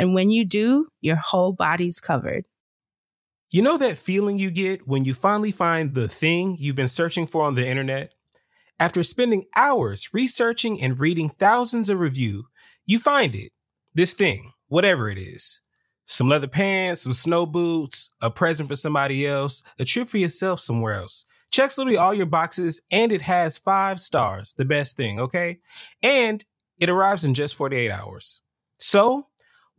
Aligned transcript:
And 0.00 0.14
when 0.14 0.30
you 0.30 0.46
do, 0.46 0.88
your 1.02 1.16
whole 1.16 1.52
body's 1.52 2.00
covered. 2.00 2.48
You 3.50 3.60
know 3.60 3.76
that 3.76 3.98
feeling 3.98 4.38
you 4.38 4.50
get 4.50 4.88
when 4.88 5.04
you 5.04 5.12
finally 5.12 5.52
find 5.52 5.92
the 5.92 6.08
thing 6.08 6.56
you've 6.58 6.74
been 6.74 6.88
searching 6.88 7.26
for 7.26 7.44
on 7.44 7.52
the 7.52 7.68
internet? 7.68 8.14
After 8.78 9.02
spending 9.02 9.44
hours 9.54 10.14
researching 10.14 10.80
and 10.80 10.98
reading 10.98 11.28
thousands 11.28 11.90
of 11.90 12.00
reviews, 12.00 12.46
you 12.86 12.98
find 12.98 13.34
it. 13.34 13.52
This 13.92 14.14
thing, 14.14 14.52
whatever 14.68 15.10
it 15.10 15.18
is. 15.18 15.60
Some 16.06 16.30
leather 16.30 16.48
pants, 16.48 17.02
some 17.02 17.12
snow 17.12 17.44
boots, 17.44 18.10
a 18.22 18.30
present 18.30 18.70
for 18.70 18.76
somebody 18.76 19.26
else, 19.26 19.62
a 19.78 19.84
trip 19.84 20.08
for 20.08 20.16
yourself 20.16 20.60
somewhere 20.60 20.94
else. 20.94 21.26
Checks 21.50 21.76
literally 21.76 21.98
all 21.98 22.14
your 22.14 22.24
boxes 22.24 22.80
and 22.90 23.12
it 23.12 23.20
has 23.20 23.58
five 23.58 24.00
stars, 24.00 24.54
the 24.54 24.64
best 24.64 24.96
thing, 24.96 25.20
okay? 25.20 25.58
And 26.02 26.42
it 26.78 26.88
arrives 26.88 27.22
in 27.22 27.34
just 27.34 27.54
48 27.54 27.90
hours. 27.90 28.40
So, 28.78 29.26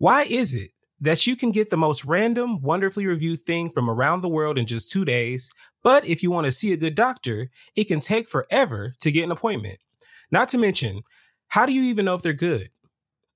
why 0.02 0.24
is 0.24 0.56
it 0.56 0.72
that 1.00 1.28
you 1.28 1.36
can 1.36 1.52
get 1.52 1.70
the 1.70 1.78
most 1.78 2.06
random, 2.06 2.60
wonderfully 2.64 3.06
reviewed 3.06 3.40
thing 3.42 3.70
from 3.70 3.88
around 3.88 4.22
the 4.22 4.30
world 4.30 4.58
in 4.58 4.66
just 4.66 4.90
two 4.90 5.06
days, 5.06 5.52
but 5.84 6.08
if 6.08 6.24
you 6.24 6.32
want 6.32 6.46
to 6.46 6.52
see 6.52 6.74
a 6.74 6.78
good 6.78 6.96
doctor, 6.96 7.52
it 7.76 7.84
can 7.84 8.00
take 8.00 8.28
forever 8.28 8.96
to 9.00 9.12
get 9.12 9.26
an 9.26 9.32
appointment? 9.32 9.78
Not 10.32 10.50
to 10.50 10.58
mention, 10.58 11.04
how 11.50 11.68
do 11.68 11.72
you 11.72 11.84
even 11.84 12.06
know 12.06 12.16
if 12.16 12.24
they're 12.24 12.34
good? 12.34 12.70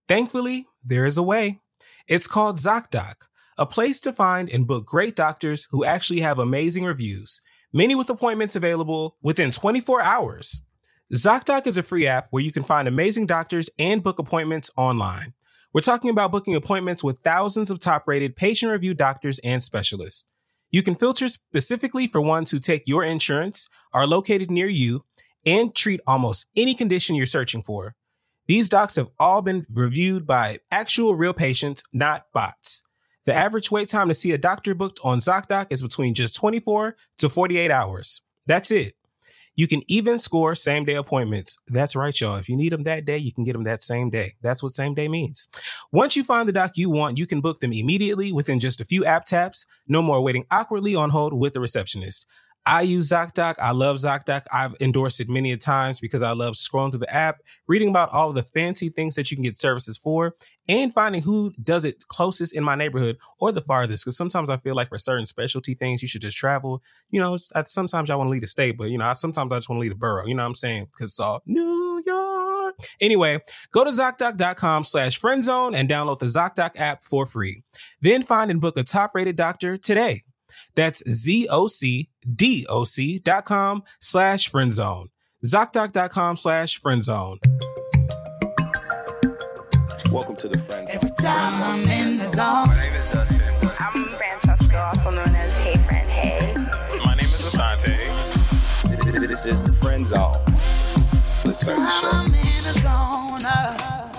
Thankfully, 0.07 0.65
there 0.83 1.05
is 1.05 1.19
a 1.19 1.23
way. 1.23 1.59
It's 2.07 2.25
called 2.25 2.55
ZocDoc, 2.55 3.13
a 3.59 3.67
place 3.67 3.99
to 3.99 4.11
find 4.11 4.49
and 4.49 4.65
book 4.65 4.87
great 4.87 5.15
doctors 5.15 5.67
who 5.69 5.85
actually 5.85 6.21
have 6.21 6.39
amazing 6.39 6.83
reviews, 6.83 7.43
many 7.73 7.93
with 7.93 8.09
appointments 8.09 8.55
available 8.55 9.17
within 9.21 9.51
24 9.51 10.01
hours. 10.01 10.63
ZocDoc 11.13 11.67
is 11.67 11.77
a 11.77 11.83
free 11.83 12.07
app 12.07 12.29
where 12.31 12.41
you 12.41 12.51
can 12.51 12.63
find 12.63 12.87
amazing 12.87 13.27
doctors 13.27 13.69
and 13.77 14.01
book 14.01 14.17
appointments 14.17 14.71
online. 14.75 15.35
We're 15.75 15.81
talking 15.81 16.09
about 16.09 16.31
booking 16.31 16.55
appointments 16.55 17.03
with 17.03 17.19
thousands 17.19 17.69
of 17.69 17.81
top 17.81 18.07
rated 18.07 18.37
patient 18.37 18.71
reviewed 18.71 18.95
doctors 18.95 19.39
and 19.39 19.61
specialists. 19.61 20.25
You 20.71 20.81
can 20.81 20.95
filter 20.95 21.27
specifically 21.27 22.07
for 22.07 22.21
ones 22.21 22.49
who 22.49 22.59
take 22.59 22.87
your 22.87 23.03
insurance, 23.03 23.67
are 23.93 24.07
located 24.07 24.49
near 24.49 24.69
you, 24.69 25.03
and 25.45 25.75
treat 25.75 25.99
almost 26.07 26.47
any 26.55 26.75
condition 26.75 27.17
you're 27.17 27.25
searching 27.25 27.61
for. 27.61 27.93
These 28.47 28.69
docs 28.69 28.95
have 28.95 29.09
all 29.19 29.41
been 29.41 29.65
reviewed 29.69 30.25
by 30.25 30.59
actual 30.71 31.13
real 31.13 31.33
patients, 31.33 31.83
not 31.91 32.27
bots. 32.33 32.81
The 33.25 33.33
average 33.33 33.69
wait 33.69 33.89
time 33.89 34.07
to 34.07 34.13
see 34.13 34.31
a 34.31 34.37
doctor 34.37 34.75
booked 34.75 35.01
on 35.03 35.17
ZocDoc 35.17 35.67
is 35.71 35.81
between 35.81 36.13
just 36.13 36.37
24 36.37 36.95
to 37.17 37.27
48 37.27 37.69
hours. 37.69 38.21
That's 38.45 38.71
it. 38.71 38.93
You 39.55 39.67
can 39.67 39.81
even 39.87 40.17
score 40.17 40.53
same 40.55 40.85
day 40.85 40.95
appointments. 40.95 41.57
That's 41.67 41.95
right, 41.95 42.19
y'all. 42.19 42.35
If 42.35 42.49
you 42.49 42.57
need 42.57 42.73
them 42.73 42.83
that 42.83 43.05
day, 43.05 43.17
you 43.17 43.31
can 43.31 43.43
get 43.43 43.53
them 43.53 43.63
that 43.63 43.81
same 43.81 44.09
day. 44.09 44.33
That's 44.41 44.61
what 44.61 44.73
same 44.73 44.93
day 44.93 45.07
means. 45.07 45.47
Once 45.91 46.15
you 46.15 46.23
find 46.23 46.47
the 46.47 46.53
doc 46.53 46.71
you 46.75 46.89
want, 46.89 47.17
you 47.17 47.25
can 47.25 47.41
book 47.41 47.59
them 47.59 47.71
immediately 47.71 48.33
within 48.33 48.59
just 48.59 48.81
a 48.81 48.85
few 48.85 49.05
app 49.05 49.25
taps. 49.25 49.65
No 49.87 50.01
more 50.01 50.21
waiting 50.21 50.45
awkwardly 50.51 50.95
on 50.95 51.11
hold 51.11 51.33
with 51.33 51.53
the 51.53 51.61
receptionist. 51.61 52.27
I 52.65 52.81
use 52.81 53.09
ZocDoc. 53.09 53.55
I 53.59 53.71
love 53.71 53.97
ZocDoc. 53.97 54.45
I've 54.51 54.75
endorsed 54.81 55.21
it 55.21 55.29
many 55.29 55.51
a 55.51 55.57
times 55.57 55.99
because 55.99 56.23
I 56.23 56.31
love 56.31 56.55
scrolling 56.55 56.91
through 56.91 57.01
the 57.01 57.13
app, 57.13 57.41
reading 57.67 57.89
about 57.89 58.11
all 58.11 58.33
the 58.33 58.41
fancy 58.41 58.89
things 58.89 59.15
that 59.15 59.29
you 59.29 59.37
can 59.37 59.43
get 59.43 59.59
services 59.59 59.97
for, 59.97 60.35
and 60.67 60.91
finding 60.91 61.21
who 61.21 61.53
does 61.61 61.85
it 61.85 62.07
closest 62.07 62.55
in 62.55 62.63
my 62.63 62.73
neighborhood 62.73 63.17
or 63.39 63.51
the 63.51 63.61
farthest. 63.61 64.03
Because 64.03 64.17
sometimes 64.17 64.49
I 64.49 64.57
feel 64.57 64.73
like 64.73 64.89
for 64.89 64.97
certain 64.97 65.27
specialty 65.27 65.75
things, 65.75 66.01
you 66.01 66.07
should 66.07 66.21
just 66.21 66.37
travel. 66.37 66.81
You 67.11 67.21
know, 67.21 67.37
sometimes 67.65 68.09
I 68.09 68.15
want 68.15 68.27
to 68.27 68.31
leave 68.31 68.43
a 68.43 68.47
state, 68.47 68.77
but 68.77 68.89
you 68.89 68.97
know, 68.97 69.13
sometimes 69.13 69.51
I 69.51 69.57
just 69.57 69.69
want 69.69 69.77
to 69.77 69.81
leave 69.81 69.91
a 69.91 69.95
borough. 69.95 70.25
You 70.25 70.33
know 70.33 70.43
what 70.43 70.47
I'm 70.47 70.55
saying? 70.55 70.87
Because 70.91 71.11
it's 71.11 71.19
all 71.19 71.43
New 71.45 72.01
York. 72.03 72.75
Anyway, 72.99 73.39
go 73.71 73.83
to 73.83 73.91
ZocDoc.com 73.91 74.83
slash 74.85 75.21
friendzone 75.21 75.75
and 75.75 75.87
download 75.87 76.19
the 76.19 76.25
ZocDoc 76.25 76.79
app 76.79 77.05
for 77.05 77.25
free. 77.25 77.63
Then 78.01 78.23
find 78.23 78.49
and 78.49 78.59
book 78.59 78.75
a 78.75 78.83
top 78.83 79.11
rated 79.13 79.35
doctor 79.35 79.77
today. 79.77 80.23
That's 80.75 81.01
z 81.09 81.47
o 81.49 81.67
c 81.67 82.09
d 82.35 82.65
o 82.69 82.83
c 82.83 83.19
dot 83.19 83.45
com 83.45 83.83
slash 84.01 84.51
friendzone. 84.51 85.07
Zocdoc.com 85.45 86.37
slash 86.37 86.81
friendzone. 86.81 87.37
Welcome 90.11 90.35
to 90.37 90.47
the 90.47 90.57
friend 90.57 90.87
zone. 90.87 90.95
Every 90.95 91.11
time 91.11 91.63
I'm 91.63 91.89
in 91.89 92.17
the 92.17 92.25
zone. 92.25 92.67
My 92.67 92.77
name 92.77 92.93
is 92.93 93.11
Dustin. 93.11 93.41
I'm 93.79 94.09
Francesco, 94.09 94.77
also 94.77 95.11
known 95.11 95.35
as 95.35 95.55
Hey 95.63 95.77
Friend 95.87 96.09
Hey. 96.09 96.53
My 97.05 97.15
name 97.15 97.25
is 97.25 97.41
Asante. 97.41 97.95
This 99.27 99.45
is 99.45 99.63
the 99.63 99.73
friend 99.73 100.05
zone. 100.05 100.43
Let's 101.43 101.61
start 101.61 101.79
the 101.79 101.89
show. 101.89 102.09
I'm 102.11 102.33
in 102.33 102.63
the 102.63 102.73
zone. 102.79 103.45
Uh. 103.45 104.09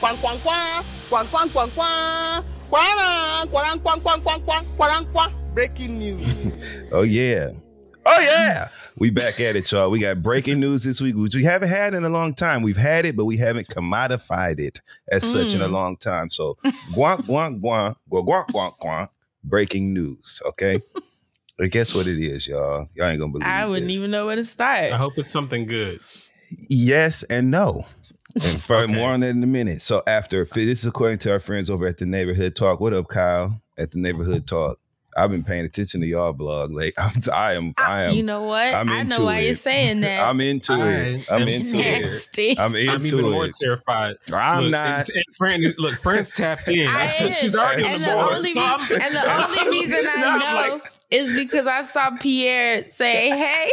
Quang, 0.00 0.16
quang, 0.16 0.38
quang. 0.40 0.84
Quang, 1.08 1.26
quang, 1.26 1.48
quang, 1.50 1.70
quang. 1.70 2.44
Quang, 2.68 3.48
quang, 3.50 3.78
quang, 3.80 4.00
quang, 4.00 4.20
quang, 4.20 4.40
quang, 4.42 4.66
quang, 4.76 5.04
quang. 5.12 5.45
Breaking 5.56 5.98
news. 5.98 6.52
Oh 6.92 7.00
yeah. 7.00 7.50
Oh 8.04 8.20
yeah. 8.20 8.68
We 8.98 9.08
back 9.08 9.40
at 9.40 9.56
it, 9.56 9.72
y'all. 9.72 9.90
We 9.90 10.00
got 10.00 10.22
breaking 10.22 10.60
news 10.60 10.84
this 10.84 11.00
week, 11.00 11.16
which 11.16 11.34
we 11.34 11.44
haven't 11.44 11.70
had 11.70 11.94
in 11.94 12.04
a 12.04 12.10
long 12.10 12.34
time. 12.34 12.60
We've 12.60 12.76
had 12.76 13.06
it, 13.06 13.16
but 13.16 13.24
we 13.24 13.38
haven't 13.38 13.68
commodified 13.68 14.60
it 14.60 14.82
as 15.10 15.24
such 15.24 15.54
in 15.54 15.62
a 15.62 15.68
mm. 15.68 15.72
long 15.72 15.96
time. 15.96 16.28
So 16.28 16.58
guank, 16.92 17.24
guank, 17.24 17.60
guank, 17.62 17.96
guank, 18.10 18.26
guank, 18.26 18.46
guank, 18.48 18.78
guank. 18.78 19.08
Breaking 19.42 19.94
news. 19.94 20.42
Okay. 20.44 20.82
But 21.58 21.70
guess 21.70 21.94
what 21.94 22.06
it 22.06 22.18
is, 22.18 22.46
y'all? 22.46 22.90
Y'all 22.94 23.06
ain't 23.06 23.18
gonna 23.18 23.32
believe 23.32 23.48
I 23.48 23.64
wouldn't 23.64 23.86
this. 23.86 23.96
even 23.96 24.10
know 24.10 24.26
where 24.26 24.36
to 24.36 24.44
start. 24.44 24.92
I 24.92 24.98
hope 24.98 25.16
it's 25.16 25.32
something 25.32 25.64
good. 25.64 26.00
Yes 26.68 27.22
and 27.22 27.50
no. 27.50 27.86
And 28.34 28.62
for 28.62 28.76
Okay. 28.76 28.92
more 28.92 29.08
on 29.12 29.20
that 29.20 29.30
in 29.30 29.42
a 29.42 29.46
minute. 29.46 29.80
So 29.80 30.02
after 30.06 30.44
this 30.44 30.80
is 30.80 30.86
according 30.86 31.18
to 31.20 31.32
our 31.32 31.40
friends 31.40 31.70
over 31.70 31.86
at 31.86 31.96
the 31.96 32.04
neighborhood 32.04 32.56
talk. 32.56 32.78
What 32.78 32.92
up, 32.92 33.08
Kyle? 33.08 33.62
At 33.78 33.92
the 33.92 33.98
neighborhood 33.98 34.46
talk. 34.46 34.78
I've 35.16 35.30
been 35.30 35.42
paying 35.44 35.64
attention 35.64 36.00
to 36.02 36.06
y'all 36.06 36.32
blog. 36.32 36.72
Like 36.72 36.94
I'm 36.98 37.12
I 37.34 37.54
am 37.54 37.74
I 37.78 38.02
am 38.02 38.14
you 38.16 38.22
know 38.22 38.42
what? 38.42 38.74
I'm 38.74 38.88
I 38.90 39.02
know 39.02 39.24
why 39.24 39.38
it. 39.38 39.46
you're 39.46 39.54
saying 39.54 40.00
that. 40.02 40.26
I'm 40.28 40.40
into 40.40 40.72
I 40.74 40.88
it. 40.92 41.26
I'm 41.30 41.42
into 41.48 41.58
scared. 41.60 42.10
it. 42.38 42.58
I'm 42.58 42.74
into 42.76 42.90
it. 42.90 42.94
I'm 42.94 43.06
even 43.06 43.30
more 43.30 43.48
terrified. 43.60 44.16
I'm 44.32 44.64
look, 44.64 44.72
not. 44.72 45.08
And, 45.08 45.16
and 45.16 45.36
Fran, 45.36 45.62
look, 45.78 45.94
Friends 45.94 46.34
tapped 46.34 46.68
in. 46.68 46.86
I 46.88 47.04
am. 47.20 47.32
She's 47.32 47.56
already 47.56 47.84
on 47.84 47.90
and 47.90 48.00
the 48.02 48.06
the 48.06 48.12
board. 48.12 48.34
only, 48.34 48.48
So 48.50 48.60
re- 48.60 49.00
and 49.02 49.14
the 49.14 49.64
only 49.66 49.78
reason 49.80 50.06
I 50.08 50.38
know 50.68 50.74
like- 50.74 50.82
is 51.10 51.36
because 51.36 51.66
I 51.68 51.82
saw 51.82 52.10
Pierre 52.18 52.84
say, 52.84 53.30
"Hey." 53.30 53.68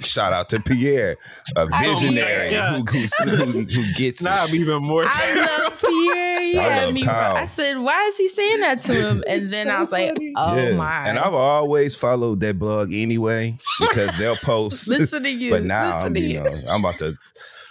Shout 0.00 0.32
out 0.32 0.48
to 0.50 0.60
Pierre, 0.60 1.16
a 1.56 1.66
visionary 1.66 2.52
who, 2.52 2.82
who, 2.84 3.36
who, 3.36 3.60
who 3.62 3.92
gets 3.94 4.20
it. 4.20 4.24
now 4.24 4.44
I'm 4.44 4.54
even 4.54 4.82
more 4.82 5.04
I 5.06 5.12
terrified. 5.12 5.62
love 5.64 5.80
Pierre. 5.80 6.33
He 6.54 6.60
I 6.60 6.68
had 6.68 6.94
me. 6.94 7.02
Kyle. 7.02 7.36
I 7.36 7.46
said, 7.46 7.78
"Why 7.78 8.04
is 8.06 8.16
he 8.16 8.28
saying 8.28 8.60
that 8.60 8.80
to 8.82 8.92
him?" 8.92 9.16
And 9.28 9.44
then 9.46 9.70
I 9.70 9.80
was 9.80 9.92
like, 9.92 10.16
"Oh 10.36 10.56
Yeah. 10.56 10.74
my!" 10.76 11.08
And 11.08 11.18
I've 11.18 11.34
always 11.34 11.94
followed 11.96 12.40
that 12.40 12.58
blog 12.58 12.88
anyway 12.92 13.58
because 13.80 14.16
they'll 14.18 14.36
post. 14.42 14.88
Listen 14.88 15.22
to 15.24 15.30
you. 15.30 15.50
but 15.50 15.64
now 15.64 15.98
I'm, 15.98 16.14
to 16.14 16.20
you 16.20 16.40
know, 16.42 16.50
I'm 16.68 16.84
about 16.84 16.98
to, 16.98 17.16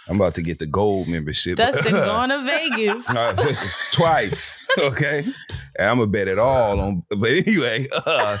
I'm 0.08 0.16
about 0.16 0.34
to 0.36 0.42
get 0.42 0.58
the 0.58 0.66
gold 0.66 1.08
membership. 1.08 1.56
Dustin 1.56 1.92
going 1.92 2.30
to 2.30 2.42
Vegas. 2.42 3.08
Uh, 3.08 3.54
twice. 3.92 4.56
Okay. 4.78 5.24
And 5.76 5.88
I'm 5.90 5.98
gonna 5.98 6.10
bet 6.10 6.28
it 6.28 6.38
all 6.38 6.78
on 6.80 7.02
but 7.08 7.30
anyway, 7.30 7.86
uh, 8.06 8.38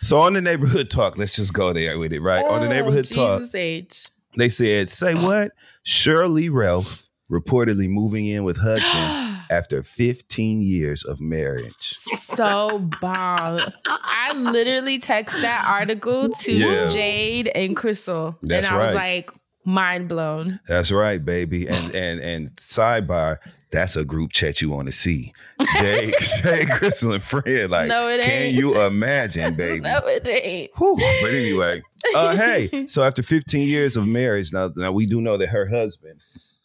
so 0.00 0.20
on 0.20 0.32
the 0.34 0.40
neighborhood 0.40 0.90
talk, 0.90 1.18
let's 1.18 1.36
just 1.36 1.52
go 1.52 1.72
there 1.72 1.98
with 1.98 2.12
it, 2.12 2.20
right? 2.20 2.44
on 2.46 2.60
the 2.60 2.66
Oh, 2.66 2.70
neighborhood 2.70 3.04
talk, 3.10 3.40
Jesus 3.40 3.54
H. 3.54 4.06
they 4.36 4.48
said, 4.48 4.90
say 4.90 5.14
what? 5.14 5.52
Sheryl 5.86 6.30
Lee 6.30 6.48
Ralph 6.48 7.08
reportedly 7.30 7.88
moving 7.88 8.26
in 8.26 8.44
with 8.44 8.56
husband 8.62 9.27
after 9.50 9.82
15 9.82 10.60
years 10.62 11.04
of 11.04 11.20
marriage. 11.20 11.74
So 11.94 12.78
bomb. 13.00 13.58
I 13.86 14.32
literally 14.36 14.98
text 14.98 15.40
that 15.42 15.64
article 15.66 16.28
to 16.30 16.52
Yeah. 16.52 16.86
Jade 16.88 17.48
and 17.54 17.76
Crystal. 17.76 18.36
That's 18.42 18.66
and 18.66 18.74
I 18.76 18.86
was 18.86 18.94
like, 18.94 19.30
mind 19.64 20.08
blown. 20.08 20.60
That's 20.68 20.90
right, 20.92 21.22
baby. 21.24 21.66
And 21.68 21.94
and 21.94 22.20
and 22.20 22.56
sidebar, 22.56 23.38
that's 23.70 23.96
a 23.96 24.04
group 24.04 24.32
chat 24.32 24.60
you 24.62 24.70
want 24.70 24.86
to 24.88 24.92
see. 24.92 25.32
Jay, 25.76 26.12
Jay, 26.42 26.64
Crystal, 26.66 27.12
and 27.12 27.22
Fred. 27.22 27.70
Like, 27.70 27.88
No, 27.88 28.08
it 28.08 28.20
ain't. 28.20 28.24
can 28.24 28.54
you 28.54 28.80
imagine, 28.80 29.54
baby? 29.54 29.80
No, 29.84 30.00
it 30.06 30.26
ain't. 30.26 30.70
Whew. 30.78 30.96
But 31.20 31.32
anyway, 31.34 31.82
uh, 32.14 32.36
hey, 32.36 32.86
so 32.86 33.02
after 33.02 33.22
15 33.22 33.66
years 33.68 33.96
of 33.96 34.06
marriage, 34.06 34.52
now, 34.52 34.70
now 34.76 34.92
we 34.92 35.04
do 35.06 35.20
know 35.20 35.36
that 35.36 35.48
her 35.48 35.66
husband 35.68 36.20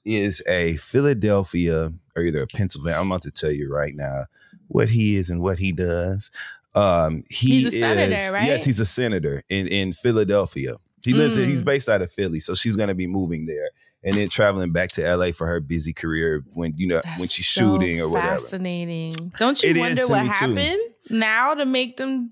is 0.06 0.42
a 0.48 0.76
Philadelphia 0.78 1.92
or 2.16 2.24
either 2.24 2.44
a 2.44 2.48
Pennsylvania. 2.48 3.00
I'm 3.00 3.08
about 3.12 3.24
to 3.24 3.32
tell 3.32 3.52
you 3.52 3.72
right 3.74 3.96
now 3.96 4.26
what 4.68 4.90
he 4.90 5.16
is 5.16 5.30
and 5.30 5.42
what 5.42 5.60
he 5.60 5.72
does. 5.72 6.32
Um, 6.76 7.24
he 7.30 7.60
He's 7.62 7.66
a 7.68 7.72
senator, 7.72 8.16
is, 8.16 8.32
right? 8.32 8.48
Yes, 8.48 8.66
he's 8.66 8.80
a 8.80 8.86
senator 8.86 9.44
in, 9.50 9.68
in 9.68 9.94
Philadelphia. 9.94 10.76
He 11.06 11.14
lives 11.14 11.38
in, 11.38 11.46
Mm. 11.46 11.50
he's 11.50 11.62
based 11.62 11.90
out 11.90 12.02
of 12.02 12.12
Philly, 12.12 12.40
so 12.40 12.56
she's 12.56 12.76
gonna 12.76 12.96
be 12.96 13.08
moving 13.08 13.46
there 13.46 13.70
and 14.04 14.16
then 14.16 14.30
traveling 14.30 14.72
back 14.72 14.90
to 14.94 15.02
LA 15.16 15.32
for 15.32 15.46
her 15.48 15.60
busy 15.60 15.94
career 15.94 16.44
when 16.54 16.74
you 16.78 16.88
know 16.88 17.02
when 17.18 17.28
she's 17.28 17.46
so 17.48 17.62
shooting 17.62 18.00
or 18.02 18.08
whatever. 18.10 18.40
Fascinating. 18.40 19.12
Don't 19.38 19.62
you 19.62 19.70
It 19.72 19.78
wonder 19.78 20.08
what 20.08 20.24
me, 20.24 20.30
too. 20.30 20.34
happened 20.34 20.80
now 21.10 21.54
to 21.56 21.66
make 21.66 21.98
them 21.98 22.32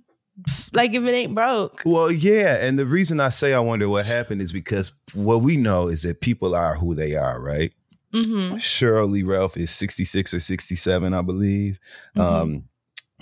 like 0.73 0.93
if 0.93 1.03
it 1.03 1.11
ain't 1.11 1.35
broke? 1.35 1.81
Well, 1.85 2.09
yeah, 2.11 2.65
and 2.65 2.79
the 2.79 2.85
reason 2.85 3.19
I 3.19 3.29
say 3.29 3.53
I 3.53 3.59
wonder 3.59 3.89
what 3.89 4.05
happened 4.05 4.41
is 4.41 4.51
because 4.53 4.93
what 5.13 5.41
we 5.41 5.57
know 5.57 5.87
is 5.89 6.01
that 6.03 6.21
people 6.21 6.55
are 6.55 6.75
who 6.75 6.95
they 6.95 7.15
are, 7.15 7.39
right? 7.41 7.73
Mm-hmm. 8.13 9.11
Lee 9.11 9.23
Ralph 9.23 9.57
is 9.57 9.71
66 9.71 10.33
or 10.33 10.39
67, 10.39 11.13
I 11.13 11.21
believe. 11.21 11.79
Mhm. 12.15 12.21
Um, 12.21 12.63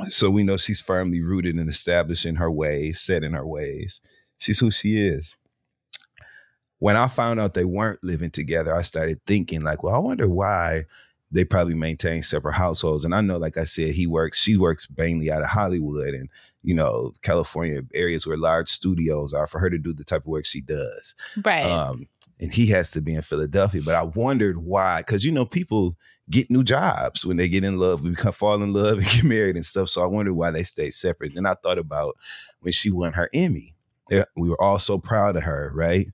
so 0.08 0.30
we 0.30 0.44
know 0.44 0.58
she's 0.58 0.82
firmly 0.82 1.22
rooted 1.22 1.56
and 1.56 1.70
established 1.70 2.26
in 2.26 2.36
her 2.36 2.50
ways, 2.50 3.02
set 3.02 3.24
in 3.24 3.34
her 3.34 3.46
ways. 3.46 4.02
She's 4.38 4.60
who 4.60 4.72
she 4.72 4.98
is. 4.98 5.36
When 6.80 6.96
I 6.96 7.10
found 7.10 7.42
out 7.42 7.54
they 7.54 7.66
weren't 7.66 8.04
living 8.04 8.32
together, 8.32 8.74
I 8.74 8.84
started 8.84 9.20
thinking, 9.26 9.62
like, 9.62 9.84
well, 9.84 9.96
I 9.96 9.98
wonder 9.98 10.30
why 10.30 10.84
they 11.32 11.44
probably 11.44 11.76
maintain 11.76 12.24
separate 12.24 12.54
households. 12.54 13.04
And 13.04 13.14
I 13.14 13.22
know, 13.22 13.38
like 13.38 13.58
I 13.58 13.66
said, 13.66 13.94
he 13.94 14.08
works, 14.08 14.42
she 14.42 14.56
works 14.56 14.88
mainly 14.98 15.30
out 15.30 15.42
of 15.42 15.50
Hollywood 15.50 16.14
and, 16.14 16.30
you 16.64 16.74
know, 16.74 17.14
California 17.22 17.82
areas 17.94 18.26
where 18.26 18.38
large 18.38 18.70
studios 18.70 19.34
are 19.34 19.46
for 19.46 19.60
her 19.60 19.70
to 19.70 19.78
do 19.78 19.94
the 19.94 20.06
type 20.06 20.22
of 20.22 20.28
work 20.28 20.46
she 20.46 20.62
does. 20.62 21.16
Right. 21.44 21.66
Um, 21.66 22.08
and 22.40 22.52
he 22.52 22.68
has 22.68 22.92
to 22.92 23.02
be 23.02 23.14
in 23.14 23.22
Philadelphia. 23.22 23.82
But 23.84 23.96
I 23.96 24.04
wondered 24.04 24.58
why, 24.60 25.02
because 25.02 25.26
you 25.26 25.32
know, 25.32 25.46
people 25.46 25.98
get 26.30 26.50
new 26.50 26.64
jobs 26.64 27.26
when 27.26 27.38
they 27.38 27.50
get 27.50 27.64
in 27.64 27.80
love, 27.80 28.02
we 28.02 28.12
become 28.12 28.32
fall 28.32 28.62
in 28.62 28.74
love 28.74 29.00
and 29.00 29.08
get 29.08 29.24
married 29.24 29.56
and 29.56 29.66
stuff. 29.66 29.90
So 29.90 30.04
I 30.04 30.06
wondered 30.06 30.36
why 30.36 30.52
they 30.52 30.64
stayed 30.64 30.94
separate. 30.94 31.36
Then 31.36 31.46
I 31.46 31.54
thought 31.54 31.78
about 31.78 32.16
when 32.62 32.72
she 32.72 32.92
won 32.92 33.14
her 33.14 33.30
Emmy. 33.34 33.76
We 34.36 34.50
were 34.50 34.62
all 34.62 34.80
so 34.80 34.98
proud 34.98 35.36
of 35.36 35.44
her, 35.44 35.72
right? 35.74 36.08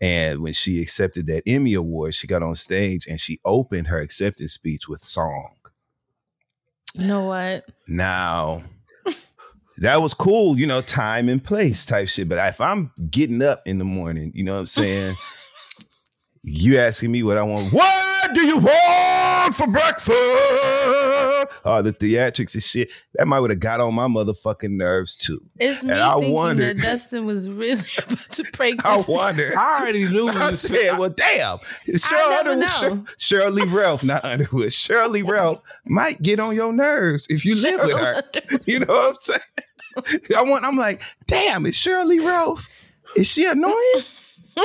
And 0.00 0.42
when 0.42 0.52
she 0.52 0.80
accepted 0.80 1.26
that 1.26 1.42
Emmy 1.46 1.74
award, 1.74 2.14
she 2.14 2.26
got 2.26 2.42
on 2.42 2.54
stage 2.56 3.06
and 3.06 3.18
she 3.18 3.40
opened 3.44 3.88
her 3.88 3.98
acceptance 3.98 4.52
speech 4.52 4.88
with 4.88 5.02
song. 5.02 5.56
you 6.94 7.06
know 7.06 7.24
what? 7.24 7.64
Now, 7.86 8.62
that 9.78 10.02
was 10.02 10.14
cool, 10.14 10.58
you 10.58 10.66
know, 10.66 10.82
time 10.82 11.28
and 11.28 11.42
place 11.42 11.86
type 11.86 12.08
shit. 12.08 12.28
But 12.28 12.38
if 12.48 12.60
I'm 12.60 12.92
getting 13.10 13.42
up 13.42 13.62
in 13.66 13.78
the 13.78 13.84
morning, 13.84 14.32
you 14.34 14.44
know 14.44 14.54
what 14.54 14.60
I'm 14.60 14.66
saying? 14.66 15.16
you 16.50 16.78
asking 16.78 17.12
me 17.12 17.22
what 17.22 17.38
I 17.38 17.42
want. 17.42 17.72
What 17.72 18.34
do 18.34 18.46
you 18.46 18.58
want 18.58 19.54
for 19.54 19.66
breakfast? 19.66 20.08
Oh, 21.64 21.80
the 21.82 21.92
theatrics 21.92 22.54
and 22.54 22.62
shit. 22.62 22.90
That 23.14 23.26
might 23.26 23.40
would 23.40 23.50
have 23.50 23.60
got 23.60 23.80
on 23.80 23.94
my 23.94 24.06
motherfucking 24.06 24.70
nerves 24.70 25.16
too. 25.16 25.40
It's 25.58 25.82
me 25.84 25.92
And 25.92 26.00
I 26.00 26.14
thinking 26.14 26.32
wondered- 26.32 26.78
that 26.78 26.82
Dustin 26.82 27.26
was 27.26 27.48
really 27.48 27.82
about 27.98 28.32
to 28.32 28.44
break 28.52 28.84
I 28.84 28.96
this. 28.98 29.08
wonder. 29.08 29.50
I 29.58 29.80
already 29.80 30.08
knew 30.08 30.28
I 30.28 30.50
this. 30.50 30.62
said, 30.62 30.98
well, 30.98 31.10
damn. 31.10 31.58
Sheryl 31.88 32.30
never 32.30 32.50
Underwood- 32.50 32.60
know. 32.98 33.04
Sheryl 33.18 33.52
Lee 33.52 33.62
Ralph, 33.64 34.04
not 34.04 34.24
Underwood. 34.24 34.68
Sheryl 34.68 35.10
Lee 35.10 35.22
Ralph 35.22 35.62
might 35.86 36.20
get 36.22 36.38
on 36.40 36.54
your 36.54 36.72
nerves 36.72 37.26
if 37.30 37.44
you 37.44 37.54
live 37.60 37.80
with 37.80 37.96
her. 37.98 38.22
You 38.66 38.80
know 38.80 38.86
what 38.94 39.08
I'm 39.10 39.16
saying? 39.20 40.20
I 40.36 40.42
want. 40.42 40.64
I'm 40.64 40.76
like, 40.76 41.02
damn. 41.26 41.64
Is 41.66 41.74
Sheryl 41.76 42.06
Lee 42.06 42.18
Ralph? 42.20 42.68
Is 43.16 43.26
she 43.26 43.46
annoying? 43.46 43.74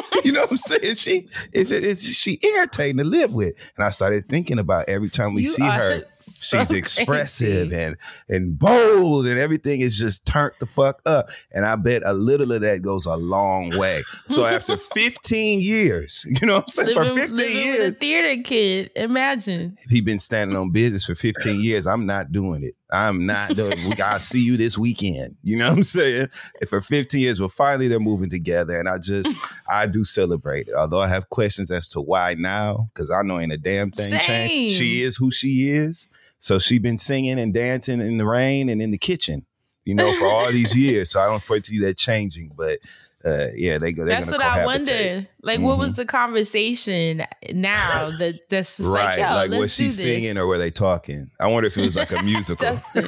you 0.25 0.31
know 0.31 0.41
what 0.41 0.51
I'm 0.51 0.57
saying? 0.57 0.95
She 0.95 1.27
is. 1.51 1.71
It, 1.71 1.85
is 1.85 2.03
she 2.17 2.39
irritating 2.41 2.97
to 2.97 3.03
live 3.03 3.33
with? 3.33 3.53
And 3.77 3.85
I 3.85 3.89
started 3.89 4.27
thinking 4.29 4.59
about 4.59 4.89
every 4.89 5.09
time 5.09 5.33
we 5.33 5.41
You 5.41 5.47
see 5.47 5.63
her. 5.63 6.03
so 6.19 6.59
She's 6.59 6.71
expressive 6.71 7.69
crazy. 7.69 7.83
and 7.83 7.97
and 8.29 8.57
bold, 8.59 9.25
and 9.27 9.39
everything 9.39 9.81
is 9.81 9.97
just 9.97 10.25
turned 10.25 10.53
the 10.59 10.65
fuck 10.65 11.01
up. 11.05 11.29
And 11.51 11.65
I 11.65 11.75
bet 11.75 12.01
a 12.05 12.13
little 12.13 12.51
of 12.51 12.61
that 12.61 12.81
goes 12.81 13.05
a 13.05 13.15
long 13.17 13.77
way. 13.77 14.01
So 14.27 14.45
after 14.45 14.77
15 14.93 15.59
years, 15.61 16.25
you 16.27 16.47
know 16.47 16.55
what 16.55 16.63
I'm 16.63 16.69
saying? 16.69 16.95
living, 16.95 17.13
For 17.13 17.19
15 17.19 17.35
living 17.37 17.57
years, 17.57 17.89
a 17.89 17.91
theater 17.93 18.41
kid. 18.43 18.91
Imagine. 18.95 19.77
he's 19.89 20.01
been 20.01 20.19
standing 20.19 20.55
on 20.57 20.71
business 20.71 21.05
for 21.05 21.15
15 21.15 21.61
years. 21.61 21.87
I'm 21.87 22.05
not 22.05 22.31
doing 22.31 22.63
it. 22.63 22.75
I'm 22.93 23.25
not 23.25 23.55
doing 23.55 23.77
gotta 23.95 24.19
see 24.19 24.43
you 24.43 24.55
this 24.55 24.77
weekend. 24.77 25.35
You 25.43 25.57
know 25.57 25.69
what 25.69 25.77
I'm 25.77 25.83
saying? 25.83 26.27
And 26.61 26.69
for 26.69 26.81
15 26.81 27.19
years, 27.19 27.39
well, 27.39 27.49
finally 27.49 27.87
they're 27.87 27.99
moving 27.99 28.29
together. 28.29 28.77
And 28.77 28.87
I 28.87 28.97
just 28.99 29.37
I 29.67 29.87
do 29.87 30.03
celebrate 30.03 30.67
it. 30.67 30.75
Although 30.75 30.99
I 30.99 31.07
have 31.07 31.29
questions 31.29 31.71
as 31.71 31.89
to 31.89 32.01
why 32.01 32.35
now, 32.35 32.89
because 32.93 33.09
I 33.11 33.23
know 33.23 33.39
ain't 33.39 33.51
a 33.51 33.57
damn 33.57 33.91
thing 33.91 34.19
changed. 34.19 34.75
She 34.75 35.01
is 35.01 35.17
who 35.17 35.31
she 35.31 35.69
is. 35.71 36.09
So 36.39 36.59
she 36.59 36.77
been 36.77 36.97
singing 36.97 37.39
and 37.39 37.53
dancing 37.53 38.01
in 38.01 38.17
the 38.17 38.25
rain 38.25 38.69
and 38.69 38.81
in 38.81 38.91
the 38.91 38.97
kitchen, 38.97 39.45
you 39.85 39.95
know, 39.95 40.13
for 40.13 40.27
all 40.27 40.51
these 40.51 40.75
years. 40.75 41.11
So 41.11 41.21
I 41.21 41.27
don't 41.27 41.41
foresee 41.41 41.79
that 41.79 41.97
changing. 41.97 42.51
But 42.55 42.79
uh, 43.25 43.47
yeah, 43.55 43.77
they 43.77 43.93
go. 43.93 44.05
That's 44.05 44.29
what 44.29 44.41
I 44.41 44.65
wonder. 44.65 45.27
Like, 45.41 45.59
Mhm. 45.59 45.63
what 45.63 45.77
was 45.77 45.95
the 45.95 46.05
conversation 46.05 47.23
now 47.51 48.09
that 48.19 48.39
that's 48.49 48.79
Right, 48.79 49.19
like, 49.19 49.49
like 49.49 49.59
was 49.59 49.73
she 49.75 49.85
this. 49.85 50.01
singing 50.01 50.37
or 50.37 50.45
were 50.47 50.57
they 50.57 50.71
talking? 50.71 51.29
I 51.39 51.47
wonder 51.47 51.67
if 51.67 51.77
it 51.77 51.81
was 51.81 51.95
like 51.95 52.11
a 52.11 52.21
musical. 52.23 52.77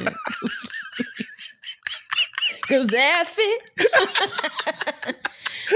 Dustin. 2.68 2.78
Cause 2.82 2.88
that 2.92 3.26
fit. 3.28 5.16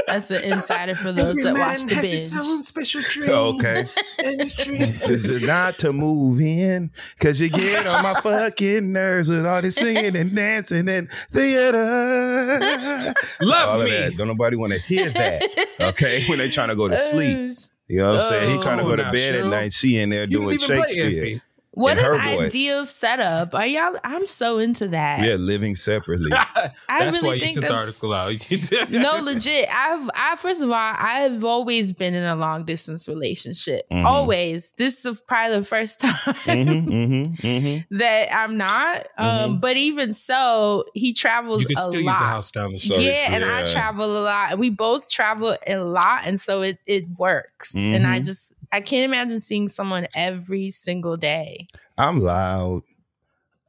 That's 0.08 0.30
an 0.30 0.44
insider 0.44 0.94
for 0.94 1.12
those 1.12 1.36
that 1.38 1.58
watch 1.58 1.82
the 1.84 2.00
binge. 2.02 2.64
special 2.64 3.02
dream. 3.10 3.30
okay. 3.32 3.80
And 4.24 4.42
it's 4.42 4.64
dream. 4.66 4.80
This 4.82 5.10
is 5.26 5.42
not 5.48 5.80
to 5.80 5.92
move 5.94 6.40
in, 6.42 6.92
cause 7.20 7.42
you 7.42 7.50
get 7.50 7.88
on 7.88 8.04
my 8.04 8.20
fucking 8.22 8.92
nerves 8.92 9.30
with 9.30 9.46
all 9.48 9.62
this 9.64 9.76
singing 9.78 10.16
and 10.16 10.36
dancing 10.36 10.88
and 10.90 11.10
theater. 11.32 13.14
Love 13.42 13.70
all 13.70 13.78
me. 13.84 13.86
Of 13.86 13.90
that. 14.12 14.14
Don't 14.18 14.28
nobody 14.28 14.56
want 14.58 14.74
to 14.74 14.80
hear 14.82 15.10
that. 15.10 15.44
Okay, 15.82 16.24
when 16.28 16.38
they 16.38 16.50
trying 16.50 16.70
to 16.70 16.76
go 16.76 16.88
to 16.88 16.98
sleep, 16.98 17.56
you 17.88 17.98
know 17.98 18.10
what 18.10 18.16
I'm 18.16 18.22
saying? 18.22 18.56
He 18.58 18.62
trying 18.62 18.78
to 18.78 18.84
Oh, 18.84 18.90
go 18.90 18.96
to 18.98 19.04
now, 19.04 19.12
bed 19.12 19.36
at 19.36 19.46
night. 19.48 19.74
She 19.74 19.98
in 20.00 20.10
there 20.12 20.22
You 20.22 20.28
doing 20.38 20.50
didn't 20.58 20.64
even 20.72 20.84
play 20.84 20.94
Shakespeare. 20.94 21.42
Effie. 21.88 22.02
What 22.02 22.20
an 22.22 22.40
ideal 22.46 22.86
setup. 22.86 23.54
Are 23.56 23.66
y'all 23.68 23.98
I'm 24.04 24.26
so 24.26 24.58
into 24.60 24.88
that. 24.90 25.24
Yeah, 25.24 25.36
living 25.36 25.76
separately. 25.76 26.32
I 26.36 26.72
That's 26.88 27.18
really 27.22 27.28
why 27.28 27.34
you 27.36 27.40
think 27.42 27.54
sent 27.54 27.68
the 27.68 27.74
article 27.74 28.14
out. 28.14 28.30
no 28.90 29.20
legit 29.24 29.68
i've 29.74 30.10
i 30.14 30.36
first 30.38 30.62
of 30.62 30.70
all 30.70 30.76
i've 30.98 31.44
always 31.44 31.92
been 31.94 32.14
in 32.14 32.24
a 32.24 32.36
long 32.36 32.64
distance 32.66 33.08
relationship 33.08 33.86
Mhm. 33.90 34.06
always 34.06 34.72
this 34.78 35.06
is 35.06 35.22
probably 35.22 35.58
the 35.58 35.64
first 35.66 36.00
time 36.02 36.14
mm-hmm, 36.14 36.90
mm-hmm, 36.90 37.48
mm-hmm. 37.48 37.98
that 37.98 38.36
i'm 38.36 38.58
not 38.58 39.08
um 39.18 39.60
but 39.60 39.78
even 39.78 40.14
so 40.14 40.86
he 40.94 41.14
travels 41.14 41.62
you 41.62 41.68
can 41.68 41.78
a 41.78 41.82
still 41.82 42.04
lot 42.04 42.12
use 42.12 42.22
a 42.22 42.24
house 42.24 42.52
down 42.52 42.72
the 42.72 42.80
street. 42.80 43.02
yeah, 43.06 43.28
and 43.34 43.44
I 43.46 43.64
travel 43.72 44.06
a 44.20 44.24
lot. 44.24 44.58
We 44.58 44.70
both 44.70 45.08
travel 45.10 45.56
a 45.68 45.76
lot, 45.78 46.22
and 46.26 46.40
so 46.40 46.62
it 46.62 46.80
it 46.86 47.06
works. 47.18 47.76
And 47.76 48.06
I 48.08 48.20
Mhm. 48.20 48.26
just 48.26 48.54
I 48.72 48.82
can't 48.82 49.06
imagine 49.12 49.40
seeing 49.40 49.68
someone 49.68 50.08
every 50.16 50.70
single 50.70 51.18
day. 51.18 51.68
I'm 51.98 52.20
loud. 52.20 52.84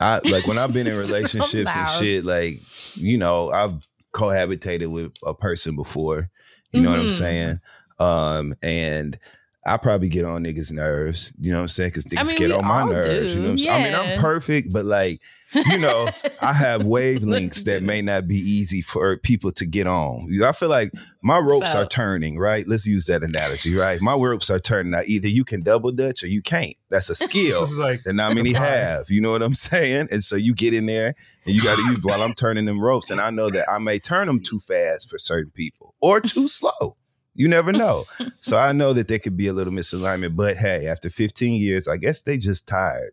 I 0.00 0.20
like 0.24 0.46
when 0.46 0.58
I've 0.58 0.72
been 0.72 0.86
in 0.86 0.94
So 0.98 1.00
relationships 1.06 1.76
and 1.76 1.88
shit, 1.88 2.24
like, 2.24 2.60
you 2.94 3.18
know, 3.18 3.50
I've 3.50 3.74
cohabitated 4.14 4.90
with 4.90 5.12
a 5.24 5.34
person 5.34 5.76
before. 5.76 6.30
You 6.72 6.82
know 6.82 6.90
what 6.90 6.98
I'm 7.00 7.06
Mhm. 7.06 7.10
saying? 7.10 7.60
Um, 7.98 8.54
and 8.62 9.18
I 9.66 9.76
probably 9.76 10.08
get 10.08 10.24
on 10.24 10.44
niggas' 10.44 10.72
nerves, 10.72 11.34
you 11.38 11.50
know 11.50 11.58
what 11.58 11.62
I'm 11.62 11.68
saying? 11.68 11.90
Because 11.90 12.06
niggas 12.06 12.26
mean, 12.28 12.36
get 12.36 12.52
on 12.52 12.64
my 12.64 12.84
nerves. 12.84 13.34
do, 13.34 13.40
You 13.40 13.40
know 13.40 13.46
what 13.48 13.52
I'm 13.52 13.58
saying? 13.58 13.74
I 13.74 13.84
mean. 13.84 13.94
I'm 14.16 14.20
perfect, 14.20 14.72
but 14.72 14.84
like, 14.86 15.20
you 15.54 15.78
know, 15.78 16.08
I 16.40 16.52
have 16.52 16.82
wavelengths 16.82 17.64
that 17.64 17.82
may 17.82 18.02
not 18.02 18.28
be 18.28 18.36
easy 18.36 18.82
for 18.82 19.16
people 19.16 19.52
to 19.52 19.66
get 19.66 19.86
on. 19.86 20.28
I 20.44 20.52
feel 20.52 20.68
like 20.68 20.92
my 21.22 21.38
ropes 21.38 21.74
are 21.74 21.86
turning, 21.86 22.38
right? 22.38 22.66
Let's 22.68 22.86
use 22.86 23.06
that 23.06 23.22
analogy, 23.22 23.74
right? 23.74 24.00
My 24.00 24.14
ropes 24.14 24.50
are 24.50 24.58
turning. 24.58 24.92
Now, 24.92 25.02
either 25.06 25.28
you 25.28 25.44
can 25.44 25.62
double 25.62 25.92
dutch 25.92 26.22
or 26.22 26.28
you 26.28 26.42
can't. 26.42 26.74
That's 26.88 27.10
a 27.10 27.14
skill 27.14 27.66
like 27.78 28.02
that 28.04 28.14
not 28.14 28.34
many 28.34 28.52
have. 28.54 29.10
You 29.10 29.20
know 29.20 29.32
what 29.32 29.42
I'm 29.42 29.54
saying? 29.54 30.08
And 30.10 30.22
so 30.22 30.36
you 30.36 30.54
get 30.54 30.74
in 30.74 30.86
there 30.86 31.14
and 31.44 31.54
you 31.54 31.60
got 31.60 31.76
to 31.76 31.82
use 31.86 32.02
while 32.02 32.22
I'm 32.22 32.34
turning 32.34 32.66
them 32.66 32.80
ropes. 32.80 33.10
And 33.10 33.20
I 33.20 33.30
know 33.30 33.50
that 33.50 33.68
I 33.70 33.78
may 33.78 33.98
turn 33.98 34.26
them 34.26 34.42
too 34.42 34.60
fast 34.60 35.10
for 35.10 35.18
certain 35.18 35.50
people 35.50 35.94
or 36.00 36.20
too 36.20 36.48
slow. 36.48 36.96
You 37.34 37.48
never 37.48 37.72
know. 37.72 38.06
so 38.38 38.58
I 38.58 38.72
know 38.72 38.92
that 38.92 39.08
there 39.08 39.18
could 39.18 39.36
be 39.36 39.46
a 39.46 39.52
little 39.52 39.72
misalignment. 39.72 40.36
But 40.36 40.56
hey, 40.56 40.86
after 40.86 41.10
15 41.10 41.60
years, 41.60 41.88
I 41.88 41.96
guess 41.96 42.22
they 42.22 42.36
just 42.36 42.68
tired. 42.68 43.12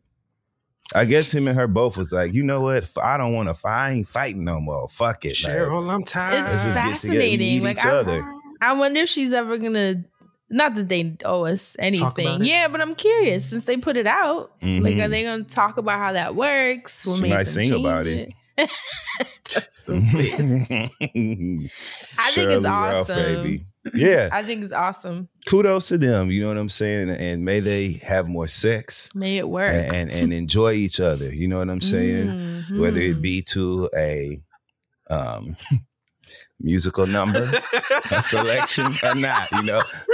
I 0.96 1.06
guess 1.06 1.34
him 1.34 1.48
and 1.48 1.58
her 1.58 1.68
both 1.68 1.98
was 1.98 2.12
like, 2.12 2.34
you 2.34 2.44
know 2.44 2.62
what? 2.62 2.90
I 3.02 3.18
don't 3.18 3.34
want 3.34 3.50
to 3.50 3.54
fight. 3.54 3.88
I 3.88 3.92
ain't 3.92 4.08
fighting 4.08 4.46
no 4.46 4.60
more. 4.62 4.88
Fuck 4.90 5.26
it. 5.26 5.36
Like, 5.44 5.54
Sheryl, 5.54 5.90
I'm 5.92 6.04
tired. 6.04 6.44
It's 6.46 6.54
Let's 6.54 6.64
just 6.64 6.76
get 6.76 6.92
fascinating. 6.92 7.64
Like 7.64 7.78
each 7.78 7.86
I, 7.86 7.90
other. 7.92 8.34
I 8.62 8.74
wonder 8.74 9.02
if 9.02 9.10
she's 9.10 9.34
ever 9.34 9.58
gonna. 9.58 10.04
Not 10.50 10.76
that 10.76 10.88
they 10.88 11.18
owe 11.26 11.44
us 11.46 11.76
anything. 11.78 12.46
Yeah, 12.46 12.70
but 12.70 12.80
I'm 12.80 12.96
curious 12.96 13.50
since 13.50 13.66
they 13.66 13.76
put 13.76 13.98
it 13.98 14.08
out. 14.08 14.52
Like, 14.62 14.96
Mhm. 14.96 15.04
are 15.06 15.10
they 15.10 15.24
gonna 15.24 15.44
talk 15.44 15.76
about 15.78 16.00
how 16.00 16.14
that 16.14 16.36
works? 16.36 17.06
What 17.06 17.18
She 17.18 17.22
made 17.24 17.30
might 17.32 17.38
them 17.40 17.46
sing 17.48 17.74
about 17.74 18.08
it. 18.08 18.32
That's 18.58 19.84
so 19.86 19.92
weird. 20.14 20.90
I 21.02 21.12
think 21.12 21.70
it's 22.20 22.34
Sheryl 22.36 22.50
Lee 22.50 22.58
Ralph, 22.64 23.10
awesome. 23.10 23.66
Yeah. 23.94 24.30
I 24.32 24.44
think 24.44 24.64
it's 24.64 24.74
awesome. 24.74 25.30
Kudos 25.48 25.88
to 25.90 25.98
them. 25.98 26.30
You 26.32 26.42
know 26.42 26.48
what 26.48 26.58
I'm 26.58 26.70
saying? 26.70 27.10
And 27.10 27.44
may 27.46 27.60
they 27.60 27.94
have 28.04 28.28
more 28.28 28.48
sex 28.48 29.10
May 29.16 29.38
it 29.38 29.48
work. 29.50 29.72
and, 29.72 29.94
and, 29.96 30.12
and 30.12 30.34
enjoy 30.34 30.74
each 30.74 31.00
other. 31.00 31.34
You 31.34 31.48
know 31.48 31.58
what 31.60 31.70
I'm 31.70 31.82
saying? 31.82 32.28
Mhm. 32.30 32.80
Whether 32.80 33.00
it 33.00 33.22
be 33.22 33.42
to 33.54 33.90
a 33.96 34.42
um, 35.10 35.56
musical 36.60 37.06
number, 37.08 37.44
a 38.12 38.24
selection 38.24 38.88
or 39.04 39.16
not, 39.16 39.52
you 39.52 39.64
know. 39.64 39.82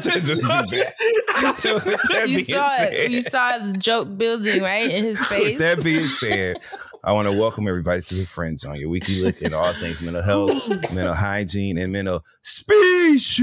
Just 0.00 0.42
that. 0.42 2.22
With 2.22 2.28
you 2.30 2.44
saw 2.44 2.76
said- 2.76 3.10
You 3.10 3.22
saw 3.22 3.58
the 3.58 3.72
joke 3.78 4.16
building 4.16 4.62
right 4.62 4.88
in 4.90 5.04
his 5.04 5.18
With 5.20 5.28
face. 5.28 5.58
that 5.58 5.82
being 5.82 6.06
said, 6.06 6.56
I 7.02 7.12
want 7.12 7.28
to 7.28 7.38
welcome 7.38 7.66
everybody 7.66 8.02
to 8.02 8.14
the 8.14 8.26
Friends 8.26 8.62
on 8.64 8.76
your 8.76 8.90
weekly 8.90 9.22
look 9.22 9.40
at 9.42 9.54
all 9.54 9.72
things 9.74 10.02
mental 10.02 10.22
health, 10.22 10.68
mental 10.92 11.14
hygiene, 11.14 11.78
and 11.78 11.92
mental 11.92 12.22
species. 12.42 13.38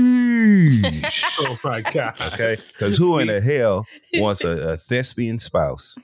oh 1.40 1.58
my 1.64 1.82
god. 1.82 2.14
Okay, 2.34 2.58
because 2.74 2.98
who 2.98 3.18
in 3.18 3.28
the 3.28 3.42
hell 3.42 3.86
wants 4.16 4.44
a, 4.44 4.50
a 4.74 4.78
thespian 4.78 5.40
spouse? 5.40 5.98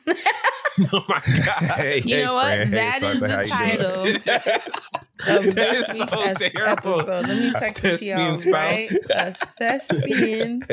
Oh 0.91 1.03
my 1.07 1.21
god. 1.45 1.63
Hey, 1.77 2.01
You 2.03 2.15
hey, 2.15 2.23
know 2.23 2.33
what? 2.33 2.45
friend. 2.55 2.69
Hey, 2.71 2.75
That 2.75 3.03
is 3.03 3.19
the 3.19 3.29
how 3.29 3.41
you 3.41 3.45
title. 3.45 4.05
of 4.07 4.23
That 4.25 5.55
this 5.55 5.97
so 5.99 6.05
terrible. 6.49 6.99
episode. 7.01 7.27
Let 7.27 7.37
me 7.37 7.49
A 7.49 7.59
text 7.59 7.83
it 7.85 7.97
to 7.99 8.05
y'all. 8.05 8.31
thespian 8.31 8.53
Right? 8.53 8.81
spouse. 8.81 9.05
A 9.11 9.35
thespian. 9.59 10.63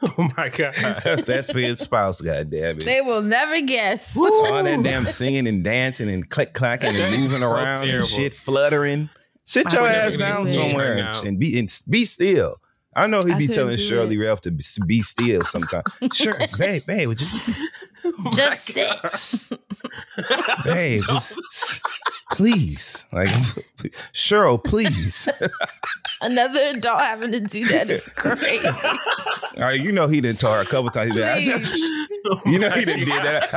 Oh 0.16 0.28
my 0.36 0.48
god. 0.48 0.74
thespian 1.26 1.74
spouse. 1.74 2.20
God 2.20 2.50
damn 2.50 2.76
it! 2.76 2.84
They 2.84 3.00
will 3.00 3.22
never 3.22 3.60
guess. 3.60 4.16
All 4.16 4.62
that 4.62 4.82
damn 4.84 5.06
singing 5.06 5.48
and 5.48 5.64
dancing 5.64 6.08
and 6.08 6.28
click 6.28 6.54
clacking 6.54 6.94
and 6.94 7.10
moving 7.16 7.40
so 7.40 7.50
around 7.50 7.88
and 7.88 8.06
shit, 8.06 8.32
fluttering. 8.32 9.10
Sit 9.44 9.66
I 9.66 9.72
your 9.72 9.88
ass 9.88 10.16
down 10.16 10.46
somewhere 10.46 10.98
Hang 10.98 11.16
and, 11.16 11.28
and 11.28 11.38
be 11.40 11.58
and 11.58 11.68
be 11.88 12.04
still. 12.04 12.56
I 12.94 13.06
know 13.06 13.22
he'd 13.22 13.38
be 13.38 13.48
telling 13.48 13.76
Sheryl 13.76 14.08
Lee 14.08 14.16
it. 14.16 14.24
Ralph 14.24 14.40
to 14.42 14.50
be, 14.50 14.64
be 14.86 15.02
still 15.02 15.44
sometimes. 15.44 15.84
Sure, 16.14 16.38
babe, 16.58 16.84
babe, 16.86 17.14
just 17.16 17.50
Just 18.34 18.66
sit. 18.72 19.58
babe, 20.64 21.02
just 21.08 21.82
please, 22.32 23.04
like 23.12 23.28
Sheryl, 24.12 24.62
please. 24.62 25.28
Another 26.20 26.60
adult 26.76 27.00
having 27.00 27.32
to 27.32 27.40
do 27.40 27.64
that 27.66 27.88
is 27.88 28.08
crazy. 28.08 28.66
All 28.66 28.98
right, 29.56 29.80
you 29.80 29.92
know 29.92 30.08
he 30.08 30.20
didn't 30.20 30.40
tell 30.40 30.52
her 30.52 30.60
a 30.60 30.66
couple 30.66 30.90
times. 30.90 31.12
He 31.12 31.18
been, 31.18 31.60
Please. 31.60 32.08
you 32.46 32.58
know 32.58 32.70
he 32.70 32.84
didn't 32.84 33.06
did 33.06 33.22
that. 33.22 33.50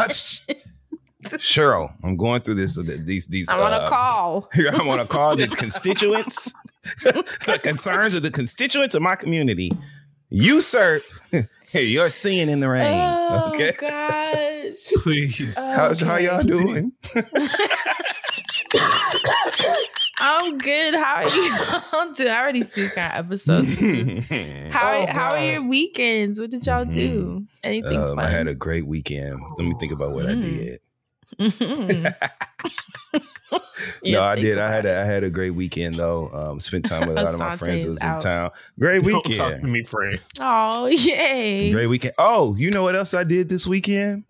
Sheryl, 1.23 1.93
I'm 2.03 2.15
going 2.15 2.41
through 2.41 2.55
this. 2.55 2.77
These 2.77 3.27
these. 3.27 3.49
I 3.49 3.59
want 3.59 3.73
to 3.73 3.81
uh, 3.81 3.89
call. 3.89 4.49
I'm 4.53 4.85
going 4.85 4.99
to 4.99 5.07
call 5.07 5.35
the 5.35 5.47
constituents, 5.47 6.53
the 7.03 7.59
concerns 7.63 8.15
of 8.15 8.23
the 8.23 8.31
constituents 8.31 8.93
of 8.93 9.01
my 9.01 9.15
community. 9.15 9.71
Usurp 10.29 11.03
your 11.73 12.09
seeing 12.09 12.49
in 12.49 12.59
the 12.59 12.69
rain. 12.69 12.87
Oh 12.87 13.51
okay. 13.53 13.71
gosh. 13.77 14.40
Please. 15.03 15.57
How, 15.71 15.93
how 15.95 16.17
y'all 16.17 16.43
doing? 16.43 16.91
I'm 20.23 20.57
good. 20.59 20.93
How 20.93 21.15
are 21.23 21.29
you 21.29 21.57
all 21.93 22.13
doing? 22.13 22.29
I 22.29 22.39
already 22.41 22.61
see 22.63 22.87
kind 22.89 23.13
of 23.19 23.25
episode. 23.25 23.65
How 24.71 24.91
Oh, 25.01 25.05
how 25.09 25.31
are 25.33 25.43
your 25.43 25.63
weekends? 25.67 26.39
What 26.39 26.51
did 26.51 26.65
y'all 26.65 26.85
do? 26.85 27.45
Anything 27.63 27.97
Um, 27.97 28.15
fun? 28.17 28.25
I 28.25 28.29
had 28.29 28.47
a 28.47 28.53
great 28.55 28.85
weekend. 28.85 29.39
Let 29.57 29.65
me 29.67 29.73
think 29.79 29.91
about 29.91 30.11
what 30.13 30.27
I 30.27 30.33
Mm. 30.33 30.41
did. 30.43 30.79
Mhm. 31.39 32.13
No, 34.05 34.21
I 34.21 34.35
did. 34.35 34.57
I 34.59 34.69
had 34.71 34.85
about 34.85 34.85
a, 34.85 35.01
I 35.01 35.05
had 35.05 35.23
a 35.23 35.29
great 35.31 35.51
weekend 35.51 35.95
though. 35.95 36.29
Um, 36.29 36.59
spent 36.59 36.85
time 36.85 37.07
with 37.07 37.17
a 37.17 37.23
lot 37.23 37.33
of 37.33 37.39
my 37.39 37.57
friends 37.57 37.85
is 37.85 37.99
that 37.99 38.15
was 38.15 38.23
in 38.25 38.29
town. 38.31 38.51
Great 38.79 39.01
Don't 39.01 39.23
talk 39.37 39.59
to 39.61 39.67
me, 39.67 39.83
friend. 39.83 40.19
Oh 40.39 40.85
yay! 40.87 41.71
Great 41.71 41.87
weekend. 41.87 42.13
Oh, 42.19 42.53
you 42.55 42.69
know 42.69 42.83
what 42.83 42.95
else 42.95 43.13
I 43.13 43.23
did 43.23 43.49
this 43.49 43.65
weekend? 43.65 44.23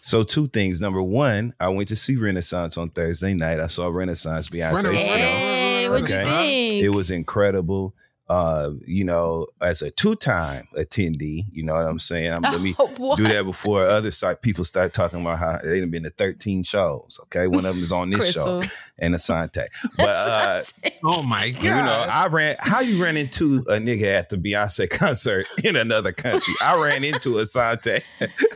So 0.00 0.22
two 0.22 0.48
things. 0.48 0.80
Number 0.80 1.02
one, 1.02 1.54
I 1.58 1.68
went 1.68 1.88
to 1.88 1.96
see 1.96 2.16
Renaissance 2.16 2.76
on 2.76 2.90
Thursday 2.90 3.34
night. 3.34 3.60
I 3.60 3.68
saw 3.68 3.88
Renaissance 3.88 4.48
Beyonce's 4.48 4.84
Renaissance. 4.84 5.06
Hey, 5.06 5.88
what 5.88 6.08
you 6.08 6.16
Okay. 6.16 6.80
It 6.80 6.90
was 6.90 7.10
incredible. 7.10 7.94
Uh, 8.26 8.70
you 8.86 9.04
know, 9.04 9.46
as 9.60 9.82
a 9.82 9.90
two-time 9.90 10.66
attendee, 10.78 11.44
you 11.52 11.62
know 11.62 11.74
what 11.74 11.86
I'm 11.86 11.98
saying. 11.98 12.32
I'm, 12.32 12.40
let 12.40 12.60
me 12.60 12.74
Oh, 12.78 13.16
do 13.16 13.24
that 13.24 13.44
before 13.44 13.86
other 13.86 14.10
side 14.10 14.40
people 14.40 14.64
start 14.64 14.94
talking 14.94 15.20
about 15.20 15.38
how 15.38 15.58
they 15.62 15.78
done 15.80 15.90
been 15.90 16.04
to 16.04 16.10
13 16.10 16.62
shows. 16.62 17.18
Okay, 17.24 17.46
one 17.48 17.66
of 17.66 17.74
them 17.74 17.84
is 17.84 17.92
on 17.92 18.08
this 18.08 18.32
show 18.32 18.62
and 18.98 19.14
Asante. 19.14 19.66
But 19.98 20.08
uh, 20.08 20.62
Oh 21.04 21.22
my 21.22 21.50
god. 21.50 21.62
you 21.64 21.68
know, 21.70 22.06
I 22.10 22.26
ran. 22.28 22.56
How 22.60 22.80
you 22.80 23.02
ran 23.02 23.18
into 23.18 23.58
a 23.68 23.76
nigga 23.78 24.04
at 24.14 24.30
the 24.30 24.36
Beyonce 24.38 24.88
concert 24.98 25.46
in 25.62 25.76
another 25.76 26.12
country? 26.12 26.54
I 26.62 26.82
ran 26.82 27.04
into 27.04 27.30
Asante. 27.34 28.00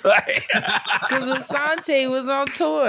Like- 0.02 0.46
Because 1.08 1.46
Asante 1.50 2.10
was 2.10 2.28
on 2.30 2.46
tour. 2.46 2.88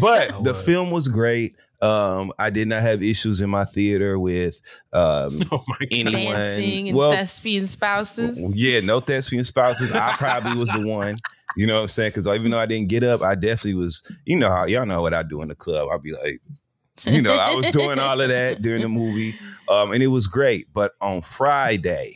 but 0.00 0.42
the 0.44 0.54
film 0.54 0.90
was 0.90 1.06
great. 1.08 1.54
Um, 1.82 2.32
I 2.38 2.50
did 2.50 2.68
not 2.68 2.80
have 2.80 3.02
issues 3.02 3.40
in 3.40 3.50
my 3.50 3.64
theater 3.64 4.16
with 4.16 4.60
um, 4.92 5.40
oh 5.52 5.62
my 5.68 5.86
anyone. 5.90 6.34
Dancing 6.34 6.88
and 6.88 6.96
well, 6.96 7.12
thespian 7.12 7.66
spouses. 7.66 8.40
yeah, 8.54 8.80
no 8.80 9.00
thespian 9.00 9.44
spouses. 9.44 9.92
I 9.92 10.12
probably 10.12 10.56
was 10.56 10.70
the 10.70 10.86
one. 10.86 11.16
You 11.56 11.66
know 11.66 11.74
what 11.74 11.80
I'm 11.82 11.88
saying? 11.88 12.12
Because 12.14 12.28
even 12.28 12.52
though 12.52 12.58
I 12.58 12.66
didn't 12.66 12.88
get 12.88 13.02
up, 13.02 13.20
I 13.20 13.34
definitely 13.34 13.74
was. 13.74 14.08
You 14.24 14.36
know 14.38 14.48
how 14.48 14.64
y'all 14.64 14.86
know 14.86 15.02
what 15.02 15.12
I 15.12 15.24
do 15.24 15.42
in 15.42 15.48
the 15.48 15.56
club. 15.56 15.88
I'd 15.92 16.02
be 16.02 16.12
like, 16.12 16.40
you 17.04 17.20
know, 17.20 17.34
I 17.34 17.54
was 17.54 17.66
doing 17.66 17.98
all 17.98 18.20
of 18.20 18.28
that 18.28 18.62
during 18.62 18.82
the 18.82 18.88
movie, 18.88 19.36
um, 19.68 19.92
and 19.92 20.02
it 20.02 20.06
was 20.06 20.28
great. 20.28 20.66
But 20.72 20.92
on 21.00 21.20
Friday, 21.22 22.14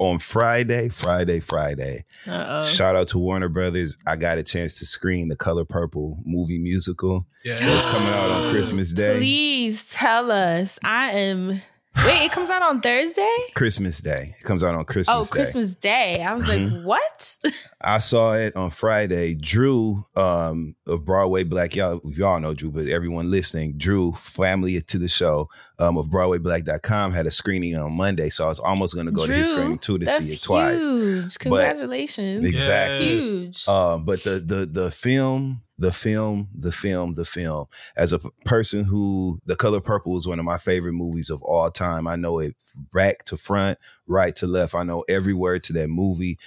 on 0.00 0.18
Friday, 0.18 0.88
Friday, 0.88 1.40
Friday, 1.40 2.04
Uh-oh. 2.26 2.62
shout 2.62 2.96
out 2.96 3.06
to 3.08 3.18
Warner 3.18 3.50
Brothers. 3.50 3.96
I 4.06 4.16
got 4.16 4.38
a 4.38 4.42
chance 4.42 4.78
to 4.78 4.86
screen 4.86 5.28
the 5.28 5.36
Color 5.36 5.66
Purple 5.66 6.18
movie 6.24 6.58
musical. 6.58 7.26
Yeah. 7.44 7.56
It's 7.60 7.84
coming 7.84 8.08
out 8.08 8.30
on 8.30 8.50
Christmas 8.50 8.94
Day. 8.94 9.18
Please 9.18 9.88
tell 9.90 10.32
us. 10.32 10.78
I 10.82 11.10
am. 11.10 11.60
Wait, 12.06 12.24
it 12.24 12.30
comes 12.32 12.50
out 12.50 12.62
on 12.62 12.80
Thursday? 12.80 13.36
Christmas 13.54 14.00
Day. 14.00 14.34
It 14.38 14.44
comes 14.44 14.62
out 14.62 14.74
on 14.76 14.84
Christmas 14.84 15.30
Oh, 15.32 15.34
Day. 15.34 15.38
Christmas 15.40 15.74
Day. 15.74 16.22
I 16.22 16.32
was 16.34 16.48
like, 16.48 16.84
what? 16.84 17.36
I 17.80 17.98
saw 17.98 18.34
it 18.34 18.54
on 18.56 18.70
Friday. 18.70 19.34
Drew 19.34 20.04
um, 20.16 20.76
of 20.86 21.04
Broadway 21.04 21.42
Black, 21.44 21.74
y'all, 21.74 22.00
y'all 22.04 22.38
know 22.40 22.54
Drew, 22.54 22.70
but 22.70 22.86
everyone 22.86 23.30
listening, 23.30 23.76
Drew, 23.76 24.12
family 24.12 24.80
to 24.80 24.98
the 24.98 25.08
show 25.08 25.48
um, 25.80 25.96
of 25.96 26.06
BroadwayBlack.com 26.08 27.12
had 27.12 27.26
a 27.26 27.30
screening 27.30 27.74
on 27.76 27.92
Monday. 27.92 28.28
So 28.28 28.44
I 28.44 28.48
was 28.48 28.58
almost 28.58 28.94
going 28.94 29.06
to 29.06 29.12
go 29.12 29.26
to 29.26 29.32
his 29.32 29.50
screening 29.50 29.78
too 29.78 29.98
to 29.98 30.06
see 30.06 30.34
it 30.34 30.42
twice. 30.42 30.88
Huge. 30.88 31.38
Congratulations. 31.38 32.44
Exactly. 32.44 33.14
Yes. 33.14 33.30
Huge. 33.30 33.68
Um, 33.68 34.04
but 34.04 34.22
the 34.22 34.42
the 34.44 34.66
the 34.66 34.90
film, 34.90 35.62
the 35.78 35.92
film, 35.92 36.48
the 36.54 36.70
film, 36.72 37.14
the 37.14 37.24
film. 37.24 37.66
As 37.96 38.12
a 38.12 38.18
p- 38.18 38.28
person 38.44 38.84
who, 38.84 39.38
The 39.46 39.56
Color 39.56 39.80
Purple 39.80 40.16
is 40.16 40.26
one 40.28 40.38
of 40.38 40.44
my 40.44 40.58
favorite 40.58 40.92
movies 40.92 41.30
of 41.30 41.42
all 41.42 41.70
time. 41.70 42.06
I 42.06 42.16
know 42.16 42.38
it 42.38 42.54
back 42.92 43.24
to 43.24 43.36
front, 43.36 43.78
right 44.06 44.36
to 44.36 44.46
left. 44.46 44.74
I 44.74 44.82
know 44.84 45.04
every 45.08 45.32
word 45.34 45.64
to 45.64 45.72
that 45.74 45.88
movie. 45.88 46.38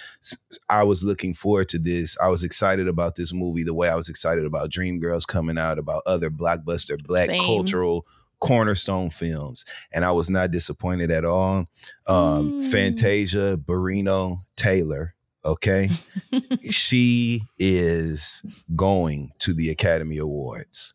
I 0.70 0.84
was 0.84 1.04
looking 1.04 1.34
forward 1.34 1.68
to 1.70 1.78
this. 1.78 2.16
I 2.20 2.28
was 2.28 2.44
excited 2.44 2.86
about 2.88 3.16
this 3.16 3.32
movie 3.32 3.64
the 3.64 3.74
way 3.74 3.88
I 3.88 3.96
was 3.96 4.08
excited 4.08 4.44
about 4.46 4.70
Dreamgirls 4.70 5.26
coming 5.26 5.58
out, 5.58 5.78
about 5.78 6.02
other 6.06 6.30
blockbuster 6.30 7.02
black 7.02 7.26
Same. 7.26 7.40
cultural 7.40 8.06
cornerstone 8.44 9.10
films, 9.10 9.64
and 9.92 10.04
I 10.04 10.12
was 10.12 10.28
not 10.30 10.50
disappointed 10.50 11.10
at 11.10 11.24
all. 11.24 11.66
Um, 12.06 12.44
Mm. 12.60 12.70
Fantasia, 12.70 13.56
Barrino, 13.56 14.44
Taylor. 14.56 15.14
Okay, 15.46 15.90
she 16.70 17.42
is 17.58 18.42
going 18.74 19.30
to 19.40 19.52
the 19.52 19.68
Academy 19.70 20.16
Awards. 20.18 20.94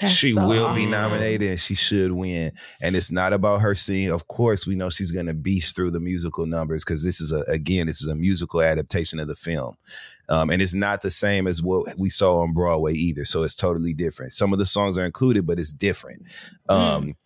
That's 0.00 0.12
she 0.12 0.32
so 0.32 0.48
will 0.48 0.74
be 0.74 0.86
nominated 0.86 1.50
and 1.50 1.60
she 1.60 1.76
should 1.76 2.10
win. 2.10 2.50
And 2.80 2.96
it's 2.96 3.12
not 3.12 3.32
about 3.32 3.60
her 3.60 3.76
singing. 3.76 4.10
Of 4.10 4.26
course, 4.26 4.66
we 4.66 4.74
know 4.74 4.90
she's 4.90 5.12
going 5.12 5.26
to 5.26 5.34
beast 5.34 5.76
through 5.76 5.92
the 5.92 6.00
musical 6.00 6.46
numbers 6.46 6.84
because 6.84 7.04
this 7.04 7.20
is 7.20 7.30
a 7.30 7.42
again, 7.48 7.86
this 7.86 8.02
is 8.02 8.08
a 8.08 8.16
musical 8.16 8.60
adaptation 8.60 9.20
of 9.20 9.28
the 9.28 9.36
film. 9.36 9.76
Um, 10.28 10.50
and 10.50 10.62
it's 10.62 10.74
not 10.74 11.02
the 11.02 11.10
same 11.10 11.46
as 11.46 11.62
what 11.62 11.98
we 11.98 12.08
saw 12.10 12.38
on 12.38 12.52
Broadway 12.52 12.94
either. 12.94 13.24
So 13.24 13.42
it's 13.42 13.56
totally 13.56 13.92
different. 13.92 14.32
Some 14.32 14.52
of 14.52 14.58
the 14.58 14.66
songs 14.66 14.96
are 14.96 15.04
included, 15.04 15.46
but 15.46 15.58
it's 15.58 15.72
different. 15.72 16.22
Um, 16.68 17.16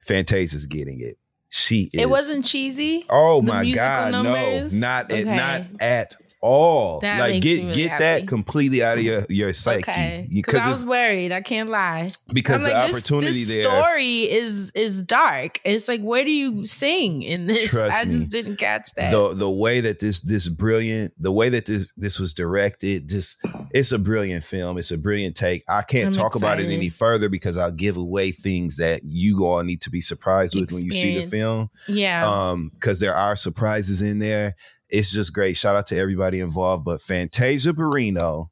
Fantasia's 0.00 0.66
getting 0.66 1.00
it. 1.00 1.18
She 1.50 1.84
is. 1.84 1.94
It 1.94 2.10
wasn't 2.10 2.44
cheesy. 2.44 3.06
Oh 3.08 3.40
my 3.40 3.70
God, 3.70 4.12
numbers? 4.12 4.72
no, 4.74 4.86
not 4.86 5.10
at 5.12 5.20
Okay. 5.20 5.36
not 5.36 5.62
at 5.80 6.14
all. 6.40 7.00
That 7.00 7.20
like 7.20 7.42
get 7.42 7.60
really 7.60 7.72
get 7.72 7.90
happy. 7.90 8.04
that 8.04 8.26
completely 8.28 8.82
out 8.82 8.98
of 8.98 9.04
your 9.04 9.22
your 9.28 9.52
psyche 9.52 9.82
Okay, 9.90 10.28
because 10.32 10.60
I 10.60 10.68
was 10.68 10.86
worried. 10.86 11.32
I 11.32 11.40
can't 11.40 11.70
lie. 11.70 12.08
because 12.32 12.62
I'm 12.62 12.68
the 12.68 12.74
like, 12.74 12.90
opportunity 12.90 13.44
this, 13.44 13.48
there. 13.48 13.64
story 13.64 14.30
is 14.30 14.70
is 14.72 15.02
dark. 15.02 15.60
It's 15.64 15.88
like, 15.88 16.00
where 16.02 16.24
do 16.24 16.30
you 16.30 16.64
sing 16.64 17.22
in 17.22 17.46
this? 17.46 17.70
Trust 17.70 17.96
I 17.96 18.04
just 18.04 18.24
me. 18.24 18.26
didn't 18.26 18.56
catch 18.56 18.92
that. 18.94 19.10
the 19.10 19.34
the 19.34 19.50
way 19.50 19.80
that 19.80 19.98
this 20.00 20.20
this 20.20 20.48
brilliant 20.48 21.12
the 21.20 21.32
way 21.32 21.48
that 21.48 21.66
this 21.66 21.92
this 21.96 22.18
was 22.18 22.32
directed 22.34 23.08
just 23.08 23.44
it's 23.72 23.92
a 23.92 23.98
brilliant 23.98 24.44
film 24.44 24.78
it's 24.78 24.90
a 24.90 24.98
brilliant 24.98 25.36
take 25.36 25.62
i 25.68 25.82
can't 25.82 26.06
I'm 26.08 26.12
talk 26.12 26.34
about 26.36 26.60
it 26.60 26.70
any 26.70 26.88
further 26.88 27.28
because 27.28 27.56
i'll 27.58 27.72
give 27.72 27.96
away 27.96 28.30
things 28.30 28.76
that 28.78 29.02
you 29.04 29.44
all 29.44 29.62
need 29.62 29.82
to 29.82 29.90
be 29.90 30.00
surprised 30.00 30.54
with 30.54 30.72
when 30.72 30.84
you 30.84 30.92
see 30.92 31.18
the 31.24 31.30
film 31.30 31.70
yeah, 31.86 32.20
um 32.24 32.70
because 32.74 33.00
there 33.00 33.14
are 33.14 33.36
surprises 33.36 34.02
in 34.02 34.18
there 34.18 34.54
it's 34.90 35.12
just 35.12 35.32
great 35.32 35.56
shout 35.56 35.76
out 35.76 35.86
to 35.86 35.96
everybody 35.96 36.40
involved 36.40 36.84
but 36.84 37.00
fantasia 37.00 37.72
barrino 37.72 38.48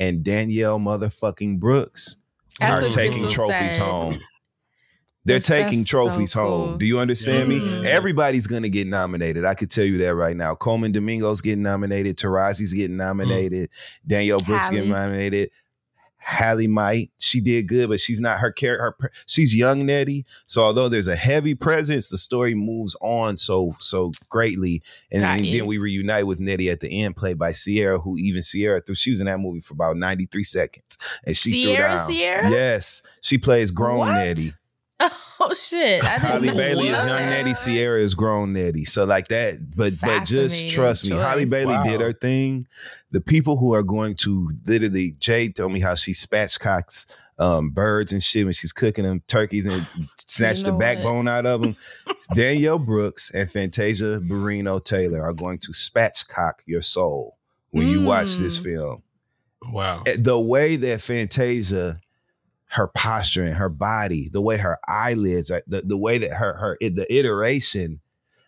and 0.00 0.22
danielle 0.24 0.78
motherfucking 0.78 1.58
brooks 1.60 2.16
That's 2.58 2.82
are 2.82 2.88
taking 2.88 3.22
Crystal 3.22 3.46
trophies 3.46 3.76
said. 3.76 3.82
home 3.86 4.18
they're 5.24 5.38
That's- 5.38 5.62
taking 5.66 5.84
trophies 5.84 6.32
so 6.32 6.40
cool. 6.44 6.66
home. 6.70 6.78
Do 6.78 6.84
you 6.84 6.98
understand 6.98 7.48
Mhm. 7.48 7.82
me? 7.82 7.88
Everybody's 7.88 8.48
gonna 8.48 8.68
get 8.68 8.88
nominated. 8.88 9.44
I 9.44 9.54
could 9.54 9.70
tell 9.70 9.84
you 9.84 9.98
that 9.98 10.16
right 10.16 10.36
now. 10.36 10.56
Colman 10.56 10.90
Domingo's 10.90 11.40
getting 11.42 11.62
nominated. 11.62 12.16
Taraji's 12.16 12.72
getting 12.74 12.96
nominated. 12.96 13.70
Danielle 14.04 14.40
Brooks 14.40 14.68
getting 14.68 14.90
nominated. 14.90 15.50
Halle 16.24 16.68
might. 16.68 17.10
She 17.18 17.40
did 17.40 17.66
good, 17.66 17.88
but 17.88 18.00
she's 18.00 18.20
not 18.20 18.38
her 18.38 18.52
character. 18.52 18.94
Her, 19.00 19.10
she's 19.26 19.54
young 19.56 19.84
Nettie. 19.84 20.24
So 20.46 20.62
although 20.62 20.88
there's 20.88 21.08
a 21.08 21.16
heavy 21.16 21.54
presence, 21.54 22.08
the 22.08 22.16
story 22.16 22.54
moves 22.54 22.96
on 23.00 23.36
so 23.36 23.74
so 23.80 24.12
greatly. 24.28 24.82
And 25.10 25.22
then, 25.22 25.42
then 25.50 25.66
we 25.66 25.78
reunite 25.78 26.26
with 26.26 26.40
Nettie 26.40 26.70
at 26.70 26.80
the 26.80 27.02
end, 27.02 27.16
played 27.16 27.38
by 27.38 27.52
Ciara, 27.52 27.98
who 27.98 28.16
even 28.18 28.42
Ciara 28.42 28.80
threw. 28.80 28.94
She 28.94 29.10
was 29.10 29.20
in 29.20 29.26
that 29.26 29.40
movie 29.40 29.60
for 29.60 29.74
about 29.74 29.96
93 29.96 30.42
seconds, 30.44 30.98
and 31.26 31.36
she 31.36 31.64
Ciara, 31.64 31.98
threw 31.98 32.14
down. 32.14 32.20
Ciara? 32.20 32.50
Yes, 32.50 33.02
she 33.20 33.38
plays 33.38 33.70
grown 33.70 33.98
What? 33.98 34.12
Nettie. 34.14 34.50
oh 35.50 35.54
shit! 35.54 36.04
I 36.04 36.18
didn't 36.18 36.30
Halle 36.30 36.46
know 36.46 36.54
Bailey 36.56 36.88
is 36.88 37.04
young 37.06 37.30
Nettie. 37.30 37.52
Ciara 37.64 38.00
is 38.00 38.14
grown 38.14 38.52
Nettie. 38.52 38.84
So 38.84 39.04
like 39.04 39.28
that, 39.28 39.74
but 39.76 39.94
but 40.00 40.24
just 40.24 40.68
trust 40.70 41.04
me, 41.04 41.16
Halle. 41.16 41.44
Bailey 41.44 41.74
Wow. 41.76 41.84
did 41.84 42.00
her 42.00 42.12
thing. 42.12 42.66
The 43.10 43.20
people 43.20 43.56
who 43.56 43.74
are 43.74 43.82
going 43.82 44.14
to 44.16 44.50
literally, 44.66 45.12
Jay 45.18 45.48
told 45.50 45.72
me 45.72 45.80
how 45.80 45.94
she 45.94 46.12
spatchcocks 46.12 47.06
um, 47.38 47.70
birds 47.70 48.12
and 48.12 48.22
shit 48.22 48.44
when 48.44 48.54
she's 48.54 48.72
cooking 48.72 49.04
them 49.04 49.22
turkeys 49.26 49.66
and 49.66 50.08
snatched 50.18 50.60
You 50.60 50.64
the 50.64 50.70
know 50.70 50.76
what? 50.76 50.80
backbone 50.80 51.28
out 51.28 51.44
of 51.46 51.60
them. 51.60 51.76
Danielle 52.34 52.78
Brooks 52.78 53.30
and 53.34 53.50
Fantasia 53.50 54.20
Barrino 54.22 54.82
Taylor 54.82 55.22
are 55.22 55.32
going 55.34 55.58
to 55.58 55.72
spatchcock 55.72 56.54
your 56.66 56.82
soul 56.82 57.36
when 57.70 57.88
you 57.88 58.02
watch 58.02 58.36
this 58.36 58.58
Mm. 58.58 58.62
film 58.64 59.02
Wow. 59.70 60.02
Eh, 60.06 60.16
the 60.18 60.38
way 60.38 60.76
that 60.76 61.00
Fantasia, 61.00 62.00
her 62.72 62.88
posture 62.88 63.42
and 63.44 63.54
her 63.54 63.68
body, 63.68 64.28
the 64.32 64.40
way 64.40 64.56
her 64.56 64.78
eyelids, 64.88 65.48
the, 65.66 65.82
the 65.82 65.96
way 65.96 66.18
that 66.18 66.32
her 66.32 66.54
her 66.54 66.76
the 66.80 67.06
iteration. 67.10 68.00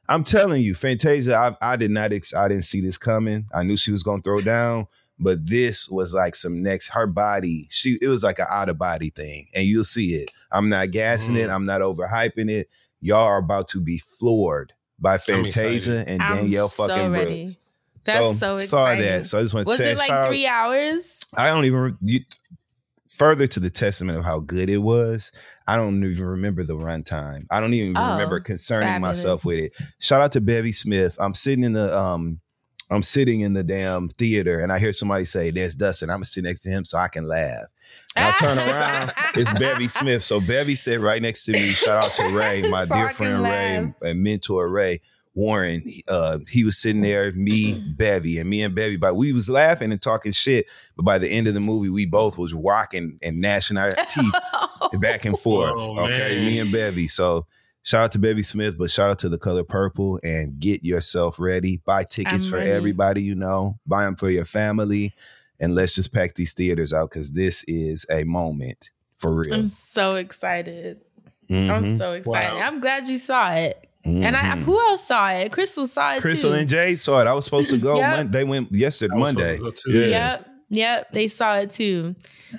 I'm 0.08 0.24
telling 0.24 0.62
you, 0.62 0.74
Fantasia, 0.74 1.34
I, 1.62 1.72
I 1.72 1.76
did 1.76 1.90
not 1.90 2.12
ex- 2.12 2.34
I 2.34 2.48
didn't 2.48 2.64
see 2.64 2.80
this 2.80 2.98
coming. 2.98 3.46
I 3.54 3.62
knew 3.62 3.76
she 3.76 3.92
was 3.92 4.02
gonna 4.02 4.22
throw 4.22 4.36
down, 4.36 4.86
but 5.18 5.46
this 5.46 5.88
was 5.88 6.12
like 6.14 6.34
some 6.36 6.62
next. 6.62 6.88
Her 6.88 7.06
body, 7.06 7.66
she 7.70 7.98
it 8.02 8.08
was 8.08 8.22
like 8.24 8.38
an 8.38 8.46
out 8.50 8.68
of 8.68 8.78
body 8.78 9.10
thing, 9.10 9.46
and 9.54 9.64
you'll 9.66 9.84
see 9.84 10.14
it. 10.14 10.30
I'm 10.52 10.68
not 10.68 10.90
gassing 10.90 11.36
it. 11.36 11.48
Mm. 11.48 11.54
I'm 11.54 11.66
not 11.66 11.80
overhyping 11.80 12.50
it. 12.50 12.68
Y'all 13.00 13.20
are 13.26 13.38
about 13.38 13.68
to 13.68 13.80
be 13.80 13.98
floored 13.98 14.72
by 14.98 15.18
Fantasia 15.18 16.00
excited. 16.00 16.08
and 16.08 16.22
I'm 16.22 16.36
Danielle 16.36 16.68
so 16.68 16.86
fucking 16.88 17.10
ready. 17.12 17.44
Brooks. 17.44 17.58
That's 18.04 18.38
so, 18.38 18.56
saw 18.58 18.86
exciting. 18.86 19.04
Saw 19.04 19.10
that. 19.10 19.26
So 19.26 19.38
I 19.38 19.42
just 19.42 19.54
want 19.54 19.66
to 19.66 19.68
Was 19.68 19.78
say, 19.78 19.92
it 19.92 19.98
like 19.98 20.06
shout 20.08 20.24
out- 20.24 20.28
three 20.28 20.46
hours? 20.46 21.20
I 21.34 21.48
don't 21.48 21.64
even 21.64 21.78
re- 21.80 21.94
you, 22.02 22.20
further 23.14 23.46
to 23.46 23.60
the 23.60 23.70
testament 23.70 24.18
of 24.18 24.24
how 24.24 24.40
good 24.40 24.68
it 24.68 24.78
was. 24.78 25.32
I 25.66 25.76
don't 25.76 26.04
even 26.04 26.24
remember 26.26 26.62
the 26.64 26.76
runtime. 26.76 27.46
I 27.50 27.60
don't 27.60 27.72
even 27.74 27.96
Oh, 27.96 28.12
remember 28.12 28.40
concerning 28.40 28.88
fabulous. 28.88 29.18
myself 29.18 29.44
with 29.44 29.58
it. 29.60 29.72
Shout 30.00 30.20
out 30.20 30.32
to 30.32 30.40
Bevy 30.40 30.72
Smith. 30.72 31.16
I'm 31.18 31.34
sitting 31.34 31.64
in 31.64 31.72
the 31.72 31.96
um, 31.98 32.40
I'm 32.90 33.02
sitting 33.02 33.40
in 33.40 33.54
the 33.54 33.64
damn 33.64 34.10
theater, 34.10 34.58
and 34.60 34.70
I 34.70 34.78
hear 34.78 34.92
somebody 34.92 35.24
say, 35.24 35.50
"There's 35.50 35.74
Dustin." 35.74 36.10
I'm 36.10 36.16
gonna 36.16 36.26
sit 36.26 36.44
next 36.44 36.62
to 36.62 36.68
him 36.68 36.84
so 36.84 36.98
I 36.98 37.08
can 37.08 37.26
laugh. 37.26 37.64
And 38.16 38.26
I 38.26 38.32
turn 38.32 38.58
around, 38.58 39.12
it's 39.36 39.52
Bevy 39.58 39.88
Smith. 39.88 40.22
So 40.24 40.40
Bevy 40.40 40.74
sat 40.74 41.00
right 41.00 41.20
next 41.22 41.44
to 41.46 41.52
me. 41.52 41.70
Shout 41.70 42.04
out 42.04 42.10
to 42.16 42.28
Ray, 42.36 42.62
my 42.70 42.84
So 42.84 42.94
dear 42.94 43.10
friend 43.10 43.42
Ray 43.42 43.92
and 44.02 44.22
mentor 44.22 44.68
Ray. 44.68 45.00
Warren, 45.34 45.82
uh, 46.08 46.38
he 46.48 46.64
was 46.64 46.78
sitting 46.78 47.00
there, 47.02 47.32
me, 47.32 47.74
Bevy, 47.96 48.38
and 48.38 48.48
me 48.48 48.62
and 48.62 48.74
Bevy. 48.74 48.96
But 48.96 49.16
we 49.16 49.32
was 49.32 49.48
laughing 49.48 49.90
and 49.92 50.00
talking 50.00 50.32
shit. 50.32 50.66
But 50.96 51.04
by 51.04 51.18
the 51.18 51.28
end 51.28 51.48
of 51.48 51.54
the 51.54 51.60
movie, 51.60 51.88
we 51.90 52.06
both 52.06 52.38
was 52.38 52.54
rocking 52.54 53.18
and 53.22 53.40
gnashing 53.40 53.76
our 53.76 53.92
teeth 54.08 54.32
back 55.00 55.24
and 55.24 55.38
forth. 55.38 55.74
Oh, 55.76 55.98
okay, 56.00 56.36
man. 56.36 56.46
me 56.46 56.58
and 56.60 56.70
Bevy. 56.72 57.08
So 57.08 57.46
shout 57.82 58.04
out 58.04 58.12
to 58.12 58.18
Bevy 58.20 58.42
Smith, 58.44 58.78
but 58.78 58.90
shout 58.90 59.10
out 59.10 59.18
to 59.20 59.28
the 59.28 59.38
color 59.38 59.64
purple 59.64 60.20
and 60.22 60.58
get 60.60 60.84
yourself 60.84 61.40
ready. 61.40 61.80
Buy 61.84 62.04
tickets 62.04 62.44
I'm 62.46 62.50
for 62.50 62.56
ready. 62.58 62.70
everybody 62.70 63.22
you 63.22 63.34
know. 63.34 63.78
Buy 63.86 64.04
them 64.04 64.14
for 64.16 64.30
your 64.30 64.44
family, 64.44 65.12
and 65.60 65.74
let's 65.74 65.96
just 65.96 66.14
pack 66.14 66.36
these 66.36 66.52
theaters 66.54 66.92
out 66.92 67.10
because 67.10 67.32
this 67.32 67.64
is 67.64 68.06
a 68.10 68.22
moment 68.22 68.90
for 69.16 69.34
real. 69.34 69.54
I'm 69.54 69.68
so 69.68 70.14
excited. 70.14 71.00
I'm 71.50 71.84
Mhm. 71.84 71.98
so 71.98 72.12
excited. 72.12 72.54
Wow. 72.54 72.66
I'm 72.66 72.80
glad 72.80 73.08
you 73.08 73.18
saw 73.18 73.52
it. 73.52 73.88
And 74.04 74.36
I, 74.36 74.40
Mhm. 74.40 74.62
who 74.64 74.78
else 74.78 75.06
saw 75.06 75.30
it? 75.30 75.50
Crystal 75.52 75.86
saw 75.86 76.14
it 76.16 76.20
Crystal 76.20 76.50
too. 76.50 76.56
and 76.58 76.68
Jay 76.68 76.94
saw 76.94 77.20
it. 77.22 77.26
I 77.26 77.32
was 77.32 77.46
supposed 77.46 77.70
to 77.70 77.78
go. 77.78 77.96
Yep. 77.96 78.16
Mon- 78.16 78.30
they 78.30 78.44
went 78.44 78.70
yesterday, 78.72 79.14
I 79.14 79.18
was 79.18 79.32
Monday. 79.34 79.56
supposed 79.56 79.76
to 79.84 79.92
go 79.92 79.98
too. 79.98 79.98
Yeah. 80.00 80.30
Yep. 80.30 80.46
Yep. 80.70 81.12
They 81.12 81.28
saw 81.28 81.56
it 81.58 81.70
too. 81.70 82.14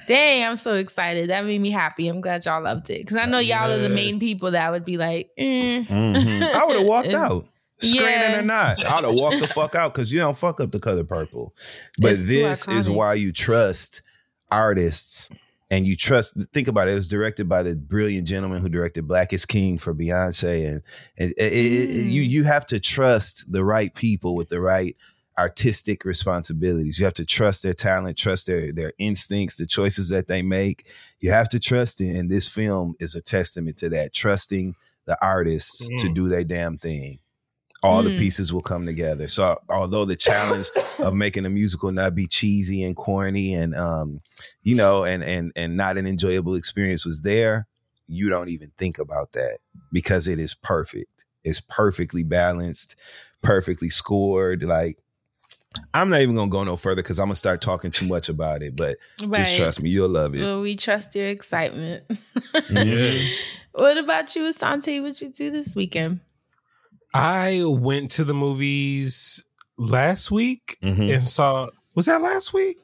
Dang, 0.08 0.44
I'm 0.46 0.58
so 0.58 0.74
excited. 0.74 1.30
That 1.30 1.46
made 1.46 1.62
me 1.62 1.70
happy. 1.72 2.08
I'm 2.08 2.20
glad 2.22 2.44
y'all 2.46 2.64
loved 2.64 2.90
it. 2.90 3.00
Because 3.00 3.18
I 3.18 3.26
know 3.26 3.40
y'all 3.40 3.72
are 3.72 3.78
the 3.78 3.90
main 3.90 4.20
people 4.20 4.52
that 4.52 4.72
would 4.72 4.86
be 4.86 4.98
like, 4.98 5.30
eh. 5.38 5.84
Mhm. 5.84 6.42
I 6.52 6.66
would 6.66 6.78
have 6.78 6.86
walked 6.88 7.14
out. 7.14 7.48
Screening 7.82 8.06
Yeah. 8.10 8.40
or 8.40 8.42
not, 8.42 8.80
I'd 8.86 9.04
have 9.04 9.14
walked 9.14 9.40
the 9.42 9.48
fuck 9.48 9.76
out 9.76 9.94
because 9.94 10.10
you 10.12 10.20
don't 10.20 10.38
fuck 10.38 10.60
up 10.62 10.72
the 10.72 10.80
color 10.80 11.04
purple. 11.04 11.54
But 12.00 12.14
It's 12.14 12.26
this 12.28 12.68
is 12.70 12.90
why 12.90 13.16
you 13.16 13.32
trust 13.34 14.02
artists 14.50 15.30
and 15.72 15.86
you 15.88 15.96
trust. 15.96 16.38
Think 16.54 16.68
about 16.68 16.88
it. 16.88 16.92
It 16.92 16.96
was 16.96 17.08
directed 17.08 17.50
by 17.50 17.64
the 17.64 17.76
brilliant 17.76 18.28
gentleman 18.28 18.62
who 18.62 18.70
directed 18.70 19.08
Black 19.08 19.34
is 19.34 19.46
King 19.46 19.78
for 19.78 19.94
Beyonce, 19.94 20.68
and, 20.68 20.82
and 21.18 21.32
it- 21.38 21.54
it- 21.54 21.90
it- 21.90 22.06
you 22.12 22.24
Mm. 22.24 22.30
you 22.30 22.44
have 22.44 22.66
to 22.68 22.80
trust 22.80 23.52
the 23.52 23.64
right 23.64 23.94
people 23.94 24.36
with 24.36 24.50
the 24.50 24.62
right 24.62 24.96
artistic 25.38 26.06
responsibilities. 26.06 26.98
You 26.98 27.06
have 27.06 27.14
to 27.16 27.26
trust 27.26 27.62
their 27.64 27.74
talent, 27.74 28.18
trust 28.18 28.48
their 28.48 28.72
their 28.72 28.94
instincts, 28.98 29.56
the 29.56 29.66
choices 29.66 30.10
that 30.10 30.28
they 30.28 30.42
make. 30.42 30.88
You 31.20 31.32
have 31.32 31.50
to 31.50 31.60
trust 31.60 32.00
it, 32.00 32.16
and 32.16 32.30
this 32.32 32.48
film 32.48 32.96
is 33.00 33.16
a 33.16 33.22
testament 33.22 33.78
to 33.78 33.90
that. 33.90 34.14
Trusting 34.14 34.76
the 35.06 35.18
artists 35.22 35.88
to 35.88 36.08
Mm. 36.10 36.16
do 36.16 36.30
their 36.30 36.44
damn 36.44 36.78
thing. 36.78 37.20
All 37.86 38.04
the 38.04 38.10
Mm. 38.10 38.20
pieces 38.20 38.52
will 38.52 38.62
come 38.62 38.86
together. 38.86 39.28
So, 39.28 39.58
although 39.70 40.06
the 40.06 40.16
challenge 40.16 40.70
of 41.00 41.14
making 41.14 41.46
a 41.46 41.50
musical 41.50 41.92
not 41.92 42.16
be 42.16 42.28
cheesy 42.28 42.84
and 42.84 42.96
corny 42.96 43.54
and 43.54 43.76
um, 43.76 44.22
you 44.64 44.76
know, 44.76 45.04
and 45.04 45.24
and 45.24 45.52
and 45.56 45.78
not 45.78 45.98
an 45.98 46.08
enjoyable 46.08 46.56
experience 46.56 47.06
was 47.06 47.22
there, 47.22 47.68
you 48.08 48.30
don't 48.30 48.50
even 48.50 48.70
think 48.78 49.00
about 49.00 49.34
that 49.34 49.60
because 49.92 50.28
it 50.28 50.40
is 50.40 50.54
perfect. 50.54 51.10
It's 51.44 51.62
perfectly 51.62 52.24
balanced, 52.24 52.96
perfectly 53.42 53.90
scored. 53.90 54.64
Like 54.64 54.98
I'm 55.94 56.10
not 56.10 56.22
even 56.22 56.36
gonna 56.36 56.50
go 56.50 56.64
no 56.64 56.76
further 56.76 57.02
because 57.02 57.20
I'm 57.20 57.28
gonna 57.28 57.36
start 57.36 57.62
talking 57.62 57.92
too 57.92 58.08
much 58.08 58.30
about 58.30 58.64
it. 58.64 58.76
But 58.76 58.98
right. 59.22 59.34
just 59.34 59.58
trust 59.58 59.82
me, 59.82 59.90
you'll 59.90 60.10
love 60.10 60.36
it. 60.36 60.42
Well, 60.42 60.62
we 60.62 60.76
trust 60.76 61.16
your 61.16 61.28
excitement. 61.28 62.04
Yes. 62.70 63.50
what 63.74 63.98
about 63.98 64.36
you, 64.36 64.44
Asante? 64.44 65.02
What 65.02 65.22
you 65.22 65.30
do 65.30 65.52
this 65.52 65.76
weekend? 65.76 66.22
I 67.18 67.64
went 67.64 68.12
to 68.12 68.26
the 68.26 68.34
movies 68.34 69.42
last 69.78 70.32
week 70.32 70.78
Mhm. 70.84 71.14
and 71.14 71.24
saw. 71.24 71.70
Was 71.96 72.08
that 72.08 72.22
last 72.22 72.54
week? 72.54 72.78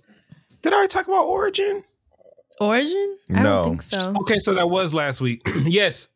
Did 0.62 0.72
I 0.72 0.78
already 0.78 0.88
talk 0.88 1.08
about 1.08 1.26
Origin? 1.26 1.84
Origin? 2.62 3.18
I 3.30 3.42
No. 3.42 3.44
don't 3.44 3.64
think 3.66 3.82
so. 3.82 4.14
Okay, 4.22 4.38
so 4.40 4.54
that 4.54 4.70
was 4.70 4.94
last 4.94 5.20
week. 5.20 5.42
yes, 5.66 6.10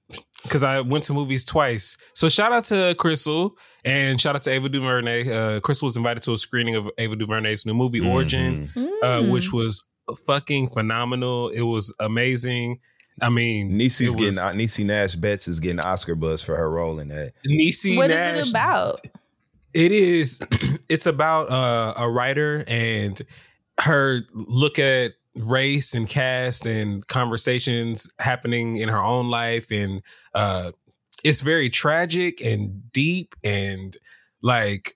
because 0.44 0.64
I 0.64 0.80
went 0.80 1.04
to 1.06 1.14
movies 1.14 1.44
twice. 1.44 1.98
So 2.14 2.30
shout 2.30 2.54
out 2.54 2.64
to 2.66 2.96
Crystal 2.98 3.58
and 3.84 4.22
shout 4.22 4.36
out 4.36 4.44
to 4.44 4.52
Ava 4.52 4.70
DuVernay. 4.70 5.30
Uh, 5.58 5.60
Crystal 5.60 5.88
was 5.88 5.98
invited 5.98 6.24
to 6.24 6.34
a 6.34 6.38
screening 6.38 6.76
of 6.76 6.88
Ava 6.98 7.16
DuVernay's 7.18 7.66
new 7.66 7.74
movie 7.74 8.00
Origin, 8.00 8.70
Mhm. 8.76 8.90
uh, 9.04 9.06
Mm. 9.24 9.32
which 9.32 9.52
was 9.52 9.86
fucking 10.26 10.70
phenomenal. 10.70 11.50
It 11.50 11.64
was 11.64 11.94
amazing. 12.00 12.80
I 13.22 13.30
mean, 13.30 13.78
Niecy's 13.80 14.16
was- 14.16 14.40
getting 14.40 14.60
Niecy 14.60 14.86
Nash 14.86 15.16
Betts 15.16 15.48
is 15.48 15.60
getting 15.60 15.80
Oscar 15.80 16.16
buzz 16.16 16.42
for 16.42 16.56
her 16.56 16.70
role 16.70 17.00
in 17.00 17.08
that. 17.10 17.34
Niecy 17.48 17.96
What 17.96 18.12
is 18.12 18.18
Nash. 18.18 18.38
it 18.40 18.50
about? 18.50 19.02
It 19.74 19.92
is. 19.92 20.42
It's 20.88 21.08
about 21.08 21.50
uh, 21.50 21.96
a 21.98 22.08
writer 22.08 22.64
and 22.68 23.20
her 23.80 24.22
look 24.34 24.78
at 24.78 25.14
race 25.36 25.96
and 25.96 26.08
caste 26.08 26.68
and 26.68 27.06
conversations 27.08 28.08
happening 28.20 28.76
in 28.76 28.88
her 28.90 29.02
own 29.02 29.32
life, 29.32 29.72
and 29.72 30.04
uh, 30.36 30.72
it's 31.24 31.42
very 31.42 31.72
tragic 31.72 32.40
and 32.40 32.92
deep 32.94 33.34
and 33.44 33.98
like 34.44 34.96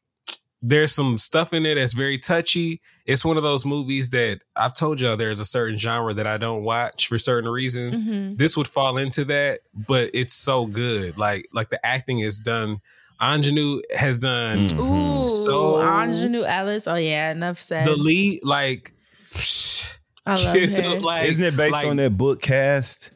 there's 0.62 0.94
some 0.94 1.18
stuff 1.18 1.54
in 1.54 1.66
it 1.66 1.74
that's 1.76 1.94
very 1.96 2.20
touchy. 2.20 2.82
It's 3.10 3.26
one 3.26 3.38
of 3.38 3.44
those 3.44 3.66
movies 3.66 4.12
that 4.12 4.42
I've 4.56 4.74
told 4.76 5.02
y'all 5.02 5.18
there's 5.18 5.40
a 5.40 5.46
certain 5.46 5.78
genre 5.78 6.14
that 6.14 6.28
I 6.28 6.38
don't 6.38 6.64
watch 6.64 7.08
for 7.08 7.18
certain 7.18 7.50
reasons. 7.50 8.02
Mhm. 8.02 8.38
This 8.38 8.56
would 8.56 8.68
fall 8.68 8.98
into 8.98 9.26
that, 9.26 9.62
but 9.74 10.12
it's 10.14 10.34
so 10.36 10.66
good. 10.68 11.18
Like 11.18 11.48
like 11.52 11.70
the 11.72 11.84
acting 11.86 12.20
is 12.20 12.40
done. 12.40 12.80
Aunjanue 13.20 13.82
has 13.98 14.20
done 14.20 14.68
Mm. 14.68 14.80
Ooh, 14.80 15.28
So- 15.28 15.76
Aunjanue 15.82 16.46
Ellis. 16.48 16.88
Oh 16.88 16.96
yeah, 16.96 17.32
enough 17.32 17.62
said. 17.62 17.86
the 17.86 17.96
lead. 17.96 18.42
Like, 18.44 18.94
I 20.26 20.36
love 20.36 20.56
her. 20.70 21.00
like 21.00 21.28
Isn't 21.30 21.44
it 21.44 21.58
based 21.58 21.72
like- 21.74 21.88
on 21.88 21.98
that 21.98 22.18
book 22.18 22.42
Caste? 22.42 23.12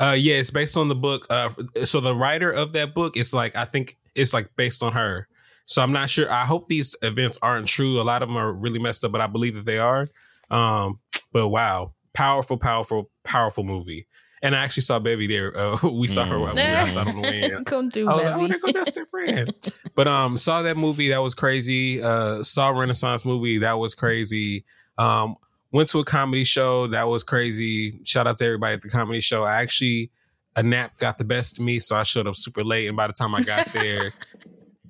Uh, 0.00 0.16
yeah, 0.18 0.34
it's 0.36 0.50
based 0.50 0.76
on 0.76 0.88
the 0.88 0.94
book. 0.96 1.26
Uh, 1.30 1.48
so 1.84 2.00
the 2.00 2.14
writer 2.14 2.50
of 2.50 2.72
that 2.72 2.92
book 2.94 3.16
is 3.16 3.32
like, 3.32 3.54
I 3.54 3.64
think 3.66 3.96
it's 4.16 4.32
like 4.34 4.48
based 4.56 4.82
on 4.82 4.92
her. 4.94 5.28
So 5.66 5.82
I'm 5.82 5.92
not 5.92 6.10
sure. 6.10 6.30
I 6.30 6.44
hope 6.44 6.68
these 6.68 6.96
events 7.02 7.38
aren't 7.42 7.68
true. 7.68 8.00
A 8.00 8.02
lot 8.02 8.22
of 8.22 8.28
them 8.28 8.36
are 8.36 8.52
really 8.52 8.78
messed 8.78 9.04
up, 9.04 9.12
but 9.12 9.20
I 9.20 9.26
believe 9.26 9.54
that 9.54 9.64
they 9.64 9.78
are. 9.78 10.06
Um, 10.50 11.00
but 11.32 11.48
wow, 11.48 11.94
powerful, 12.14 12.56
powerful, 12.56 13.10
powerful 13.24 13.64
movie. 13.64 14.06
And 14.42 14.56
I 14.56 14.64
actually 14.64 14.82
saw 14.82 14.98
Baby 14.98 15.28
there. 15.28 15.52
Uh, 15.62 15.78
we 15.90 16.08
saw 16.08 16.24
her 16.24 16.38
when 16.38 16.56
we 16.56 16.62
were 16.62 16.68
outside 16.68 17.06
on 17.06 17.14
the 17.14 17.22
way. 17.22 17.50
Come 17.64 17.90
I 17.94 18.02
was 18.02 18.24
like, 18.24 18.34
oh, 18.34 18.48
there 18.48 18.58
go 18.58 18.72
Dustin 18.72 19.06
friend. 19.06 19.54
But 19.94 20.08
um, 20.08 20.36
saw 20.36 20.62
that 20.62 20.76
movie 20.76 21.10
that 21.10 21.18
was 21.18 21.34
crazy. 21.34 22.02
Uh, 22.02 22.42
saw 22.42 22.70
Renaissance 22.70 23.24
movie 23.24 23.58
that 23.58 23.78
was 23.78 23.94
crazy. 23.94 24.64
Um, 24.98 25.36
went 25.70 25.88
to 25.90 26.00
a 26.00 26.04
comedy 26.04 26.44
show 26.44 26.88
that 26.88 27.08
was 27.08 27.22
crazy. 27.22 28.00
Shout 28.04 28.26
out 28.26 28.38
to 28.38 28.44
everybody 28.44 28.74
at 28.74 28.82
the 28.82 28.88
comedy 28.88 29.20
show. 29.20 29.44
I 29.44 29.60
actually 29.60 30.10
a 30.56 30.62
nap 30.62 30.98
got 30.98 31.18
the 31.18 31.24
best 31.24 31.58
of 31.58 31.64
me, 31.64 31.78
so 31.78 31.96
I 31.96 32.02
showed 32.02 32.26
up 32.26 32.36
super 32.36 32.64
late. 32.64 32.88
And 32.88 32.96
by 32.96 33.06
the 33.06 33.12
time 33.12 33.34
I 33.34 33.42
got 33.42 33.72
there, 33.72 34.12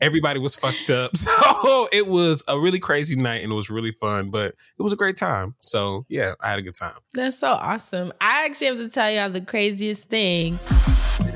everybody 0.03 0.39
was 0.41 0.57
fucked 0.57 0.91
up. 0.91 1.13
So 1.23 1.89
it 1.93 2.09
was 2.09 2.43
a 2.49 2.59
really 2.59 2.81
crazy 2.81 3.15
night 3.21 3.43
and 3.43 3.53
it 3.53 3.55
was 3.55 3.71
really 3.71 3.93
fun. 3.93 4.31
But 4.31 4.55
it 4.79 4.83
was 4.83 4.93
a 4.93 4.97
great 4.97 5.17
time. 5.17 5.55
So 5.61 6.05
yeah, 6.09 6.35
I 6.41 6.51
had 6.51 6.59
a 6.59 6.63
good 6.63 6.75
time. 6.75 6.97
That's 7.15 7.39
so 7.39 7.53
awesome. 7.53 8.13
I 8.21 8.45
actually 8.45 8.67
have 8.69 8.77
to 8.79 8.89
tell 8.89 9.11
y'all 9.11 9.31
the 9.31 9.41
craziest 9.41 10.09
thing. 10.09 10.59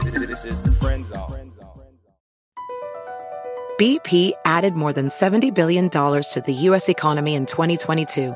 This 0.03 0.45
is 0.45 0.63
the 0.63 0.73
friend 0.73 1.05
zone. 1.05 1.53
BP 3.79 4.33
added 4.47 4.75
more 4.75 4.93
than 4.93 5.09
$70 5.09 5.53
billion 5.55 5.91
to 5.91 6.43
the 6.45 6.53
U.S. 6.55 6.89
economy 6.89 7.35
in 7.35 7.45
2022. 7.45 8.35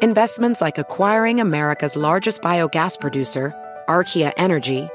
Investments 0.00 0.62
like 0.62 0.78
acquiring 0.78 1.40
America's 1.40 1.96
largest 1.96 2.40
biogas 2.40 2.98
producer, 2.98 3.54
Archaea 3.88 4.32
Energy, 4.38 4.88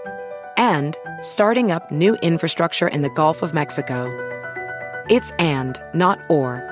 and 0.57 0.97
starting 1.21 1.71
up 1.71 1.91
new 1.91 2.15
infrastructure 2.15 2.87
in 2.87 3.01
the 3.01 3.09
Gulf 3.09 3.41
of 3.41 3.53
Mexico. 3.53 4.05
It's 5.09 5.31
and, 5.39 5.79
not 5.93 6.19
or. 6.29 6.63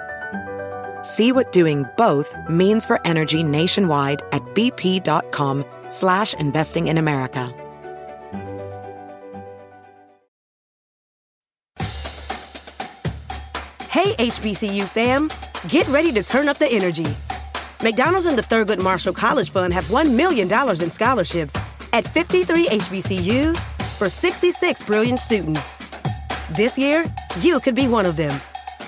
See 1.03 1.31
what 1.31 1.51
doing 1.51 1.85
both 1.97 2.33
means 2.49 2.85
for 2.85 2.99
energy 3.05 3.43
nationwide 3.43 4.21
at 4.31 4.41
bp.com 4.55 5.65
slash 5.89 6.33
investing 6.35 6.87
in 6.87 6.97
America. 6.97 7.53
Hey, 13.89 14.13
HBCU 14.15 14.85
fam, 14.85 15.29
get 15.67 15.87
ready 15.87 16.11
to 16.13 16.23
turn 16.23 16.49
up 16.49 16.57
the 16.57 16.67
energy. 16.67 17.05
McDonald's 17.83 18.25
and 18.25 18.37
the 18.37 18.41
Thurgood 18.41 18.81
Marshall 18.81 19.13
College 19.13 19.51
Fund 19.51 19.73
have 19.73 19.85
$1 19.85 20.15
million 20.15 20.51
in 20.81 20.89
scholarships 20.89 21.55
at 21.91 22.07
53 22.07 22.67
HBCUs 22.67 23.82
for 23.97 24.09
66 24.09 24.81
brilliant 24.83 25.19
students. 25.19 25.73
This 26.51 26.77
year, 26.77 27.05
you 27.39 27.59
could 27.59 27.75
be 27.75 27.87
one 27.87 28.05
of 28.05 28.15
them. 28.15 28.39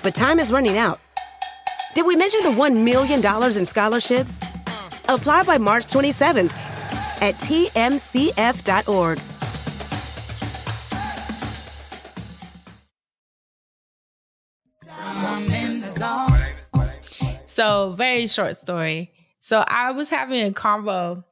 But 0.04 0.14
time 0.14 0.40
is 0.40 0.52
running 0.52 0.78
out. 0.78 1.00
Did 1.94 2.06
we 2.06 2.16
mention 2.16 2.44
the 2.44 2.50
$1 2.50 2.84
million 2.84 3.26
in 3.58 3.66
scholarships? 3.66 4.40
Apply 5.08 5.44
by 5.44 5.58
March 5.58 5.86
27th 5.86 6.52
at 7.22 7.36
tmcf.org. 7.36 9.20
So, 17.46 17.94
very 17.96 18.28
short 18.28 18.58
story. 18.58 19.14
So, 19.40 19.64
I 19.66 19.92
was 19.92 20.10
having 20.10 20.46
a 20.46 20.52
convo 20.52 21.24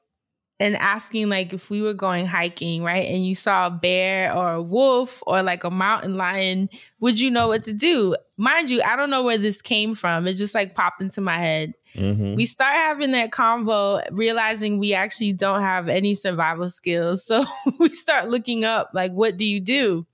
and 0.64 0.78
asking, 0.78 1.28
like, 1.28 1.52
if 1.52 1.70
we 1.70 1.82
were 1.82 1.94
going 1.94 2.26
hiking, 2.26 2.84
right? 2.84 3.06
And 3.06 3.28
you 3.28 3.36
saw 3.36 3.68
a 3.68 3.70
bear 3.70 4.34
or 4.34 4.54
a 4.54 4.62
wolf 4.62 5.22
or 5.28 5.44
like 5.44 5.66
a 5.66 5.70
mountain 5.70 6.16
lion, 6.16 6.70
would 7.02 7.20
you 7.20 7.30
know 7.30 7.50
what 7.50 7.66
to 7.66 7.74
do? 7.74 8.16
Mind 8.38 8.70
you, 8.70 8.82
I 8.82 8.96
don't 8.96 9.10
know 9.10 9.24
where 9.24 9.38
this 9.38 9.62
came 9.62 9.94
from. 9.94 10.26
It 10.26 10.36
just 10.36 10.56
like 10.56 10.74
popped 10.74 11.02
into 11.02 11.20
my 11.20 11.36
head. 11.36 11.74
Mm-hmm. 11.96 12.36
We 12.36 12.46
start 12.46 12.76
having 12.76 13.12
that 13.12 13.32
convo, 13.32 14.08
realizing 14.12 14.78
we 14.78 14.94
actually 14.94 15.34
don't 15.34 15.60
have 15.60 15.90
any 15.90 16.16
survival 16.16 16.70
skills. 16.70 17.26
So, 17.26 17.46
we 17.78 17.94
start 17.94 18.30
looking 18.30 18.64
up, 18.64 18.92
like, 18.94 19.12
what 19.12 19.36
do 19.36 19.44
you 19.44 19.60
do? 19.60 20.08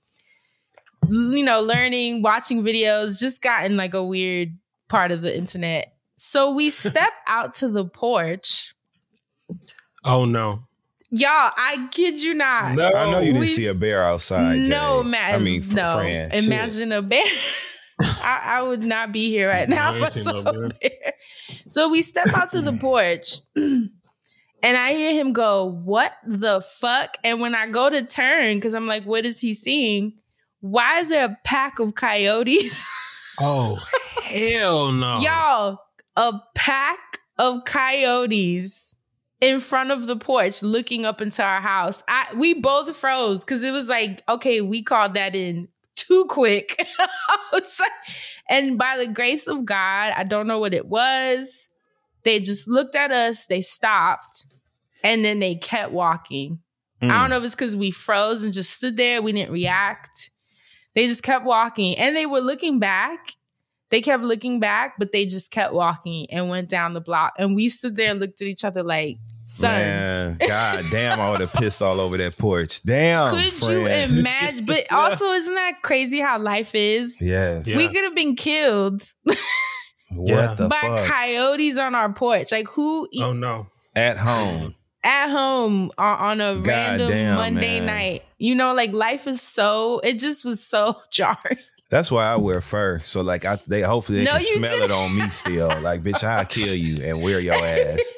You 1.08 1.44
know, 1.44 1.60
learning, 1.60 2.22
watching 2.22 2.64
videos, 2.64 3.20
just 3.20 3.40
gotten 3.40 3.76
like 3.76 3.94
a 3.94 4.04
weird 4.04 4.58
part 4.88 5.12
of 5.12 5.22
the 5.22 5.34
internet. 5.34 5.94
So 6.16 6.50
we 6.50 6.70
step 6.70 7.12
out 7.28 7.52
to 7.54 7.68
the 7.68 7.84
porch. 7.84 8.74
Oh 10.04 10.24
no. 10.24 10.64
Y'all, 11.12 11.28
I 11.56 11.88
kid 11.90 12.20
you 12.22 12.34
not. 12.34 12.74
No. 12.76 12.86
I 12.92 13.10
know 13.10 13.18
you 13.18 13.26
didn't 13.32 13.40
We- 13.40 13.46
see 13.48 13.66
a 13.66 13.74
bear 13.74 14.04
outside. 14.04 14.58
No, 14.60 15.02
Jay. 15.02 15.08
man. 15.08 15.34
I 15.34 15.38
mean, 15.38 15.62
f- 15.62 15.74
no. 15.74 15.94
friend. 15.94 16.32
shit. 16.32 16.44
Imagine 16.44 16.92
a 16.92 17.02
bear. 17.02 17.24
I, 18.00 18.42
I 18.58 18.62
would 18.62 18.82
not 18.84 19.12
be 19.12 19.28
here 19.28 19.48
right 19.48 19.68
now 19.68 19.92
I 19.92 19.96
if 19.96 20.02
ain't 20.02 20.10
seen 20.12 20.24
no 20.24 20.42
bear. 20.52 20.68
bear. 20.80 21.12
So 21.68 21.88
we 21.88 22.00
step 22.02 22.28
out 22.28 22.50
to 22.50 22.62
the 22.62 22.72
porch 22.80 23.38
and 23.56 23.90
I 24.62 24.92
hear 24.94 25.12
him 25.12 25.32
go, 25.32 25.64
What 25.66 26.12
the 26.26 26.60
fuck? 26.62 27.16
And 27.24 27.40
when 27.40 27.54
I 27.54 27.66
go 27.66 27.90
to 27.90 28.04
turn, 28.06 28.56
because 28.56 28.74
I'm 28.74 28.86
like, 28.86 29.04
What 29.04 29.26
is 29.26 29.40
he 29.40 29.52
seeing? 29.52 30.14
Why 30.60 31.00
is 31.00 31.08
there 31.10 31.24
a 31.24 31.36
pack 31.44 31.78
of 31.78 31.94
coyotes? 31.94 32.84
Oh 33.42 33.76
hell 34.24 34.92
no. 34.92 35.18
Y'all, 35.20 35.78
a 36.14 36.38
pack 36.54 36.98
of 37.38 37.64
coyotes 37.64 38.89
in 39.40 39.60
front 39.60 39.90
of 39.90 40.06
the 40.06 40.16
porch 40.16 40.62
looking 40.62 41.06
up 41.06 41.20
into 41.20 41.42
our 41.42 41.60
house. 41.60 42.02
I 42.08 42.26
we 42.36 42.54
both 42.54 42.94
froze 42.96 43.44
because 43.44 43.62
it 43.62 43.72
was 43.72 43.88
like, 43.88 44.22
okay, 44.28 44.60
we 44.60 44.82
called 44.82 45.14
that 45.14 45.34
in 45.34 45.68
too 45.96 46.26
quick. 46.28 46.86
Like- 47.52 47.90
and 48.48 48.78
by 48.78 48.96
the 48.96 49.08
grace 49.08 49.46
of 49.46 49.64
God, 49.64 50.12
I 50.16 50.24
don't 50.24 50.46
know 50.46 50.58
what 50.58 50.74
it 50.74 50.86
was. 50.86 51.68
They 52.22 52.40
just 52.40 52.68
looked 52.68 52.94
at 52.94 53.10
us, 53.10 53.46
they 53.46 53.62
stopped, 53.62 54.44
and 55.02 55.24
then 55.24 55.40
they 55.40 55.54
kept 55.54 55.92
walking. 55.92 56.60
I 57.02 57.06
hmm. 57.06 57.10
don't 57.10 57.30
know 57.30 57.36
if 57.38 57.44
it's 57.44 57.54
because 57.54 57.76
we 57.76 57.90
froze 57.90 58.44
and 58.44 58.52
just 58.52 58.76
stood 58.76 58.96
there, 58.96 59.22
we 59.22 59.32
didn't 59.32 59.52
react. 59.52 60.30
They 60.94 61.06
just 61.06 61.22
kept 61.22 61.44
walking 61.44 61.96
and 61.96 62.16
they 62.16 62.26
were 62.26 62.40
looking 62.40 62.78
back. 62.78 63.34
They 63.90 64.00
kept 64.00 64.22
looking 64.22 64.60
back, 64.60 64.94
but 64.98 65.12
they 65.12 65.26
just 65.26 65.50
kept 65.50 65.72
walking 65.72 66.26
and 66.30 66.48
went 66.48 66.68
down 66.68 66.94
the 66.94 67.00
block. 67.00 67.32
And 67.38 67.56
we 67.56 67.68
stood 67.68 67.96
there 67.96 68.10
and 68.10 68.20
looked 68.20 68.40
at 68.40 68.46
each 68.46 68.64
other 68.64 68.82
like, 68.82 69.18
son, 69.50 69.70
Man, 69.70 70.36
god 70.38 70.84
damn, 70.90 71.20
I 71.20 71.30
would 71.30 71.40
have 71.40 71.52
pissed 71.52 71.82
all 71.82 72.00
over 72.00 72.16
that 72.18 72.38
porch. 72.38 72.82
Damn. 72.82 73.28
could 73.28 73.60
you 73.68 73.86
imagine? 73.86 74.64
But 74.66 74.90
also, 74.92 75.26
isn't 75.32 75.54
that 75.54 75.82
crazy 75.82 76.20
how 76.20 76.38
life 76.38 76.74
is? 76.74 77.20
Yes. 77.20 77.66
Yeah. 77.66 77.76
We 77.76 77.88
could 77.88 78.04
have 78.04 78.14
been 78.14 78.36
killed 78.36 79.02
What 79.24 80.28
Yeah. 80.28 80.54
the 80.54 80.68
by 80.68 80.80
fuck? 80.80 81.06
coyotes 81.06 81.78
on 81.78 81.94
our 81.94 82.12
porch. 82.12 82.50
Like, 82.52 82.68
who 82.68 83.06
e- 83.12 83.22
Oh 83.22 83.32
no. 83.32 83.66
At 83.94 84.16
home. 84.18 84.74
at 85.04 85.28
home 85.30 85.90
on, 85.98 86.18
on 86.18 86.40
a 86.40 86.54
God 86.56 86.66
random 86.66 87.08
damn, 87.10 87.34
Monday 87.36 87.80
man. 87.80 87.86
night? 87.86 88.22
You 88.38 88.54
know, 88.54 88.72
like 88.74 88.92
life 88.92 89.26
is 89.26 89.40
so, 89.42 90.00
it 90.00 90.18
just 90.18 90.44
was 90.44 90.64
so 90.64 90.96
jarring. 91.12 91.58
That's 91.90 92.10
why 92.10 92.24
I 92.26 92.36
wear 92.36 92.60
fur. 92.60 93.00
So 93.00 93.20
like 93.20 93.44
I 93.44 93.58
they 93.66 93.82
hopefully 93.82 94.18
they 94.18 94.24
No, 94.24 94.32
can 94.32 94.42
smell 94.42 94.78
didn't. 94.78 94.90
it 94.90 94.94
on 94.94 95.16
me 95.16 95.28
still. 95.28 95.68
Like, 95.80 96.02
bitch, 96.02 96.22
I'll 96.24 96.44
kill 96.44 96.74
you 96.74 97.04
and 97.04 97.22
wear 97.22 97.40
your 97.40 97.54
ass. 97.54 98.14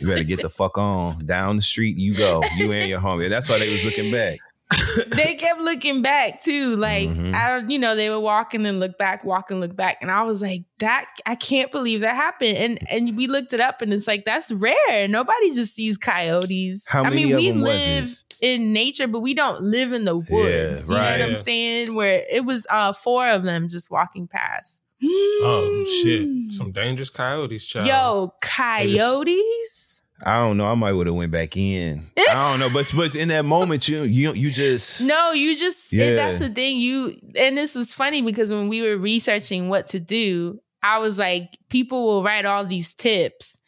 You 0.00 0.08
better 0.08 0.24
get 0.24 0.40
the 0.40 0.48
fuck 0.50 0.78
on. 0.78 1.24
Down 1.26 1.56
the 1.56 1.62
street 1.62 1.96
you 1.96 2.14
go. 2.16 2.42
You 2.56 2.72
and 2.72 2.88
your 2.88 3.00
homie. 3.00 3.28
That's 3.28 3.48
why 3.48 3.58
they 3.58 3.70
was 3.70 3.84
looking 3.84 4.10
back. 4.10 4.38
they 5.08 5.34
kept 5.34 5.60
looking 5.60 6.02
back 6.02 6.40
too. 6.40 6.76
Like 6.76 7.08
Mhm. 7.08 7.34
I 7.34 7.50
don't, 7.50 7.70
you 7.70 7.78
know, 7.78 7.94
they 7.96 8.10
were 8.10 8.20
walking 8.20 8.58
and 8.60 8.66
then 8.66 8.80
look 8.80 8.98
back, 8.98 9.24
walk 9.24 9.50
and 9.50 9.60
look 9.60 9.74
back, 9.76 9.98
and 10.00 10.10
I 10.10 10.22
was 10.22 10.42
like, 10.42 10.62
that 10.78 11.06
I 11.26 11.34
can't 11.34 11.70
believe 11.70 12.00
that 12.00 12.16
happened. 12.16 12.56
And 12.56 12.78
and 12.90 13.16
we 13.16 13.26
looked 13.26 13.52
it 13.52 13.60
up, 13.60 13.82
and 13.82 13.92
it's 13.92 14.06
like 14.06 14.24
that's 14.24 14.50
rare. 14.52 15.08
Nobody 15.08 15.52
just 15.52 15.74
sees 15.74 15.98
coyotes. 15.98 16.88
How 16.88 17.04
I 17.04 17.10
mean, 17.10 17.34
we 17.34 17.52
live 17.52 18.22
in 18.40 18.72
nature, 18.72 19.06
but 19.06 19.20
we 19.20 19.34
don't 19.34 19.62
live 19.62 19.92
in 19.92 20.04
the 20.04 20.16
woods. 20.16 20.88
you 20.88 20.94
know 20.94 21.00
right. 21.00 21.20
what 21.20 21.28
I'm 21.28 21.36
saying? 21.36 21.94
Where 21.94 22.24
it 22.30 22.44
was 22.44 22.66
uh 22.70 22.92
four 22.92 23.28
of 23.28 23.42
them 23.42 23.68
just 23.68 23.90
walking 23.90 24.26
past. 24.28 24.80
Oh 25.04 25.84
shit. 26.02 26.52
Some 26.52 26.70
dangerous 26.72 27.10
coyotes, 27.10 27.66
child. 27.66 27.86
Yo, 27.88 28.34
coyotes. 28.40 29.81
I 30.24 30.34
don't 30.36 30.56
know. 30.56 30.66
I 30.70 30.74
might 30.74 30.92
would 30.92 31.06
have 31.06 31.16
went 31.16 31.32
back 31.32 31.56
in. 31.56 32.06
I 32.16 32.24
don't 32.50 32.60
know, 32.60 32.70
but 32.72 32.92
but 32.96 33.14
in 33.16 33.28
that 33.28 33.44
moment, 33.44 33.88
you 33.88 34.04
you 34.04 34.32
you 34.32 34.50
just 34.50 35.02
No, 35.02 35.32
you 35.32 35.56
just 35.56 35.92
Yeah. 35.92 36.14
that's 36.14 36.38
the 36.38 36.48
thing. 36.48 36.78
You 36.78 37.16
and 37.38 37.56
this 37.58 37.74
was 37.74 37.92
funny 37.92 38.22
because 38.22 38.52
when 38.52 38.68
we 38.68 38.82
were 38.82 38.96
researching 38.96 39.68
what 39.68 39.88
to 39.88 40.00
do, 40.00 40.60
I 40.82 40.98
was 40.98 41.18
like, 41.18 41.58
people 41.68 42.06
will 42.06 42.22
write 42.22 42.44
all 42.44 42.64
these 42.64 42.94
tips. 42.94 43.58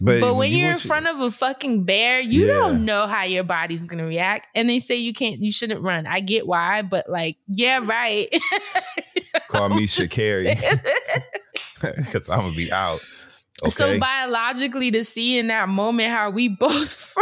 But, 0.00 0.34
when 0.34 0.50
you 0.50 0.58
you're 0.58 0.66
in 0.72 0.72
your- 0.72 0.78
front 0.80 1.06
of 1.06 1.20
a 1.20 1.30
fucking 1.30 1.84
bear, 1.84 2.20
you 2.20 2.46
Yeah. 2.46 2.54
don't 2.54 2.84
know 2.84 3.06
how 3.06 3.22
your 3.22 3.44
body's 3.44 3.86
gonna 3.86 4.04
react. 4.04 4.48
And 4.54 4.68
they 4.68 4.78
say 4.80 4.96
you 4.96 5.12
can't, 5.14 5.40
you 5.40 5.50
shouldn't 5.52 5.80
run. 5.82 6.06
I 6.06 6.20
get 6.20 6.46
why, 6.46 6.82
but 6.82 7.08
like, 7.08 7.36
yeah, 7.46 7.80
right. 7.82 8.28
call 9.48 9.68
me 9.70 9.86
Sha'Carri 9.86 10.58
because 11.80 12.28
I'm 12.28 12.40
gonna 12.40 12.56
be 12.56 12.70
out. 12.72 12.98
Okay. 13.62 13.70
So 13.70 13.98
biologically, 13.98 14.90
to 14.90 15.04
see 15.04 15.38
in 15.38 15.46
that 15.46 15.68
moment 15.68 16.08
how 16.10 16.30
we 16.30 16.48
both 16.48 16.90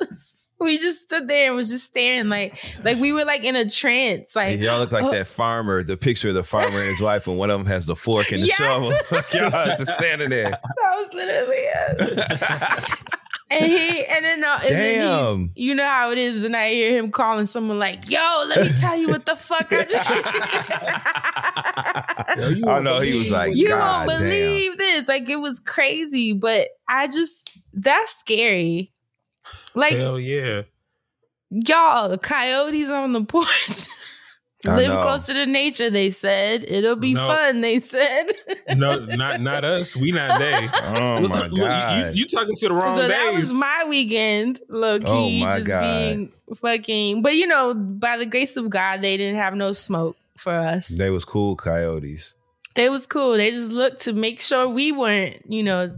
froze. 0.00 0.40
We 0.60 0.78
just 0.78 1.02
stood 1.02 1.28
there 1.28 1.48
and 1.48 1.56
was 1.56 1.68
just 1.68 1.84
staring 1.86 2.28
like 2.28 2.54
like 2.84 2.96
we 2.98 3.12
were 3.12 3.24
like 3.24 3.44
in 3.44 3.54
a 3.56 3.68
trance. 3.68 4.34
Like 4.36 4.58
y'all 4.60 4.78
look 4.78 4.92
like 4.92 5.04
oh, 5.04 5.10
that 5.10 5.26
farmer, 5.26 5.82
the 5.82 5.96
picture 5.96 6.28
of 6.28 6.34
the 6.34 6.44
farmer 6.44 6.78
and 6.78 6.88
his 6.88 7.02
wife, 7.02 7.26
and 7.26 7.36
one 7.36 7.50
of 7.50 7.58
them 7.58 7.66
has 7.66 7.86
the 7.86 7.96
fork 7.96 8.30
and 8.32 8.40
the 8.42 8.46
Yes. 8.46 8.56
shovel. 8.56 8.90
Y'all 9.34 9.76
just 9.76 9.90
standing 9.90 10.30
there. 10.30 10.50
That 10.62 10.94
was 10.96 11.12
literally 11.12 11.56
it. 11.56 12.98
And 13.54 13.72
he 13.72 14.04
and 14.10 14.24
then, 14.24 14.44
uh, 14.44 14.58
and 14.62 14.74
then 14.74 15.50
he, 15.54 15.62
you 15.64 15.74
know 15.74 15.86
how 15.86 16.10
it 16.10 16.18
is, 16.18 16.44
and 16.44 16.56
I 16.56 16.70
hear 16.70 16.96
him 16.96 17.10
calling 17.10 17.46
someone 17.46 17.78
like, 17.78 18.10
"Yo, 18.10 18.44
let 18.48 18.60
me 18.60 18.78
tell 18.78 18.96
you 18.96 19.08
what 19.08 19.26
the 19.26 19.36
fuck 19.36 19.72
I 19.72 19.84
just." 19.84 19.94
I 22.36 22.80
know 22.80 23.00
he 23.00 23.16
was 23.16 23.30
like, 23.30 23.56
you 23.56 23.68
God 23.68 24.08
won't 24.08 24.20
damn. 24.20 24.28
believe 24.28 24.78
this. 24.78 25.08
Like 25.08 25.28
it 25.28 25.36
was 25.36 25.60
crazy, 25.60 26.32
but 26.32 26.68
I 26.88 27.06
just 27.06 27.56
that's 27.72 28.16
scary. 28.16 28.92
Like 29.74 29.94
Hell 29.94 30.18
yeah. 30.18 30.62
y'all, 31.50 32.16
coyotes 32.18 32.90
on 32.90 33.12
the 33.12 33.24
porch. 33.24 33.88
I 34.66 34.76
Live 34.76 34.88
know. 34.88 35.00
closer 35.02 35.32
to 35.34 35.46
nature, 35.46 35.90
they 35.90 36.10
said. 36.10 36.64
It'll 36.66 36.96
be 36.96 37.14
No. 37.14 37.26
fun, 37.26 37.60
they 37.60 37.80
said. 37.80 38.26
No, 38.76 38.96
not 39.04 39.40
not 39.40 39.64
us. 39.64 39.94
We 39.96 40.10
not 40.12 40.38
they. 40.40 40.68
Oh 40.82 41.18
Look, 41.20 41.30
my 41.30 41.38
look, 41.46 41.52
you- 41.52 41.56
you, 41.58 41.62
god! 41.62 42.16
you 42.16 42.26
talking 42.26 42.56
to 42.56 42.68
the 42.68 42.74
wrong 42.74 42.96
so 42.96 43.06
that 43.08 43.32
was 43.34 43.58
my 43.58 43.84
weekend, 43.88 44.60
low 44.68 44.98
key, 44.98 45.04
Oh 45.42 45.44
my 45.44 45.56
just 45.56 45.66
God. 45.68 45.82
being 45.82 46.32
fucking. 46.56 47.22
But 47.22 47.34
you 47.34 47.46
know, 47.46 47.74
by 47.74 48.16
the 48.16 48.26
grace 48.26 48.56
of 48.56 48.70
God, 48.70 49.02
they 49.02 49.16
didn't 49.16 49.36
have 49.38 49.54
no 49.54 49.72
smoke 49.72 50.16
for 50.36 50.52
us. 50.54 50.88
they 50.88 51.10
was 51.10 51.24
cool 51.24 51.56
coyotes. 51.56 52.34
They 52.74 52.88
was 52.88 53.06
cool. 53.06 53.32
They 53.36 53.50
just 53.52 53.70
looked 53.70 54.00
to 54.02 54.12
make 54.12 54.40
sure 54.40 54.68
we 54.68 54.90
weren't, 54.90 55.42
you 55.48 55.62
know, 55.62 55.96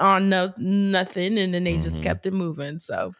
on 0.00 0.28
no 0.28 0.52
nothing, 0.56 1.38
and 1.38 1.54
then 1.54 1.64
they 1.64 1.72
Mm-hmm. 1.74 1.82
just 1.82 2.02
kept 2.02 2.26
it 2.26 2.32
moving. 2.32 2.78
So, 2.80 3.12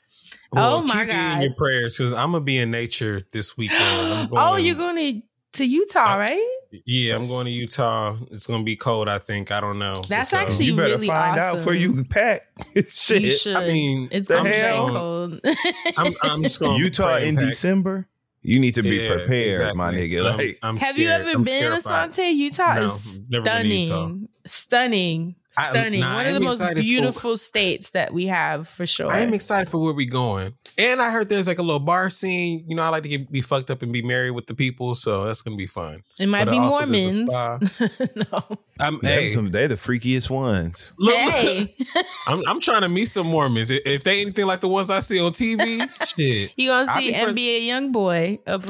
Well, 0.53 0.77
oh 0.77 0.83
my 0.83 0.89
keep 0.89 0.97
me 0.97 1.01
in 1.03 1.09
god! 1.09 1.43
your 1.43 1.55
prayers 1.55 1.99
because 1.99 2.13
I'm 2.13 2.33
gonna 2.33 2.41
be 2.45 2.59
in 2.59 2.71
nature 2.71 3.23
this 3.33 3.57
weekend. 3.57 3.83
I'm 3.83 4.29
oh, 4.33 4.57
you're 4.57 4.75
going 4.77 4.97
to 4.97 5.23
to 5.59 5.65
Utah, 5.65 6.15
right? 6.17 6.47
Yeah, 6.85 7.17
I'm 7.17 7.27
going 7.29 7.47
to 7.47 7.51
Utah. 7.53 8.17
It's 8.31 8.47
gonna 8.47 8.63
be 8.65 8.77
cold. 8.77 9.09
I 9.09 9.19
think. 9.19 9.51
I 9.51 9.61
don't 9.61 9.79
know. 9.79 9.95
That's 10.09 10.31
So- 10.31 10.37
actually 10.39 10.67
You 10.67 10.77
better 10.77 10.95
really 10.95 11.07
find 11.07 11.39
out 11.39 11.45
awesome. 11.49 11.59
before 11.61 11.75
you 11.75 12.05
pack. 12.05 12.43
Shit. 12.89 13.23
You 13.23 13.31
should. 13.31 13.57
I 13.57 13.67
mean, 13.67 14.09
it's 14.11 14.29
gonna 14.29 14.49
be 14.51 14.57
hell? 14.57 14.89
cold. 14.89 15.41
I'm, 15.97 16.15
I'm 16.23 16.43
just 16.43 16.61
going 16.61 16.79
Utah 16.83 17.17
in 17.19 17.35
December. 17.37 18.07
You 18.43 18.61
need 18.61 18.77
to 18.77 18.83
be 18.83 18.97
Yeah, 18.97 19.17
prepared, 19.17 19.75
my 19.75 19.91
exactly. 19.91 20.11
nigga. 20.11 20.25
I'm- 20.27 20.37
Like 20.39 20.59
I'm 20.63 20.77
Have 20.79 20.99
you 20.99 21.09
ever 21.09 21.29
I'm 21.31 21.43
been 21.43 21.45
to 21.45 21.51
scarified. 21.81 22.15
Sante? 22.15 22.31
Utah 22.31 22.75
No, 22.75 22.83
is 22.85 23.21
never 23.29 23.45
been 23.45 23.63
to 23.65 23.69
Utah. 23.75 24.11
stunning, 24.47 25.35
stunning, 25.51 26.03
I- 26.03 26.07
nah, 26.09 26.15
One 26.17 26.27
of 26.27 26.35
I'm 26.35 26.41
the 26.41 26.47
most 26.47 26.61
excited 26.61 26.77
for- 26.79 26.83
beautiful 26.85 27.37
states 27.37 27.91
that 27.91 28.13
we 28.13 28.27
have 28.27 28.69
for 28.69 28.87
sure. 28.87 29.11
I 29.13 29.21
am 29.21 29.33
excited 29.35 29.69
for 29.71 29.79
where 29.79 29.93
we 29.95 30.07
going. 30.07 30.55
And 30.77 31.03
I 31.03 31.11
heard 31.11 31.29
there's 31.29 31.49
like 31.49 31.59
a 31.59 31.63
little 31.63 31.81
bar 31.81 32.11
scene. 32.11 32.65
You 32.69 32.77
know, 32.77 32.83
I 32.83 32.89
like 32.91 33.03
to 33.03 33.09
get, 33.09 33.33
be 33.33 33.41
fucked 33.41 33.71
up 33.71 33.83
and 33.83 33.93
be 33.93 34.03
married 34.03 34.31
with 34.33 34.47
the 34.47 34.55
people, 34.55 34.95
so 34.95 35.25
that's 35.25 35.43
gonna 35.43 35.57
be 35.57 35.67
fun. 35.67 36.03
it 36.21 36.27
might 36.29 36.45
But 36.45 36.53
be 36.53 36.59
uh, 36.59 36.63
also 36.63 36.87
there's 36.87 37.19
Mormons. 37.21 37.71
no. 38.15 38.59
I'm 38.79 38.99
they're, 39.03 39.21
hey, 39.21 39.31
some- 39.31 39.51
they're 39.51 39.69
the 39.69 39.75
freakiest 39.75 40.31
ones. 40.31 40.93
look, 40.99 41.15
Hey, 41.17 41.75
I'm, 42.27 42.47
I'm 42.47 42.61
trying 42.61 42.83
to 42.83 42.89
meet 42.89 43.07
some 43.07 43.27
Mormons. 43.27 43.71
If- 43.71 43.83
If 43.87 44.05
they 44.05 44.21
anything 44.21 44.47
like 44.47 44.61
the 44.61 44.69
ones 44.69 44.91
I 44.91 45.01
see 45.01 45.19
on 45.19 45.33
TV, 45.33 45.89
shit, 46.17 46.53
you 46.57 46.69
gonna 46.71 46.93
see 46.95 47.09
be 47.09 47.15
friends- 47.15 47.33
NBA 47.41 47.67
young 47.67 47.91
boy? 47.91 48.39
Up, 48.47 48.63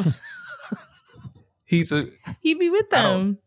he's 1.67 1.93
a. 1.93 2.07
he 2.41 2.55
be 2.55 2.71
with 2.71 2.93
I 2.95 3.03
don't- 3.03 3.19
them. 3.19 3.39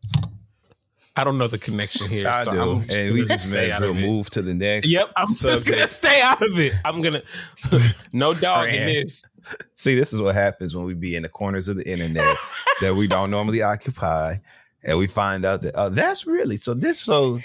I 1.14 1.24
don't 1.24 1.36
know 1.36 1.46
the 1.46 1.58
connection 1.58 2.08
here. 2.08 2.28
I 2.28 2.42
so 2.42 2.52
do, 2.52 2.60
I'm 2.60 2.86
and 2.90 3.12
we 3.12 3.26
just 3.26 3.46
stay 3.46 3.54
may 3.54 3.70
out 3.70 3.82
as 3.82 3.90
well 3.90 4.00
move 4.00 4.30
to 4.30 4.40
the 4.40 4.54
next. 4.54 4.88
Yep, 4.88 5.12
I'm 5.14 5.26
just 5.26 5.66
gonna 5.66 5.88
stay 5.88 6.22
out 6.22 6.42
of 6.42 6.58
it. 6.58 6.72
I'm 6.84 7.02
gonna 7.02 7.22
no 8.12 8.32
dog 8.32 8.68
in 8.68 8.86
this. 8.86 9.24
See, 9.74 9.94
this 9.94 10.12
is 10.12 10.20
what 10.20 10.34
happens 10.34 10.74
when 10.74 10.86
we 10.86 10.94
be 10.94 11.14
in 11.14 11.24
the 11.24 11.28
corners 11.28 11.68
of 11.68 11.76
the 11.76 11.86
internet 11.88 12.36
that 12.80 12.94
we 12.94 13.06
don't 13.08 13.30
normally 13.30 13.60
occupy, 13.60 14.36
and 14.84 14.96
we 14.96 15.06
find 15.06 15.44
out 15.44 15.60
that 15.62 15.74
oh, 15.74 15.90
that's 15.90 16.26
really 16.26 16.56
so. 16.56 16.72
This 16.72 17.00
so 17.00 17.38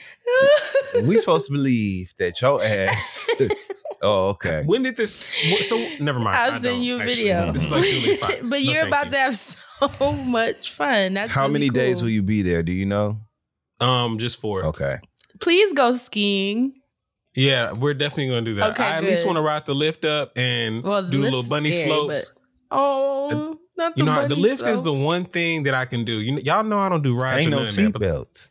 we 1.03 1.17
supposed 1.19 1.47
to 1.47 1.51
believe 1.51 2.13
that 2.19 2.41
your 2.41 2.63
ass. 2.63 3.27
oh, 4.01 4.29
okay. 4.29 4.63
When 4.65 4.83
did 4.83 4.95
this? 4.95 5.29
So 5.63 5.77
never 5.99 6.19
mind. 6.19 6.37
I'll 6.37 6.53
I 6.53 6.59
send 6.59 6.85
you 6.85 7.01
a 7.01 7.03
video. 7.03 7.51
This 7.51 7.69
is 7.69 7.71
like 8.21 8.21
but 8.21 8.49
No, 8.49 8.55
you're 8.55 8.87
about 8.87 9.05
you. 9.07 9.11
to 9.11 9.17
have 9.17 9.35
so 9.35 10.13
much 10.13 10.71
fun. 10.71 11.15
That's 11.15 11.33
How 11.33 11.41
really 11.41 11.53
many 11.53 11.69
days 11.69 12.01
will 12.01 12.09
you 12.09 12.23
be 12.23 12.43
there? 12.43 12.63
Do 12.63 12.71
you 12.71 12.85
know? 12.85 13.19
Um, 13.79 14.17
just 14.17 14.39
four. 14.41 14.65
Okay. 14.65 14.97
Please 15.39 15.73
go 15.73 15.95
skiing. 15.95 16.73
Yeah, 17.35 17.73
we're 17.73 17.93
definitely 17.93 18.29
gonna 18.29 18.41
do 18.41 18.55
that. 18.55 18.71
Okay, 18.71 18.83
I 18.83 18.97
at 18.97 19.03
least 19.03 19.25
want 19.25 19.35
to 19.35 19.41
ride 19.41 19.65
the 19.67 19.75
lift 19.75 20.05
up 20.05 20.31
and 20.35 20.83
Well, 20.83 21.03
do 21.03 21.09
the 21.09 21.17
lift 21.19 21.33
little 21.35 21.49
bunny 21.49 21.71
scary, 21.71 21.87
slopes. 21.87 22.33
Oh, 22.71 23.59
not 23.77 23.95
the 23.95 23.99
You 23.99 24.05
know, 24.05 24.21
the 24.23 24.29
bunny 24.29 24.41
lift 24.41 24.65
is 24.65 24.81
the 24.81 24.93
one 24.93 25.23
thing 25.25 25.63
that 25.63 25.75
I 25.75 25.85
can 25.85 26.03
do. 26.03 26.19
You 26.19 26.31
know, 26.33 26.39
y'all 26.39 26.63
know 26.63 26.79
I 26.79 26.89
don't 26.89 27.03
do 27.03 27.15
rides 27.15 27.45
Ain't 27.45 27.53
or 27.53 27.57
no 27.57 27.57
none 27.57 27.67
of 27.67 27.69
seatbelts. 27.93 28.49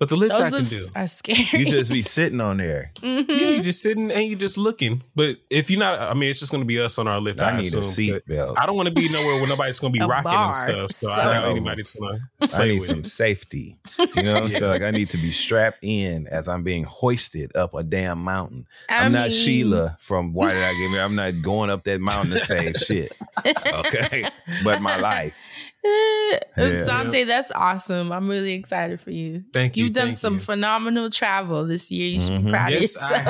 But 0.00 0.08
the 0.08 0.16
lift 0.16 0.34
I 0.34 0.42
can 0.48 0.52
lifts 0.52 0.70
do. 0.70 0.86
are 0.96 1.06
scary. 1.06 1.46
You 1.52 1.66
just 1.70 1.92
be 1.92 2.02
sitting 2.02 2.40
on 2.40 2.56
there. 2.56 2.90
Mhm. 3.00 3.28
Yeah, 3.28 3.48
you 3.50 3.62
just 3.62 3.82
sitting 3.82 4.10
and 4.10 4.24
you 4.26 4.34
just 4.34 4.56
looking. 4.58 5.02
But 5.14 5.36
if 5.50 5.70
you're 5.70 5.78
not, 5.78 6.00
I 6.00 6.14
mean, 6.14 6.30
it's 6.30 6.40
just 6.40 6.50
gonna 6.50 6.64
be 6.64 6.80
us 6.80 6.98
on 6.98 7.06
our 7.06 7.20
lift. 7.20 7.40
I, 7.40 7.50
I 7.50 7.56
need 7.60 7.72
a 7.74 7.78
assume, 7.80 8.14
but 8.14 8.26
seatbelt. 8.26 8.54
I 8.58 8.66
don't 8.66 8.76
want 8.76 8.88
to 8.88 8.94
be 8.94 9.08
nowhere 9.08 9.36
where 9.40 9.46
nobody's 9.46 9.78
gonna 9.78 9.92
be 9.92 10.00
rocking 10.00 10.24
bar. 10.24 10.46
and 10.46 10.54
stuff. 10.90 10.92
So 10.92 11.10
I 11.10 11.24
don't 11.24 11.42
know 11.42 11.50
anybody's 11.50 11.90
gonna. 11.90 12.18
I 12.52 12.64
need 12.66 12.78
with 12.80 12.84
some 12.88 13.04
safety. 13.04 13.76
You 14.16 14.22
know, 14.22 14.48
so 14.48 14.68
like 14.70 14.82
I 14.82 14.90
need 14.90 15.10
to 15.10 15.18
be 15.18 15.30
strapped 15.30 15.78
in 15.84 16.26
as 16.28 16.48
I'm 16.48 16.62
being 16.62 16.84
hoisted 16.84 17.56
up 17.56 17.74
a 17.74 17.82
damn 17.84 18.22
mountain. 18.24 18.66
I 18.88 19.04
I'm 19.04 19.12
not 19.12 19.28
mean- 19.28 19.30
Sheila 19.38 19.96
from 20.00 20.32
Why 20.32 20.52
Did 20.54 20.62
I 20.64 20.72
Get 20.72 20.90
Married? 20.90 21.04
I'm 21.04 21.14
not 21.14 21.42
going 21.42 21.68
up 21.70 21.84
that 21.84 22.00
mountain 22.00 22.30
to 22.32 22.38
save 22.38 22.76
shit. 22.76 23.12
Okay, 23.46 24.24
but 24.64 24.80
my 24.82 24.98
life. 24.98 25.34
Eh, 25.82 26.38
Yeah. 26.58 26.84
Sante, 26.84 27.24
that's 27.24 27.50
awesome. 27.52 28.12
I'm 28.12 28.28
really 28.28 28.52
excited 28.52 29.00
for 29.00 29.10
you. 29.10 29.44
Thank 29.52 29.76
you, 29.76 29.84
You've 29.84 29.94
done 29.94 30.14
some 30.14 30.34
you. 30.34 30.40
phenomenal 30.40 31.08
travel 31.10 31.66
this 31.66 31.90
year. 31.90 32.08
You 32.08 32.20
should 32.20 32.32
Mhm. 32.32 32.44
be 32.44 32.50
proud 32.50 32.70
Yes, 32.72 32.96
of 32.96 33.02
I 33.02 33.08
yourself. 33.16 33.24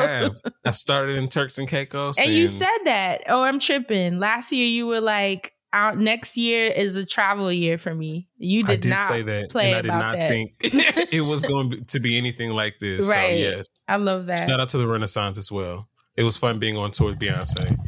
have. 0.45 0.53
I 0.67 0.71
started 0.73 1.17
in 1.19 1.29
Turks 1.29 1.59
and 1.59 1.69
Caicos, 1.69 2.19
And 2.19 2.33
you 2.33 2.49
said 2.49 2.79
that. 2.85 3.23
Oh, 3.29 3.43
I'm 3.45 3.59
tripping. 3.61 4.19
Last 4.19 4.51
year 4.53 4.67
you 4.67 4.87
were 4.87 5.01
like, 5.01 5.53
out 5.73 5.97
next 5.99 6.37
year 6.37 6.67
is 6.67 6.97
a 6.97 7.07
travel 7.07 7.53
year 7.53 7.79
for 7.79 7.95
me. 7.95 8.27
You 8.39 8.63
did, 8.63 8.71
I 8.71 8.77
did 8.77 8.89
not 8.89 9.05
say 9.05 9.23
that, 9.23 9.51
play 9.51 9.69
and 9.73 9.77
I 9.79 9.83
did 9.83 9.89
not 9.93 10.17
that. 10.17 10.29
think 10.29 10.55
it 11.13 11.21
was 11.21 11.45
going 11.45 11.85
to 11.85 12.01
be 12.01 12.19
anything 12.19 12.51
like 12.51 12.81
this. 12.81 13.09
Right. 13.09 13.35
So 13.37 13.37
yes, 13.37 13.67
I 13.87 13.95
love 13.95 14.27
that. 14.27 14.49
shout 14.49 14.59
out 14.59 14.69
to 14.71 14.79
the 14.79 14.89
Renaissance 14.89 15.39
as 15.39 15.53
well. 15.53 15.89
It 16.17 16.25
was 16.25 16.37
fun 16.37 16.59
being 16.59 16.77
on 16.77 16.91
tour 16.91 17.11
with 17.11 17.21
Beyonce. 17.21 17.77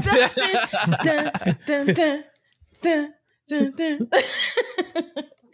Dun, 0.00 1.30
dun, 1.66 1.94
dun, 1.94 2.24
dun, 2.82 3.14
dun, 3.48 3.72
dun. 3.76 4.08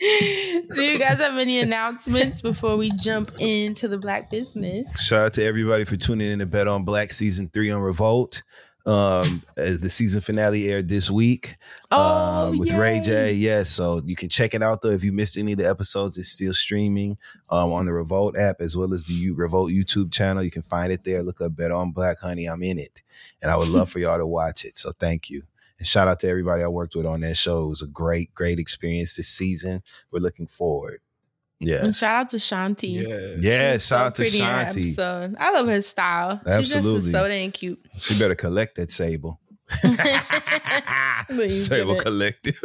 Do 0.01 0.83
you 0.83 0.97
guys 0.99 1.19
have 1.19 1.37
any 1.38 1.59
announcements 1.59 2.41
before 2.41 2.77
we 2.77 2.91
jump 2.91 3.33
into 3.41 3.88
the 3.88 3.99
black 3.99 4.31
business? 4.31 5.01
Shout 5.03 5.27
out 5.27 5.33
to 5.35 5.45
everybody 5.45 5.85
for 5.85 5.97
tuning 5.97 6.31
in 6.31 6.38
to 6.38 6.47
Bet 6.47 6.69
on 6.69 6.85
Black 6.85 7.12
season 7.12 7.51
three 7.53 7.71
on 7.71 7.81
Revolt. 7.81 8.43
Um, 8.87 9.43
as 9.59 9.81
the 9.81 9.91
season 9.91 10.23
finale 10.23 10.71
aired 10.71 10.88
this 10.88 11.11
week 11.11 11.57
Oh, 11.91 12.47
um, 12.49 12.59
with 12.59 12.73
Ray. 12.73 13.01
J. 13.01 13.35
Yes, 13.35 13.69
so 13.69 14.01
you 14.07 14.17
can 14.17 14.31
check 14.31 14.55
it 14.55 14.62
out 14.62 14.81
though. 14.81 14.88
If 14.93 15.05
you 15.05 15.12
missed 15.12 15.37
any 15.37 15.53
of 15.53 15.59
the 15.59 15.69
episodes, 15.69 16.17
it's 16.17 16.29
still 16.31 16.55
streaming 16.55 17.19
um, 17.51 17.71
on 17.73 17.85
the 17.85 17.93
Revolt 17.93 18.38
app 18.38 18.61
as 18.62 18.77
well 18.79 18.95
as 18.95 19.05
the 19.05 19.12
U- 19.12 19.35
Revolt 19.35 19.73
YouTube 19.73 20.11
channel. 20.11 20.43
You 20.43 20.51
can 20.51 20.62
find 20.62 20.91
it 20.91 21.05
there. 21.05 21.23
Look 21.23 21.41
up 21.43 21.55
Bet 21.57 21.71
on 21.71 21.91
Black, 21.91 22.19
honey. 22.21 22.47
I'm 22.47 22.62
in 22.62 22.79
it, 22.79 23.03
and 23.43 23.51
I 23.51 23.57
would 23.57 23.69
love 23.69 23.91
for 23.91 23.99
y'all 23.99 24.17
to 24.17 24.27
watch 24.27 24.64
it. 24.64 24.79
So 24.79 24.93
thank 24.93 25.29
you. 25.29 25.43
And 25.79 25.87
shout 25.87 26.09
out 26.09 26.21
to 26.21 26.29
everybody 26.29 26.62
I 26.62 26.69
worked 26.69 26.95
with 26.97 27.07
on 27.07 27.21
that 27.21 27.37
show. 27.37 27.64
It 27.64 27.69
was 27.69 27.83
a 27.83 27.87
great, 27.87 28.35
great 28.35 28.59
experience 28.59 29.14
this 29.17 29.29
season. 29.29 29.83
We're 30.11 30.21
looking 30.21 30.47
forward. 30.49 31.01
And 31.61 31.95
shout 31.95 32.14
out 32.17 32.29
to 32.31 32.37
Shanti. 32.37 33.03
Yes. 33.03 33.38
Yeah, 33.41 33.73
She's 33.73 33.87
shout 33.87 33.99
so 34.01 34.07
out 34.07 34.14
to 34.17 34.23
pretty 34.23 34.38
in 34.38 34.45
her 34.45 34.51
Shanti. 34.64 34.87
episode. 34.93 35.37
I 35.38 35.53
love 35.53 35.67
her 35.67 35.81
style. 35.81 36.41
She's 36.45 36.53
Absolutely. 36.77 37.01
just 37.01 37.12
so 37.12 37.29
dang 37.29 37.51
cute. 37.53 37.85
She 37.99 38.19
better 38.19 38.35
collect 38.37 38.77
that 38.77 38.93
sable. 38.93 39.41
Sable. 41.49 41.97
Collective. 41.97 42.61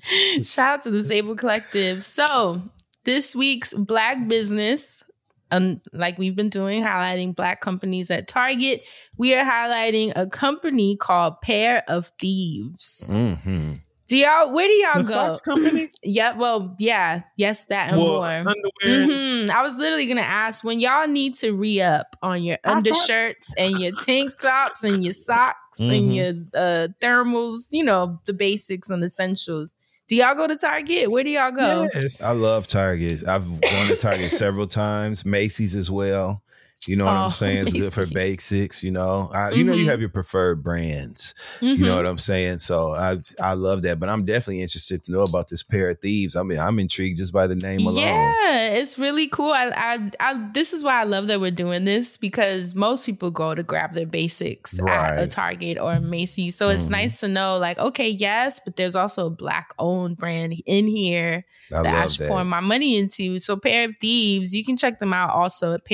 Shout 0.42 0.58
out 0.58 0.82
to 0.82 0.90
the 0.90 1.02
Sable 1.02 1.36
Collective. 1.36 2.04
So, 2.04 2.62
this 3.04 3.34
week's 3.36 3.72
Black 3.74 4.26
Business 4.28 5.02
um, 5.50 5.80
like 5.92 6.18
we've 6.18 6.36
been 6.36 6.48
doing, 6.50 6.82
highlighting 6.82 7.34
black 7.34 7.60
companies 7.60 8.10
at 8.10 8.28
Target, 8.28 8.82
we 9.16 9.34
are 9.34 9.44
highlighting 9.44 10.12
a 10.16 10.26
company 10.26 10.96
called 10.96 11.40
Pair 11.42 11.84
of 11.88 12.10
Thieves. 12.20 13.08
Mm-hmm. 13.12 13.74
Do 14.08 14.16
y'all? 14.16 14.50
Where 14.54 14.66
do 14.66 14.72
y'all 14.72 14.92
The 14.94 14.98
go? 15.00 15.02
socks 15.02 15.42
company? 15.42 15.90
yeah. 16.02 16.34
Well, 16.34 16.74
yeah. 16.78 17.20
Yes, 17.36 17.66
that 17.66 17.90
and 17.90 17.98
Well, 17.98 18.06
more. 18.14 18.24
underwear. 18.26 18.62
Mhm. 18.86 19.50
I 19.50 19.60
was 19.60 19.76
literally 19.76 20.06
gonna 20.06 20.22
ask 20.22 20.64
when 20.64 20.80
y'all 20.80 21.06
need 21.06 21.34
to 21.36 21.52
re 21.52 21.82
up 21.82 22.16
on 22.22 22.42
your 22.42 22.56
I 22.64 22.68
thought- 22.68 22.76
undershirts 22.78 23.52
and 23.58 23.78
your 23.78 23.92
tank 24.06 24.38
tops 24.40 24.82
and 24.82 25.04
your 25.04 25.12
socks 25.12 25.78
and 25.78 25.90
Mhm. 26.10 26.14
your 26.14 26.28
uh, 26.58 26.88
thermals. 27.02 27.66
You 27.70 27.84
know 27.84 28.18
the 28.24 28.32
basics 28.32 28.88
and 28.88 29.04
essentials. 29.04 29.74
Do 30.08 30.16
y'all 30.16 30.34
go 30.34 30.46
to 30.46 30.56
Target? 30.56 31.10
Where 31.10 31.22
do 31.22 31.30
y'all 31.30 31.52
go? 31.52 31.86
Yes. 31.94 32.24
I 32.24 32.32
love 32.32 32.66
Target. 32.66 33.28
I've 33.28 33.44
gone 33.60 33.88
to 33.88 33.96
Target 33.96 34.32
several 34.32 34.66
times. 34.66 35.26
Macy's 35.26 35.74
as 35.74 35.90
well. 35.90 36.42
You 36.86 36.96
know 36.96 37.04
what 37.06 37.16
Oh, 37.16 37.24
I'm 37.24 37.30
saying? 37.42 37.58
It's 37.66 37.72
good 37.72 37.92
for 37.92 38.06
basics. 38.06 38.82
You 38.82 38.90
know, 38.92 39.30
I, 39.34 39.50
you 39.50 39.64
know, 39.64 39.72
you 39.74 39.84
Mhm. 39.84 39.88
have 39.90 40.00
your 40.00 40.08
preferred 40.08 40.62
brands. 40.62 41.34
Mhm. 41.60 41.76
You 41.78 41.84
know 41.84 41.96
what 41.96 42.06
I'm 42.06 42.18
saying? 42.18 42.60
So 42.60 42.94
I 42.94 43.18
I 43.40 43.54
love 43.54 43.82
that. 43.82 43.98
But 44.00 44.08
I'm 44.08 44.24
definitely 44.24 44.62
interested 44.62 45.04
to 45.04 45.10
know 45.12 45.22
about 45.22 45.48
this 45.48 45.62
pair 45.62 45.90
of 45.90 45.98
thieves. 46.00 46.36
I 46.36 46.42
mean, 46.44 46.58
I'm 46.58 46.78
intrigued 46.78 47.18
just 47.18 47.32
by 47.32 47.46
the 47.46 47.56
name 47.56 47.80
alone. 47.80 47.96
Yeah, 48.04 48.70
it's 48.70 48.98
really 48.98 49.26
cool. 49.28 49.52
I, 49.52 49.70
I, 49.76 50.10
I, 50.20 50.50
this 50.54 50.72
is 50.72 50.82
why 50.82 51.00
I 51.00 51.04
love 51.04 51.26
that 51.26 51.40
we're 51.40 51.50
doing 51.50 51.84
this 51.84 52.16
because 52.16 52.74
most 52.74 53.04
people 53.06 53.30
go 53.30 53.54
to 53.54 53.62
grab 53.62 53.92
their 53.92 54.06
basics 54.06 54.78
at 54.78 55.18
a 55.22 55.26
Target 55.26 55.78
or 55.78 55.92
a 55.94 56.00
Macy's. 56.00 56.56
So 56.56 56.68
it's 56.70 56.86
Mhm. 56.86 56.90
nice 56.92 57.20
to 57.20 57.28
know, 57.28 57.58
like, 57.58 57.78
okay, 57.78 58.08
yes, 58.08 58.60
but 58.64 58.76
there's 58.76 58.96
also 58.96 59.26
a 59.26 59.30
black 59.30 59.74
owned 59.78 60.16
brand 60.16 60.54
in 60.64 60.86
here 60.86 61.44
I 61.70 61.82
that 61.82 61.94
I 61.94 62.06
should 62.06 62.20
that. 62.24 62.28
pour 62.28 62.44
my 62.44 62.60
money 62.60 62.96
into. 62.96 63.38
So 63.40 63.56
Pair 63.56 63.84
of 63.88 63.98
Thieves, 63.98 64.54
you 64.54 64.64
can 64.64 64.76
check 64.78 65.00
them 65.00 65.12
out 65.12 65.30
also 65.30 65.74
at 65.74 65.84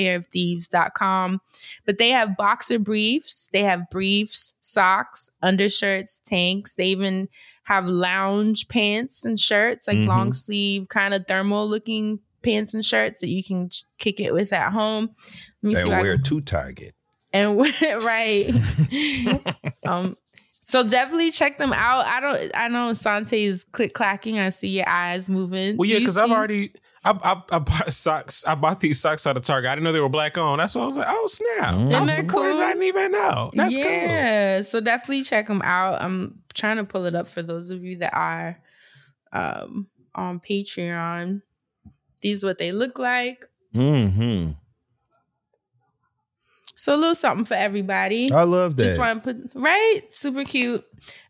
pairofthieves.com. 0.75 1.41
But 1.85 1.97
they 1.97 2.09
have 2.09 2.37
boxer 2.37 2.79
briefs, 2.79 3.49
they 3.51 3.61
have 3.63 3.89
briefs, 3.89 4.55
socks, 4.61 5.29
undershirts, 5.41 6.21
tanks. 6.25 6.75
They 6.75 6.87
even 6.87 7.29
have 7.63 7.87
lounge 7.87 8.67
pants 8.67 9.25
and 9.25 9.39
shirts, 9.39 9.87
like 9.87 9.97
Mhm. 9.97 10.07
long 10.07 10.31
sleeve, 10.33 10.87
kind 10.89 11.13
of 11.13 11.25
thermal 11.27 11.67
looking 11.67 12.19
pants 12.43 12.73
and 12.75 12.85
shirts 12.85 13.21
that 13.21 13.29
you 13.29 13.43
can 13.43 13.71
kick 13.97 14.19
it 14.19 14.33
with 14.33 14.53
at 14.53 14.71
home. 14.73 15.09
Let 15.63 15.69
me 15.69 15.75
see 15.75 15.81
and 15.81 15.91
if 15.91 15.97
I 15.97 16.01
wear 16.01 16.15
can- 16.15 16.23
to 16.25 16.41
Target. 16.41 16.95
and 17.33 17.57
right. 18.03 18.51
um 19.87 20.13
so 20.49 20.83
definitely 20.87 21.31
check 21.31 21.57
them 21.57 21.73
out. 21.73 22.05
I 22.05 22.19
don't 22.21 22.51
I 22.55 22.67
know 22.67 22.93
Sante 22.93 23.43
is 23.45 23.63
click 23.63 23.93
clacking. 23.93 24.37
I 24.39 24.49
see 24.49 24.69
your 24.69 24.87
eyes 24.89 25.27
moving. 25.29 25.75
Well, 25.77 25.87
yeah, 25.87 25.95
Do 25.95 26.01
you 26.01 26.07
because 26.07 26.17
I've 26.17 26.31
already 26.31 26.71
I, 27.05 27.11
I, 27.11 27.41
I 27.51 27.59
bought 27.59 27.93
socks. 27.93 28.43
I 28.45 28.55
bought 28.55 28.79
these 28.79 28.99
socks 28.99 29.27
out 29.27 29.37
of 29.37 29.43
Target. 29.43 29.69
I 29.69 29.75
didn't 29.75 29.83
know 29.83 29.91
they 29.91 29.99
were 29.99 30.09
black 30.09 30.37
on. 30.37 30.57
That's 30.57 30.75
why 30.75 30.81
I 30.81 30.85
was 30.85 30.97
like, 30.97 31.07
oh 31.09 31.27
snap! 31.27 31.75
Mm. 31.75 31.77
I'm 31.77 31.91
Isn't 31.91 32.05
that 32.07 32.15
supporting. 32.15 32.51
cool? 32.53 32.61
I 32.61 32.67
didn't 32.69 32.83
even 32.83 33.11
know. 33.11 33.51
That's 33.53 33.75
cool. 33.75 33.85
yeah, 33.85 34.61
so 34.61 34.81
definitely 34.81 35.23
check 35.23 35.47
them 35.47 35.61
out. 35.63 36.01
I'm 36.01 36.41
trying 36.53 36.77
to 36.77 36.83
pull 36.83 37.05
it 37.05 37.13
up 37.15 37.29
for 37.29 37.43
those 37.43 37.69
of 37.69 37.83
you 37.83 37.99
that 37.99 38.13
are 38.13 38.59
um, 39.31 39.87
on 40.15 40.39
Patreon. 40.39 41.41
These 42.21 42.43
are 42.43 42.47
what 42.47 42.57
they 42.57 42.71
look 42.71 42.97
like. 42.97 43.45
Mm-hmm. 43.75 44.51
So 46.77 46.95
a 46.95 46.97
little 46.97 47.15
something 47.15 47.45
for 47.45 47.53
everybody. 47.53 48.31
I 48.31 48.43
love 48.43 48.75
that. 48.75 48.83
Just 48.83 48.97
want 48.97 49.23
to 49.23 49.33
put 49.33 49.51
right, 49.55 50.01
super 50.11 50.43
cute. 50.43 50.83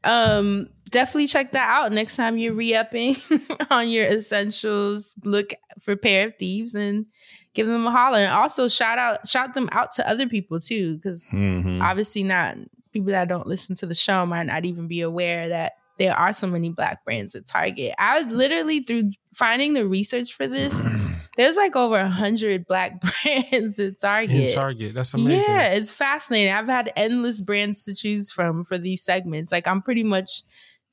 Um, 0.03 0.69
definitely 0.95 1.27
check 1.27 1.51
that 1.51 1.69
out 1.69 1.91
next 1.91 2.15
time 2.15 2.37
you're 2.37 2.53
re-upping 2.53 3.17
on 3.69 3.89
your 3.89 4.07
essentials. 4.07 5.15
Look 5.23 5.53
for 5.81 5.95
pair 5.97 6.27
of 6.27 6.35
thieves 6.37 6.73
and 6.73 7.05
give 7.53 7.67
them 7.67 7.85
a 7.85 7.91
holler. 7.91 8.19
And 8.19 8.31
also 8.31 8.67
shout 8.67 8.97
out, 8.97 9.27
shout 9.27 9.53
them 9.53 9.67
out 9.73 9.91
to 9.93 10.09
other 10.09 10.27
people 10.27 10.59
too, 10.59 10.95
because 10.95 11.31
Mhm. 11.35 11.81
obviously 11.81 12.23
not 12.23 12.55
people 12.93 13.11
that 13.11 13.27
don't 13.27 13.45
listen 13.47 13.75
to 13.75 13.85
the 13.85 13.93
show 13.93 14.25
might 14.25 14.45
not 14.47 14.63
even 14.65 14.87
be 14.87 15.01
aware 15.01 15.49
that 15.49 15.73
there 15.97 16.15
are 16.15 16.33
so 16.33 16.47
many 16.47 16.69
black 16.69 17.03
brands 17.05 17.35
at 17.35 17.45
Target. 17.45 17.93
I 17.97 18.21
literally 18.21 18.79
through 18.81 19.11
finding 19.33 19.73
the 19.73 19.85
research 19.87 20.33
for 20.33 20.47
this, 20.47 20.87
there's 21.37 21.55
like 21.57 21.75
over 21.75 21.97
a 21.97 22.09
hundred 22.09 22.65
black 22.67 23.01
brands 23.23 23.79
at 23.79 23.99
Target. 23.99 24.35
In 24.35 24.49
Target, 24.49 24.93
that's 24.93 25.13
amazing. 25.13 25.53
Yeah, 25.55 25.67
it's 25.73 25.91
fascinating. 25.91 26.53
I've 26.53 26.67
had 26.67 26.91
endless 26.97 27.39
brands 27.41 27.83
to 27.85 27.93
choose 27.95 28.31
from 28.31 28.63
for 28.65 28.77
these 28.77 29.01
segments. 29.03 29.51
Like 29.53 29.67
I'm 29.67 29.81
pretty 29.81 30.03
much 30.03 30.43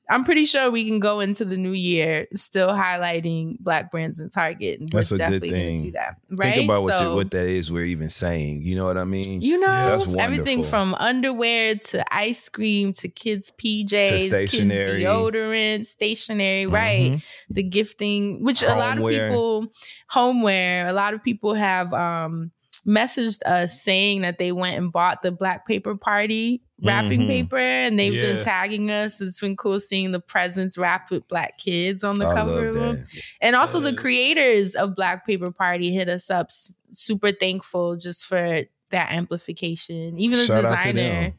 I'm 0.09 0.25
pretty 0.25 0.45
sure 0.45 0.69
we 0.69 0.85
can 0.85 0.99
go 0.99 1.21
into 1.21 1.45
the 1.45 1.55
new 1.55 1.71
year 1.71 2.27
still 2.33 2.69
highlighting 2.69 3.57
black 3.59 3.89
brands 3.89 4.19
in 4.19 4.29
Target. 4.29 4.81
And 4.81 4.89
That's 4.91 5.11
we're 5.11 5.15
a 5.15 5.17
good 5.17 5.23
definitely 5.23 5.49
gonna 5.49 5.61
thing. 5.61 5.83
do 5.83 5.91
that. 5.93 6.17
Right. 6.29 6.53
Think 6.55 6.65
about 6.69 6.83
what 6.83 6.99
you, 7.01 7.15
what 7.15 7.31
that 7.31 7.45
is. 7.47 7.71
We're 7.71 7.85
even 7.85 8.09
saying. 8.09 8.63
You 8.63 8.75
know 8.75 8.83
what 8.85 8.97
I 8.97 9.05
mean? 9.05 9.41
you 9.41 9.57
know, 9.59 9.65
That's 9.67 10.13
everything 10.15 10.63
from 10.63 10.93
underwear 10.95 11.75
to 11.75 12.13
ice 12.13 12.49
cream 12.49 12.91
to 12.93 13.07
kids' 13.07 13.51
PJs, 13.51 14.29
kids' 14.49 14.53
deodorant, 14.53 15.85
stationery, 15.85 16.65
right? 16.65 17.11
Mhm. 17.13 17.23
The 17.49 17.63
gifting, 17.63 18.43
which 18.43 18.61
a 18.61 18.75
lot 18.75 18.97
of 18.97 19.05
people, 19.07 19.67
homeware, 20.09 20.87
a 20.87 20.93
lot 20.93 21.13
of 21.13 21.23
people 21.23 21.53
have 21.53 21.93
um 21.93 22.51
messaged 22.85 23.41
us 23.45 23.81
saying 23.81 24.23
that 24.23 24.37
they 24.37 24.51
went 24.51 24.77
and 24.77 24.91
bought 24.91 25.21
the 25.21 25.31
black 25.31 25.65
paper 25.65 25.95
party 25.95 26.61
wrapping 26.83 27.21
Mhm. 27.21 27.27
paper 27.27 27.57
and 27.57 27.97
they've 27.97 28.13
Yeah. 28.13 28.33
been 28.33 28.43
tagging 28.43 28.91
us. 28.91 29.21
It's 29.21 29.39
been 29.39 29.55
cool 29.55 29.79
seeing 29.79 30.11
the 30.11 30.19
presents 30.19 30.77
wrapped 30.77 31.11
with 31.11 31.27
black 31.27 31.57
kids 31.57 32.03
on 32.03 32.17
the 32.19 32.27
I 32.27 32.33
cover 32.35 32.51
love 32.51 32.63
of 32.65 32.73
them. 32.75 32.95
that. 32.95 33.21
And 33.41 33.55
also 33.55 33.79
the 33.79 33.93
creators 33.93 34.75
of 34.75 34.95
Black 34.95 35.25
Paper 35.25 35.51
Party 35.51 35.91
hit 35.93 36.09
us 36.09 36.29
up. 36.29 36.47
s- 36.49 36.75
Super 36.95 37.31
thankful 37.31 37.95
just 37.95 38.25
for 38.25 38.61
that 38.91 39.11
amplification. 39.11 40.19
Even 40.19 40.37
the 40.37 40.45
Shout 40.45 40.61
designer, 40.61 41.33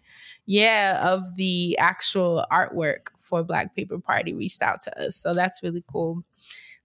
yeah, 0.47 0.99
of 1.13 1.37
the 1.37 1.79
actual 1.79 2.45
artwork 2.51 3.09
for 3.21 3.45
Black 3.45 3.77
Paper 3.77 4.01
Party 4.01 4.33
reached 4.35 4.63
out 4.63 4.83
to 4.83 5.01
us. 5.01 5.15
So 5.17 5.33
that's 5.33 5.63
really 5.63 5.85
cool. 5.87 6.25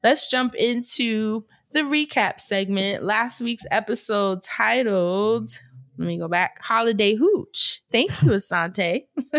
Let's 0.03 0.29
jump 0.29 0.53
into 0.53 1.45
the 1.71 1.79
recap 1.81 2.39
segment. 2.39 3.03
Last 3.03 3.41
week's 3.41 3.65
episode 3.71 4.43
titled, 4.43 5.49
let 5.99 6.07
me 6.07 6.17
go 6.17 6.29
back, 6.29 6.63
Holiday 6.63 7.15
Hooch. 7.15 7.81
Thank 7.91 8.09
you, 8.21 8.29
Asante. 8.29 9.03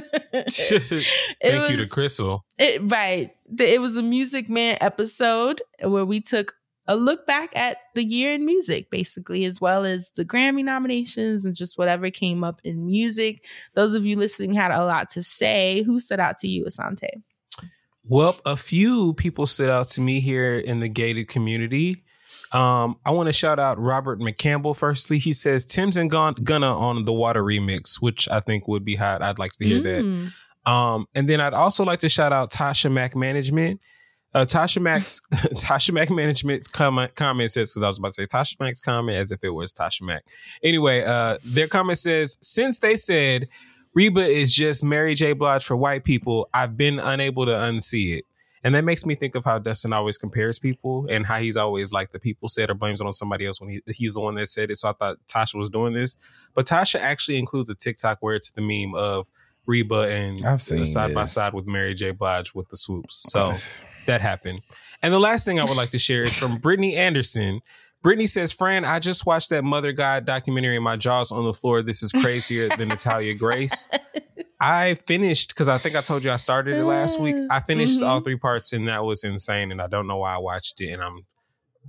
Thank 1.43 1.71
you 1.71 1.77
to 1.79 1.89
Crystal. 1.91 2.45
It, 2.59 2.83
right. 2.85 3.31
It 3.59 3.81
was 3.81 3.97
a 3.97 4.03
Music 4.03 4.51
Man 4.51 4.77
episode 4.83 5.63
where 5.83 6.05
we 6.05 6.21
took 6.21 6.53
a 6.87 6.97
look 6.97 7.27
back 7.27 7.57
at 7.57 7.79
the 7.95 8.05
year 8.05 8.35
in 8.35 8.45
music, 8.45 8.91
basically, 8.91 9.47
as 9.47 9.59
well 9.59 9.87
as 9.87 10.11
the 10.17 10.25
Grammy 10.25 10.63
nominations 10.63 11.47
and 11.47 11.57
just 11.57 11.79
whatever 11.79 12.11
came 12.11 12.45
up 12.45 12.61
in 12.63 12.85
music. 12.85 13.43
Those 13.73 13.95
of 13.95 14.05
you 14.05 14.17
listening 14.17 14.53
had 14.53 14.71
a 14.71 14.85
lot 14.85 15.09
to 15.11 15.23
say. 15.23 15.83
Who 15.85 15.99
stood 15.99 16.21
out 16.21 16.37
to 16.39 16.49
you, 16.49 16.67
Asante? 16.67 17.23
Well, 18.05 18.39
a 18.45 18.57
few 18.57 19.15
people 19.15 19.47
stood 19.47 19.71
out 19.71 19.89
to 19.91 20.03
me 20.03 20.21
here 20.21 20.59
in 20.59 20.81
the 20.81 20.91
gated 20.91 21.29
community. 21.29 22.05
Um, 22.53 22.97
I 23.07 23.13
want 23.13 23.29
to 23.29 23.33
shout 23.33 23.59
out 23.59 23.79
Robert 23.79 24.19
McCampbell. 24.19 24.77
Firstly, 24.77 25.19
he 25.19 25.33
says 25.33 25.65
Tim's 25.65 25.97
and 25.97 26.11
Gun- 26.11 26.35
Gunna 26.43 26.77
on 26.77 27.05
the 27.05 27.13
Water 27.13 27.43
remix, 27.43 27.97
which 28.01 28.29
I 28.29 28.41
think 28.41 28.67
would 28.67 28.85
be 28.85 28.97
hot. 28.97 29.23
I'd 29.23 29.39
like 29.39 29.53
to 29.53 29.65
hear 29.65 29.81
that. 29.81 30.05
Mm. 30.05 30.33
Um, 30.67 31.07
and 31.15 31.29
then 31.29 31.41
I'd 31.41 31.55
also 31.55 31.85
like 31.85 32.01
to 32.01 32.09
shout 32.09 32.33
out 32.33 32.51
Tasha 32.51 32.91
Mack 32.91 33.15
Management. 33.15 33.81
Uh, 34.35 34.45
Tasha 34.45 34.81
Mack's 34.81 35.21
Tasha 35.33 35.93
Mack 35.93 36.11
Management's 36.11 36.69
comment 36.69 37.15
comment 37.15 37.51
says 37.51 37.73
because 37.73 37.83
I 37.83 37.89
was 37.89 37.99
about 37.99 38.09
to 38.09 38.15
say 38.15 38.27
Tasha 38.27 38.59
Mack's 38.61 38.81
comment 38.81 39.17
as 39.17 39.31
if 39.33 39.43
it 39.43 39.51
was 39.51 39.73
Tasha 39.73 40.03
Mack. 40.03 40.25
Anyway, 40.63 41.03
uh, 41.05 41.39
their 41.45 41.69
comment 41.69 41.99
says 41.99 42.37
since 42.43 42.79
they 42.81 42.97
said 42.97 43.49
Reba 43.95 44.21
is 44.21 44.55
just 44.55 44.85
Mary 44.85 45.15
J. 45.15 45.33
Blige 45.33 45.65
for 45.65 45.77
white 45.77 46.05
people, 46.05 46.49
I've 46.55 46.77
been 46.77 47.01
unable 47.01 47.47
to 47.47 47.53
unsee 47.53 48.19
it. 48.19 48.25
And 48.63 48.75
that 48.75 48.85
makes 48.85 49.07
me 49.07 49.15
think 49.15 49.35
of 49.35 49.45
how 49.45 49.59
Dustin 49.59 49.93
always 49.93 50.19
compares 50.19 50.59
people 50.59 51.07
and 51.09 51.25
how 51.25 51.39
he's 51.39 51.57
always 51.57 51.93
like 51.93 52.11
the 52.11 52.21
people 52.21 52.49
said 52.49 52.69
or 52.69 52.75
blames 52.75 53.01
it 53.01 53.07
on 53.07 53.13
somebody 53.13 53.47
else 53.47 53.61
when 53.61 53.71
he, 53.71 53.81
he's 53.87 54.15
the 54.15 54.21
one 54.21 54.35
that 54.35 54.49
said 54.49 54.71
it. 54.71 54.77
So 54.77 54.91
I 54.91 54.93
thought 54.93 55.17
Tasha 55.27 55.59
was 55.59 55.71
doing 55.71 55.95
this. 55.95 56.17
But 56.55 56.67
Tasha 56.67 57.01
actually 57.01 57.39
includes 57.39 57.71
a 57.71 57.75
TikTok 57.75 58.19
where 58.21 58.35
it's 58.35 58.51
the 58.51 58.61
meme 58.61 58.95
of 58.95 59.31
Reba 59.67 60.11
and 60.11 60.45
I've 60.45 60.61
seen 60.61 60.85
side 60.85 61.15
by 61.15 61.25
side 61.25 61.55
with 61.55 61.67
Mary 61.67 61.95
J. 61.95 62.11
Blige 62.11 62.55
with 62.55 62.69
the 62.69 62.77
swoops. 62.77 63.27
So 63.31 63.55
that 64.07 64.21
happened. 64.21 64.61
And 65.03 65.13
the 65.13 65.21
last 65.21 65.45
thing 65.45 65.61
I 65.61 65.65
would 65.65 65.77
like 65.77 65.91
to 65.91 65.99
share 65.99 66.25
is 66.25 66.37
from 66.37 66.57
Brittany 66.59 66.97
Anderson. 66.97 67.61
Brittany 68.03 68.27
says, 68.27 68.51
Fran, 68.51 68.85
I 68.85 68.99
just 68.99 69.27
watched 69.27 69.51
that 69.51 69.63
Mother 69.63 69.93
God 69.93 70.25
documentary 70.25 70.75
and 70.75 70.85
my 70.85 70.97
jaw's 70.97 71.31
on 71.31 71.45
the 71.45 71.53
floor. 71.53 71.83
This 71.83 72.03
is 72.03 72.13
crazier 72.13 72.69
than 72.77 72.89
Natalia 72.89 73.35
Grace. 73.35 73.89
I 74.61 74.95
finished 75.07 75.49
because 75.49 75.69
I 75.69 75.79
think 75.79 75.97
I 75.97 76.03
told 76.03 76.23
you 76.25 76.31
I 76.31 76.37
started 76.37 76.77
it 76.77 76.85
last 76.85 77.19
week. 77.19 77.37
I 77.51 77.61
finished 77.61 78.01
Mhm. 78.01 78.07
all 78.07 78.21
three 78.21 78.37
parts 78.37 78.73
and 78.75 78.87
that 78.89 79.05
was 79.05 79.25
insane. 79.25 79.73
And 79.73 79.81
I 79.81 79.87
don't 79.87 80.07
know 80.07 80.19
why 80.19 80.35
I 80.35 80.39
watched 80.39 80.81
it. 80.81 80.91
And 80.91 81.03
I'm 81.03 81.25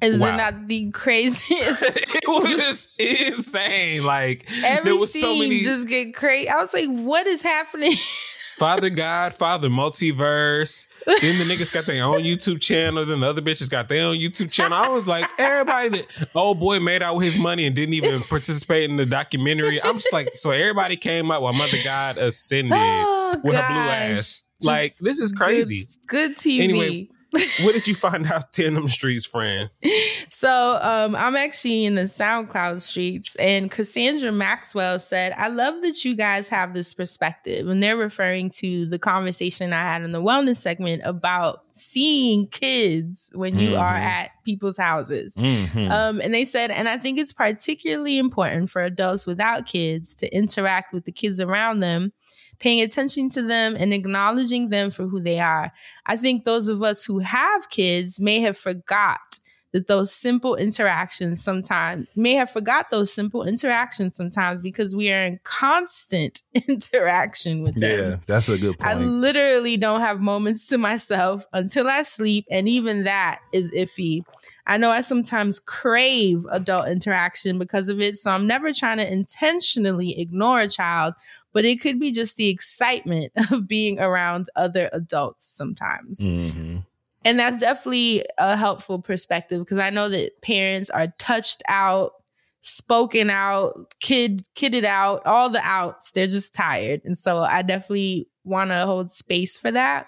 Is 0.01 0.19
Wow. 0.19 0.29
it 0.33 0.37
not 0.37 0.67
the 0.67 0.89
craziest? 0.91 1.83
it 1.83 2.27
was 2.27 2.89
insane. 2.97 4.03
Like 4.03 4.49
Every 4.63 4.85
there 4.85 4.95
was 4.99 5.11
scene 5.11 5.21
so 5.21 5.35
many 5.35 5.61
just 5.61 5.87
get 5.87 6.15
crazy. 6.15 6.49
I 6.49 6.61
was 6.61 6.73
like, 6.73 6.87
what 6.89 7.27
is 7.27 7.41
happening? 7.43 7.93
Father 8.61 8.91
God, 8.91 9.33
Father 9.33 9.69
Multiverse. 9.69 10.85
Then 11.07 11.39
the 11.39 11.45
niggas 11.45 11.73
got 11.73 11.87
their 11.87 12.03
own 12.03 12.19
YouTube 12.19 12.61
channel. 12.61 13.03
Then 13.03 13.21
the 13.21 13.27
other 13.27 13.41
bitches 13.41 13.71
got 13.71 13.89
their 13.89 14.05
own 14.05 14.17
YouTube 14.17 14.51
channel. 14.51 14.77
I 14.77 14.87
was 14.87 15.07
like, 15.07 15.27
everybody, 15.39 15.89
that, 15.89 16.29
old 16.35 16.59
boy 16.59 16.79
made 16.79 17.01
out 17.01 17.15
with 17.15 17.25
his 17.25 17.39
money 17.39 17.65
and 17.65 17.75
didn't 17.75 17.95
even 17.95 18.21
participate 18.21 18.87
in 18.87 18.97
the 18.97 19.05
documentary. 19.07 19.81
I'm 19.81 19.95
just 19.95 20.13
like, 20.13 20.29
so 20.35 20.51
everybody 20.51 20.95
came 20.95 21.31
up 21.31 21.41
while 21.41 21.53
Mother 21.53 21.79
God 21.83 22.19
ascended 22.19 22.73
Oh, 22.75 23.41
with 23.43 23.55
her 23.55 23.67
blue 23.67 23.79
ass. 23.79 24.45
Like, 24.61 24.95
this 24.97 25.19
is 25.19 25.31
crazy. 25.31 25.87
Good, 26.05 26.35
good 26.35 26.37
TV. 26.37 26.59
Anyway, 26.59 27.09
what 27.61 27.73
did 27.73 27.87
you 27.87 27.95
find 27.95 28.25
out 28.31 28.57
in 28.59 28.73
them 28.73 28.87
streets, 28.87 29.25
friend? 29.25 29.69
So 30.29 30.79
um, 30.81 31.15
I'm 31.15 31.35
actually 31.35 31.85
in 31.85 31.95
the 31.95 32.03
SoundCloud 32.03 32.81
streets, 32.81 33.35
and 33.37 33.69
Cassandra 33.71 34.31
Maxwell 34.31 34.99
said, 34.99 35.33
I 35.37 35.47
love 35.47 35.81
that 35.83 36.03
you 36.03 36.15
guys 36.15 36.47
have 36.49 36.73
this 36.73 36.93
perspective. 36.93 37.67
And 37.67 37.81
they're 37.81 37.95
referring 37.97 38.49
to 38.57 38.85
the 38.87 38.99
conversation 38.99 39.71
I 39.71 39.81
had 39.81 40.01
in 40.01 40.11
the 40.11 40.21
wellness 40.21 40.57
segment 40.57 41.03
about 41.05 41.63
seeing 41.73 42.47
kids 42.47 43.31
when 43.33 43.57
you 43.57 43.75
are 43.75 43.93
Mhm. 43.95 43.99
at 44.01 44.31
people's 44.43 44.77
houses. 44.77 45.35
Mhm. 45.37 45.89
Um, 45.89 46.19
and 46.21 46.33
they 46.33 46.43
said, 46.43 46.71
and 46.71 46.89
I 46.89 46.97
think 46.97 47.19
it's 47.19 47.31
particularly 47.33 48.17
important 48.17 48.69
for 48.69 48.81
adults 48.83 49.25
without 49.27 49.65
kids 49.65 50.15
to 50.17 50.35
interact 50.35 50.93
with 50.93 51.05
the 51.05 51.11
kids 51.11 51.39
around 51.39 51.79
them, 51.79 52.11
paying 52.61 52.81
attention 52.81 53.27
to 53.27 53.41
them 53.41 53.75
and 53.75 53.91
acknowledging 53.91 54.69
them 54.69 54.91
for 54.91 55.07
who 55.07 55.19
they 55.19 55.39
are. 55.39 55.73
I 56.05 56.15
think 56.15 56.43
those 56.43 56.67
of 56.67 56.83
us 56.83 57.03
who 57.03 57.19
have 57.19 57.69
kids 57.69 58.19
may 58.19 58.39
have 58.41 58.55
forgot 58.55 59.39
that 59.71 59.87
those 59.87 60.13
simple 60.13 60.55
interactions 60.55 61.41
sometimes 61.41 62.07
may 62.15 62.33
have 62.33 62.49
forgot 62.49 62.89
those 62.89 63.11
simple 63.13 63.43
interactions 63.43 64.15
sometimes 64.15 64.61
because 64.61 64.95
we 64.95 65.11
are 65.11 65.23
in 65.23 65.39
constant 65.43 66.43
interaction 66.67 67.63
with 67.63 67.75
them. 67.75 67.99
Yeah, 68.11 68.15
that's 68.27 68.49
a 68.49 68.57
good 68.57 68.77
point. 68.77 68.91
I 68.91 68.95
literally 68.95 69.77
don't 69.77 70.01
have 70.01 70.19
moments 70.19 70.67
to 70.67 70.77
myself 70.77 71.45
until 71.53 71.87
I 71.87 72.03
sleep, 72.03 72.45
and 72.51 72.67
even 72.67 73.05
that 73.05 73.39
is 73.53 73.71
iffy. 73.71 74.23
I 74.67 74.77
know 74.77 74.91
I 74.91 75.01
sometimes 75.01 75.59
crave 75.59 76.45
adult 76.51 76.87
interaction 76.87 77.57
because 77.57 77.89
of 77.89 77.99
it, 78.01 78.17
so 78.17 78.31
I'm 78.31 78.47
never 78.47 78.73
trying 78.73 78.97
to 78.97 79.11
intentionally 79.11 80.19
ignore 80.19 80.59
a 80.59 80.67
child, 80.67 81.13
but 81.53 81.65
it 81.65 81.81
could 81.81 81.99
be 81.99 82.11
just 82.11 82.37
the 82.37 82.49
excitement 82.49 83.31
of 83.51 83.67
being 83.67 83.99
around 83.99 84.47
other 84.55 84.89
adults 84.93 85.45
sometimes. 85.45 86.19
Mm-hmm. 86.19 86.79
And 87.23 87.39
that's 87.39 87.59
definitely 87.59 88.25
a 88.37 88.57
helpful 88.57 88.99
perspective 88.99 89.59
because 89.59 89.77
I 89.77 89.91
know 89.91 90.09
that 90.09 90.41
parents 90.41 90.89
are 90.89 91.13
touched 91.19 91.61
out, 91.67 92.13
spoken 92.61 93.29
out, 93.29 93.93
kid 93.99 94.47
kidded 94.55 94.85
out, 94.85 95.25
all 95.25 95.49
the 95.49 95.61
outs. 95.61 96.11
They're 96.11 96.27
just 96.27 96.53
tired. 96.53 97.01
And 97.05 97.17
so 97.17 97.39
I 97.43 97.61
definitely 97.61 98.27
want 98.43 98.71
to 98.71 98.85
hold 98.85 99.11
space 99.11 99.57
for 99.57 99.71
that. 99.71 100.07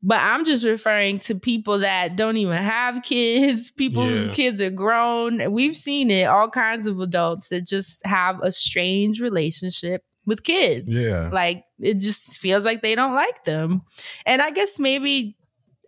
But 0.00 0.20
I'm 0.20 0.44
just 0.44 0.64
referring 0.64 1.18
to 1.20 1.34
people 1.34 1.80
that 1.80 2.16
don't 2.16 2.36
even 2.36 2.56
have 2.56 3.02
kids, 3.02 3.70
people 3.70 4.04
whose 4.04 4.28
kids 4.28 4.60
are 4.60 4.70
grown. 4.70 5.52
We've 5.52 5.76
seen 5.76 6.10
it, 6.10 6.24
all 6.24 6.48
kinds 6.48 6.86
of 6.86 7.00
adults 7.00 7.48
that 7.48 7.66
just 7.66 8.06
have 8.06 8.40
a 8.42 8.52
strange 8.52 9.20
relationship 9.20 10.04
with 10.28 10.44
kids. 10.44 10.94
Yeah. 10.94 11.30
Like 11.32 11.64
it 11.80 11.94
just 11.98 12.38
feels 12.38 12.64
like 12.64 12.82
they 12.82 12.94
don't 12.94 13.14
like 13.16 13.42
them. 13.44 13.82
And 14.26 14.40
I 14.40 14.50
guess 14.52 14.78
maybe 14.78 15.34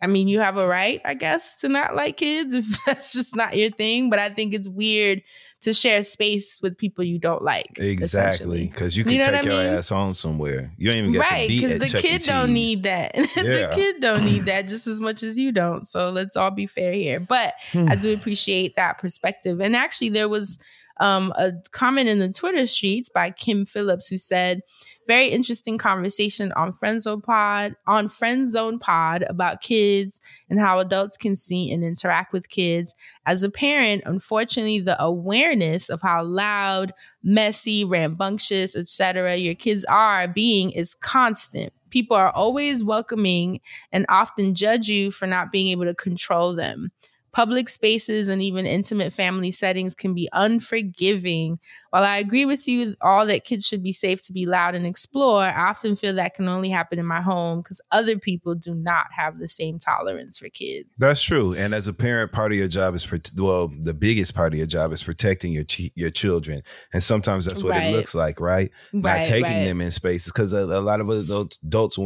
I 0.03 0.07
mean, 0.07 0.29
you 0.29 0.41
have 0.41 0.57
a 0.57 0.67
right, 0.67 0.99
I 1.05 1.13
guess, 1.13 1.59
to 1.61 1.69
not 1.69 1.95
like 1.95 2.17
kids 2.17 2.55
if 2.55 2.65
that's 2.87 3.13
just 3.13 3.37
not 3.37 3.57
your 3.57 3.71
thing. 3.71 4.09
But 4.11 4.19
I 4.19 4.31
think 4.31 4.55
it's 4.55 4.67
weird 4.69 5.21
to 5.61 5.75
share 5.75 6.01
space 6.01 6.59
with 6.63 6.79
people 6.79 7.05
you 7.05 7.19
don't 7.19 7.43
like. 7.43 7.79
Exactly, 7.79 8.67
because 8.69 8.97
you 8.97 9.05
can 9.05 9.13
You 9.13 9.19
know 9.19 9.31
take 9.31 9.45
your 9.45 9.53
mean? 9.63 9.75
ass 9.75 9.91
home 9.91 10.15
somewhere. 10.15 10.73
You 10.79 10.89
don't 10.89 10.97
even 11.01 11.13
get 11.13 11.19
right, 11.21 11.43
to 11.43 11.49
be 11.49 11.57
because 11.61 11.73
at 11.73 11.81
the 11.81 11.87
Chuck 11.89 12.01
kid 12.03 12.23
don't 12.23 12.55
need 12.55 12.85
that. 12.85 13.13
the 13.13 13.71
kid 13.75 14.01
don't 14.01 14.25
need 14.25 14.47
that 14.47 14.69
just 14.69 14.87
as 14.87 15.01
much 15.01 15.23
as 15.23 15.39
you 15.39 15.53
don't. 15.53 15.87
So 15.87 16.09
let's 16.09 16.35
all 16.35 16.51
be 16.51 16.67
fair 16.67 16.95
here. 16.95 17.21
But 17.21 17.53
Hmm. 17.73 17.91
I 17.91 17.95
do 17.97 18.15
appreciate 18.15 18.77
that 18.77 18.97
perspective. 18.97 19.61
And 19.61 19.77
actually, 19.77 20.09
there 20.09 20.31
was 20.31 20.59
um, 21.01 21.33
a 21.37 21.53
comment 21.73 22.09
in 22.09 22.19
the 22.19 22.31
Twitter 22.31 22.67
streets 22.67 23.09
by 23.09 23.31
Kim 23.31 23.65
Phillips 23.65 24.07
who 24.07 24.19
said, 24.19 24.61
"Very 25.09 25.29
interesting 25.29 25.79
conversation 25.79 26.53
on 26.53 26.73
Friendzone 26.73 27.23
Pod 27.23 27.75
on 27.87 28.07
Friendzone 28.09 28.79
Pod 28.79 29.25
about 29.29 29.63
kids 29.63 30.21
and 30.51 30.61
how 30.61 30.79
adults 30.79 31.17
can 31.17 31.35
see 31.35 31.73
and 31.73 31.83
interact 31.83 32.33
with 32.33 32.51
kids. 32.51 32.95
As 33.27 33.43
a 33.43 33.51
parent, 33.51 34.03
unfortunately, 34.05 34.81
the 34.81 35.03
awareness 35.03 35.89
of 35.89 36.03
how 36.03 36.23
loud, 36.23 36.93
messy, 37.23 37.85
rambunctious, 37.85 38.77
etc. 38.77 39.37
your 39.37 39.55
kids 39.55 39.85
are 39.87 40.29
being 40.29 40.71
is 40.71 40.95
constant. 40.95 41.73
People 41.89 42.17
are 42.17 42.31
always 42.31 42.85
welcoming 42.85 43.61
and 43.91 44.07
often 44.09 44.55
judge 44.55 44.89
you 44.89 45.11
for 45.11 45.27
not 45.27 45.51
being 45.51 45.69
able 45.69 45.87
to 45.87 45.95
control 45.95 46.55
them. 46.55 46.93
Public 47.33 47.69
spaces 47.69 48.29
and 48.29 48.43
even 48.43 48.67
intimate 48.67 49.13
family 49.13 49.51
settings 49.53 49.95
can 49.95 50.15
be 50.15 50.29
unforgiving. 50.33 51.59
While 51.91 52.05
I 52.05 52.19
agree 52.19 52.45
with 52.45 52.69
you 52.69 52.95
all 53.01 53.27
that 53.27 53.45
kids 53.45 53.67
should 53.67 53.83
be 53.83 53.93
safe 53.93 54.23
to 54.27 54.33
be 54.33 54.47
loud 54.47 54.75
and 54.77 54.87
explore, 54.87 55.43
I 55.43 55.69
often 55.69 55.97
feel 55.97 56.15
that 56.15 56.35
can 56.35 56.49
only 56.49 56.69
happen 56.69 56.99
in 56.99 57.07
my 57.07 57.21
home 57.21 57.61
because 57.61 57.81
other 57.91 58.17
people 58.19 58.55
do 58.55 58.75
not 58.75 59.07
have 59.13 59.39
the 59.39 59.49
same 59.49 59.79
tolerance 59.79 60.39
for 60.39 60.49
kids. 60.49 60.89
That's 60.99 61.23
true. 61.23 61.55
And 61.55 61.75
as 61.75 61.89
a 61.89 61.93
parent, 61.93 62.31
part 62.33 62.53
of 62.53 62.59
your 62.59 62.69
job 62.69 62.95
is 62.95 63.11
well, 63.37 63.69
the 63.69 63.95
biggest 63.95 64.35
part 64.35 64.53
of 64.53 64.59
your 64.59 64.69
job 64.69 64.93
is 64.93 65.03
protecting 65.03 65.53
your 65.53 65.65
your 65.97 66.11
children, 66.11 66.63
and 66.93 67.03
sometimes 67.03 67.47
that's 67.47 67.63
what 67.63 67.71
Right. 67.71 67.93
it 67.93 67.97
looks 67.97 68.15
like, 68.15 68.41
right? 68.41 68.73
Not 68.93 69.25
taking 69.25 69.43
right. 69.43 69.65
them 69.65 69.81
in 69.81 69.91
spaces 69.91 70.33
because 70.33 70.53
a, 70.53 70.59
a 70.59 70.81
lot 70.81 71.01
of 71.01 71.09
adults 71.09 71.59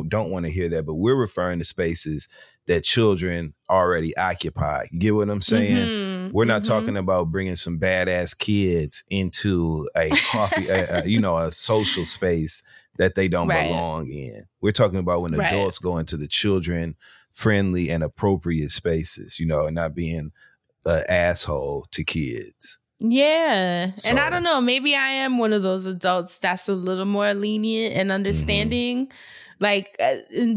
don't 0.09 0.31
want 0.31 0.47
to 0.47 0.53
hear 0.53 0.68
that, 0.70 0.87
but 0.87 0.95
we're 0.95 1.14
referring 1.14 1.59
to 1.59 1.64
spaces 1.64 2.29
that 2.67 2.83
children 2.85 3.55
already 3.69 4.17
occupy. 4.17 4.85
You 4.91 4.99
get 4.99 5.15
what 5.15 5.29
I'm 5.31 5.43
saying? 5.43 5.77
Mhm, 5.77 6.33
We're 6.33 6.45
not 6.47 6.62
mhm. 6.62 6.69
talking 6.69 6.97
about 6.97 7.31
bringing 7.31 7.57
some 7.57 7.79
badass 7.79 8.37
kids 8.39 9.05
into 9.11 9.87
a 9.97 10.09
coffee, 10.33 10.69
a, 10.69 11.03
a, 11.03 11.07
you 11.07 11.21
know, 11.21 11.37
a 11.37 11.51
social 11.53 12.05
space 12.07 12.62
that 12.97 13.15
they 13.17 13.29
don't 13.29 13.49
Right. 13.49 13.69
belong 13.69 14.09
in. 14.09 14.47
We're 14.61 14.73
talking 14.73 14.99
about 14.99 15.21
when 15.21 15.33
Right. 15.33 15.53
adults 15.53 15.79
go 15.79 15.99
into 15.99 16.17
the 16.17 16.29
children 16.29 16.97
friendly 17.31 17.91
and 17.91 18.03
appropriate 18.03 18.71
spaces, 18.71 19.39
you 19.39 19.47
know, 19.47 19.67
and 19.67 19.75
not 19.75 19.95
being 19.95 20.31
an 20.87 21.03
asshole 21.09 21.87
to 21.91 22.05
kids. 22.05 22.79
Yeah. 23.01 23.91
and 24.07 24.19
I 24.21 24.31
don't 24.31 24.45
know, 24.45 24.61
maybe 24.61 24.95
I 24.95 25.09
am 25.09 25.37
one 25.39 25.53
of 25.53 25.62
those 25.62 25.85
adults 25.85 26.39
that's 26.39 26.69
a 26.69 26.75
little 26.75 27.05
more 27.05 27.35
lenient 27.35 27.93
Mm-hmm. 27.93 28.01
and 28.01 28.12
understanding. 28.12 29.12
Like 29.61 29.97
uh, 30.01 30.15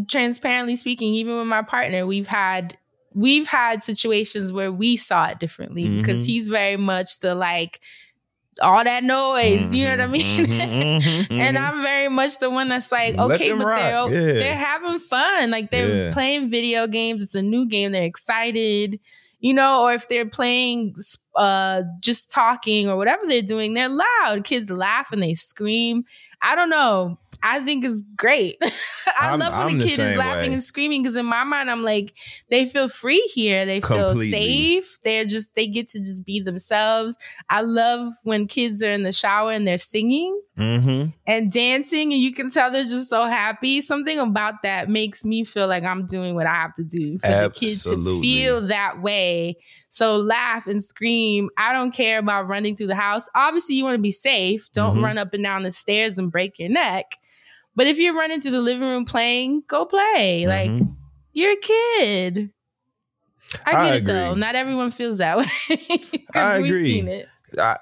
transparently 0.07 0.75
speaking, 0.75 1.13
even 1.13 1.37
with 1.37 1.47
my 1.47 1.61
partner, 1.61 2.05
we've 2.05 2.27
had 2.27 2.77
we've 3.13 3.47
had 3.47 3.83
situations 3.83 4.51
where 4.51 4.71
we 4.71 4.95
saw 4.97 5.27
it 5.27 5.39
differently 5.39 5.97
because 5.97 6.23
Mhm. 6.23 6.27
he's 6.27 6.47
very 6.47 6.77
much 6.77 7.19
the 7.19 7.33
like 7.35 7.79
all 8.59 8.83
that 8.83 9.03
noise, 9.03 9.73
you 9.73 9.85
know 9.85 9.91
what 9.91 10.01
I 10.01 10.07
mean? 10.07 10.45
mhm, 10.47 11.01
mhm, 11.29 11.31
and. 11.31 11.57
I'm 11.57 11.83
very 11.83 12.07
much 12.09 12.39
the 12.39 12.49
one 12.49 12.69
that's 12.69 12.91
like, 12.91 13.15
okay, 13.17 13.51
but 13.53 13.65
they're 13.75 14.11
yeah. 14.33 14.39
they're 14.39 14.55
having 14.57 14.97
fun. 14.99 15.51
Like 15.51 15.69
they're 15.69 16.05
Yeah. 16.07 16.11
playing 16.13 16.49
video 16.49 16.87
games. 16.87 17.21
It's 17.21 17.35
a 17.35 17.41
new 17.43 17.67
game. 17.67 17.91
They're 17.91 18.03
excited, 18.03 18.99
you 19.39 19.53
know. 19.53 19.83
Or 19.83 19.93
if 19.93 20.07
they're 20.07 20.27
playing, 20.27 20.95
uh, 21.35 21.83
just 21.99 22.31
talking 22.31 22.89
or 22.89 22.97
whatever 22.97 23.27
they're 23.27 23.41
doing, 23.43 23.75
they're 23.75 23.89
loud. 23.89 24.43
Kids 24.43 24.71
laugh 24.71 25.11
and 25.11 25.21
they 25.21 25.35
scream. 25.35 26.05
I 26.41 26.55
don't 26.55 26.69
know. 26.71 27.19
I 27.43 27.59
think 27.61 27.85
it's 27.85 28.03
great. 28.15 28.57
I 28.61 29.29
I'm- 29.29 29.39
love 29.39 29.53
when 29.53 29.61
I'm 29.61 29.75
a 29.75 29.77
the 29.79 29.85
kid 29.85 29.99
is 29.99 30.17
laughing 30.17 30.49
way. 30.49 30.53
and 30.53 30.63
screaming 30.63 31.03
because 31.03 31.15
in 31.15 31.25
my 31.25 31.43
mind, 31.43 31.69
I'm 31.71 31.83
like, 31.83 32.13
they 32.49 32.65
feel 32.65 32.87
free 32.89 33.21
here. 33.33 33.65
They 33.65 33.81
feel 33.81 34.15
safe. 34.15 34.97
They're 35.03 35.25
just, 35.25 35.55
they 35.55 35.67
get 35.67 35.87
to 35.89 35.99
just 35.99 36.25
be 36.25 36.39
themselves. 36.41 37.17
I 37.49 37.61
love 37.61 38.13
when 38.23 38.47
kids 38.47 38.83
are 38.83 38.91
in 38.91 39.03
the 39.03 39.11
shower 39.11 39.51
and 39.51 39.67
they're 39.67 39.77
singing 39.77 40.39
Mm-hmm. 40.57 41.09
and 41.27 41.51
dancing 41.51 42.11
and 42.11 42.19
you 42.19 42.33
can 42.33 42.49
tell 42.49 42.71
they're 42.71 42.81
just 42.81 43.11
so 43.11 43.27
happy 43.27 43.79
something 43.79 44.17
about 44.17 44.63
that 44.63 44.89
makes 44.89 45.23
me 45.23 45.43
feel 45.43 45.67
like 45.67 45.83
i'm 45.83 46.07
doing 46.07 46.33
what 46.33 46.47
i 46.47 46.53
have 46.55 46.73
to 46.73 46.83
do 46.83 47.19
for 47.19 47.27
the 47.27 47.51
kids 47.53 47.83
to 47.83 48.19
feel 48.21 48.61
that 48.65 48.99
way 48.99 49.55
so 49.91 50.17
laugh 50.17 50.65
and 50.65 50.83
scream 50.83 51.51
i 51.59 51.71
don't 51.73 51.91
care 51.91 52.17
about 52.17 52.47
running 52.47 52.75
through 52.75 52.87
the 52.87 52.95
house 52.95 53.29
obviously 53.35 53.75
you 53.75 53.83
want 53.83 53.93
to 53.93 54.01
be 54.01 54.09
safe 54.09 54.67
don't 54.73 54.97
Mhm. 54.97 55.03
run 55.03 55.17
up 55.19 55.31
and 55.35 55.43
down 55.43 55.61
the 55.61 55.69
stairs 55.69 56.17
and 56.17 56.31
break 56.31 56.57
your 56.57 56.69
neck 56.69 57.05
but 57.77 57.87
if 57.87 57.97
you're 57.97 58.13
running 58.13 58.41
through 58.41 58.51
the 58.51 58.61
living 58.61 58.83
room 58.89 59.05
playing 59.05 59.63
go 59.67 59.85
play 59.85 60.45
like 60.45 60.69
Mm-hmm. 60.71 60.91
you're 61.31 61.53
a 61.53 61.55
kid 61.55 62.51
I 63.65 63.71
I 63.77 63.85
get 63.85 63.95
it 64.01 64.05
though. 64.05 64.35
Not 64.35 64.55
everyone 64.55 64.91
feels 64.91 65.19
that 65.19 65.37
way 65.39 65.45
I 65.69 65.77
because 66.11 66.57
we've 66.57 66.65
agree. 66.73 66.85
seen 66.85 67.07
it. 67.07 67.29
I, 67.57 67.77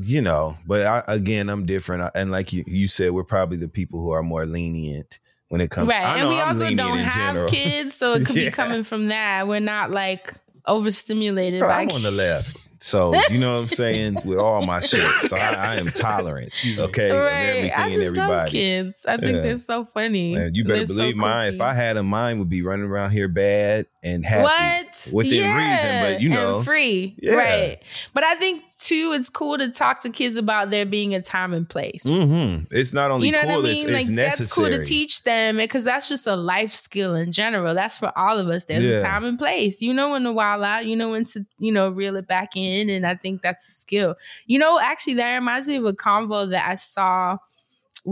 you 0.00 0.22
know, 0.22 0.56
but 0.64 0.86
I, 0.86 1.02
again, 1.08 1.48
I'm 1.48 1.66
different, 1.66 2.08
and 2.14 2.30
like 2.30 2.52
you, 2.52 2.62
you 2.68 2.86
said, 2.86 3.10
we're 3.10 3.24
probably 3.24 3.56
the 3.56 3.66
people 3.68 4.00
who 4.00 4.10
are 4.10 4.22
more 4.22 4.46
lenient 4.46 5.18
when 5.48 5.60
it 5.60 5.72
comes. 5.72 5.88
right 5.88 6.04
I 6.04 6.18
and 6.18 6.28
we 6.28 6.40
I'm 6.40 6.50
also 6.50 6.72
don't 6.72 6.98
have 6.98 7.34
general. 7.34 7.48
kids 7.48 7.94
so 7.96 8.14
it 8.14 8.24
could 8.26 8.36
Yeah. 8.36 8.50
be 8.50 8.50
coming 8.52 8.84
from 8.84 9.08
that 9.08 9.48
we're 9.48 9.58
not 9.58 9.90
like 9.90 10.34
overstimulated 10.66 11.58
Bro, 11.58 11.68
by 11.68 11.80
I'm 11.82 11.90
on 11.90 12.02
the 12.04 12.12
left. 12.12 12.56
So 12.80 13.14
you 13.30 13.38
know 13.38 13.54
what 13.56 13.62
I'm 13.62 13.68
saying 13.68 14.18
with 14.24 14.38
all 14.38 14.64
my 14.64 14.80
shit. 14.80 15.00
So 15.28 15.36
I, 15.36 15.52
I 15.52 15.74
am 15.76 15.90
tolerant. 15.90 16.50
Okay, 16.78 17.10
of 17.10 17.16
right. 17.16 17.32
everything 17.32 17.72
I 17.76 17.86
and 17.86 17.94
just 17.94 18.16
love 18.16 18.48
kids. 18.50 19.04
I 19.06 19.16
think 19.16 19.36
Yeah. 19.36 19.40
they're 19.42 19.58
so 19.58 19.84
funny. 19.84 20.34
And 20.34 20.56
you 20.56 20.64
better 20.64 20.76
They're 20.78 20.86
so 20.86 20.94
believe 20.94 21.16
mine. 21.16 21.54
If. 21.54 21.60
I 21.60 21.74
had 21.74 21.96
a 21.96 22.02
mine, 22.02 22.38
would 22.38 22.48
be 22.48 22.62
running 22.62 22.86
around 22.86 23.10
here 23.10 23.28
bad 23.28 23.86
and 24.02 24.24
happy 24.24 24.42
what 24.42 25.12
within 25.12 25.40
Yeah, 25.42 25.72
reason. 25.74 26.14
But 26.14 26.22
you 26.22 26.28
know, 26.30 26.56
and 26.56 26.64
free, 26.64 27.16
Yeah. 27.20 27.32
right? 27.34 27.78
But 28.14 28.24
I 28.24 28.34
think 28.36 28.62
too, 28.78 29.12
it's 29.14 29.28
cool 29.28 29.58
to 29.58 29.68
talk 29.70 30.00
to 30.02 30.10
kids 30.10 30.36
about 30.36 30.70
there 30.70 30.86
being 30.86 31.14
a 31.14 31.20
time 31.20 31.52
and 31.52 31.68
place. 31.68 32.04
Mm-hmm. 32.04 32.64
it's 32.70 32.94
not 32.94 33.10
only 33.10 33.26
you 33.26 33.32
know 33.32 33.40
cool, 33.42 33.56
what 33.62 33.66
I 33.66 33.68
it's, 33.70 33.84
mean? 33.84 33.94
it's 33.96 34.08
like 34.08 34.14
necessary. 34.14 34.38
that's 34.38 34.54
cool 34.54 34.68
to 34.70 34.84
teach 34.84 35.22
them 35.24 35.56
because 35.56 35.84
that's 35.84 36.08
just 36.08 36.26
a 36.26 36.36
life 36.36 36.72
skill 36.74 37.14
in 37.14 37.32
general. 37.32 37.74
That's 37.74 37.98
for 37.98 38.12
all 38.16 38.38
of 38.38 38.48
us. 38.48 38.64
There's 38.66 38.82
Yeah. 38.82 38.98
a 38.98 39.02
time 39.02 39.24
and 39.24 39.38
place. 39.38 39.82
You 39.82 39.92
know 39.92 40.10
when 40.10 40.22
to 40.22 40.32
wild 40.32 40.62
out. 40.64 40.86
You 40.86 40.96
know 40.96 41.10
when 41.10 41.24
to 41.26 41.44
you 41.58 41.72
know 41.72 41.88
reel 41.90 42.16
it 42.16 42.26
back 42.28 42.56
in, 42.56 42.88
and 42.88 43.06
I 43.06 43.14
think 43.16 43.42
that's 43.42 43.66
a 43.68 43.72
skill. 43.72 44.14
You 44.46 44.58
know, 44.58 44.78
actually, 44.80 45.14
that 45.14 45.34
reminds 45.34 45.68
me 45.68 45.76
of 45.76 45.84
a 45.84 45.92
convo 45.92 46.50
that 46.50 46.68
I 46.68 46.76
saw 46.76 47.38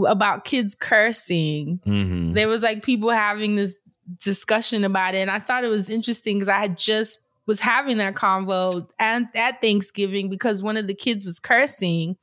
about 0.05 0.43
kids 0.45 0.75
cursing. 0.75 1.79
Mhm. 1.87 2.33
There 2.33 2.47
was 2.47 2.61
like 2.61 2.83
people 2.83 3.09
having 3.09 3.55
this 3.55 3.79
discussion 4.23 4.83
about 4.83 5.15
it, 5.15 5.19
and 5.19 5.31
I 5.31 5.39
thought 5.39 5.63
it 5.63 5.69
was 5.69 5.89
interesting 5.89 6.37
because 6.37 6.49
I 6.49 6.59
had 6.59 6.77
just 6.77 7.19
was 7.47 7.61
having 7.61 7.97
that 7.97 8.13
convo 8.13 8.87
and 8.99 9.27
at 9.33 9.61
Thanksgiving 9.61 10.29
because 10.29 10.61
one 10.61 10.77
of 10.77 10.87
the 10.87 10.93
kids 10.93 11.25
was 11.25 11.39
cursing. 11.39 12.17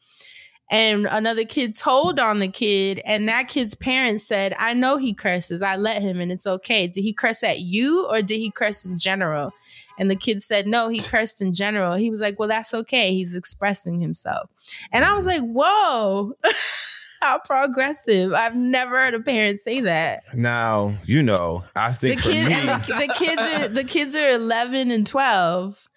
And 0.71 1.07
another 1.07 1.45
kid 1.45 1.77
told 1.77 2.19
on 2.19 2.39
the 2.39 2.49
kid 2.49 3.01
and 3.05 3.29
that 3.29 3.49
kid's 3.49 3.75
parents 3.75 4.27
said 4.27 4.55
i 4.59 4.73
know 4.73 4.97
he 4.97 5.13
curses. 5.13 5.63
I 5.63 5.77
let 5.77 6.01
him 6.01 6.21
and 6.21 6.33
it's 6.33 6.47
okay. 6.47 6.87
Did 6.87 7.03
he 7.03 7.13
curse 7.13 7.43
at 7.43 7.61
you 7.61 8.07
or 8.09 8.23
did 8.23 8.39
he 8.39 8.51
curse 8.51 8.85
in 8.85 8.99
general? 8.99 9.53
And 9.99 10.11
the 10.11 10.17
kid 10.17 10.43
said 10.43 10.67
no 10.67 10.89
he 10.89 11.01
cursed 11.01 11.43
in 11.43 11.53
general. 11.53 11.97
He 11.97 12.11
was 12.11 12.21
like 12.21 12.39
well 12.39 12.49
that's 12.49 12.75
okay. 12.75 13.13
He's 13.13 13.35
expressing 13.35 14.01
himself. 14.01 14.51
And 14.93 15.05
i 15.05 15.15
was 15.15 15.27
like 15.27 15.43
whoa 15.43 16.35
how 17.25 17.39
progressive 17.39 18.33
i've 18.35 18.55
never 18.55 18.99
heard 18.99 19.15
a 19.15 19.21
parent 19.21 19.59
say 19.61 19.81
that 19.81 20.23
Now 20.35 20.95
you 21.07 21.23
know. 21.23 21.65
I 21.75 21.91
the 21.91 21.97
think 21.97 22.21
for 22.21 22.29
kids 22.31 22.49
me, 22.49 22.55
the, 22.55 23.07
the 23.07 23.15
kids 23.17 23.43
are 23.43 23.69
the 23.69 23.85
kids 23.85 24.15
are 24.15 24.29
11 24.31 24.91
and 24.91 25.07
12 25.07 25.89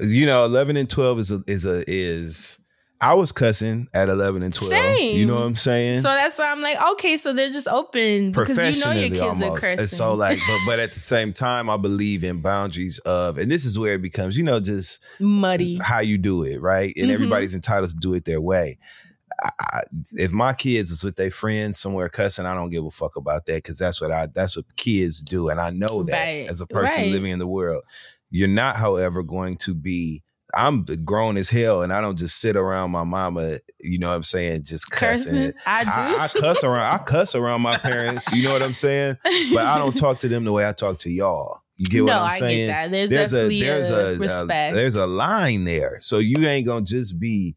you 0.00 0.26
know, 0.26 0.44
eleven 0.46 0.76
and 0.76 0.88
twelve 0.88 1.18
is 1.18 1.30
a, 1.30 1.40
is 1.46 1.66
a 1.66 1.84
is. 1.86 2.58
I 3.00 3.14
was 3.14 3.30
cussing 3.30 3.88
at 3.92 4.08
eleven 4.08 4.42
and 4.42 4.54
twelve. 4.54 4.70
Same. 4.72 5.18
You 5.18 5.26
know 5.26 5.34
what 5.34 5.42
I'm 5.42 5.54
saying? 5.56 5.98
so 6.00 6.08
that's 6.08 6.38
why 6.38 6.50
i'm 6.50 6.62
like 6.62 6.78
okay 6.92 7.18
so 7.18 7.32
they're 7.32 7.50
just 7.50 7.68
open 7.68 8.32
because 8.32 8.56
you 8.56 8.84
know 8.84 8.92
your 8.92 9.10
kids 9.10 9.20
are 9.20 9.44
almost. 9.44 9.60
cursing 9.60 9.80
And 9.80 9.90
so 9.90 10.14
like, 10.14 10.38
but 10.48 10.58
but 10.66 10.78
at 10.78 10.92
the 10.92 10.98
same 10.98 11.32
time, 11.32 11.68
I 11.68 11.76
believe 11.76 12.24
in 12.24 12.40
boundaries 12.40 13.00
of, 13.00 13.38
and 13.38 13.50
this 13.50 13.64
is 13.64 13.78
where 13.78 13.94
it 13.94 14.02
becomes, 14.02 14.36
you 14.38 14.44
know, 14.44 14.60
just 14.60 15.04
muddy 15.20 15.78
how 15.82 16.00
you 16.00 16.16
do 16.16 16.42
it, 16.44 16.60
right? 16.60 16.92
And 16.96 17.10
Mhm. 17.10 17.14
everybody's 17.14 17.54
entitled 17.54 17.90
to 17.90 17.96
do 17.96 18.14
it 18.14 18.24
their 18.24 18.40
way. 18.40 18.78
I, 19.42 19.80
if 20.12 20.32
my 20.32 20.52
kids 20.52 20.90
is 20.90 21.02
with 21.02 21.16
their 21.16 21.30
friends 21.30 21.78
somewhere 21.78 22.08
cussing, 22.08 22.46
I 22.46 22.54
don't 22.54 22.70
give 22.70 22.84
a 22.84 22.90
fuck 22.90 23.16
about 23.16 23.46
that 23.46 23.56
because 23.56 23.78
that's 23.78 24.00
what 24.00 24.10
I 24.10 24.26
that's 24.26 24.56
what 24.56 24.66
kids 24.76 25.20
do, 25.20 25.48
and 25.48 25.60
I 25.60 25.70
know 25.70 26.02
that 26.04 26.24
Right, 26.24 26.48
as 26.48 26.60
a 26.60 26.66
person 26.66 27.04
right. 27.04 27.12
living 27.12 27.32
in 27.32 27.38
the 27.38 27.46
world. 27.46 27.82
You're 28.30 28.48
not, 28.48 28.76
however, 28.76 29.22
going 29.22 29.56
to 29.58 29.74
be. 29.74 30.22
I'm 30.54 30.84
grown 31.04 31.38
as 31.38 31.48
hell, 31.48 31.82
and 31.82 31.92
I 31.92 32.00
don't 32.02 32.18
just 32.18 32.38
sit 32.40 32.56
around 32.56 32.90
my 32.90 33.04
mama. 33.04 33.58
You 33.80 33.98
know 33.98 34.08
what 34.08 34.16
I'm 34.16 34.22
saying? 34.22 34.64
Just 34.64 34.90
cussing. 34.90 35.34
Cursing? 35.34 35.52
I 35.66 35.84
do. 35.84 35.90
I, 35.90 36.24
I 36.24 36.28
cuss 36.28 36.62
around. 36.62 36.92
I 36.92 36.98
cuss 36.98 37.34
around 37.34 37.62
my 37.62 37.78
parents. 37.78 38.30
You 38.32 38.44
know 38.44 38.52
what 38.52 38.62
I'm 38.62 38.74
saying? 38.74 39.16
But 39.52 39.66
I 39.66 39.78
don't 39.78 39.96
talk 39.96 40.18
to 40.20 40.28
them 40.28 40.44
the 40.44 40.52
way 40.52 40.68
I 40.68 40.72
talk 40.72 40.98
to 41.00 41.10
y'all. 41.10 41.62
You 41.78 41.86
get 41.86 42.04
what 42.04 42.12
I'm 42.12 42.26
I 42.26 42.38
saying? 42.38 42.68
that. 42.68 42.90
There's 42.90 43.10
definitely 43.10 43.66
a 43.66 44.18
respect. 44.18 44.74
there's 44.74 44.96
a 44.96 45.06
line 45.06 45.64
there. 45.64 45.98
So 46.00 46.18
you 46.18 46.46
ain't 46.46 46.66
gonna 46.66 46.84
just 46.84 47.18
be 47.18 47.56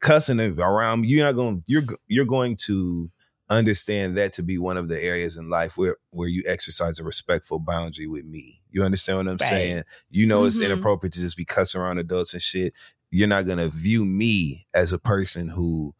cussing 0.00 0.40
around. 0.40 1.06
You're 1.06 1.24
not 1.26 1.32
going. 1.36 1.62
You're 1.66 1.84
you're 2.08 2.24
going 2.26 2.56
to 2.66 3.10
understand 3.48 4.16
that 4.16 4.32
to 4.32 4.42
be 4.42 4.58
one 4.58 4.76
of 4.76 4.88
the 4.88 5.00
areas 5.02 5.36
in 5.36 5.48
life 5.48 5.76
where 5.78 5.96
where 6.10 6.28
you 6.28 6.42
exercise 6.46 6.98
a 6.98 7.04
respectful 7.04 7.58
boundary 7.60 8.06
with 8.08 8.24
me. 8.24 8.60
You 8.70 8.82
understand 8.82 9.18
what 9.18 9.28
I'm 9.28 9.32
Right. 9.40 9.48
saying? 9.48 9.82
You 10.10 10.26
know 10.26 10.44
it's 10.44 10.58
Mhm. 10.58 10.66
inappropriate 10.66 11.12
to 11.14 11.20
just 11.20 11.36
be 11.36 11.44
cussing 11.44 11.80
around 11.80 11.98
adults 11.98 12.34
and 12.34 12.42
shit. 12.42 12.74
You're 13.10 13.28
not 13.28 13.46
gonna 13.46 13.68
view 13.68 14.04
me 14.04 14.66
as 14.74 14.92
a 14.92 14.98
person 14.98 15.48
who 15.48 15.94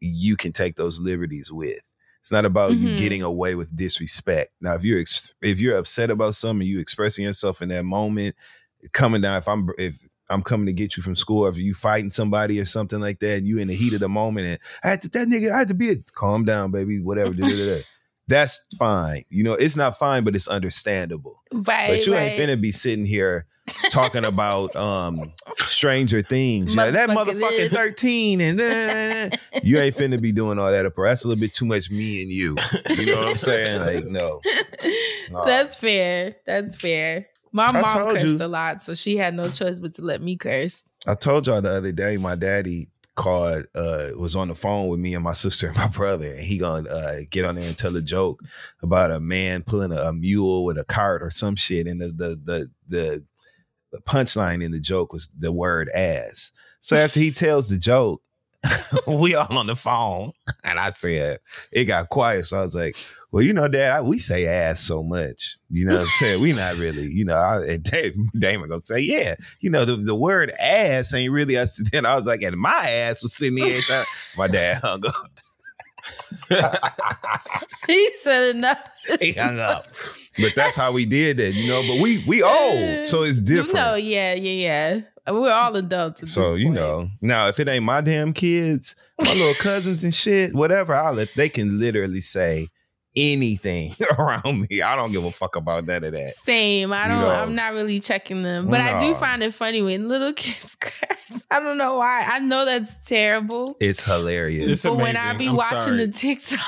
you 0.00 0.36
can 0.36 0.52
take 0.52 0.74
those 0.76 0.98
liberties 0.98 1.52
with. 1.52 1.78
It's 2.20 2.32
not 2.32 2.44
about 2.44 2.76
you 2.76 2.88
Mhm. 2.88 2.98
getting 2.98 3.22
away 3.22 3.54
with 3.54 3.74
disrespect. 3.76 4.50
Now, 4.60 4.74
if 4.74 4.84
you're 4.84 4.98
ex- 5.00 5.32
if 5.42 5.58
you're 5.60 5.76
upset 5.76 6.10
about 6.10 6.34
something, 6.34 6.66
you 6.66 6.80
expressing 6.80 7.24
yourself 7.24 7.62
in 7.62 7.68
that 7.70 7.84
moment, 7.84 8.34
coming 8.92 9.20
down. 9.20 9.36
If 9.38 9.46
I'm 9.48 9.68
if 9.78 9.94
I'm 10.32 10.42
coming 10.42 10.66
to 10.66 10.72
get 10.72 10.96
you 10.96 11.02
from 11.02 11.14
school, 11.14 11.46
if 11.46 11.56
you 11.56 11.74
fighting 11.74 12.10
somebody 12.10 12.58
or 12.58 12.64
something 12.64 13.00
like 13.00 13.20
that, 13.20 13.38
and 13.38 13.46
you 13.46 13.58
in 13.58 13.68
the 13.68 13.74
heat 13.74 13.92
of 13.92 14.00
the 14.00 14.08
moment, 14.08 14.46
and 14.46 14.58
I 14.82 14.88
had 14.88 15.02
to, 15.02 15.08
that 15.10 15.28
nigga, 15.28 15.52
I 15.52 15.58
had 15.58 15.68
to 15.68 15.74
be 15.74 15.90
a, 15.90 15.96
calm 16.14 16.44
down, 16.44 16.70
baby, 16.70 17.00
whatever. 17.00 17.32
That's 18.28 18.66
fine. 18.78 19.24
You 19.28 19.44
know, 19.44 19.54
it's 19.54 19.76
not 19.76 19.98
fine, 19.98 20.24
but 20.24 20.34
it's 20.34 20.48
understandable. 20.48 21.42
right 21.52 21.90
But 21.90 22.06
you 22.06 22.14
right. 22.14 22.32
ain't 22.32 22.40
finna 22.40 22.60
be 22.60 22.70
sitting 22.72 23.04
here 23.04 23.46
talking 23.90 24.24
about 24.24 24.74
um 24.76 25.32
Stranger 25.58 26.22
Things. 26.22 26.74
Know, 26.74 26.90
that 26.90 27.10
Motherfucker 27.10 27.40
motherfucker 27.40 27.68
13 27.68 28.40
and 28.40 28.58
then 28.58 29.32
you 29.62 29.78
ain't 29.78 29.96
finna 29.96 30.20
be 30.20 30.32
doing 30.32 30.58
all 30.58 30.70
that 30.70 30.86
up. 30.86 30.94
That's 30.96 31.24
a 31.24 31.28
little 31.28 31.40
bit 31.40 31.54
too 31.54 31.66
much 31.66 31.90
me 31.90 32.22
and 32.22 32.30
you. 32.30 32.56
You 32.90 33.06
know 33.06 33.18
what 33.18 33.28
I'm 33.28 33.36
saying? 33.36 33.80
Like, 33.80 34.06
no. 34.06 34.40
Nah. 35.30 35.46
That's 35.46 35.74
fair. 35.74 36.36
That's 36.44 36.76
fair. 36.76 37.26
My 37.52 37.66
I 37.66 37.80
mom 37.80 38.14
cursed 38.14 38.38
you. 38.40 38.44
a 38.44 38.48
lot, 38.48 38.80
so 38.82 38.94
she 38.94 39.16
had 39.16 39.34
no 39.34 39.44
choice 39.50 39.78
but 39.78 39.94
to 39.94 40.02
let 40.02 40.22
me 40.22 40.36
curse. 40.36 40.86
I 41.06 41.14
told 41.14 41.46
y'all 41.46 41.60
the 41.60 41.70
other 41.70 41.92
day, 41.92 42.16
my 42.16 42.34
daddy 42.34 42.88
called, 43.14 43.66
uh, 43.74 44.08
was 44.16 44.34
on 44.34 44.48
the 44.48 44.54
phone 44.54 44.88
with 44.88 44.98
me 44.98 45.14
and 45.14 45.22
my 45.22 45.34
sister 45.34 45.66
and 45.66 45.76
my 45.76 45.88
brother, 45.88 46.26
and 46.26 46.40
he 46.40 46.56
gonna 46.58 46.88
uh, 46.88 47.16
get 47.30 47.44
on 47.44 47.54
there 47.54 47.66
and 47.68 47.76
tell 47.76 47.94
a 47.96 48.02
joke 48.02 48.40
about 48.82 49.10
a 49.10 49.20
man 49.20 49.62
pulling 49.62 49.92
a, 49.92 49.96
a 49.96 50.14
mule 50.14 50.64
with 50.64 50.78
a 50.78 50.84
cart 50.84 51.22
or 51.22 51.30
some 51.30 51.54
shit, 51.56 51.86
and 51.86 52.00
the 52.00 52.08
the 52.08 52.40
the 52.42 52.70
the, 52.88 53.24
the 53.92 54.00
punchline 54.00 54.64
in 54.64 54.72
the 54.72 54.80
joke 54.80 55.12
was 55.12 55.30
the 55.38 55.52
word 55.52 55.90
ass. 55.90 56.52
So 56.80 56.96
after 56.96 57.20
he 57.20 57.30
tells 57.30 57.68
the 57.68 57.78
joke, 57.78 58.22
we 59.06 59.34
all 59.34 59.58
on 59.58 59.66
the 59.66 59.76
phone, 59.76 60.32
and 60.64 60.78
I 60.78 60.90
said 60.90 61.40
it 61.70 61.84
got 61.84 62.08
quiet. 62.08 62.46
So 62.46 62.58
I 62.58 62.62
was 62.62 62.74
like, 62.74 62.96
"Well, 63.32 63.42
you 63.42 63.52
know, 63.52 63.66
Dad, 63.66 63.90
I, 63.90 64.00
we 64.02 64.18
say 64.18 64.46
ass 64.46 64.80
so 64.80 65.02
much. 65.02 65.56
You 65.70 65.86
know 65.86 65.94
what 65.94 66.02
I'm 66.02 66.06
saying? 66.08 66.40
We 66.40 66.52
not 66.52 66.76
really, 66.78 67.06
you 67.06 67.24
know." 67.24 67.34
I, 67.36 67.62
and 67.64 67.82
Dave, 67.90 68.14
Damon 68.38 68.68
gonna 68.68 68.80
say, 68.80 69.00
"Yeah, 69.00 69.34
you 69.60 69.70
know, 69.70 69.84
the, 69.84 69.96
the 69.96 70.14
word 70.14 70.52
ass 70.62 71.12
ain't 71.14 71.32
really 71.32 71.56
us." 71.56 71.82
Then 71.92 72.06
I 72.06 72.14
was 72.14 72.26
like, 72.26 72.42
"And 72.42 72.56
my 72.56 72.70
ass 72.88 73.22
was 73.22 73.34
sitting 73.34 73.56
here." 73.58 73.80
trying-" 73.80 74.04
My 74.36 74.46
dad 74.46 74.78
hung 74.82 75.02
up. 75.06 75.14
He 77.86 78.10
said 78.20 78.56
enough. 78.56 78.78
He 79.20 79.32
hung 79.32 79.58
up. 79.60 79.86
But 80.38 80.54
that's 80.54 80.76
how 80.76 80.92
we 80.92 81.04
did 81.04 81.36
that, 81.38 81.52
you 81.54 81.68
know. 81.68 81.82
But 81.86 82.00
we 82.00 82.24
we 82.26 82.42
old, 82.42 83.04
so 83.04 83.22
it's 83.22 83.40
different. 83.40 83.74
No, 83.74 83.94
yeah, 83.94 84.34
yeah, 84.34 85.00
yeah. 85.26 85.32
We're 85.32 85.52
all 85.52 85.76
adults. 85.76 86.22
At 86.22 86.28
So 86.28 86.52
this 86.52 86.60
you 86.60 86.66
point. 86.66 86.74
know, 86.76 87.08
now 87.20 87.48
if 87.48 87.60
it 87.60 87.70
ain't 87.70 87.84
my 87.84 88.00
damn 88.00 88.32
kids, 88.32 88.96
my 89.20 89.32
little 89.32 89.54
cousins 89.54 90.02
and 90.04 90.14
shit, 90.14 90.54
whatever, 90.54 90.94
I'll 90.94 91.12
let 91.14 91.28
they 91.36 91.48
can 91.48 91.78
literally 91.78 92.20
say 92.20 92.68
anything 93.16 93.94
around 94.18 94.66
me. 94.68 94.82
I 94.82 94.96
don't 94.96 95.12
give 95.12 95.24
a 95.24 95.32
fuck 95.32 95.56
about 95.56 95.84
none 95.86 96.04
of 96.04 96.12
that. 96.12 96.34
Same. 96.34 96.92
I 96.92 97.08
don't. 97.08 97.20
know. 97.20 97.28
I'm 97.30 97.54
not 97.54 97.72
really 97.74 98.00
checking 98.00 98.42
them, 98.42 98.68
but 98.68 98.80
I 98.80 98.98
do 98.98 99.14
find 99.14 99.42
it 99.42 99.54
funny 99.54 99.82
when 99.82 100.08
little 100.08 100.32
kids 100.36 100.76
curse. 100.76 101.42
I 101.50 101.60
don't 101.60 101.78
know 101.78 101.96
why. 101.96 102.24
I 102.26 102.38
know 102.40 102.64
that's 102.64 102.96
terrible. 103.06 103.76
It's 103.80 104.02
hilarious. 104.02 104.68
It's 104.68 104.82
but 104.84 104.96
when 104.96 105.16
I 105.16 105.30
amazing. 105.32 105.38
be 105.38 105.48
I'm 105.48 105.56
watching 105.56 105.78
sorry. 105.80 105.96
the 106.06 106.08
TikTok, 106.12 106.60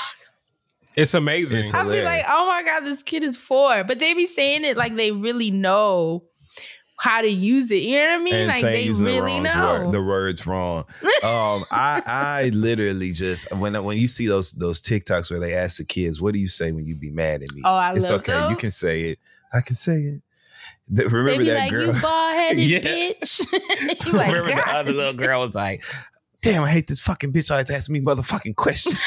It's 0.96 1.14
amazing. 1.14 1.60
It's 1.60 1.74
I 1.74 1.82
be 1.84 2.02
like, 2.02 2.24
"Oh 2.28 2.46
my 2.46 2.62
god, 2.64 2.80
this 2.84 3.02
kid 3.02 3.24
is 3.24 3.36
four. 3.36 3.82
But 3.84 3.98
they 3.98 4.14
be 4.14 4.26
saying 4.26 4.64
it 4.64 4.76
like 4.76 4.94
they 4.96 5.10
really 5.12 5.50
know 5.50 6.24
how 7.04 7.20
to 7.20 7.28
use 7.30 7.70
it. 7.70 7.82
You 7.82 7.98
know 7.98 8.12
what 8.12 8.20
I 8.20 8.22
mean? 8.22 8.34
and 8.34 8.48
like 8.48 8.62
they 8.62 8.88
really 8.88 9.36
the, 9.36 9.40
know. 9.40 9.82
word, 9.84 9.92
the 9.92 10.02
words 10.02 10.46
wrong. 10.46 10.84
Um, 11.22 11.64
I 11.70 12.02
I 12.06 12.50
literally 12.54 13.12
just 13.12 13.54
when 13.54 13.74
when 13.84 13.98
you 13.98 14.08
see 14.08 14.26
those 14.26 14.52
those 14.52 14.80
TikToks 14.80 15.30
where 15.30 15.38
they 15.38 15.52
ask 15.54 15.76
the 15.76 15.84
kids, 15.84 16.22
"What 16.22 16.32
do 16.32 16.40
you 16.40 16.48
say 16.48 16.72
when 16.72 16.86
you 16.86 16.94
be 16.96 17.10
mad 17.10 17.42
at 17.42 17.52
me?" 17.54 17.60
Oh, 17.62 17.74
I 17.74 17.92
it's 17.92 18.08
love 18.10 18.20
okay. 18.20 18.48
You 18.48 18.56
can 18.56 18.70
say 18.70 19.02
it. 19.10 19.18
I 19.52 19.60
can 19.60 19.76
say 19.76 19.96
it. 19.98 20.22
The- 20.88 21.10
remember 21.10 21.44
that 21.44 21.58
like, 21.58 21.70
girl? 21.70 21.94
"You 21.94 22.00
bald 22.00 22.34
headed 22.36 22.70
Yeah. 22.70 22.78
bitch." 22.80 23.52
like, 24.14 24.32
remember 24.32 24.54
the 24.54 24.64
other 24.74 24.92
little 24.92 25.12
girl 25.12 25.40
was 25.40 25.54
like, 25.54 25.84
"Damn, 26.40 26.62
I 26.62 26.70
hate 26.70 26.86
this 26.86 27.00
fucking 27.02 27.34
bitch. 27.34 27.50
Always 27.50 27.70
asking 27.70 27.92
me 27.92 28.00
motherfucking 28.00 28.56
questions." 28.56 28.98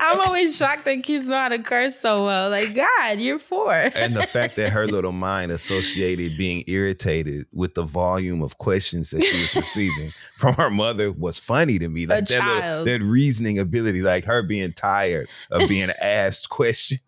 I'm 0.00 0.20
always 0.20 0.56
shocked 0.56 0.84
that 0.84 1.02
kids 1.02 1.26
know 1.28 1.38
how 1.40 1.48
to 1.48 1.58
curse 1.58 1.98
so 1.98 2.24
well. 2.24 2.50
Like, 2.50 2.74
God, 2.74 3.18
you're 3.18 3.38
four. 3.38 3.72
and 3.74 4.14
the 4.16 4.22
fact 4.22 4.56
that 4.56 4.70
her 4.70 4.86
little 4.86 5.12
mind 5.12 5.50
associated 5.52 6.36
being 6.38 6.64
irritated 6.66 7.46
with 7.52 7.74
the 7.74 7.82
volume 7.82 8.42
of 8.42 8.56
questions 8.58 9.10
that 9.10 9.22
she 9.22 9.40
was 9.40 9.54
receiving 9.56 10.10
from 10.36 10.54
her 10.54 10.70
mother 10.70 11.10
was 11.12 11.38
funny 11.38 11.78
to 11.78 11.88
me. 11.88 12.06
Like 12.06 12.26
that, 12.26 12.64
little- 12.64 12.84
that 12.84 13.02
reasoning 13.02 13.58
ability, 13.58 14.02
like 14.02 14.24
her 14.24 14.42
being 14.42 14.72
tired 14.72 15.28
of 15.50 15.68
being 15.68 15.90
asked 16.02 16.48
questions. 16.50 17.00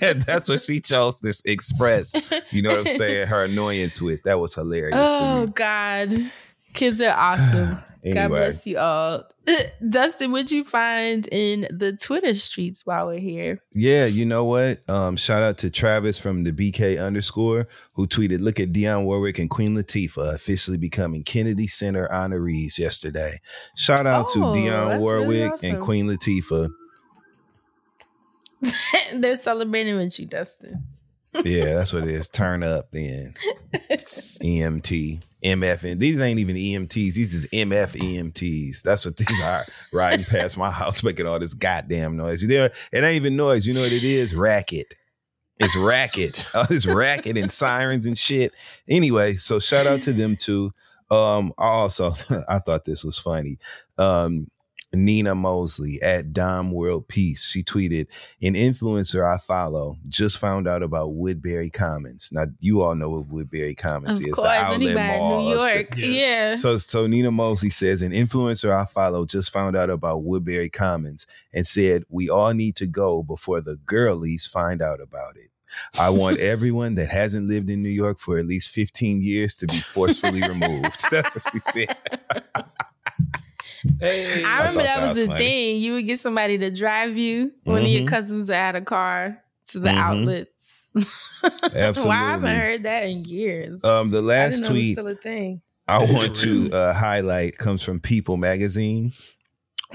and 0.00 0.20
that's 0.22 0.48
what 0.48 0.60
she 0.60 0.80
chose 0.80 1.20
to 1.20 1.32
express. 1.50 2.14
You 2.50 2.62
know 2.62 2.70
what 2.70 2.80
I'm 2.80 2.86
saying? 2.94 3.28
Her 3.28 3.44
annoyance 3.44 4.00
with. 4.02 4.22
That 4.24 4.38
was 4.40 4.54
hilarious 4.54 4.94
to 4.94 5.18
Oh. 5.20 5.46
God, 5.54 6.30
kids 6.74 7.00
are 7.00 7.14
awesome. 7.16 7.78
God 8.04 8.28
bless 8.28 8.66
you 8.66 8.78
all. 8.78 9.24
Dustin, 9.88 10.30
what'd 10.30 10.50
you 10.50 10.64
find 10.64 11.28
in 11.32 11.66
the 11.70 11.92
Twitter 11.96 12.34
streets 12.34 12.86
while 12.86 13.06
we're 13.06 13.18
here? 13.18 13.60
Yeah, 13.72 14.06
you 14.06 14.24
know 14.24 14.44
what? 14.44 14.88
Um, 14.88 15.16
shout 15.16 15.42
out 15.42 15.58
to 15.58 15.70
Travis 15.70 16.18
from 16.18 16.44
the 16.44 16.52
BK 16.52 17.04
underscore 17.04 17.66
who 17.94 18.06
tweeted, 18.06 18.40
"Look 18.40 18.60
at 18.60 18.72
Dionne 18.72 19.04
Warwick 19.04 19.38
and 19.38 19.50
Queen 19.50 19.76
Latifah 19.76 20.34
officially 20.34 20.76
becoming 20.76 21.24
Kennedy 21.24 21.66
Center 21.66 22.08
honorees 22.12 22.78
yesterday." 22.78 23.38
Shout 23.76 24.06
out 24.06 24.26
Oh, 24.30 24.34
to 24.34 24.38
Dionne 24.58 24.90
that's 24.90 25.00
Warwick 25.00 25.52
really 25.52 25.68
and. 25.70 25.80
Queen 25.80 26.06
Latifah. 26.08 26.70
They're 29.14 29.36
celebrating 29.36 29.96
with 29.96 30.18
you, 30.18 30.26
Dustin. 30.26 30.84
Yeah, 31.44 31.74
that's 31.74 31.92
what 31.92 32.04
it 32.04 32.10
is. 32.10 32.28
Turn 32.32 32.62
up 32.62 32.90
then. 32.90 33.34
EMT, 33.90 35.22
MF, 35.44 35.90
and 35.90 36.00
these 36.00 36.20
ain't 36.20 36.40
even 36.40 36.56
EMTs. 36.56 37.14
These 37.14 37.34
is 37.34 37.48
MF 37.48 37.96
EMTs. 37.96 38.82
That's 38.82 39.04
what 39.04 39.16
these 39.16 39.40
are. 39.42 39.64
Riding 39.92 40.24
past 40.24 40.58
my 40.58 40.70
house, 40.70 41.04
making 41.04 41.26
all 41.26 41.38
this 41.38 41.54
goddamn 41.54 42.16
noise. 42.16 42.42
You 42.42 42.48
know, 42.48 42.64
it 42.64 42.76
ain't 42.92 43.16
even 43.16 43.36
noise. 43.36 43.66
You 43.66 43.74
know 43.74 43.82
what 43.82 43.92
it 43.92 44.04
is? 44.04 44.34
Racket. 44.34 44.94
It's 45.60 45.76
racket. 45.76 46.48
All 46.54 46.64
this 46.64 46.86
racket 46.86 47.36
and 47.36 47.50
sirens 47.50 48.06
and 48.06 48.16
shit. 48.16 48.52
Anyway, 48.88 49.34
so 49.36 49.58
shout 49.58 49.86
out 49.86 50.02
to 50.02 50.12
them 50.12 50.36
too. 50.36 50.70
Um, 51.10 51.52
also 51.56 52.14
I 52.48 52.58
thought 52.58 52.84
this 52.84 53.04
was 53.04 53.18
funny. 53.18 53.58
Um, 53.96 54.48
Nina 54.94 55.34
Mosley 55.34 56.00
at 56.02 56.32
Dom 56.32 56.72
World 56.72 57.08
Peace. 57.08 57.44
She 57.44 57.62
tweeted, 57.62 58.06
an 58.42 58.54
influencer 58.54 59.24
I 59.24 59.38
follow 59.38 59.96
just 60.08 60.38
found 60.38 60.66
out 60.66 60.82
about 60.82 61.14
Woodbury 61.14 61.70
Commons. 61.70 62.30
Now 62.32 62.46
you 62.60 62.82
all 62.82 62.94
know 62.94 63.10
what 63.10 63.28
Woodbury 63.28 63.74
Commons 63.74 64.18
Of 64.18 64.26
is. 64.26 64.34
course, 64.34 64.48
the 64.48 64.54
outlet 64.54 65.18
mall 65.18 65.42
New 65.42 65.54
York. 65.54 65.94
Yeah. 65.96 66.54
so, 66.54 66.76
so 66.78 67.06
Nina 67.06 67.30
Mosley 67.30 67.70
says 67.70 68.00
an 68.02 68.12
influencer 68.12 68.70
I 68.70 68.86
follow 68.86 69.26
just 69.26 69.52
found 69.52 69.76
out 69.76 69.90
about 69.90 70.22
Woodbury 70.24 70.70
Commons 70.70 71.26
and 71.52 71.66
said 71.66 72.04
we 72.08 72.30
all 72.30 72.54
need 72.54 72.76
to 72.76 72.86
go 72.86 73.22
before 73.22 73.60
the 73.60 73.76
girlies 73.84 74.46
find 74.46 74.80
out 74.80 75.00
about 75.00 75.36
it. 75.36 75.50
I 75.98 76.08
want 76.10 76.40
everyone 76.40 76.94
that 76.94 77.08
hasn't 77.08 77.48
lived 77.48 77.68
in 77.68 77.82
New 77.82 77.90
York 77.90 78.18
for 78.18 78.38
at 78.38 78.46
least 78.46 78.70
15 78.70 79.20
years 79.20 79.54
to 79.56 79.66
be 79.66 79.76
forcefully 79.76 80.40
removed. 80.40 81.04
That's 81.10 81.34
what 81.34 81.44
she 81.52 81.60
said. 81.72 81.96
Hey, 84.00 84.42
I 84.44 84.58
remember 84.60 84.80
thought 84.80 84.86
that, 84.86 84.96
that 85.00 85.08
was 85.08 85.18
was 85.20 85.28
a 85.28 85.36
thing. 85.36 85.80
You 85.80 85.94
would 85.94 86.06
get 86.06 86.18
somebody 86.18 86.58
to 86.58 86.70
drive 86.70 87.16
you. 87.16 87.52
One 87.64 87.82
of 87.82 87.88
your 87.88 88.06
cousins 88.06 88.48
had 88.48 88.76
a 88.76 88.80
car 88.80 89.42
to 89.68 89.78
the 89.80 89.90
Mhm. 89.90 89.98
outlets. 89.98 90.90
Absolutely. 91.44 92.02
Well, 92.08 92.10
I 92.10 92.30
haven't 92.30 92.56
heard 92.56 92.82
that 92.84 93.04
in 93.04 93.24
years. 93.24 93.84
Um, 93.84 94.10
the 94.10 94.18
I 94.18 94.22
last 94.22 94.60
didn't 94.60 94.62
know 94.62 94.68
it 94.68 94.72
was 94.72 94.80
tweet 94.82 94.94
still 94.94 95.08
a 95.08 95.14
thing. 95.14 95.62
I 95.86 96.04
want 96.04 96.36
to 96.36 96.70
uh, 96.72 96.92
highlight 96.92 97.56
comes 97.58 97.82
from 97.82 98.00
People 98.00 98.36
Magazine. 98.36 99.12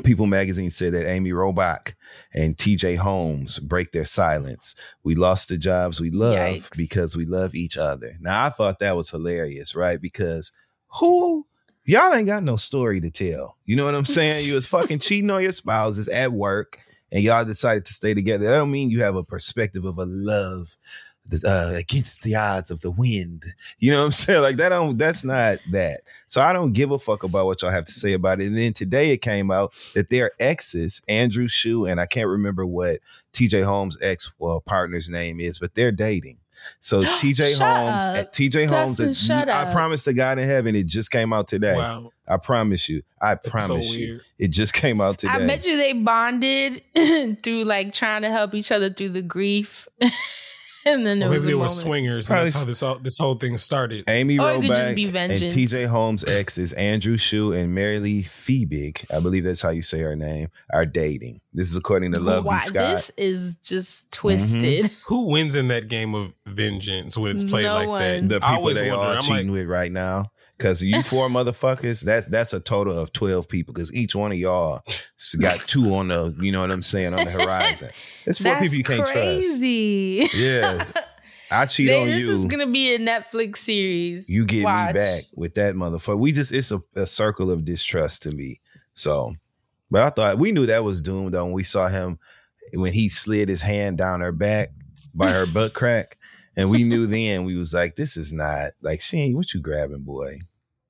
People 0.04 0.26
Magazine 0.26 0.72
said 0.72 0.94
that 0.94 1.08
Amy 1.08 1.32
Robach 1.32 1.94
and 2.34 2.58
TJ 2.58 2.98
Holmes 2.98 3.60
break 3.60 3.92
their 3.92 4.06
silence. 4.06 4.76
We 5.04 5.14
lost 5.14 5.50
the 5.50 5.58
jobs 5.58 6.00
we 6.00 6.10
love 6.10 6.40
Yikes. 6.40 6.76
because 6.78 7.16
we 7.16 7.26
love 7.26 7.54
each 7.54 7.78
other. 7.78 8.16
Now, 8.20 8.46
I 8.46 8.50
thought 8.50 8.80
that 8.80 8.96
was 8.96 9.12
hilarious, 9.12 9.76
right? 9.76 10.02
Because 10.02 10.52
who, 11.00 11.46
y'all 11.86 12.14
ain't 12.14 12.28
got 12.28 12.44
no 12.44 12.56
story 12.56 13.00
to 13.02 13.12
tell. 13.12 13.58
You 13.66 13.76
know 13.76 13.86
what 13.86 13.96
I'm 13.96 14.06
saying? 14.06 14.46
You 14.46 14.56
was 14.56 14.68
fucking 14.68 15.00
cheating 15.00 15.30
on 15.30 15.42
your 15.42 15.52
spouses 15.52 16.08
at 16.08 16.32
work 16.32 16.80
and 17.12 17.24
y'all 17.24 17.46
decided 17.46 17.86
to 17.86 17.94
stay 17.94 18.14
together. 18.14 18.46
That 18.46 18.58
don't 18.58 18.72
mean 18.72 18.90
you 18.90 19.04
have 19.04 19.16
a 19.16 19.24
perspective 19.24 19.86
of 19.86 19.98
a 19.98 20.06
love 20.06 20.76
uh, 21.46 21.74
against 21.76 22.24
the 22.24 22.36
odds 22.36 22.70
of 22.72 22.82
the 22.82 22.92
wind. 22.92 23.44
You 23.80 23.92
know 23.92 24.00
what 24.00 24.06
I'm 24.06 24.12
saying? 24.14 24.42
Like 24.42 24.58
that 24.58 24.70
don't 24.70 24.98
that's 24.98 25.24
not 25.24 25.60
that. 25.72 26.02
So 26.28 26.42
I 26.42 26.54
don't 26.54 26.74
give 26.74 26.92
a 26.92 27.00
fuck 27.00 27.24
about 27.24 27.46
what 27.46 27.62
y'all 27.62 27.72
have 27.72 27.86
to 27.86 27.92
say 27.92 28.14
about 28.14 28.42
it. 28.42 28.48
And 28.48 28.58
then 28.58 28.74
today 28.74 29.12
it 29.12 29.22
came 29.22 29.52
out 29.52 29.74
that 29.94 30.10
their 30.10 30.32
exes, 30.40 31.02
Andrew 31.08 31.48
Shue, 31.48 31.86
and 31.86 32.00
I 32.00 32.06
can't 32.06 32.28
remember 32.28 32.66
what 32.66 33.00
TJ 33.34 33.64
Holmes' 33.64 33.98
ex 34.02 34.32
well 34.40 34.62
partner's 34.62 35.10
name 35.10 35.40
is, 35.40 35.60
but 35.60 35.76
they're 35.76 35.92
dating. 35.92 36.38
So 36.80 37.02
TJ 37.04 37.58
Holmes, 37.60 38.04
up. 38.06 38.32
TJ 38.32 38.68
Holmes, 38.68 38.98
Dustin, 38.98 39.14
shut 39.14 39.50
I 39.50 39.72
promise 39.72 40.04
to 40.06 40.14
God 40.14 40.40
in 40.40 40.48
heaven, 40.48 40.76
it 40.76 40.86
just 40.86 41.12
came 41.12 41.34
out 41.34 41.48
today. 41.48 41.76
Wow. 41.76 42.12
I 42.28 42.38
promise 42.38 42.88
you. 42.88 43.04
I 43.22 43.36
That's 43.36 43.50
promise 43.50 43.88
so 43.88 43.94
you. 43.94 44.08
weird. 44.08 44.22
It 44.40 44.48
just 44.50 44.74
came 44.74 45.02
out 45.02 45.20
today. 45.20 45.34
I 45.34 45.46
bet 45.46 45.66
you 45.66 45.78
they 45.78 45.94
bonded 45.94 46.82
through 47.44 47.64
like 47.66 47.94
trying 47.94 48.22
to 48.22 48.30
help 48.30 48.54
each 48.54 48.72
other 48.72 48.90
through 48.90 49.10
the 49.10 49.22
grief. 49.22 49.88
and 50.86 51.06
then 51.06 51.20
there 51.20 51.30
Or 51.30 51.32
was 51.32 51.44
maybe 51.44 51.52
a 51.52 51.52
they 51.52 51.54
were 51.56 51.60
moment. 51.62 51.72
swingers, 51.72 52.30
and 52.30 52.40
that's 52.40 52.54
how 52.54 52.66
this 52.66 52.84
all, 52.84 53.00
this 53.00 53.18
whole 53.18 53.36
thing 53.36 53.58
started. 53.58 54.04
Amy 54.08 54.40
Or 54.40 54.52
it 54.52 54.56
could 54.62 54.68
just 54.68 54.92
Robach 54.92 54.96
be 54.96 55.06
and. 55.06 55.44
TJ 55.46 55.88
Holmes' 55.88 56.24
exes, 56.24 56.74
Andrew 56.74 57.18
Shue 57.18 57.54
and 57.54 57.76
Marilee 57.78 58.24
Fiebig, 58.26 59.06
I 59.16 59.20
believe 59.20 59.44
that's 59.44 59.62
how 59.62 59.70
you 59.70 59.82
say 59.82 60.00
her 60.00 60.16
name, 60.16 60.50
are 60.72 60.86
dating. 60.86 61.40
This 61.54 61.70
is 61.70 61.76
according 61.76 62.14
to 62.14 62.20
Love 62.20 62.46
Why- 62.46 62.60
Scott. 62.60 62.96
this 62.96 63.12
is 63.18 63.56
just 63.56 64.12
twisted. 64.12 64.86
Mm-hmm. 64.86 64.96
Who 65.08 65.28
wins 65.28 65.56
in 65.56 65.68
that 65.68 65.88
game 65.88 66.16
of 66.16 66.34
vengeance 66.48 67.18
when 67.18 67.32
it's 67.32 67.44
played 67.44 67.64
No 67.66 67.76
like 67.76 67.88
one. 67.88 68.28
that? 68.28 68.30
the 68.30 68.36
I 68.46 68.50
people 68.50 68.56
always 68.56 68.80
they 68.80 68.90
wonder, 68.92 69.06
all 69.06 69.12
I'm 69.18 69.22
cheating 69.22 69.48
like, 69.50 69.60
with 69.60 69.68
right 69.68 69.92
now. 69.92 70.32
Because 70.64 70.82
you 70.82 71.04
four 71.04 71.28
motherfuckers, 71.28 72.02
that's 72.06 72.28
that's 72.28 72.54
a 72.54 72.60
total 72.62 72.98
of 72.98 73.12
twelve 73.12 73.50
people. 73.50 73.74
Because 73.74 73.94
each 73.94 74.16
one 74.16 74.32
of 74.32 74.38
y'all 74.38 74.80
got 75.42 75.60
two 75.60 75.94
on 75.94 76.08
the, 76.08 76.34
you 76.40 76.54
know 76.54 76.62
what 76.62 76.72
I'm 76.72 76.82
saying, 76.82 77.14
on 77.14 77.26
the 77.26 77.32
horizon. 77.32 77.90
It's 78.26 78.40
four 78.40 78.54
That's 78.54 78.62
people 78.72 78.78
you 78.78 78.84
can't 78.86 79.06
crazy. 79.06 80.20
trust. 80.20 80.36
Yeah, 80.38 80.92
I 81.52 81.66
cheat 81.66 81.88
They- 81.88 82.02
on 82.02 82.08
this 82.08 82.22
you. 82.22 82.28
This 82.28 82.40
is 82.40 82.46
gonna 82.46 82.68
be 82.68 82.96
a 82.96 83.00
Netflix 83.00 83.58
series. 83.58 84.30
you 84.30 84.46
get 84.46 84.64
Watch. 84.64 84.94
me 84.96 85.00
back 85.02 85.24
with 85.36 85.56
that 85.56 85.76
motherfucker. 85.76 86.18
We 86.18 86.32
just 86.32 86.54
it's 86.54 86.72
a, 86.72 86.82
a 86.96 87.06
circle 87.06 87.52
of 87.52 87.66
distrust 87.66 88.24
to 88.24 88.32
me. 88.32 88.62
So, 88.94 89.36
but 89.92 90.04
I 90.04 90.10
thought 90.12 90.40
we 90.40 90.54
knew 90.54 90.66
that 90.68 90.86
was 90.86 91.02
doomed 91.02 91.34
though 91.34 91.44
when 91.44 91.54
we 91.54 91.64
saw 91.64 91.88
him 91.90 92.18
when 92.76 92.94
he 92.94 93.10
slid 93.10 93.50
his 93.50 93.62
hand 93.62 93.98
down 93.98 94.22
her 94.22 94.32
back 94.32 94.70
by 95.14 95.30
her 95.30 95.46
butt 95.46 95.74
crack. 95.74 96.18
And 96.56 96.70
we 96.70 96.84
knew 96.86 97.08
then 97.08 97.44
we 97.44 97.58
was 97.58 97.74
like, 97.74 97.96
this 97.98 98.16
is 98.16 98.32
not 98.32 98.72
like 98.82 99.02
she 99.02 99.18
ain't 99.20 99.36
what 99.36 99.54
you 99.54 99.60
grabbing, 99.60 100.04
boy. 100.04 100.40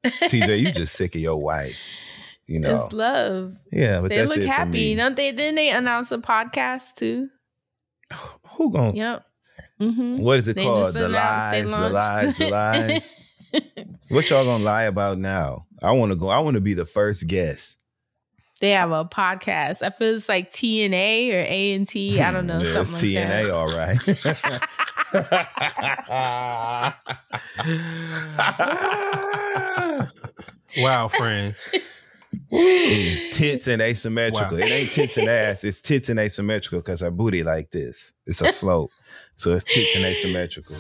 TJ, 0.04 0.60
you 0.60 0.72
just 0.72 0.96
sick 0.96 1.16
of 1.16 1.22
your 1.22 1.42
wife. 1.42 1.78
You 2.46 2.60
know. 2.62 2.76
It's 2.76 2.92
love. 2.94 3.56
yeah, 3.72 4.02
but 4.02 4.10
they 4.10 4.18
that's 4.18 4.30
look 4.30 4.40
it 4.40 4.46
for 4.48 4.52
happy, 4.52 4.72
me. 4.72 4.96
don't 4.96 5.16
they? 5.16 5.32
Didn't 5.32 5.56
they 5.56 5.70
announce 5.72 6.12
a 6.12 6.18
podcast 6.18 6.96
too? 6.96 7.30
Who 8.58 8.72
going 8.72 8.96
Yep. 8.96 9.26
hmm 9.80 10.18
what 10.18 10.38
is 10.40 10.48
it 10.48 10.56
They 10.58 10.64
called? 10.64 10.94
The 10.94 11.06
announced 11.06 11.52
they 11.52 11.64
lies, 11.64 11.78
the 11.78 11.90
lies, 11.90 12.38
the 12.38 12.50
lies. 12.50 13.12
what 14.10 14.30
y'all 14.30 14.44
gonna 14.46 14.64
lie 14.64 14.84
about 14.84 15.18
now? 15.18 15.66
I 15.82 15.92
wanna 15.92 16.16
go, 16.16 16.30
I 16.30 16.40
wanna 16.40 16.62
be 16.62 16.74
the 16.74 16.86
first 16.86 17.28
guest. 17.28 17.80
They 18.62 18.70
have 18.72 18.92
a 18.92 19.04
podcast. 19.04 19.82
I 19.82 19.90
feel 19.90 20.16
it's 20.16 20.30
like 20.30 20.50
TNA 20.50 21.34
or 21.34 21.46
A 21.50 21.74
and 21.74 21.86
T. 21.88 22.22
I 22.22 22.32
don't 22.32 22.48
know 22.48 22.60
Yeah, 22.60 22.84
something 22.84 22.94
it's 22.94 22.94
like 22.94 23.04
TNA, 23.04 23.44
that. 23.44 23.52
all 23.52 23.66
right. 23.68 23.98
wow, 30.78 31.08
friend. 31.08 31.56
tits 33.32 33.68
and 33.68 33.82
asymmetrical. 33.82 34.58
Wow. 34.58 34.64
It 34.64 34.72
ain't 34.72 34.92
tits 34.92 35.18
and 35.18 35.30
ass. 35.30 35.64
It's 35.64 35.82
tits 35.82 36.10
and 36.10 36.20
asymmetrical 36.20 36.80
because 36.80 37.02
her 37.02 37.12
booty 37.12 37.44
like 37.44 37.72
this. 37.72 38.14
It's 38.26 38.42
a 38.42 38.50
slope. 38.50 38.92
So 39.36 39.54
it's 39.54 39.66
tits 39.66 39.96
and 39.96 40.06
asymmetrical. 40.06 40.76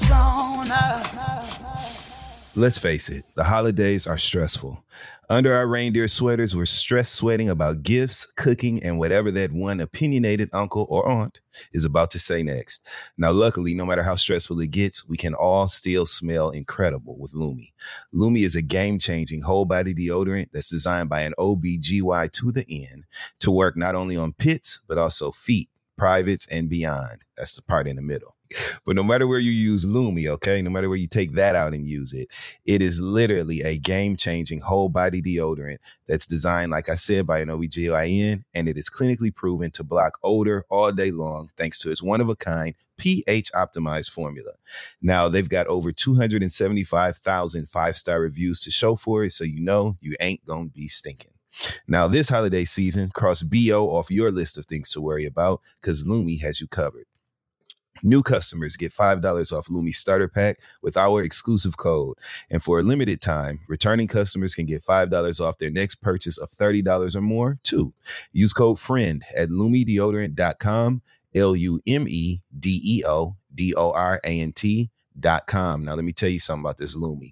Let's 2.55 2.77
face 2.77 3.09
it, 3.09 3.25
the 3.36 3.43
holidays 3.43 4.05
are 4.05 4.17
stressful. 4.17 4.84
Under 5.30 5.55
our 5.55 5.67
reindeer 5.67 6.09
sweaters, 6.09 6.53
we're 6.53 6.65
stress 6.65 7.09
sweating 7.09 7.49
about 7.49 7.82
gifts, 7.82 8.26
cooking, 8.36 8.84
and 8.84 8.99
whatever 8.99 9.32
that 9.32 9.53
one 9.53 9.80
opinionated 9.80 10.49
uncle 10.51 10.86
or 10.89 11.07
aunt 11.07 11.39
is 11.71 11.86
about 11.86 12.11
to 12.11 12.19
say 12.19 12.43
next. 12.43 12.86
Now, 13.17 13.32
luckily, 13.32 13.74
no 13.74 13.86
matter 13.86 14.03
how 14.03 14.15
stressful 14.15 14.59
it 14.59 14.71
gets, 14.71 15.07
we 15.07 15.15
can 15.15 15.34
all 15.34 15.69
still 15.69 16.05
smell 16.05 16.49
incredible 16.49 17.17
with 17.17 17.34
Lume. 17.34 17.67
Lume 18.11 18.38
is 18.38 18.55
a 18.57 18.61
game 18.61 18.99
changing 18.99 19.41
whole 19.41 19.63
body 19.63 19.93
deodorant 19.93 20.49
that's 20.51 20.69
designed 20.69 21.07
by 21.07 21.21
an 21.21 21.34
OBGY 21.39 22.30
to 22.34 22.51
the 22.51 22.65
end 22.69 23.05
to 23.39 23.49
work 23.49 23.78
not 23.78 23.95
only 23.95 24.17
on 24.17 24.34
pits, 24.34 24.82
but 24.88 24.97
also 24.97 25.32
feet, 25.32 25.69
privates, 25.97 26.45
and 26.47 26.69
beyond. 26.69 27.24
That's 27.38 27.55
the 27.55 27.61
part 27.61 27.88
in 27.88 27.95
the 27.95 28.01
middle. 28.01 28.32
but 28.86 28.95
no 28.95 29.04
matter 29.04 29.28
where 29.28 29.39
you 29.39 29.51
use 29.51 29.86
Lume, 29.86 30.28
okay, 30.28 30.62
no 30.62 30.70
matter 30.70 30.89
where 30.89 30.97
you 30.97 31.08
take 31.08 31.34
that 31.34 31.56
out 31.56 31.74
and 31.74 31.86
use 31.86 32.14
it, 32.14 32.30
it 32.66 32.82
is 32.82 32.99
literally 32.99 33.62
a 33.62 33.78
game 33.78 34.16
changing 34.16 34.60
whole 34.60 34.89
body 34.89 35.22
deodorant 35.22 35.78
that's 36.08 36.28
designed, 36.28 36.72
like 36.72 36.89
I 36.89 36.95
said, 36.95 37.28
by 37.28 37.39
an 37.39 37.49
OBGYN, 37.49 38.43
and 38.54 38.70
it 38.70 38.78
is 38.78 38.89
clinically 38.89 39.34
proven 39.34 39.72
to 39.72 39.84
block 39.84 40.20
odor 40.24 40.66
all 40.70 40.91
day 40.91 41.12
long 41.12 41.49
thanks 41.58 41.80
to 41.82 41.91
its 41.91 42.04
one 42.04 42.22
of 42.22 42.30
a 42.30 42.36
kind 42.36 42.76
pH 42.97 43.51
optimized 43.54 44.12
formula. 44.12 44.51
Now 45.01 45.28
they've 45.28 45.49
got 45.49 45.68
over 45.68 45.91
275,000 45.91 47.70
five 47.70 47.97
star 47.97 48.20
reviews 48.20 48.64
to 48.64 48.72
show 48.72 48.95
for 48.95 49.24
it, 49.24 49.34
so 49.34 49.43
you 49.43 49.60
know 49.60 49.97
you 49.99 50.16
ain't 50.20 50.45
gonna 50.45 50.70
be 50.70 50.88
stinking. 50.88 51.32
Now, 51.88 52.08
this 52.08 52.30
holiday 52.30 52.66
season, 52.66 53.12
cross 53.12 53.43
BO 53.43 53.88
off 53.88 54.10
your 54.10 54.32
list 54.32 54.58
of 54.58 54.66
things 54.66 54.91
to 54.91 55.01
worry 55.01 55.26
about 55.26 55.62
because 55.82 56.06
Lume 56.06 56.39
has 56.39 56.60
you 56.60 56.68
covered. 56.68 57.06
New 58.04 58.22
customers 58.22 58.76
get 58.76 58.93
$5 58.93 59.58
off 59.58 59.70
Lume 59.70 59.93
Starter 59.93 60.28
Pack 60.28 60.60
with 60.82 60.97
our 60.97 61.24
exclusive 61.24 61.78
code. 61.78 62.18
And 62.49 62.62
for 62.62 62.80
a 62.80 62.84
limited 62.84 63.22
time, 63.22 63.62
returning 63.68 64.08
customers 64.08 64.56
can 64.56 64.66
get 64.66 64.84
$5 64.84 65.41
off 65.41 65.58
their 65.58 65.72
next 65.72 65.95
purchase 65.95 66.38
of 66.38 66.51
$30 66.51 67.16
or 67.16 67.22
more, 67.22 67.60
too. 67.64 67.93
Use 68.34 68.54
code 68.54 68.80
FRIEND 68.80 69.24
at 69.36 69.49
lumedeodorant.com, 69.49 71.01
L 71.34 71.56
U 71.56 71.82
M 71.88 72.06
E 72.08 72.41
D 72.60 72.82
E 72.84 73.04
O 73.06 73.38
D 73.56 73.74
O 73.74 73.91
R 73.91 74.20
A 74.26 74.39
N 74.41 74.51
T.com. 74.51 75.86
Now, 75.86 75.95
let 75.95 76.06
me 76.06 76.12
tell 76.12 76.30
you 76.30 76.39
something 76.39 76.64
about 76.64 76.78
this 76.78 76.95
Lume 76.95 77.32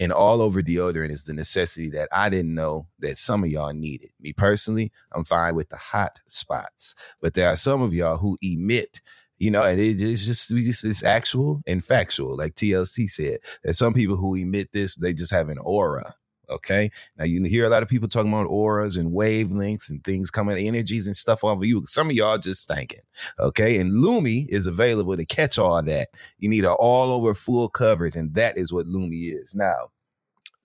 and 0.00 0.12
all 0.12 0.40
over 0.40 0.62
deodorant 0.62 1.10
is 1.10 1.24
the 1.24 1.34
necessity 1.34 1.90
that 1.90 2.08
I 2.10 2.30
didn't 2.30 2.54
know 2.54 2.86
that 3.00 3.18
some 3.18 3.44
of 3.44 3.50
y'all 3.50 3.74
needed. 3.74 4.08
Me 4.18 4.32
personally, 4.32 4.90
I'm 5.12 5.24
fine 5.24 5.54
with 5.54 5.68
the 5.68 5.76
hot 5.76 6.20
spots, 6.26 6.96
but 7.20 7.34
there 7.34 7.48
are 7.48 7.56
some 7.56 7.82
of 7.82 7.92
y'all 7.92 8.16
who 8.16 8.38
emit. 8.42 9.02
You 9.40 9.50
know, 9.50 9.62
and 9.62 9.80
it, 9.80 10.00
it's 10.00 10.26
just 10.26 10.52
we 10.52 10.64
just 10.64 10.84
it's 10.84 11.02
actual 11.02 11.62
and 11.66 11.82
factual, 11.82 12.36
like 12.36 12.54
TLC 12.54 13.10
said. 13.10 13.38
There's 13.64 13.78
some 13.78 13.94
people 13.94 14.16
who 14.16 14.34
emit 14.36 14.68
this; 14.72 14.96
they 14.96 15.14
just 15.14 15.32
have 15.32 15.48
an 15.48 15.58
aura. 15.58 16.14
Okay. 16.50 16.90
Now 17.16 17.24
you 17.24 17.42
hear 17.44 17.64
a 17.64 17.68
lot 17.68 17.82
of 17.82 17.88
people 17.88 18.08
talking 18.08 18.32
about 18.32 18.46
auras 18.46 18.96
and 18.96 19.12
wavelengths 19.12 19.88
and 19.88 20.02
things 20.02 20.30
coming, 20.30 20.58
energies 20.58 21.06
and 21.06 21.16
stuff 21.16 21.44
off 21.44 21.58
of 21.58 21.64
you. 21.64 21.84
Some 21.86 22.10
of 22.10 22.16
y'all 22.16 22.38
just 22.38 22.68
thinking. 22.68 23.00
Okay. 23.38 23.78
And 23.78 24.02
Lume 24.02 24.46
is 24.48 24.66
available 24.66 25.16
to 25.16 25.24
catch 25.24 25.58
all 25.58 25.82
that. 25.82 26.08
You 26.38 26.48
need 26.48 26.64
an 26.64 26.76
all 26.78 27.12
over 27.12 27.34
full 27.34 27.68
coverage, 27.68 28.16
and 28.16 28.34
that 28.34 28.58
is 28.58 28.72
what 28.72 28.86
Lume 28.86 29.12
is. 29.12 29.54
Now, 29.54 29.90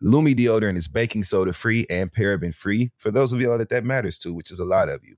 Lume 0.01 0.35
deodorant 0.35 0.77
is 0.77 0.87
baking 0.87 1.23
soda 1.23 1.53
free 1.53 1.85
and 1.89 2.11
paraben 2.11 2.53
free 2.53 2.91
for 2.97 3.11
those 3.11 3.31
of 3.31 3.39
y'all 3.39 3.57
that 3.57 3.69
that 3.69 3.85
matters 3.85 4.17
to, 4.19 4.33
which 4.33 4.51
is 4.51 4.59
a 4.59 4.65
lot 4.65 4.89
of 4.89 5.03
you. 5.03 5.15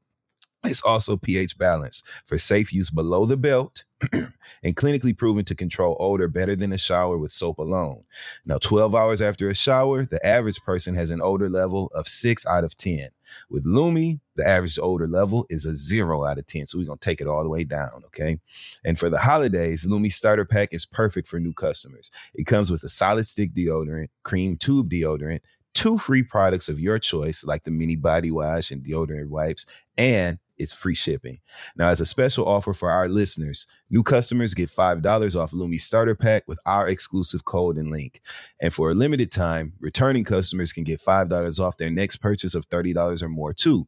It's 0.67 0.83
also 0.83 1.17
pH 1.17 1.57
balanced 1.57 2.05
for 2.25 2.37
safe 2.37 2.73
use 2.73 2.89
below 2.89 3.25
the 3.25 3.37
belt 3.37 3.85
and 4.11 4.75
clinically 4.75 5.17
proven 5.17 5.43
to 5.45 5.55
control 5.55 5.97
odor 5.99 6.27
better 6.27 6.55
than 6.55 6.71
a 6.71 6.77
shower 6.77 7.17
with 7.17 7.31
soap 7.31 7.57
alone. 7.57 8.03
Now, 8.45 8.57
12 8.59 8.93
hours 8.93 9.21
after 9.21 9.49
a 9.49 9.55
shower, 9.55 10.05
the 10.05 10.23
average 10.25 10.61
person 10.61 10.93
has 10.95 11.09
an 11.09 11.21
odor 11.21 11.49
level 11.49 11.91
of 11.95 12.07
6 12.07 12.45
out 12.45 12.63
of 12.63 12.77
10. 12.77 13.09
With 13.49 13.65
Lume, 13.65 14.21
the 14.35 14.47
average 14.47 14.77
odor 14.81 15.07
level 15.07 15.45
is 15.49 15.65
a 15.65 15.75
0 15.75 16.25
out 16.25 16.37
of 16.37 16.45
10. 16.45 16.67
So 16.67 16.77
we're 16.77 16.85
going 16.85 16.99
to 16.99 17.05
take 17.05 17.21
it 17.21 17.27
all 17.27 17.43
the 17.43 17.49
way 17.49 17.63
down, 17.63 18.03
okay? 18.05 18.39
And 18.85 18.99
for 18.99 19.09
the 19.09 19.17
holidays, 19.17 19.85
Lume 19.85 20.11
Starter 20.11 20.45
Pack 20.45 20.73
is 20.73 20.85
perfect 20.85 21.27
for 21.27 21.39
new 21.39 21.53
customers. 21.53 22.11
It 22.35 22.45
comes 22.45 22.71
with 22.71 22.83
a 22.83 22.89
solid 22.89 23.25
stick 23.25 23.53
deodorant, 23.53 24.09
cream 24.23 24.57
tube 24.57 24.89
deodorant, 24.89 25.41
two 25.73 25.97
free 25.97 26.23
products 26.23 26.69
of 26.69 26.79
your 26.79 26.99
choice, 26.99 27.43
like 27.43 27.63
the 27.63 27.71
mini 27.71 27.95
body 27.95 28.31
wash 28.31 28.71
and 28.71 28.83
deodorant 28.83 29.29
wipes, 29.29 29.65
and 29.97 30.39
it's 30.57 30.73
free 30.73 30.95
shipping. 30.95 31.39
Now, 31.75 31.89
as 31.89 32.01
a 32.01 32.05
special 32.05 32.47
offer 32.47 32.73
for 32.73 32.89
our 32.89 33.07
listeners, 33.07 33.67
new 33.89 34.03
customers 34.03 34.53
get 34.53 34.69
$5 34.69 35.39
off 35.39 35.53
Lume 35.53 35.77
Starter 35.77 36.15
Pack 36.15 36.47
with 36.47 36.59
our 36.65 36.87
exclusive 36.87 37.45
code 37.45 37.77
and 37.77 37.91
link. 37.91 38.21
And 38.61 38.73
for 38.73 38.91
a 38.91 38.93
limited 38.93 39.31
time, 39.31 39.73
returning 39.79 40.23
customers 40.23 40.73
can 40.73 40.83
get 40.83 40.99
$5 40.99 41.59
off 41.59 41.77
their 41.77 41.91
next 41.91 42.17
purchase 42.17 42.55
of 42.55 42.69
$30 42.69 43.21
or 43.21 43.29
more, 43.29 43.53
too. 43.53 43.87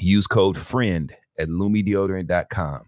Use 0.00 0.26
code 0.26 0.56
FRIEND 0.56 1.12
at 1.38 1.48
lumedeodorant.com. 1.48 2.82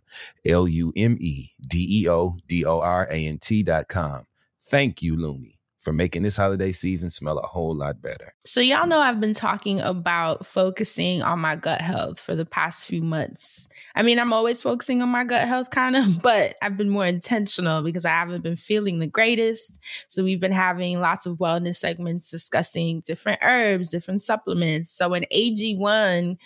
L 0.47 0.69
U 0.69 0.93
M 0.97 1.17
E 1.21 1.51
D 1.69 2.03
E 2.03 2.09
O 2.09 2.37
D 2.47 2.65
O 2.65 2.81
R 2.81 3.07
A 3.11 3.27
N 3.27 3.39
T.com. 3.39 4.25
Thank 4.69 5.03
you, 5.03 5.17
Lume 5.17 5.56
for 5.87 5.93
making 5.93 6.25
this 6.25 6.37
holiday 6.37 6.73
season 6.73 7.11
smell 7.11 7.39
a 7.39 7.47
whole 7.47 7.73
lot 7.73 8.03
better. 8.03 8.35
So, 8.45 8.61
y'all 8.61 8.89
know 8.89 8.99
I've 8.99 9.21
been 9.21 9.33
talking 9.33 9.81
about 9.81 10.45
focusing 10.45 11.23
on 11.23 11.39
my 11.39 11.55
gut 11.55 11.81
health 11.81 12.19
for 12.19 12.35
the 12.35 12.45
past 12.45 12.87
few 12.87 13.03
months. 13.03 13.69
I 13.95 14.03
mean, 14.03 14.19
I'm 14.19 14.33
always 14.33 14.61
focusing 14.61 15.01
on 15.01 15.11
my 15.11 15.23
gut 15.23 15.47
health, 15.47 15.71
kind 15.71 15.95
of, 15.95 16.21
but 16.23 16.57
I've 16.61 16.77
been 16.77 16.89
more 16.89 17.07
intentional 17.07 17.85
because 17.85 18.05
I 18.05 18.11
haven't 18.11 18.43
been 18.43 18.57
feeling 18.57 18.99
the 18.99 19.07
greatest. 19.07 19.79
So, 20.09 20.25
we've 20.25 20.41
been 20.41 20.51
having 20.51 20.99
lots 20.99 21.25
of 21.25 21.39
wellness 21.39 21.77
segments 21.77 22.33
discussing 22.33 23.03
different 23.03 23.39
herbs, 23.43 23.93
different 23.93 24.23
supplements. 24.23 24.91
So, 24.91 25.09
when 25.09 25.25
AG1 25.33 26.37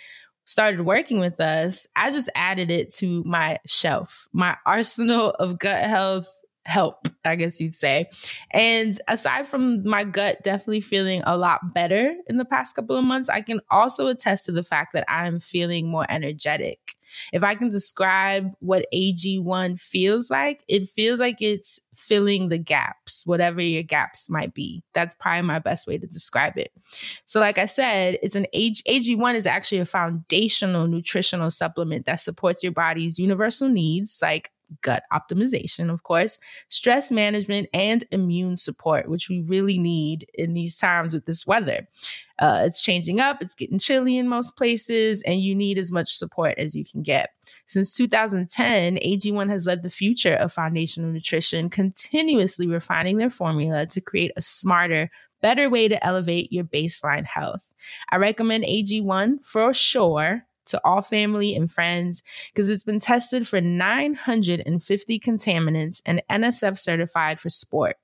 started 0.45 0.81
working 0.81 1.19
with 1.19 1.41
us, 1.41 1.87
I 1.95 2.11
just 2.11 2.29
added 2.35 2.69
it 2.69 2.93
to 2.97 3.23
my 3.23 3.57
shelf, 3.65 4.27
my 4.33 4.55
arsenal 4.67 5.31
of 5.31 5.57
gut 5.57 5.83
health 5.83 6.31
help, 6.65 7.07
I 7.25 7.35
guess 7.35 7.59
you'd 7.59 7.73
say. 7.73 8.09
And 8.51 8.97
aside 9.07 9.47
from 9.47 9.87
my 9.87 10.03
gut 10.03 10.43
definitely 10.43 10.81
feeling 10.81 11.21
a 11.25 11.37
lot 11.37 11.73
better 11.73 12.13
in 12.27 12.37
the 12.37 12.45
past 12.45 12.75
couple 12.75 12.95
of 12.95 13.03
months, 13.03 13.29
I 13.29 13.41
can 13.41 13.61
also 13.69 14.07
attest 14.07 14.45
to 14.45 14.51
the 14.51 14.63
fact 14.63 14.93
that 14.93 15.09
I'm 15.11 15.39
feeling 15.39 15.87
more 15.87 16.05
energetic. 16.09 16.95
If 17.33 17.43
I 17.43 17.55
can 17.55 17.69
describe 17.69 18.53
what 18.59 18.85
AG1 18.93 19.79
feels 19.79 20.29
like, 20.31 20.63
it 20.67 20.87
feels 20.87 21.19
like 21.19 21.41
it's 21.41 21.79
filling 21.93 22.49
the 22.49 22.57
gaps, 22.57 23.25
whatever 23.25 23.61
your 23.61 23.83
gaps 23.83 24.29
might 24.29 24.53
be. 24.53 24.83
That's 24.93 25.15
probably 25.15 25.41
my 25.41 25.59
best 25.59 25.87
way 25.87 25.97
to 25.97 26.07
describe 26.07 26.57
it. 26.57 26.71
So, 27.25 27.39
like 27.39 27.57
I 27.57 27.65
said, 27.65 28.17
it's 28.23 28.35
an 28.35 28.47
AG, 28.53 28.81
AG1 28.87 29.35
is 29.35 29.45
actually 29.45 29.79
a 29.79 29.85
foundational 29.85 30.87
nutritional 30.87 31.51
supplement 31.51 32.05
that 32.05 32.19
supports 32.19 32.63
your 32.63 32.71
body's 32.71 33.19
universal 33.19 33.67
needs 33.67 34.19
like 34.21 34.51
gut 34.81 35.03
optimization, 35.11 35.91
of 35.91 36.03
course, 36.03 36.39
stress 36.69 37.11
management, 37.11 37.69
and 37.73 38.03
immune 38.11 38.57
support, 38.57 39.09
which 39.09 39.29
we 39.29 39.41
really 39.41 39.77
need 39.77 40.27
in 40.33 40.53
these 40.53 40.77
times 40.77 41.13
with 41.13 41.25
this 41.25 41.45
weather. 41.45 41.87
Uh, 42.39 42.63
it's 42.65 42.81
changing 42.81 43.19
up, 43.19 43.41
it's 43.41 43.53
getting 43.53 43.77
chilly 43.77 44.17
in 44.17 44.27
most 44.27 44.57
places, 44.57 45.21
and 45.23 45.41
you 45.41 45.53
need 45.53 45.77
as 45.77 45.91
much 45.91 46.15
support 46.15 46.57
as 46.57 46.75
you 46.75 46.83
can 46.83 47.03
get. 47.03 47.29
Since 47.65 47.95
2010, 47.95 48.97
AG1 48.97 49.49
has 49.49 49.67
led 49.67 49.83
the 49.83 49.89
future 49.89 50.33
of 50.33 50.53
foundational 50.53 51.11
nutrition, 51.11 51.69
continuously 51.69 52.67
refining 52.67 53.17
their 53.17 53.29
formula 53.29 53.85
to 53.87 54.01
create 54.01 54.31
a 54.35 54.41
smarter, 54.41 55.11
better 55.41 55.69
way 55.69 55.87
to 55.87 56.03
elevate 56.05 56.51
your 56.51 56.63
baseline 56.63 57.25
health. 57.25 57.71
I 58.09 58.17
recommend 58.17 58.63
AG1 58.63 59.45
for 59.45 59.73
sure 59.73 60.45
to 60.65 60.81
all 60.83 61.01
family 61.01 61.55
and 61.55 61.71
friends 61.71 62.23
because 62.53 62.69
it's 62.69 62.83
been 62.83 62.99
tested 62.99 63.47
for 63.47 63.61
950 63.61 65.19
contaminants 65.19 66.01
and 66.05 66.21
NSF 66.29 66.77
certified 66.77 67.39
for 67.39 67.49
sport. 67.49 67.97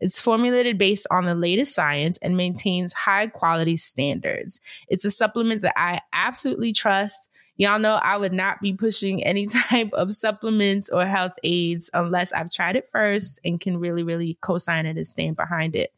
It's 0.00 0.18
formulated 0.18 0.78
based 0.78 1.06
on 1.10 1.24
the 1.24 1.34
latest 1.34 1.74
science 1.74 2.18
and 2.18 2.36
maintains 2.36 2.92
high 2.92 3.26
quality 3.26 3.76
standards. 3.76 4.60
It's 4.88 5.04
a 5.04 5.10
supplement 5.10 5.62
that 5.62 5.74
I 5.76 6.00
absolutely 6.12 6.72
trust. 6.72 7.30
Y'all 7.56 7.78
know 7.78 7.94
I 7.94 8.16
would 8.16 8.32
not 8.32 8.60
be 8.60 8.72
pushing 8.72 9.22
any 9.24 9.46
type 9.68 9.92
of 9.92 10.12
supplements 10.12 10.88
or 10.88 11.06
health 11.06 11.34
aids 11.42 11.90
unless 11.94 12.32
I've 12.32 12.50
tried 12.50 12.76
it 12.76 12.88
first 12.90 13.40
and 13.44 13.60
can 13.60 13.78
really, 13.78 14.02
really 14.02 14.38
co 14.40 14.58
sign 14.58 14.86
it 14.86 14.96
and 14.96 15.06
stand 15.06 15.36
behind 15.36 15.76
it. 15.76 15.92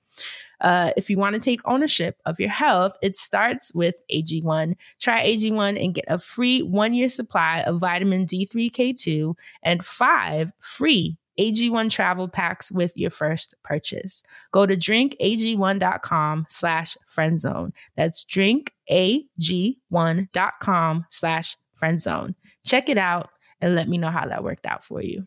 Uh, 0.61 0.90
if 0.96 1.11
you 1.11 1.18
want 1.18 1.34
to 1.34 1.40
take 1.40 1.61
ownership 1.66 2.20
of 2.24 2.40
your 2.40 2.50
health, 2.50 2.96
it 3.02 3.16
starts 3.16 3.74
with 3.74 3.96
AG1. 4.12 4.74
Try 5.00 5.26
AG1 5.26 5.82
and 5.82 5.94
get 5.94 6.04
a 6.09 6.18
free 6.18 6.62
one 6.62 6.94
year 6.94 7.09
supply 7.09 7.61
of 7.61 7.80
vitamin 7.80 8.26
D3K2 8.26 9.34
and 9.62 9.84
five 9.84 10.52
free 10.59 11.16
AG1 11.38 11.90
travel 11.90 12.28
packs 12.28 12.72
with 12.72 12.96
your 12.96 13.11
first 13.11 13.54
purchase. 13.62 14.22
Go 14.52 14.64
to 14.66 14.76
drinkag1.com 14.76 16.46
slash 16.48 16.96
friendzone. 17.14 17.72
That's 17.96 18.24
drinkag1.com 18.24 21.07
slash 21.11 21.57
friendzone. 21.80 22.34
Check 22.64 22.88
it 22.88 22.98
out 22.98 23.30
and 23.61 23.74
let 23.74 23.88
me 23.88 23.98
know 23.98 24.11
how 24.11 24.26
that 24.26 24.44
worked 24.44 24.66
out 24.66 24.84
for 24.84 25.02
you. 25.02 25.26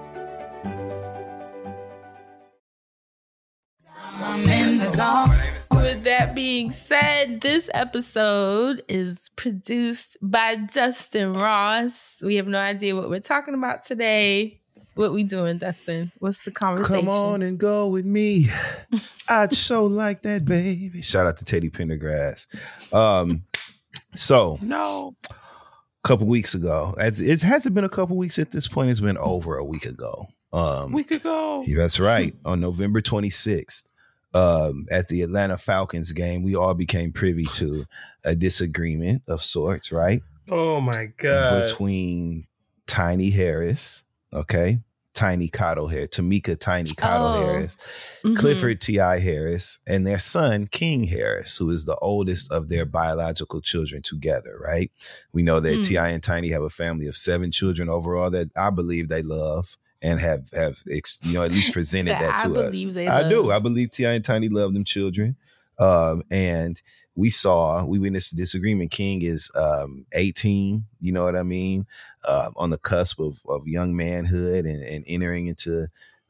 Zone. 4.91 5.29
With 5.71 6.03
that 6.03 6.35
being 6.35 6.71
said, 6.71 7.41
this 7.41 7.69
episode 7.73 8.83
is 8.87 9.29
produced 9.35 10.17
by 10.21 10.55
Dustin 10.55 11.33
Ross. 11.33 12.21
We 12.23 12.35
have 12.35 12.47
no 12.47 12.59
idea 12.59 12.95
what 12.95 13.09
we're 13.09 13.19
talking 13.19 13.53
about 13.53 13.83
today. 13.83 14.59
What 14.95 15.13
we 15.13 15.23
doing, 15.23 15.57
Dustin? 15.57 16.11
What's 16.19 16.41
the 16.43 16.51
conversation? 16.51 17.05
Come 17.05 17.09
on 17.09 17.41
and 17.41 17.57
go 17.57 17.87
with 17.87 18.05
me. 18.05 18.47
I'd 19.29 19.53
so 19.53 19.85
like 19.85 20.21
that, 20.23 20.43
baby. 20.45 21.01
Shout 21.01 21.25
out 21.25 21.37
to 21.37 21.45
Teddy 21.45 21.69
Pendergrass. 21.69 22.45
Um, 22.93 23.43
so 24.13 24.59
No. 24.61 25.15
a 25.31 25.33
couple 26.07 26.27
weeks 26.27 26.53
ago, 26.53 26.93
as 26.99 27.21
it 27.21 27.41
hasn't 27.41 27.73
been 27.73 27.85
a 27.85 27.89
couple 27.89 28.17
weeks 28.17 28.37
at 28.37 28.51
this 28.51 28.67
point, 28.67 28.91
it's 28.91 28.99
been 28.99 29.17
over 29.17 29.55
a 29.57 29.63
week 29.63 29.85
ago. 29.85 30.27
Um, 30.51 30.91
We 30.91 31.05
could 31.05 31.23
go. 31.23 31.63
Yeah, 31.65 31.77
That's 31.77 31.99
right. 31.99 32.35
On 32.43 32.59
November 32.59 33.01
26th, 33.01 33.83
um, 34.33 34.85
at 34.91 35.07
the 35.09 35.21
Atlanta 35.23 35.57
Falcons 35.57 36.11
game, 36.11 36.43
we 36.43 36.55
all 36.55 36.73
became 36.73 37.11
privy 37.11 37.45
to 37.55 37.85
a 38.23 38.35
disagreement 38.35 39.23
of 39.27 39.43
sorts, 39.43 39.91
right? 39.91 40.21
Oh 40.49 40.79
my 40.81 41.07
god. 41.17 41.67
Between 41.67 42.47
Tiny 42.87 43.29
Harris, 43.29 44.03
okay? 44.33 44.79
Tiny 45.13 45.49
Cottle 45.49 45.87
Harris, 45.89 46.07
Tamika 46.09 46.57
Tiny 46.57 46.91
Cottle 46.91 47.27
Oh. 47.27 47.41
Harris, 47.41 47.75
Mhm. 48.23 48.37
Clifford 48.37 48.79
T.I. 48.79 49.19
Harris, 49.19 49.79
and 49.85 50.07
their 50.07 50.19
son, 50.19 50.67
King 50.71 51.03
Harris, 51.03 51.57
who 51.57 51.69
is 51.69 51.83
the 51.83 51.97
oldest 51.97 52.49
of 52.49 52.69
their 52.69 52.85
biological 52.85 53.59
children 53.59 54.01
together, 54.01 54.57
right? 54.57 54.89
We 55.33 55.43
know 55.43 55.59
that 55.59 55.79
Mm. 55.79 55.83
T.I. 55.85 56.09
and 56.09 56.23
Tiny 56.23 56.49
have 56.51 56.61
a 56.63 56.69
family 56.69 57.07
of 57.07 57.17
seven 57.17 57.51
children 57.51 57.89
overall 57.89 58.29
that 58.31 58.51
I 58.55 58.69
believe 58.69 59.09
they 59.09 59.21
love 59.21 59.77
and 60.01 60.19
have, 60.19 60.49
have 60.53 60.79
ex, 60.91 61.19
you 61.23 61.33
know, 61.33 61.43
at 61.43 61.51
least 61.51 61.73
presented 61.73 62.11
That 62.19 62.21
that, 62.21 62.45
I 62.45 62.47
to 62.47 62.55
us. 62.59 62.71
believe 62.71 62.93
they 62.93 63.07
I 63.07 63.27
do. 63.29 63.51
I 63.51 63.59
believe 63.59 63.91
T.I. 63.91 64.13
and 64.13 64.25
Tiny 64.25 64.49
love 64.49 64.73
them 64.73 64.83
children. 64.83 65.35
Um, 65.79 66.23
and 66.31 66.81
we 67.15 67.29
saw, 67.29 67.83
we 67.83 67.99
witnessed 67.99 68.33
a 68.33 68.35
disagreement. 68.35 68.91
King 68.91 69.21
is 69.21 69.51
um, 69.55 70.05
18, 70.13 70.85
you 70.99 71.11
know 71.11 71.23
what 71.23 71.35
I 71.35 71.43
mean? 71.43 71.85
Uh, 72.27 72.49
on 72.55 72.69
the 72.69 72.77
cusp 72.77 73.19
of, 73.19 73.37
of 73.47 73.67
young 73.67 73.95
manhood 73.95 74.65
and, 74.65 74.81
and 74.83 75.03
entering 75.07 75.47
into 75.47 75.87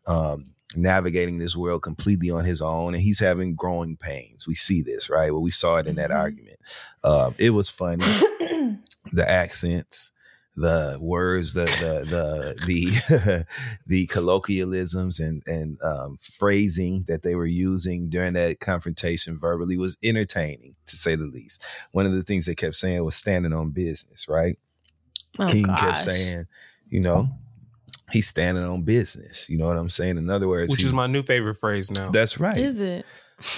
um, 0.08 0.48
navigating 0.76 1.38
this 1.38 1.56
world 1.56 1.82
completely 1.84 2.32
on 2.32 2.46
his 2.46 2.62
own. 2.62 2.94
And 2.96 3.04
he's 3.04 3.20
having 3.20 3.56
growing 3.56 3.96
pains. 3.98 4.48
We 4.48 4.56
see 4.56 4.82
this, 4.82 5.10
right? 5.10 5.32
Well, 5.32 5.42
we 5.42 5.52
saw 5.52 5.76
it 5.78 5.88
in 5.88 5.96
that 5.98 6.10
Mhm. 6.12 6.20
argument. 6.20 6.60
Um, 7.04 7.36
it 7.38 7.52
was 7.52 7.70
funny. 7.70 8.04
the 9.14 9.26
accents, 9.30 10.12
the 10.56 10.98
words, 11.02 11.54
the 11.54 11.64
the 11.66 12.06
the 12.66 12.66
the 12.68 13.46
the 13.88 14.08
colloquialisms 14.08 15.20
and 15.20 15.42
and 15.48 15.78
um, 15.82 16.18
phrasing 16.22 17.06
that 17.08 17.24
they 17.24 17.36
were 17.36 17.46
using 17.46 18.10
during 18.10 18.34
that 18.34 18.60
confrontation 18.60 19.40
verbally 19.40 19.78
was 19.78 19.98
entertaining 20.04 20.76
to 20.88 20.96
say 20.98 21.16
the 21.16 21.26
least. 21.28 21.64
One 21.94 22.06
of 22.06 22.12
the 22.12 22.24
things 22.24 22.46
they 22.46 22.56
kept 22.56 22.76
saying 22.76 23.04
was 23.04 23.16
standing 23.16 23.54
on 23.54 23.72
business, 23.72 24.28
right? 24.28 24.58
Oh, 25.40 25.48
King 25.48 25.64
gosh. 25.68 25.80
kept 25.80 26.00
saying, 26.00 26.46
you 26.90 27.00
know, 27.00 27.30
he's 28.12 28.28
standing 28.28 28.66
on 28.66 28.84
business. 28.84 29.50
You 29.50 29.58
know 29.58 29.68
what 29.68 29.78
I'm 29.78 29.90
saying? 29.90 30.18
In 30.18 30.30
other 30.30 30.48
words, 30.50 30.70
Which 30.72 30.82
he- 30.82 30.88
is 30.88 30.94
my 30.94 31.08
new 31.08 31.24
favorite 31.24 31.56
phrase 31.56 31.90
now. 31.90 32.12
that's 32.12 32.40
right. 32.40 32.58
Is 32.58 32.82
it? 32.82 33.06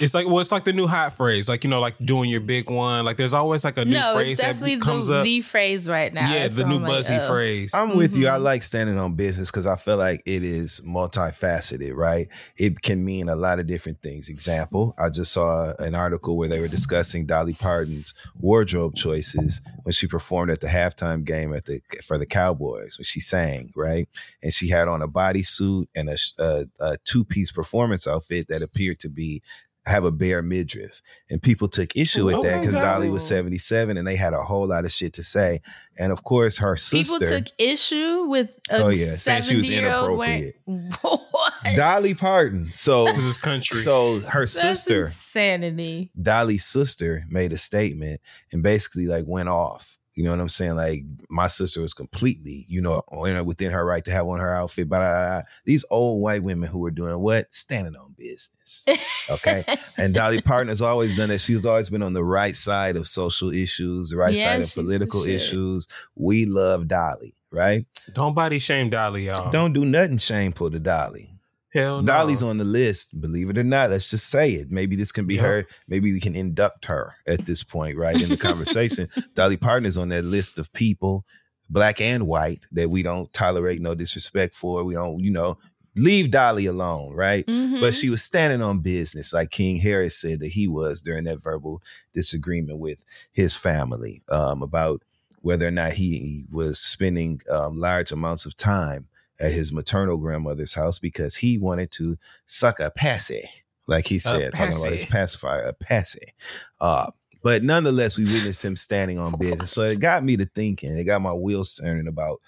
It's 0.00 0.14
like 0.14 0.26
well, 0.26 0.40
it's 0.40 0.52
like 0.52 0.64
the 0.64 0.72
new 0.72 0.86
hot 0.86 1.16
phrase, 1.16 1.48
like 1.48 1.64
you 1.64 1.70
know, 1.70 1.80
like 1.80 1.94
doing 2.04 2.30
your 2.30 2.40
big 2.40 2.70
one. 2.70 3.04
Like 3.04 3.16
there's 3.16 3.34
always 3.34 3.64
like 3.64 3.76
a 3.78 3.84
new 3.84 3.92
No, 3.92 4.14
phrase 4.14 4.32
it's 4.32 4.40
definitely 4.40 4.76
that 4.76 4.82
comes 4.84 5.08
the, 5.08 5.18
up. 5.18 5.24
the 5.24 5.40
phrase 5.42 5.88
right 5.88 6.12
now. 6.12 6.32
yeah, 6.32 6.40
That's 6.40 6.56
the 6.56 6.62
why 6.64 6.68
new 6.70 6.76
I'm 6.76 6.82
like, 6.82 6.90
buzzy 6.92 7.14
oh. 7.16 7.28
phrase. 7.28 7.74
I'm 7.74 7.96
with 7.96 8.16
you. 8.16 8.28
I 8.28 8.32
Mhm. 8.38 8.42
like 8.42 8.62
standing 8.62 8.98
on 8.98 9.14
business 9.14 9.50
because 9.50 9.66
I 9.66 9.76
feel 9.76 9.96
like 9.96 10.22
it 10.26 10.42
is 10.42 10.82
multifaceted, 10.86 11.94
right? 11.94 12.28
It 12.56 12.82
can 12.82 13.04
mean 13.04 13.28
a 13.28 13.36
lot 13.36 13.58
of 13.58 13.66
different 13.66 14.00
things. 14.02 14.28
Example, 14.28 14.94
I 14.98 15.10
just 15.10 15.32
saw 15.32 15.74
an 15.78 15.94
article 15.94 16.36
where 16.36 16.48
they 16.48 16.60
were 16.60 16.68
discussing 16.68 17.26
Dolly 17.26 17.54
Parton's 17.54 18.14
wardrobe 18.40 18.94
choices 18.94 19.60
when 19.82 19.92
she 19.92 20.06
performed 20.06 20.50
at 20.50 20.60
the 20.60 20.66
halftime 20.66 21.24
game 21.24 21.52
at 21.54 21.64
the 21.66 21.80
for 22.04 22.18
the 22.18 22.26
Cowboys 22.26 22.98
when 22.98 23.04
she 23.04 23.20
sang, 23.20 23.70
right? 23.76 24.08
And 24.42 24.52
she 24.52 24.68
had 24.68 24.88
on 24.88 25.02
a 25.02 25.08
bodysuit 25.08 25.86
and 25.94 26.08
a, 26.08 26.16
a, 26.38 26.64
a 26.80 26.96
two 27.04 27.24
piece 27.24 27.52
performance 27.52 28.06
outfit 28.06 28.48
that 28.48 28.62
appeared 28.62 29.00
to 29.00 29.08
be 29.08 29.42
have 29.86 30.04
a 30.04 30.10
bare 30.10 30.40
midriff. 30.42 31.02
And 31.30 31.42
people 31.42 31.68
took 31.68 31.94
issue 31.96 32.24
with 32.24 32.36
Oh 32.36 32.42
that 32.42 32.60
because 32.60 32.74
Dolly 32.76 33.10
was 33.10 33.26
77 33.26 33.96
and 33.98 34.06
they 34.06 34.16
had 34.16 34.32
a 34.32 34.42
whole 34.42 34.66
lot 34.66 34.84
of 34.84 34.90
shit 34.92 35.12
to 35.14 35.22
say. 35.22 35.60
And 35.98 36.10
of 36.10 36.24
course, 36.24 36.58
her 36.58 36.74
People 36.76 37.18
sister. 37.18 37.40
took 37.40 37.48
issue 37.58 38.24
with 38.24 38.50
a 38.70 38.82
Oh, 38.84 38.88
yeah, 38.88 39.04
saying 39.16 39.42
she 39.42 39.56
was 39.56 39.68
70-year-old 39.68 40.18
wearing- 40.18 40.52
what? 41.02 41.52
Dolly 41.76 42.14
Parton. 42.14 42.72
So 42.74 43.04
This 43.12 43.24
is 43.24 43.38
country. 43.38 43.78
so 43.80 44.20
her 44.20 44.40
That's 44.40 44.52
sister, 44.52 45.04
insanity. 45.06 46.10
Dolly's 46.20 46.64
sister, 46.64 47.24
made 47.28 47.52
a 47.52 47.58
statement 47.58 48.20
and 48.52 48.62
basically 48.62 49.06
like 49.06 49.24
went 49.26 49.48
off. 49.48 49.98
You 50.14 50.22
know 50.24 50.30
what 50.30 50.40
I'm 50.40 50.48
saying? 50.48 50.76
Like 50.76 51.02
my 51.28 51.48
sister 51.48 51.82
was 51.82 51.92
completely, 51.92 52.66
you 52.68 52.80
know, 52.80 53.02
within 53.44 53.72
her 53.72 53.84
right 53.84 54.04
to 54.04 54.10
have 54.12 54.26
on 54.28 54.38
her 54.38 54.54
outfit. 54.54 54.88
But 54.88 55.02
uh, 55.02 55.42
these 55.64 55.84
old 55.90 56.22
white 56.22 56.42
women 56.42 56.68
who 56.68 56.78
were 56.78 56.92
doing 56.92 57.18
what? 57.18 57.52
Standing 57.52 57.96
on 57.96 58.14
business. 58.16 58.84
Okay. 59.28 59.64
and 59.98 60.14
Dolly 60.14 60.40
Parton 60.40 60.68
has 60.68 60.80
always 60.80 61.16
done 61.16 61.30
that. 61.30 61.40
She's 61.40 61.66
always 61.66 61.90
been 61.90 62.02
on 62.02 62.12
the 62.12 62.24
right 62.24 62.54
side 62.54 62.96
of 62.96 63.08
social 63.08 63.50
issues, 63.50 64.10
the 64.10 64.16
right 64.16 64.34
Yeah, 64.34 64.42
side 64.42 64.62
of 64.62 64.72
political 64.72 65.24
issues. 65.24 65.88
We 66.14 66.46
love 66.46 66.86
Dolly, 66.86 67.34
right? 67.50 67.84
Don't 68.12 68.34
body 68.34 68.60
shame 68.60 68.90
Dolly, 68.90 69.26
y'all. 69.26 69.50
Don't 69.50 69.72
do 69.72 69.84
nothing 69.84 70.18
shameful 70.18 70.70
to 70.70 70.78
Dolly. 70.78 71.33
Hell 71.74 72.02
no. 72.02 72.06
Dolly's 72.06 72.42
on 72.42 72.58
the 72.58 72.64
list, 72.64 73.20
believe 73.20 73.50
it 73.50 73.58
or 73.58 73.64
not. 73.64 73.90
Let's 73.90 74.08
just 74.08 74.28
say 74.28 74.52
it. 74.52 74.70
Maybe 74.70 74.94
this 74.96 75.12
can 75.12 75.26
be 75.26 75.34
Yep. 75.34 75.44
her. 75.44 75.66
Maybe 75.88 76.12
we 76.12 76.20
can 76.20 76.34
induct 76.36 76.84
her 76.86 77.14
at 77.26 77.44
this 77.46 77.62
point, 77.64 77.96
right? 77.98 78.20
In 78.20 78.30
the 78.30 78.36
conversation. 78.48 79.08
Dolly 79.34 79.56
Parton 79.56 79.84
is 79.84 79.98
on 79.98 80.08
that 80.10 80.24
list 80.24 80.58
of 80.58 80.72
people, 80.72 81.24
black 81.68 82.00
and 82.00 82.26
white, 82.28 82.64
that 82.72 82.90
we 82.90 83.02
don't 83.02 83.32
tolerate 83.32 83.82
no 83.82 83.94
disrespect 83.94 84.54
for. 84.54 84.84
We 84.84 84.94
don't, 84.94 85.18
you 85.18 85.32
know, 85.32 85.58
leave 85.96 86.30
Dolly 86.30 86.66
alone, 86.66 87.12
right? 87.14 87.46
Mhm. 87.46 87.80
But 87.80 87.94
she 87.94 88.08
was 88.10 88.22
standing 88.22 88.62
on 88.62 88.80
business, 88.80 89.32
like 89.32 89.50
King 89.50 89.76
Harris 89.78 90.16
said 90.20 90.40
that 90.40 90.48
he 90.52 90.68
was 90.68 91.00
during 91.00 91.24
that 91.24 91.42
verbal 91.42 91.82
disagreement 92.14 92.78
with 92.78 92.98
his 93.32 93.56
family 93.56 94.22
um, 94.30 94.62
about 94.62 95.02
whether 95.40 95.66
or 95.66 95.70
not 95.72 95.92
he 95.92 96.46
was 96.50 96.78
spending 96.78 97.40
um, 97.50 97.78
large 97.78 98.12
amounts 98.12 98.46
of 98.46 98.56
time 98.56 99.08
at 99.40 99.52
his 99.52 99.72
maternal 99.72 100.16
grandmother's 100.16 100.74
house 100.74 100.98
because 100.98 101.36
he 101.36 101.58
wanted 101.58 101.90
to 101.92 102.16
suck 102.46 102.78
a 102.80 102.90
passy, 102.90 103.42
like 103.86 104.06
he 104.06 104.18
said, 104.18 104.52
talking 104.54 104.74
about 104.76 104.92
his 104.92 105.04
pacifier, 105.06 105.62
a 105.62 105.72
passy. 105.72 106.32
Uh, 106.80 107.10
but 107.42 107.62
nonetheless, 107.62 108.18
we 108.18 108.32
witnessed 108.32 108.64
him 108.64 108.76
standing 108.76 109.18
on 109.18 109.36
business. 109.38 109.72
So 109.72 109.82
it 109.82 110.00
got 110.00 110.24
me 110.24 110.36
to 110.38 110.46
thinking, 110.46 110.96
it 110.98 111.04
got 111.04 111.20
my 111.20 111.32
wheels 111.32 111.74
turning 111.82 112.08
about 112.08 112.40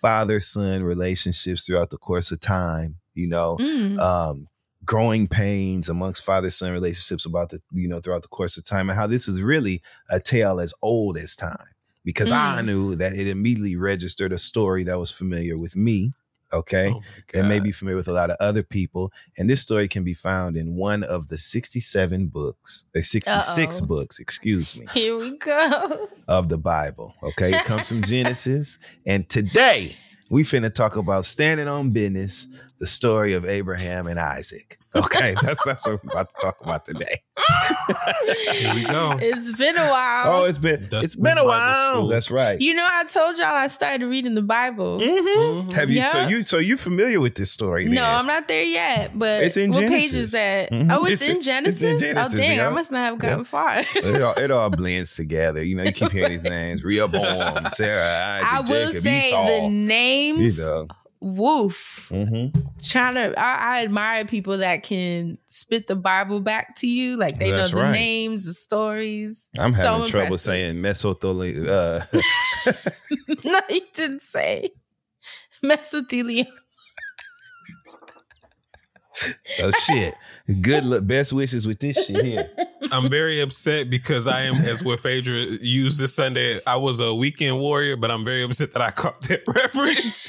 father 0.00 0.38
son 0.38 0.82
relationships 0.82 1.64
throughout 1.64 1.90
the 1.90 1.98
course 1.98 2.30
of 2.30 2.40
time, 2.40 2.96
you 3.14 3.26
know, 3.26 3.56
Mm. 3.58 3.98
um, 3.98 4.48
growing 4.84 5.26
pains 5.26 5.88
amongst 5.88 6.24
father 6.24 6.50
son 6.50 6.72
relationships 6.72 7.24
about 7.24 7.48
the, 7.48 7.62
you 7.72 7.88
know, 7.88 8.00
throughout 8.00 8.20
the 8.22 8.28
course 8.28 8.58
of 8.58 8.64
time 8.64 8.90
and 8.90 8.98
how 8.98 9.06
this 9.06 9.26
is 9.28 9.40
really 9.40 9.80
a 10.10 10.20
tale 10.20 10.60
as 10.60 10.74
old 10.82 11.16
as 11.16 11.34
time 11.34 11.56
because 12.04 12.30
I 12.30 12.60
Mm. 12.60 12.66
knew 12.66 12.94
that 12.96 13.14
it 13.14 13.26
immediately 13.28 13.76
registered 13.76 14.30
a 14.32 14.38
story 14.38 14.84
that 14.84 14.98
was 14.98 15.10
familiar 15.10 15.56
with 15.56 15.74
me. 15.74 16.12
Okay. 16.54 16.88
Oh 16.94 17.00
my 17.00 17.40
and 17.40 17.48
may 17.48 17.60
be 17.60 17.72
familiar 17.72 17.96
with 17.96 18.08
a 18.08 18.12
lot 18.12 18.30
of 18.30 18.36
other 18.40 18.62
people. 18.62 19.12
And 19.36 19.48
this 19.50 19.60
story 19.60 19.88
can 19.88 20.04
be 20.04 20.14
found 20.14 20.56
in 20.56 20.76
one 20.76 21.02
of 21.02 21.28
the 21.28 21.38
67 21.38 22.26
books, 22.28 22.84
or 22.94 23.02
66 23.02 23.80
Uh-oh. 23.80 23.86
books, 23.86 24.18
excuse 24.18 24.76
me, 24.76 24.86
Here 24.92 25.16
we 25.18 25.36
go. 25.38 26.08
of 26.28 26.48
the 26.48 26.58
Bible. 26.58 27.14
Okay. 27.22 27.54
It 27.54 27.64
comes 27.64 27.88
from 27.88 28.02
Genesis. 28.14 28.78
And 29.06 29.28
today 29.28 29.96
we 30.30 30.42
finna 30.42 30.72
talk 30.72 30.96
about 30.96 31.24
standing 31.24 31.68
on 31.68 31.90
business, 31.90 32.48
the 32.78 32.86
story 32.86 33.34
of 33.34 33.44
Abraham 33.44 34.06
and 34.06 34.18
Isaac. 34.18 34.78
Okay. 34.96 35.34
That's, 35.42 35.64
that's 35.64 35.84
what 35.86 36.02
we're 36.04 36.10
about 36.12 36.28
to 36.30 36.34
talk 36.40 36.60
about 36.62 36.86
today. 36.86 37.22
Here 38.52 38.74
we 38.74 38.84
go. 38.84 39.18
It's 39.20 39.52
been 39.52 39.76
a 39.76 39.88
while. 39.90 40.40
Oh, 40.40 40.44
it's 40.44 40.58
been, 40.58 40.82
Dustin's 40.82 41.04
it's 41.04 41.16
been 41.16 41.36
a 41.38 41.44
while. 41.44 42.06
That's 42.06 42.30
right. 42.30 42.60
you 42.60 42.74
know, 42.74 42.86
I 42.88 43.04
told 43.04 43.36
y'all 43.38 43.46
I 43.48 43.66
started 43.66 44.06
reading 44.06 44.34
the 44.34 44.42
Bible. 44.42 45.00
Mhm. 45.00 45.72
Have 45.72 45.90
you, 45.90 46.02
so 46.02 46.26
you, 46.28 46.42
so 46.42 46.58
you 46.58 46.76
familiar 46.76 47.20
with 47.20 47.34
this 47.34 47.50
story? 47.50 47.86
No. 47.86 48.04
I'm 48.04 48.26
not 48.26 48.46
there 48.48 48.64
yet. 48.64 49.18
But 49.18 49.42
It's 49.42 49.56
in 49.56 49.70
what 49.70 49.80
Genesis. 49.80 50.12
page 50.12 50.22
is 50.22 50.30
that? 50.32 50.70
Mhm. 50.70 50.92
Oh, 50.92 51.04
it's, 51.04 51.22
It's- 51.22 51.30
in 51.30 51.36
it's 51.38 51.46
Genesis. 51.46 51.82
in 51.82 51.98
Genesis, 51.98 52.34
oh, 52.34 52.36
dang! 52.36 52.56
yeah. 52.58 52.66
I 52.66 52.70
must 52.70 52.90
not 52.92 52.98
have 53.10 53.18
gotten 53.18 53.38
Yeah. 53.40 53.44
far. 53.44 53.78
it 53.96 54.22
all, 54.22 54.34
it 54.34 54.50
all 54.50 54.70
blends 54.70 55.14
together. 55.14 55.64
You 55.64 55.76
know, 55.76 55.82
you 55.82 55.92
keep 55.92 56.12
hearing 56.12 56.30
these 56.32 56.42
names: 56.44 56.84
Rehoboam, 56.84 57.66
Sarah, 57.72 58.38
Isaac, 58.44 58.52
I 58.52 58.58
will 58.60 58.64
Jacob, 58.92 59.02
say 59.02 59.28
Esau. 59.28 59.46
the 59.46 59.56
you 59.64 59.70
names. 59.70 60.58
know, 60.58 60.86
Woof. 61.24 62.10
mm-hmm. 62.12 62.58
Trying 62.82 63.14
to, 63.14 63.34
I, 63.38 63.78
I 63.78 63.82
admire 63.84 64.26
people 64.26 64.58
that 64.58 64.82
can 64.82 65.38
spit 65.48 65.86
the 65.86 65.96
Bible 65.96 66.40
back 66.40 66.76
to 66.80 66.86
you. 66.86 67.16
Like 67.16 67.38
they 67.38 67.50
That's 67.50 67.72
know 67.72 67.78
the 67.78 67.84
right. 67.84 67.92
names, 67.92 68.44
the 68.44 68.52
stories. 68.52 69.48
I'm 69.58 69.72
So 69.72 69.76
having 69.78 70.06
trouble 70.06 70.24
impressive. 70.26 70.40
saying 70.40 70.76
mesothelioma. 70.76 71.66
Uh, 72.66 72.70
no, 73.50 73.60
you 73.70 73.80
didn't 73.94 74.22
say 74.22 74.70
mesothelioma. 75.64 76.46
So 79.44 79.70
shit. 79.72 80.14
Good 80.60 80.84
luck. 80.84 81.06
Best 81.06 81.32
wishes 81.32 81.66
with 81.66 81.78
this 81.78 81.96
shit 82.04 82.24
here. 82.24 82.50
I'm 82.90 83.08
very 83.08 83.40
upset 83.40 83.88
because 83.88 84.26
I 84.26 84.42
am, 84.42 84.56
as 84.56 84.82
what 84.84 85.00
Phaedra 85.00 85.34
used 85.60 86.00
this 86.00 86.14
Sunday, 86.14 86.60
I 86.66 86.76
was 86.76 87.00
a 87.00 87.14
weekend 87.14 87.58
warrior, 87.60 87.96
but 87.96 88.10
I'm 88.10 88.24
very 88.24 88.42
upset 88.42 88.72
that 88.72 88.82
I 88.82 88.90
caught 88.90 89.20
that 89.22 89.42
reference. 89.46 90.26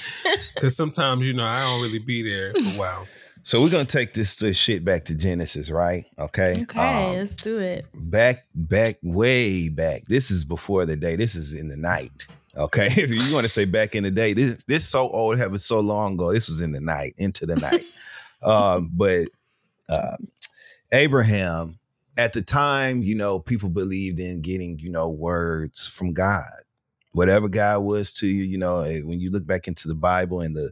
Because 0.53 0.75
sometimes, 0.77 1.25
you 1.25 1.33
know, 1.33 1.45
I 1.45 1.61
don't 1.61 1.81
really 1.81 1.99
be 1.99 2.21
there 2.23 2.53
for 2.53 2.59
a 2.61 2.79
while. 2.79 3.07
So 3.43 3.61
we're 3.61 3.69
gonna 3.69 3.85
take 3.85 4.13
this, 4.13 4.35
this 4.37 4.57
shit 4.57 4.83
back 4.83 5.03
to 5.05 5.15
Genesis, 5.15 5.69
right? 5.69 6.05
Okay. 6.17 6.55
Okay, 6.63 6.79
Um, 6.79 7.15
let's 7.17 7.35
do 7.35 7.59
it. 7.59 7.85
back, 7.93 8.45
back, 8.55 8.97
way 9.03 9.69
back. 9.69 10.05
This 10.05 10.31
is 10.31 10.43
before 10.43 10.85
the 10.87 10.95
day. 10.95 11.15
This 11.15 11.35
is 11.35 11.53
in 11.53 11.67
the 11.67 11.77
night. 11.77 12.25
Okay. 12.57 12.87
If 12.97 13.11
you 13.11 13.33
want 13.33 13.45
to 13.45 13.49
say 13.49 13.65
back 13.65 13.93
in 13.95 14.03
the 14.03 14.09
day, 14.11 14.33
this 14.33 14.63
this 14.63 14.87
so 14.87 15.09
old, 15.09 15.37
having 15.37 15.57
so 15.59 15.79
long 15.79 16.13
ago. 16.13 16.33
This 16.33 16.47
was 16.47 16.61
in 16.61 16.71
the 16.71 16.81
night, 16.81 17.13
into 17.17 17.45
the 17.45 17.55
night. 17.57 17.83
um, 18.43 18.91
but 18.93 19.27
uh, 19.89 20.17
Abraham, 20.91 21.79
at 22.17 22.33
the 22.33 22.41
time, 22.41 23.01
you 23.03 23.15
know, 23.15 23.39
people 23.39 23.69
believed 23.69 24.19
in 24.19 24.41
getting, 24.41 24.79
you 24.79 24.89
know, 24.91 25.09
words 25.09 25.87
from 25.87 26.13
God. 26.13 26.51
Whatever 27.13 27.49
God 27.49 27.79
was 27.79 28.13
to 28.15 28.27
you, 28.27 28.43
you 28.43 28.57
know, 28.57 28.81
eh, 28.81 29.01
when 29.01 29.19
you 29.19 29.31
look 29.31 29.45
back 29.47 29.67
into 29.67 29.87
the 29.87 29.95
Bible 29.95 30.41
and 30.41 30.55
the 30.55 30.71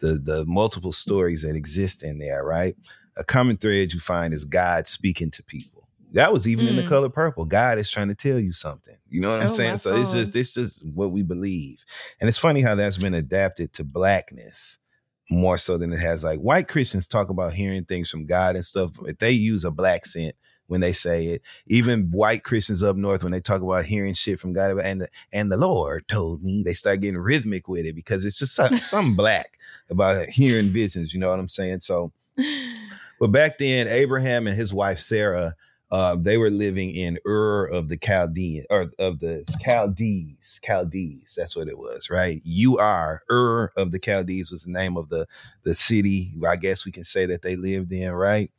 the 0.00 0.20
the 0.22 0.44
multiple 0.46 0.92
stories 0.92 1.42
that 1.42 1.56
exist 1.56 2.02
in 2.02 2.18
there, 2.18 2.44
right? 2.44 2.76
A 3.16 3.24
common 3.24 3.56
thread 3.56 3.92
you 3.92 4.00
find 4.00 4.34
is 4.34 4.44
God 4.44 4.88
speaking 4.88 5.30
to 5.32 5.42
people. 5.42 5.88
That 6.12 6.32
was 6.32 6.48
even 6.48 6.68
in 6.68 6.76
the 6.76 6.82
Mm. 6.82 6.88
color 6.88 7.08
purple. 7.08 7.44
God 7.46 7.78
is 7.78 7.90
trying 7.90 8.08
to 8.08 8.14
tell 8.14 8.38
you 8.38 8.52
something. 8.52 8.96
You 9.10 9.20
know 9.20 9.30
what 9.30 9.40
I'm 9.40 9.46
Oh, 9.46 9.52
saying? 9.52 9.78
So 9.78 9.94
it's 9.94 10.12
just 10.12 10.36
it's 10.36 10.52
just 10.52 10.84
what 10.86 11.12
we 11.12 11.22
believe. 11.22 11.84
And 12.20 12.28
it's 12.28 12.38
funny 12.38 12.62
how 12.62 12.74
that's 12.74 12.98
been 12.98 13.14
adapted 13.14 13.72
to 13.74 13.84
blackness 13.84 14.78
more 15.30 15.58
so 15.58 15.76
than 15.76 15.92
it 15.92 15.98
has 15.98 16.22
like 16.22 16.38
white 16.38 16.68
Christians 16.68 17.08
talk 17.08 17.30
about 17.30 17.52
hearing 17.52 17.84
things 17.84 18.10
from 18.10 18.26
God 18.26 18.54
and 18.54 18.64
stuff, 18.64 18.92
but 19.00 19.18
they 19.18 19.32
use 19.32 19.64
a 19.64 19.70
black 19.70 20.06
scent 20.06 20.36
when 20.68 20.80
they 20.80 20.92
say 20.92 21.26
it. 21.26 21.42
Even 21.66 22.10
white 22.10 22.44
Christians 22.44 22.82
up 22.82 22.96
north, 22.96 23.22
when 23.22 23.32
they 23.32 23.40
talk 23.40 23.62
about 23.62 23.84
hearing 23.84 24.14
shit 24.14 24.40
from 24.40 24.52
God 24.52 24.78
and 24.78 25.00
the 25.00 25.08
and 25.32 25.50
the 25.50 25.56
Lord 25.56 26.06
told 26.08 26.42
me, 26.42 26.62
they 26.62 26.74
start 26.74 27.00
getting 27.00 27.18
rhythmic 27.18 27.68
with 27.68 27.86
it 27.86 27.94
because 27.94 28.24
it's 28.24 28.38
just 28.38 28.54
some, 28.54 28.74
something 28.74 29.16
black 29.16 29.58
about 29.90 30.26
hearing 30.26 30.68
visions. 30.68 31.12
You 31.12 31.20
know 31.20 31.30
what 31.30 31.38
I'm 31.38 31.48
saying? 31.48 31.80
So, 31.80 32.12
but 33.20 33.28
back 33.28 33.58
then, 33.58 33.88
Abraham 33.88 34.46
and 34.46 34.56
his 34.56 34.72
wife 34.72 34.98
Sarah, 34.98 35.54
uh, 35.90 36.16
they 36.16 36.36
were 36.36 36.50
living 36.50 36.94
in 36.94 37.18
Ur 37.26 37.66
of 37.66 37.88
the 37.88 37.96
Chaldean 37.96 38.64
or 38.70 38.90
of 38.98 39.20
the 39.20 39.44
Chaldees. 39.64 40.60
Chaldees, 40.64 41.34
that's 41.36 41.54
what 41.54 41.68
it 41.68 41.78
was, 41.78 42.10
right? 42.10 42.40
You 42.44 42.78
are 42.78 43.22
Ur 43.30 43.72
of 43.76 43.92
the 43.92 44.00
Chaldees 44.00 44.50
was 44.50 44.64
the 44.64 44.72
name 44.72 44.96
of 44.96 45.08
the 45.08 45.26
the 45.62 45.74
city. 45.74 46.34
I 46.48 46.56
guess 46.56 46.84
we 46.84 46.92
can 46.92 47.04
say 47.04 47.26
that 47.26 47.42
they 47.42 47.56
lived 47.56 47.92
in, 47.92 48.10
right? 48.12 48.50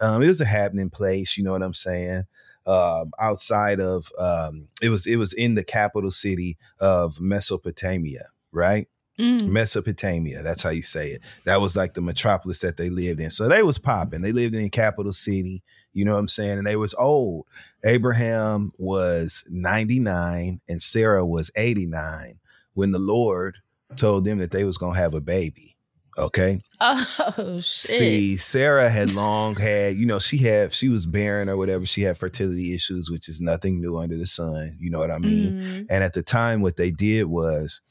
Um, 0.00 0.22
it 0.22 0.28
was 0.28 0.40
a 0.40 0.46
happening 0.46 0.90
place. 0.90 1.36
You 1.36 1.44
know 1.44 1.52
what 1.52 1.62
I'm 1.62 1.74
saying? 1.74 2.24
Um, 2.66 3.12
outside 3.18 3.80
of 3.80 4.12
um, 4.18 4.68
it 4.80 4.90
was 4.90 5.06
it 5.06 5.16
was 5.16 5.32
in 5.32 5.54
the 5.54 5.64
capital 5.64 6.10
city 6.10 6.58
of 6.78 7.20
Mesopotamia, 7.20 8.26
right? 8.52 8.86
Mm. 9.18 9.48
Mesopotamia. 9.48 10.42
That's 10.42 10.62
how 10.62 10.70
you 10.70 10.82
say 10.82 11.10
it. 11.10 11.22
That 11.44 11.60
was 11.60 11.76
like 11.76 11.94
the 11.94 12.00
metropolis 12.00 12.60
that 12.60 12.76
they 12.76 12.88
lived 12.88 13.20
in. 13.20 13.30
So 13.30 13.48
they 13.48 13.64
was 13.64 13.78
popping. 13.78 14.20
They 14.20 14.30
lived 14.30 14.54
in 14.54 14.62
the 14.62 14.68
capital 14.68 15.12
city. 15.12 15.62
You 15.98 16.04
know 16.04 16.12
what 16.12 16.20
I'm 16.20 16.28
saying? 16.28 16.58
And 16.58 16.66
they 16.66 16.76
was 16.76 16.94
old. 16.94 17.46
Abraham 17.84 18.70
was 18.78 19.44
99 19.50 20.60
and 20.68 20.82
Sarah 20.82 21.26
was 21.26 21.50
89 21.56 22.38
when 22.74 22.92
the 22.92 23.00
Lord 23.00 23.56
told 23.96 24.24
them 24.24 24.38
that 24.38 24.52
they 24.52 24.62
was 24.62 24.78
gonna 24.78 24.98
have 24.98 25.14
a 25.14 25.20
baby. 25.20 25.76
Okay. 26.16 26.60
Oh 26.80 27.58
shit. 27.60 27.62
See, 27.64 28.36
Sarah 28.36 28.88
had 28.88 29.12
long 29.12 29.56
had, 29.56 29.96
you 29.96 30.06
know, 30.06 30.20
she 30.20 30.38
had 30.38 30.72
she 30.72 30.88
was 30.88 31.04
barren 31.04 31.48
or 31.48 31.56
whatever. 31.56 31.84
She 31.84 32.02
had 32.02 32.16
fertility 32.16 32.74
issues, 32.74 33.10
which 33.10 33.28
is 33.28 33.40
nothing 33.40 33.80
new 33.80 33.96
under 33.96 34.16
the 34.16 34.26
sun. 34.26 34.76
You 34.78 34.90
know 34.90 35.00
what 35.00 35.10
I 35.10 35.18
mean? 35.18 35.58
Mm. 35.58 35.86
And 35.90 36.04
at 36.04 36.14
the 36.14 36.22
time, 36.22 36.60
what 36.60 36.76
they 36.76 36.92
did 36.92 37.24
was 37.24 37.82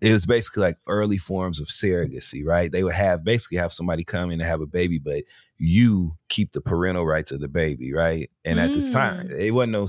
it 0.00 0.12
was 0.12 0.26
basically 0.26 0.62
like 0.62 0.78
early 0.86 1.18
forms 1.18 1.60
of 1.60 1.68
surrogacy, 1.68 2.44
right? 2.44 2.72
They 2.72 2.82
would 2.82 2.94
have 2.94 3.24
basically 3.24 3.58
have 3.58 3.72
somebody 3.72 4.04
come 4.04 4.30
in 4.30 4.40
and 4.40 4.48
have 4.48 4.60
a 4.60 4.66
baby, 4.66 4.98
but 4.98 5.22
you 5.64 6.10
keep 6.28 6.50
the 6.50 6.60
parental 6.60 7.06
rights 7.06 7.30
of 7.30 7.38
the 7.40 7.46
baby, 7.48 7.92
right? 7.92 8.28
And 8.44 8.58
at 8.58 8.72
the 8.72 8.90
time, 8.92 9.28
Mm. 9.28 9.38
it 9.38 9.50
wasn't 9.52 9.72
no 9.72 9.88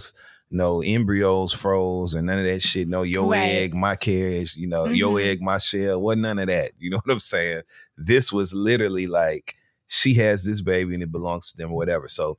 no 0.52 0.84
embryos 0.84 1.52
froze 1.52 2.14
or 2.14 2.22
none 2.22 2.38
of 2.38 2.46
that 2.46 2.62
shit. 2.62 2.88
No, 2.88 3.02
your 3.02 3.32
Right. 3.32 3.50
egg, 3.50 3.74
my 3.74 3.96
carriage, 3.96 4.56
you 4.56 4.68
know, 4.68 4.86
your 4.86 5.18
Mhm. 5.18 5.24
egg, 5.26 5.42
my 5.42 5.58
shell. 5.58 6.00
Wasn't 6.00 6.22
none 6.22 6.38
of 6.38 6.46
that. 6.46 6.74
You 6.78 6.92
know 6.92 6.98
what 7.04 7.12
I'm 7.12 7.20
saying? 7.20 7.64
This 7.98 8.32
was 8.32 8.54
literally 8.54 9.08
like 9.08 9.56
she 9.88 10.14
has 10.16 10.44
this 10.44 10.62
baby 10.62 10.94
and 10.94 11.02
it 11.02 11.12
belongs 11.12 11.50
to 11.52 11.58
them 11.58 11.72
or 11.72 11.76
whatever. 11.78 12.08
So 12.08 12.38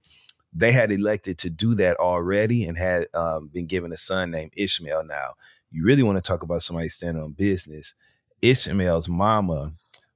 they 0.52 0.70
had 0.70 0.92
elected 0.92 1.38
to 1.38 1.50
do 1.50 1.74
that 1.74 1.96
already 1.96 2.64
and 2.64 2.78
had 2.78 3.08
um, 3.14 3.48
been 3.52 3.66
given 3.66 3.90
a 3.90 3.96
son 3.96 4.30
named 4.30 4.52
Ishmael. 4.56 5.02
Now, 5.06 5.34
you 5.72 5.84
really 5.84 6.04
want 6.04 6.16
to 6.16 6.22
talk 6.22 6.44
about 6.44 6.62
somebody 6.62 6.88
standing 6.90 7.20
on 7.20 7.32
business. 7.32 7.94
Ishmael's 8.42 9.08
mama 9.08 9.72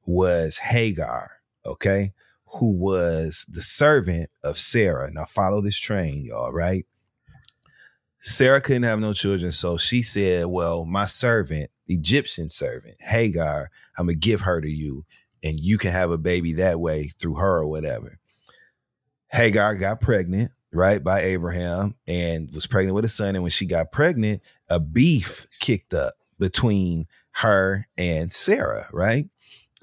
was 0.07 0.59
Hagar, 0.59 1.33
okay, 1.67 2.13
who 2.59 2.71
was 2.71 3.45
the 3.49 3.63
servant 3.63 4.31
of 4.43 4.59
Sarah. 4.59 5.11
Now, 5.13 5.25
follow 5.25 5.61
this 5.61 5.79
train, 5.79 6.25
y'all, 6.25 6.53
right? 6.53 6.87
Sarah 8.21 8.61
couldn't 8.61 8.83
have 8.83 9.01
no 9.01 9.13
children, 9.13 9.53
so 9.53 9.77
she 9.77 10.03
said, 10.03 10.47
Well, 10.47 10.85
my 10.85 11.07
servant, 11.07 11.71
Egyptian 11.87 12.51
servant, 12.51 12.97
Hagar, 13.01 13.71
I'm 13.97 14.07
gonna 14.07 14.17
give 14.17 14.43
her 14.43 14.61
to 14.61 14.69
you, 14.71 15.05
and 15.43 15.59
you 15.59 15.79
can 15.79 15.93
have 15.93 16.11
a 16.11 16.19
baby 16.19 16.53
that 16.55 16.81
way 16.81 17.11
through 17.19 17.37
her 17.37 17.59
or 17.59 17.67
whatever. 17.67 18.19
Hagar 19.31 19.77
got 19.77 20.01
pregnant, 20.01 20.51
right, 20.73 21.03
by 21.03 21.21
Abraham 21.21 21.95
and 22.07 22.51
was 22.53 22.67
pregnant 22.67 22.95
with 22.95 23.05
a 23.05 23.09
son. 23.09 23.35
And 23.35 23.43
when 23.45 23.51
she 23.51 23.67
got 23.67 23.93
pregnant, 23.93 24.43
a 24.69 24.81
beef 24.81 25.47
kicked 25.61 25.95
up 25.95 26.15
between 26.39 27.07
her 27.33 27.85
and 27.97 28.33
Sarah, 28.33 28.89
right? 28.93 29.29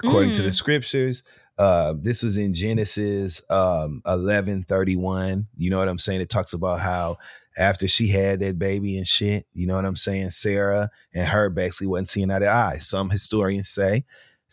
According 0.04 0.34
to 0.34 0.42
the 0.42 0.50
Mm. 0.50 0.56
scriptures, 0.56 1.24
uh, 1.58 1.94
this 1.98 2.24
was 2.24 2.38
in 2.38 2.54
Genesis 2.54 3.42
um, 3.50 4.02
11 4.06 4.64
31. 4.64 5.48
You 5.58 5.70
know 5.70 5.80
what 5.80 5.88
I'm 5.88 6.00
saying? 6.00 6.22
It 6.22 6.30
talks 6.30 6.54
about 6.54 6.80
how 6.80 7.18
after 7.58 7.88
she 7.88 8.10
had 8.10 8.42
that 8.42 8.60
baby 8.60 8.98
and 8.98 9.08
shit, 9.08 9.46
you 9.54 9.66
know 9.66 9.76
what 9.76 9.86
I'm 9.86 9.96
saying? 9.96 10.32
Sarah 10.32 10.90
and 11.14 11.28
her 11.28 11.50
basically 11.50 11.88
wasn't 11.88 12.10
seeing 12.10 12.32
eye 12.32 12.40
to 12.40 12.50
eye. 12.50 12.76
Some 12.80 13.10
historians 13.10 13.70
say 13.70 14.04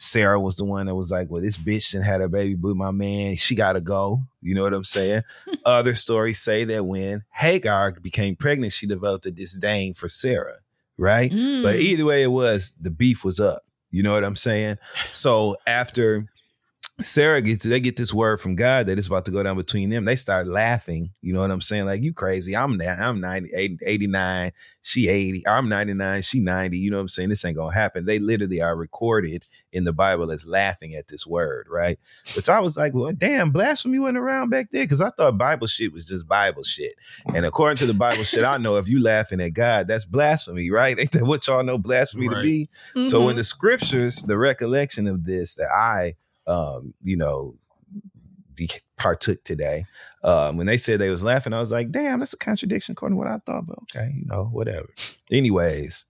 Sarah 0.03 0.41
was 0.41 0.57
the 0.57 0.65
one 0.65 0.87
that 0.87 0.95
was 0.95 1.11
like, 1.11 1.31
well, 1.31 1.43
this 1.43 1.57
bitch 1.57 1.93
didn't 1.93 2.07
had 2.07 2.21
a 2.21 2.29
baby 2.29 2.55
with 2.55 2.77
my 2.77 2.91
man. 2.91 3.37
She 3.37 3.55
got 3.55 3.75
to 3.75 3.81
go. 3.81 4.23
You 4.41 4.55
know 4.55 4.65
what 4.65 4.75
I'm 4.75 4.85
saying? 4.85 5.23
Other 5.65 5.95
stories 5.95 6.41
say 6.41 6.65
that 6.65 6.85
when 6.85 7.23
Hagar 7.31 7.93
became 8.01 8.35
pregnant, 8.35 8.73
she 8.73 8.87
developed 8.87 9.27
a 9.27 9.31
disdain 9.31 9.95
for 9.95 10.09
Sarah, 10.09 10.57
right? 10.99 11.31
Mm. 11.31 11.63
But 11.63 11.77
either 11.77 12.05
way 12.05 12.25
it 12.25 12.33
was, 12.33 12.75
the 12.81 12.91
beef 12.91 13.25
was 13.25 13.39
up. 13.39 13.65
You 13.93 14.03
know 14.03 14.13
what 14.13 14.25
I'm 14.25 14.37
saying? 14.37 14.79
So 15.13 15.57
after 15.67 16.27
Sarah 17.01 17.41
gets 17.43 17.65
they 17.65 17.81
get 17.81 17.97
this 17.97 18.13
word 18.13 18.39
from 18.39 18.55
God 18.55 18.87
that 18.87 18.99
it's 18.99 19.09
about 19.09 19.25
to 19.25 19.31
go 19.31 19.43
down 19.43 19.57
between 19.57 19.89
them. 19.89 20.05
They 20.05 20.15
start 20.15 20.47
laughing. 20.47 21.11
You 21.21 21.33
know 21.33 21.41
what 21.41 21.51
I'm 21.51 21.63
saying? 21.63 21.87
Like, 21.87 22.03
you 22.03 22.13
crazy. 22.13 22.55
I'm 22.55 22.77
na- 22.77 22.95
I'm 23.01 23.19
90, 23.21 23.49
80 23.57 23.79
89, 23.85 24.53
she 24.83 25.09
80. 25.09 25.47
I'm 25.49 25.69
99, 25.69 26.23
she 26.23 26.41
90. 26.41 26.79
You 26.79 26.91
know 26.91 26.99
what 26.99 27.03
I'm 27.03 27.09
saying? 27.09 27.31
This 27.31 27.45
ain't 27.45 27.57
gonna 27.57 27.75
happen. 27.75 28.05
They 28.05 28.19
literally 28.19 28.61
are 28.61 28.77
recorded 28.77 29.47
in 29.73 29.85
the 29.85 29.93
Bible 29.93 30.31
as 30.31 30.47
laughing 30.47 30.95
at 30.95 31.09
this 31.09 31.27
word, 31.27 31.67
right? 31.71 31.99
Which 32.35 32.49
I 32.49 32.61
was 32.61 32.77
like, 32.77 32.93
well, 32.95 33.13
damn, 33.13 33.51
blasphemy 33.51 33.99
wasn't 33.99 34.19
around 34.19 34.51
back 34.51 34.69
then. 34.71 34.87
Cause 34.87 35.01
I 35.01 35.11
thought 35.11 35.39
Bible 35.39 35.67
shit 35.69 35.93
was 35.93 36.05
just 36.05 36.29
Bible 36.29 36.63
shit. 36.63 36.93
And 37.35 37.47
according 37.47 37.79
to 37.79 37.87
the 37.87 37.95
Bible 37.95 38.25
shit, 38.25 38.45
I 38.45 38.59
know 38.59 38.77
if 38.77 38.89
you 38.89 39.03
laughing 39.03 39.41
at 39.41 39.55
God, 39.55 39.89
that's 39.89 40.05
blasphemy, 40.05 40.71
right? 40.71 40.99
Ain't 41.01 41.13
that 41.13 41.25
what 41.25 41.47
y'all 41.49 41.65
know 41.65 41.79
blasphemy 41.79 42.29
to 42.29 42.35
Right. 42.35 42.43
be? 42.43 42.69
So 43.05 43.29
in 43.29 43.35
Mhm. 43.35 43.39
the 43.39 43.45
scriptures, 43.45 44.23
the 44.23 44.37
recollection 44.37 45.07
of 45.09 45.25
this 45.25 45.55
that 45.55 45.71
I, 45.75 46.15
um, 46.47 46.95
you 47.03 47.17
know, 47.17 47.57
partook 48.99 49.43
today, 49.45 49.87
um, 50.23 50.57
when 50.57 50.67
they 50.67 50.77
said 50.77 51.01
they 51.01 51.11
was 51.11 51.25
laughing, 51.25 51.53
I 51.53 51.59
was 51.59 51.73
like, 51.73 51.91
damn, 51.91 52.21
that's 52.21 52.33
a 52.33 52.39
contradiction 52.39 52.93
according 52.93 53.17
to 53.17 53.19
what 53.19 53.29
I 53.29 53.39
thought. 53.39 53.67
But 53.67 53.79
okay, 53.95 54.13
you 54.15 54.27
know, 54.27 54.45
whatever. 54.45 54.89
Anyways, 55.31 56.07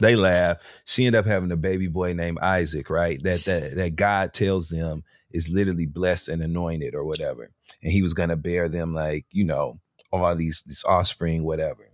they 0.00 0.16
laugh. 0.16 0.58
She 0.84 1.06
ended 1.06 1.20
up 1.20 1.26
having 1.26 1.52
a 1.52 1.56
baby 1.56 1.88
boy 1.88 2.12
named 2.14 2.38
Isaac, 2.40 2.90
right? 2.90 3.22
That 3.22 3.40
that 3.44 3.74
that 3.76 3.96
God 3.96 4.32
tells 4.32 4.68
them 4.68 5.04
is 5.30 5.50
literally 5.50 5.86
blessed 5.86 6.28
and 6.28 6.42
anointed 6.42 6.94
or 6.94 7.04
whatever, 7.04 7.50
and 7.82 7.92
He 7.92 8.02
was 8.02 8.14
gonna 8.14 8.36
bear 8.36 8.68
them 8.68 8.92
like 8.92 9.26
you 9.30 9.44
know 9.44 9.80
all 10.12 10.34
these 10.34 10.62
this 10.66 10.84
offspring, 10.84 11.44
whatever 11.44 11.92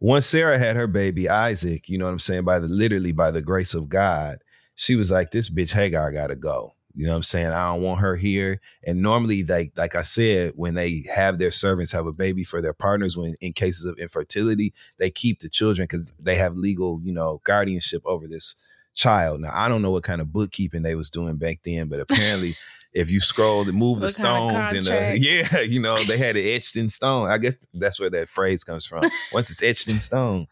once 0.00 0.26
Sarah 0.26 0.58
had 0.58 0.76
her 0.76 0.86
baby 0.86 1.28
Isaac, 1.28 1.88
you 1.88 1.98
know 1.98 2.06
what 2.06 2.12
I'm 2.12 2.18
saying, 2.18 2.44
by 2.44 2.58
the 2.58 2.68
literally 2.68 3.12
by 3.12 3.30
the 3.30 3.42
grace 3.42 3.74
of 3.74 3.88
God, 3.88 4.38
she 4.80 4.96
was 4.96 5.10
like, 5.10 5.30
This 5.30 5.50
bitch 5.50 5.74
Hagar 5.74 6.10
gotta 6.10 6.36
go. 6.36 6.74
You 6.94 7.04
know 7.04 7.12
what 7.12 7.16
I'm 7.16 7.22
saying? 7.22 7.48
I 7.48 7.70
don't 7.70 7.82
want 7.82 8.00
her 8.00 8.16
here. 8.16 8.60
And 8.82 9.02
normally, 9.02 9.44
like 9.44 9.72
like 9.76 9.94
I 9.94 10.00
said, 10.00 10.54
when 10.56 10.72
they 10.72 11.02
have 11.14 11.38
their 11.38 11.50
servants 11.50 11.92
have 11.92 12.06
a 12.06 12.12
baby 12.12 12.44
for 12.44 12.62
their 12.62 12.72
partners, 12.72 13.14
when 13.14 13.34
in 13.42 13.52
cases 13.52 13.84
of 13.84 13.98
infertility, 13.98 14.72
they 14.98 15.10
keep 15.10 15.40
the 15.40 15.50
children 15.50 15.84
because 15.84 16.10
they 16.18 16.34
have 16.36 16.56
legal, 16.56 16.98
you 17.04 17.12
know, 17.12 17.42
guardianship 17.44 18.00
over 18.06 18.26
this 18.26 18.56
child. 18.94 19.42
Now 19.42 19.52
I 19.52 19.68
don't 19.68 19.82
know 19.82 19.90
what 19.90 20.02
kind 20.02 20.22
of 20.22 20.32
bookkeeping 20.32 20.82
they 20.82 20.94
was 20.94 21.10
doing 21.10 21.36
back 21.36 21.60
then, 21.62 21.88
but 21.88 22.00
apparently 22.00 22.54
if 22.94 23.10
you 23.10 23.20
scroll 23.20 23.68
and 23.68 23.74
move 23.74 23.98
the 23.98 24.04
What 24.04 24.10
of 24.10 24.12
stones 24.12 24.72
in 24.72 24.84
the 24.84 25.18
yeah, 25.20 25.60
you 25.60 25.80
know, 25.80 26.02
they 26.04 26.16
had 26.16 26.36
it 26.36 26.54
etched 26.54 26.76
in 26.76 26.88
stone. 26.88 27.28
I 27.28 27.36
guess 27.36 27.54
that's 27.74 28.00
where 28.00 28.10
that 28.10 28.30
phrase 28.30 28.64
comes 28.64 28.86
from. 28.86 29.04
Once 29.30 29.50
it's 29.50 29.62
etched 29.62 29.90
in 29.90 30.00
stone. 30.00 30.46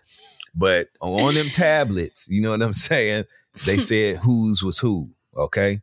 But 0.55 0.89
on 1.01 1.35
them 1.35 1.51
tablets, 1.51 2.29
you 2.29 2.41
know 2.41 2.51
what 2.51 2.63
I'm 2.63 2.73
saying? 2.75 3.25
They 3.67 3.79
said 3.79 4.17
whose 4.17 4.63
was 4.63 4.79
who. 4.79 5.11
Okay. 5.37 5.81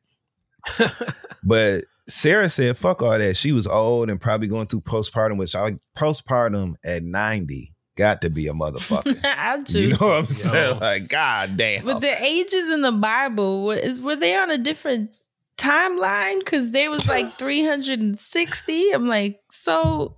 but 1.43 1.83
Sarah 2.07 2.49
said, 2.49 2.77
fuck 2.77 3.01
all 3.01 3.17
that. 3.17 3.35
She 3.35 3.51
was 3.51 3.67
old 3.67 4.09
and 4.09 4.19
probably 4.19 4.47
going 4.47 4.67
through 4.67 4.81
postpartum, 4.81 5.37
which 5.37 5.55
I 5.55 5.79
postpartum 5.95 6.75
at 6.83 7.03
90 7.03 7.73
got 7.95 8.21
to 8.21 8.29
be 8.29 8.47
a 8.47 8.53
motherfucker. 8.53 9.19
I 9.23 9.57
just, 9.61 9.75
you 9.75 9.89
know 9.89 9.97
what 10.07 10.17
I'm 10.17 10.27
saying? 10.27 10.79
Like, 10.79 11.07
god 11.07 11.57
damn. 11.57 11.85
But 11.85 12.01
the 12.01 12.23
ages 12.23 12.69
in 12.69 12.81
the 12.81 12.91
Bible, 12.91 13.71
is 13.71 14.01
were 14.01 14.15
they 14.15 14.35
on 14.35 14.51
a 14.51 14.57
different 14.57 15.17
timeline? 15.57 16.39
Because 16.39 16.71
they 16.71 16.89
was 16.89 17.07
like 17.07 17.31
360. 17.33 18.91
I'm 18.91 19.07
like, 19.07 19.39
so 19.49 20.15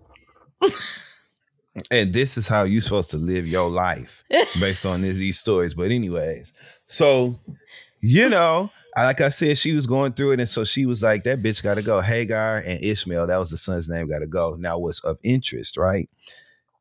and 1.91 2.13
this 2.13 2.38
is 2.38 2.47
how 2.47 2.63
you're 2.63 2.82
supposed 2.82 3.11
to 3.11 3.17
live 3.17 3.47
your 3.47 3.69
life 3.69 4.23
based 4.59 4.86
on 4.86 5.01
this, 5.01 5.15
these 5.15 5.39
stories. 5.39 5.73
But 5.73 5.91
anyways, 5.91 6.53
so 6.86 7.39
you 8.01 8.30
know, 8.30 8.69
like 8.95 9.21
I 9.21 9.30
said, 9.30 9.57
she 9.57 9.73
was 9.73 9.86
going 9.88 10.13
through 10.13 10.32
it, 10.34 10.39
and 10.39 10.49
so 10.49 10.63
she 10.63 10.86
was 10.86 11.03
like, 11.03 11.23
"That 11.23 11.41
bitch 11.43 11.63
got 11.63 11.75
to 11.75 11.82
go." 11.82 11.99
Hagar 12.01 12.57
and 12.57 12.82
Ishmael, 12.84 13.28
that 13.28 13.38
was 13.38 13.51
the 13.51 13.57
son's 13.57 13.89
name, 13.89 14.07
got 14.07 14.19
to 14.19 14.28
go. 14.28 14.55
Now, 14.57 14.78
what's 14.78 15.03
of 15.03 15.17
interest, 15.23 15.78
right? 15.78 16.09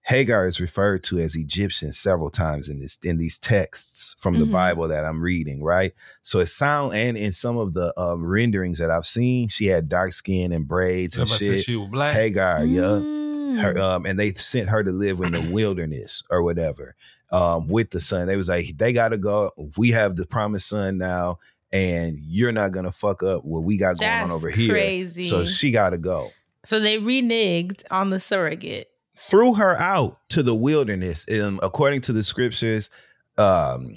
Hagar 0.02 0.46
is 0.46 0.60
referred 0.60 1.02
to 1.04 1.18
as 1.18 1.34
Egyptian 1.34 1.92
several 1.92 2.30
times 2.30 2.68
in 2.68 2.78
this 2.78 2.96
in 3.02 3.18
these 3.18 3.40
texts 3.40 4.14
from 4.20 4.38
the 4.38 4.44
Mhm. 4.46 4.52
Bible 4.52 4.86
that 4.88 5.04
I'm 5.04 5.20
reading, 5.20 5.60
right? 5.64 5.94
So 6.22 6.38
it 6.38 6.46
sound 6.46 6.94
and 6.94 7.16
in 7.16 7.32
some 7.32 7.56
of 7.58 7.72
the 7.72 7.92
um, 8.00 8.24
renderings 8.24 8.78
that 8.78 8.88
I've 8.88 9.04
seen, 9.06 9.48
she 9.48 9.66
had 9.66 9.88
dark 9.88 10.12
skin 10.12 10.52
and 10.52 10.68
braids 10.68 11.16
and 11.16 11.22
Everybody 11.22 11.44
said 11.44 11.56
shit. 11.56 11.64
she 11.64 11.74
was 11.76 11.90
black. 11.90 12.14
Hagar, 12.14 12.64
yeah 12.64 13.00
Mm. 13.36 13.60
her 13.60 13.78
um 13.78 14.06
and 14.06 14.18
they 14.18 14.30
sent 14.30 14.68
her 14.68 14.82
to 14.82 14.90
live 14.92 15.20
in 15.20 15.32
the 15.32 15.40
wilderness 15.52 16.24
or 16.30 16.42
whatever 16.42 16.94
um 17.30 17.68
with 17.68 17.90
the 17.90 18.00
son 18.00 18.26
they 18.26 18.36
was 18.36 18.48
like 18.48 18.76
they 18.76 18.92
gotta 18.92 19.18
go 19.18 19.50
we 19.76 19.90
have 19.90 20.16
the 20.16 20.26
promised 20.26 20.68
son 20.68 20.98
now 20.98 21.38
and 21.72 22.16
you're 22.24 22.52
not 22.52 22.72
gonna 22.72 22.92
fuck 22.92 23.22
up 23.22 23.44
what 23.44 23.62
we 23.64 23.76
got 23.76 23.98
going 23.98 24.10
on 24.10 24.30
over 24.30 24.48
here 24.48 24.72
crazy. 24.72 25.24
so 25.24 25.44
she 25.44 25.70
gotta 25.70 25.98
go 25.98 26.30
so 26.64 26.80
they 26.80 26.98
reneged 26.98 27.84
on 27.90 28.10
the 28.10 28.18
surrogate. 28.18 28.88
threw 29.14 29.54
her 29.54 29.76
out 29.78 30.18
to 30.30 30.42
the 30.42 30.54
wilderness 30.54 31.26
and 31.28 31.60
according 31.62 32.00
to 32.00 32.12
the 32.12 32.22
scriptures 32.22 32.90
um 33.38 33.94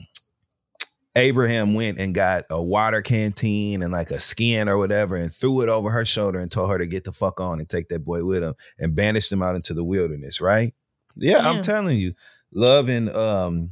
Abraham 1.16 1.74
went 1.74 2.00
and 2.00 2.14
got 2.14 2.44
a 2.50 2.62
water 2.62 3.02
canteen 3.02 3.82
and 3.82 3.92
like 3.92 4.12
a 4.12 4.20
skin 4.20 4.70
or 4.70 4.78
whatever 4.78 5.16
and 5.16 5.32
threw 5.32 5.62
it 5.62 5.70
over 5.70 5.90
her 5.90 6.06
shoulder 6.06 6.40
and 6.40 6.52
told 6.52 6.70
her 6.70 6.78
to 6.78 6.88
get 6.88 7.04
the 7.04 7.12
fuck 7.12 7.40
on 7.40 7.60
and 7.60 7.68
take 7.68 7.90
that 7.90 8.06
boy 8.06 8.24
with 8.24 8.44
him 8.44 8.54
and 8.78 8.96
banished 8.96 9.32
him 9.32 9.42
out 9.42 9.56
into 9.56 9.74
the 9.74 9.84
wilderness, 9.84 10.40
right? 10.40 10.74
Yeah, 11.16 11.48
I'm 11.48 11.62
telling 11.62 12.00
you. 12.00 12.14
Love 12.52 12.90
and 12.90 13.10
um 13.10 13.72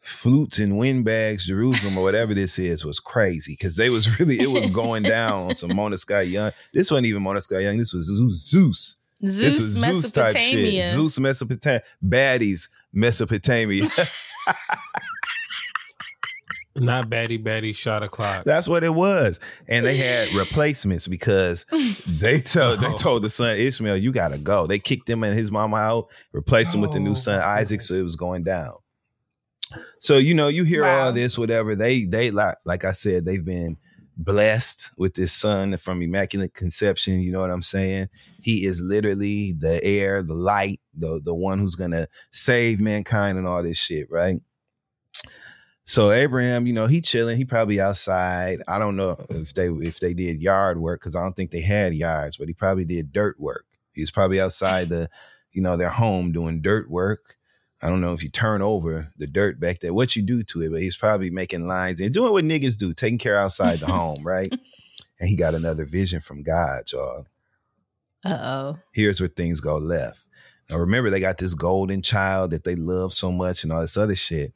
flutes 0.00 0.58
and 0.58 0.78
windbags, 0.78 1.46
Jerusalem 1.46 1.98
or 1.98 2.02
whatever 2.02 2.34
this 2.34 2.58
is 2.58 2.84
was 2.84 2.98
crazy 2.98 3.52
because 3.52 3.76
they 3.76 3.90
was 3.90 4.18
really 4.18 4.40
it 4.40 4.50
was 4.50 4.68
going 4.70 5.02
down 5.02 5.48
on 5.48 5.54
some 5.54 5.74
Mona 5.74 5.98
Scott-Young. 5.98 6.52
This 6.72 6.90
wasn't 6.90 7.06
even 7.06 7.22
Mona 7.22 7.40
Scott-Young. 7.40 7.76
This 7.76 7.92
was 7.92 8.06
Zeus. 8.06 8.48
Zeus. 8.50 8.98
This 9.20 9.42
was 9.42 9.64
Zeus 9.74 10.12
type 10.12 10.36
shit. 10.36 10.86
Zeus 10.88 11.20
Mesopotamia. 11.20 11.82
Baddies 12.04 12.68
Mesopotamia. 12.92 13.84
Not 16.80 17.08
Batty 17.10 17.36
Batty 17.36 17.72
shot 17.72 18.02
a 18.02 18.08
clock. 18.08 18.44
That's 18.44 18.68
what 18.68 18.84
it 18.84 18.94
was. 18.94 19.40
And 19.68 19.84
they 19.84 19.96
had 19.96 20.28
replacements 20.34 21.06
because 21.08 21.66
they 22.06 22.40
told 22.40 22.80
they 22.80 22.92
told 22.94 23.22
the 23.22 23.28
son 23.28 23.56
Ishmael, 23.56 23.96
you 23.96 24.12
gotta 24.12 24.38
go. 24.38 24.66
They 24.66 24.78
kicked 24.78 25.08
him 25.08 25.22
and 25.24 25.36
his 25.38 25.50
mama 25.52 25.76
out, 25.76 26.08
replaced 26.32 26.74
him 26.74 26.80
with 26.80 26.92
the 26.92 27.00
new 27.00 27.10
Oh, 27.12 27.14
son 27.14 27.40
my 27.40 27.46
Isaac, 27.60 27.80
so 27.82 27.94
it 27.94 28.04
was 28.04 28.16
going 28.16 28.44
down. 28.44 28.72
So 30.00 30.16
you 30.16 30.34
know, 30.34 30.48
you 30.48 30.64
hear 30.64 30.82
Wow. 30.82 31.06
all 31.06 31.12
this, 31.12 31.36
whatever. 31.36 31.74
They 31.74 32.04
they 32.04 32.30
like 32.30 32.56
like 32.64 32.84
I 32.84 32.92
said, 32.92 33.24
they've 33.24 33.44
been 33.44 33.76
blessed 34.16 34.90
with 34.96 35.14
this 35.14 35.32
son 35.32 35.76
from 35.76 36.02
immaculate 36.02 36.52
conception. 36.54 37.20
You 37.20 37.30
know 37.32 37.40
what 37.40 37.50
I'm 37.50 37.62
saying? 37.62 38.08
He 38.42 38.64
is 38.64 38.82
literally 38.82 39.52
the 39.56 39.80
air, 39.84 40.22
the 40.22 40.34
light, 40.34 40.80
the 40.96 41.20
the 41.24 41.34
one 41.34 41.58
who's 41.58 41.74
gonna 41.74 42.06
save 42.32 42.80
mankind 42.80 43.38
and 43.38 43.46
all 43.46 43.62
this 43.62 43.78
shit, 43.78 44.10
right? 44.10 44.40
So 45.88 46.10
Abraham, 46.10 46.66
you 46.66 46.74
know, 46.74 46.86
he 46.86 47.00
chilling. 47.00 47.38
He 47.38 47.46
probably 47.46 47.80
outside. 47.80 48.58
I 48.68 48.78
don't 48.78 48.94
know 48.94 49.16
if 49.30 49.54
they 49.54 49.68
if 49.68 50.00
they 50.00 50.12
did 50.12 50.42
yard 50.42 50.78
work 50.78 51.00
because 51.00 51.16
I 51.16 51.22
don't 51.22 51.34
think 51.34 51.50
they 51.50 51.62
had 51.62 51.94
yards, 51.94 52.36
but 52.36 52.46
he 52.46 52.52
probably 52.52 52.84
did 52.84 53.10
dirt 53.10 53.40
work. 53.40 53.64
He's 53.94 54.10
probably 54.10 54.38
outside 54.38 54.90
the, 54.90 55.08
you 55.50 55.62
know, 55.62 55.78
their 55.78 55.88
home 55.88 56.30
doing 56.30 56.60
dirt 56.60 56.90
work. 56.90 57.36
I 57.80 57.88
don't 57.88 58.02
know 58.02 58.12
if 58.12 58.22
you 58.22 58.28
turn 58.28 58.60
over 58.60 59.08
the 59.16 59.26
dirt 59.26 59.60
back 59.60 59.80
there, 59.80 59.94
what 59.94 60.14
you 60.14 60.20
do 60.20 60.42
to 60.42 60.60
it, 60.60 60.70
but 60.70 60.82
he's 60.82 60.96
probably 60.96 61.30
making 61.30 61.66
lines 61.66 62.02
and 62.02 62.12
doing 62.12 62.32
what 62.32 62.44
niggas 62.44 62.76
do, 62.76 62.92
taking 62.92 63.16
care 63.16 63.38
outside 63.38 63.80
the 63.80 63.86
home, 63.86 64.22
right? 64.22 64.48
And 65.20 65.28
he 65.28 65.34
got 65.34 65.56
another 65.56 65.84
vision 65.84 66.20
from 66.20 66.44
God, 66.44 66.84
y'all 66.92 67.26
Uh 68.24 68.38
oh. 68.40 68.78
here's 68.92 69.20
where 69.20 69.28
things 69.28 69.60
go 69.60 69.76
left. 69.76 70.20
Now 70.70 70.76
remember, 70.76 71.10
they 71.10 71.18
got 71.18 71.38
this 71.38 71.54
golden 71.54 72.02
child 72.02 72.52
that 72.52 72.62
they 72.62 72.76
love 72.76 73.12
so 73.12 73.32
much 73.32 73.64
and 73.64 73.72
all 73.72 73.80
this 73.80 73.96
other 73.96 74.14
shit. 74.14 74.52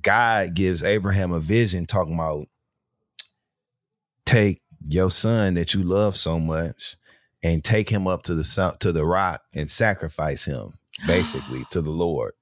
God 0.00 0.54
gives 0.54 0.82
Abraham 0.84 1.32
a 1.32 1.40
vision 1.40 1.86
talking 1.86 2.14
about 2.14 2.46
take 4.24 4.60
your 4.88 5.10
son 5.10 5.54
that 5.54 5.74
you 5.74 5.82
love 5.82 6.16
so 6.16 6.38
much 6.38 6.96
and 7.42 7.64
take 7.64 7.88
him 7.88 8.06
up 8.06 8.22
to 8.24 8.34
the 8.34 8.76
to 8.80 8.92
the 8.92 9.04
rock 9.04 9.42
and 9.54 9.70
sacrifice 9.70 10.44
him, 10.44 10.74
basically, 11.06 11.64
to 11.70 11.80
the 11.82 11.90
Lord. 11.90 12.32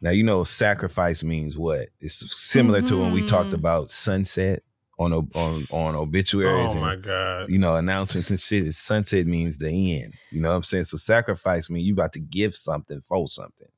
Now 0.00 0.10
you 0.10 0.22
know 0.22 0.44
sacrifice 0.44 1.22
means 1.22 1.56
what? 1.56 1.88
It's 2.00 2.40
similar 2.40 2.80
to 2.82 2.98
when 2.98 3.12
we 3.12 3.22
talked 3.22 3.50
Mhm. 3.50 3.58
about 3.58 3.90
sunset 3.90 4.62
on 4.98 5.12
on 5.12 5.66
on 5.70 5.94
obituaries 5.94 6.70
Oh 6.70 6.72
and 6.72 6.80
my 6.80 6.96
god. 6.96 7.50
you 7.50 7.58
know, 7.58 7.76
announcements 7.76 8.30
and 8.30 8.40
shit. 8.40 8.72
Sunset 8.74 9.26
means 9.26 9.58
the 9.58 10.00
end. 10.02 10.14
You 10.30 10.40
know 10.40 10.50
what 10.50 10.56
I'm 10.56 10.62
saying? 10.62 10.84
So 10.84 10.96
sacrifice 10.96 11.68
means 11.70 11.86
you 11.86 11.92
about 11.94 12.12
to 12.14 12.20
give 12.20 12.54
something 12.56 13.00
for 13.00 13.28
something. 13.28 13.68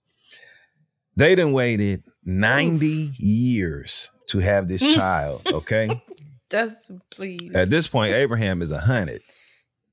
They 1.17 1.35
done 1.35 1.53
waited 1.53 2.05
90 2.25 3.13
years 3.19 4.11
to 4.29 4.39
have 4.39 4.69
this 4.69 4.81
child, 4.95 5.43
okay? 5.47 6.03
That's 6.51 6.91
please. 7.11 7.53
At 7.55 7.71
this 7.71 7.87
point, 7.87 8.13
Abraham 8.13 8.63
is 8.63 8.71
a 8.71 8.79
hundred, 8.79 9.23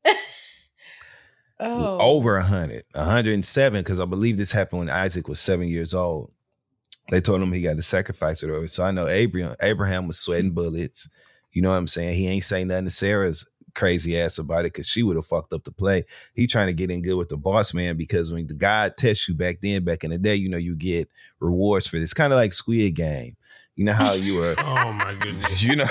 oh. 1.59 1.99
over 1.99 2.37
a 2.37 2.43
hundred, 2.43 2.83
a 2.93 3.05
hundred 3.05 3.33
and 3.33 3.45
seven, 3.45 3.81
because 3.81 3.99
I 3.99 4.05
believe 4.05 4.37
this 4.37 4.51
happened 4.51 4.79
when 4.79 4.89
Isaac 4.89 5.27
was 5.27 5.39
seven 5.39 5.67
years 5.69 5.93
old. 5.93 6.31
They 7.09 7.21
told 7.21 7.41
him 7.41 7.51
he 7.51 7.61
got 7.61 7.77
to 7.77 7.81
sacrifice 7.81 8.43
it 8.43 8.49
over. 8.49 8.67
So 8.67 8.83
I 8.83 8.91
know 8.91 9.07
Abraham, 9.07 9.55
Abraham 9.61 10.05
was 10.05 10.19
sweating 10.19 10.51
bullets. 10.51 11.09
You 11.51 11.61
know 11.61 11.69
what 11.69 11.77
I'm 11.77 11.87
saying? 11.87 12.15
He 12.15 12.27
ain't 12.27 12.43
saying 12.43 12.67
nothing 12.67 12.85
to 12.85 12.91
Sarah's 12.91 13.49
crazy 13.79 14.19
ass 14.19 14.37
about 14.37 14.61
it 14.65 14.73
because 14.73 14.87
she 14.87 15.01
would 15.01 15.15
have 15.15 15.25
fucked 15.25 15.53
up 15.53 15.63
the 15.63 15.71
play. 15.71 16.03
He 16.35 16.47
trying 16.47 16.67
to 16.67 16.73
get 16.73 16.91
in 16.91 17.01
good 17.01 17.15
with 17.15 17.29
the 17.29 17.37
boss 17.37 17.73
man 17.73 17.95
because 17.95 18.31
when 18.31 18.45
the 18.45 18.53
guy 18.53 18.89
tests 18.89 19.29
you 19.29 19.33
back 19.33 19.59
then, 19.61 19.85
back 19.85 20.03
in 20.03 20.11
the 20.11 20.17
day, 20.17 20.35
you 20.35 20.49
know, 20.49 20.57
you 20.57 20.75
get 20.75 21.09
rewards 21.39 21.87
for 21.87 21.97
this. 21.97 22.13
Kind 22.13 22.33
of 22.33 22.37
like 22.37 22.53
Squid 22.53 22.93
Game. 22.95 23.37
You 23.75 23.85
know 23.85 23.93
how 23.93 24.11
you 24.11 24.35
were 24.35 24.55
Oh 24.59 24.91
my 24.91 25.15
goodness. 25.17 25.63
you 25.63 25.77
know 25.77 25.87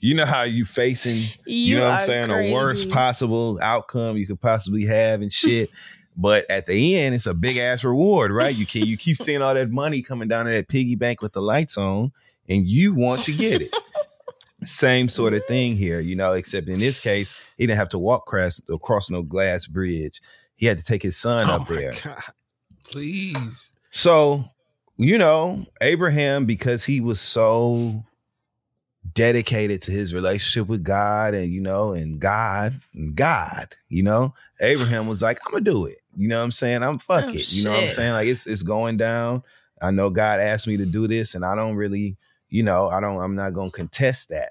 you 0.00 0.16
know 0.16 0.26
how 0.26 0.42
you 0.42 0.64
facing 0.64 1.18
you, 1.18 1.28
you 1.46 1.76
know 1.76 1.84
what 1.84 1.90
I'm 1.90 1.96
are 1.98 2.00
saying 2.00 2.28
the 2.28 2.52
worst 2.52 2.90
possible 2.90 3.60
outcome 3.62 4.16
you 4.16 4.26
could 4.26 4.40
possibly 4.40 4.84
have 4.86 5.22
and 5.22 5.30
shit. 5.30 5.70
but 6.16 6.44
at 6.50 6.66
the 6.66 6.96
end, 6.96 7.14
it's 7.14 7.26
a 7.26 7.34
big 7.34 7.56
ass 7.56 7.84
reward, 7.84 8.32
right? 8.32 8.52
You 8.52 8.66
can 8.66 8.84
you 8.84 8.96
keep 8.96 9.16
seeing 9.16 9.42
all 9.42 9.54
that 9.54 9.70
money 9.70 10.02
coming 10.02 10.26
down 10.26 10.46
to 10.46 10.50
that 10.50 10.66
piggy 10.66 10.96
bank 10.96 11.22
with 11.22 11.32
the 11.32 11.40
lights 11.40 11.78
on, 11.78 12.10
and 12.48 12.66
you 12.66 12.94
want 12.94 13.20
to 13.20 13.32
get 13.32 13.62
it. 13.62 13.76
Same 14.64 15.08
sort 15.08 15.32
of 15.34 15.44
thing 15.46 15.76
here, 15.76 16.00
you 16.00 16.14
know, 16.16 16.32
except 16.32 16.68
in 16.68 16.78
this 16.78 17.02
case, 17.02 17.48
he 17.56 17.66
didn't 17.66 17.78
have 17.78 17.88
to 17.90 17.98
walk 17.98 18.24
across, 18.26 18.60
across 18.68 19.08
no 19.10 19.22
glass 19.22 19.66
bridge. 19.66 20.20
He 20.56 20.66
had 20.66 20.78
to 20.78 20.84
take 20.84 21.02
his 21.02 21.16
son 21.16 21.48
Oh 21.48 21.54
up 21.54 21.68
there. 21.68 21.94
God. 22.04 22.22
Please. 22.90 23.76
So, 23.90 24.44
you 24.96 25.16
know, 25.16 25.64
Abraham, 25.80 26.44
because 26.44 26.84
he 26.84 27.00
was 27.00 27.20
so 27.20 28.04
dedicated 29.14 29.82
to 29.82 29.90
his 29.90 30.12
relationship 30.12 30.68
with 30.68 30.84
God 30.84 31.34
and, 31.34 31.50
you 31.50 31.60
know, 31.60 31.92
and 31.92 32.20
God 32.20 32.80
and 32.94 33.14
God, 33.14 33.74
you 33.88 34.02
know, 34.02 34.34
Abraham 34.60 35.06
was 35.06 35.22
like, 35.22 35.38
I'm 35.46 35.52
gonna 35.52 35.64
do 35.64 35.86
it. 35.86 35.98
You 36.16 36.28
know 36.28 36.38
what 36.38 36.44
I'm 36.44 36.52
saying? 36.52 36.82
I'm 36.82 36.98
fuck 36.98 37.24
Oh, 37.24 37.30
it. 37.30 37.50
You 37.52 37.64
know 37.64 37.70
what 37.72 37.84
I'm 37.84 37.88
saying? 37.88 38.12
Like 38.12 38.28
it's 38.28 38.46
it's 38.46 38.62
going 38.62 38.98
down. 38.98 39.42
I 39.80 39.90
know 39.90 40.10
God 40.10 40.40
asked 40.40 40.66
me 40.68 40.76
to 40.76 40.84
do 40.84 41.06
this 41.06 41.34
and 41.34 41.44
I 41.44 41.54
don't 41.54 41.76
really, 41.76 42.18
you 42.50 42.62
know, 42.62 42.88
I 42.88 43.00
don't, 43.00 43.20
I'm 43.20 43.34
not 43.34 43.54
gonna 43.54 43.70
contest 43.70 44.28
that. 44.28 44.50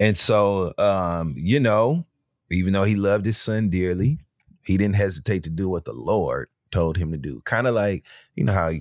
And 0.00 0.16
so 0.16 0.72
um, 0.78 1.34
you 1.36 1.60
know, 1.60 2.04
even 2.50 2.72
though 2.72 2.84
he 2.84 2.96
loved 2.96 3.26
his 3.26 3.38
son 3.38 3.68
dearly, 3.68 4.18
he 4.64 4.76
didn't 4.76 4.96
hesitate 4.96 5.44
to 5.44 5.50
do 5.50 5.68
what 5.68 5.84
the 5.84 5.92
Lord 5.92 6.48
told 6.70 6.96
him 6.96 7.12
to 7.12 7.18
do. 7.18 7.40
Kind 7.44 7.66
of 7.66 7.74
like, 7.74 8.04
you 8.34 8.44
know 8.44 8.52
how 8.52 8.72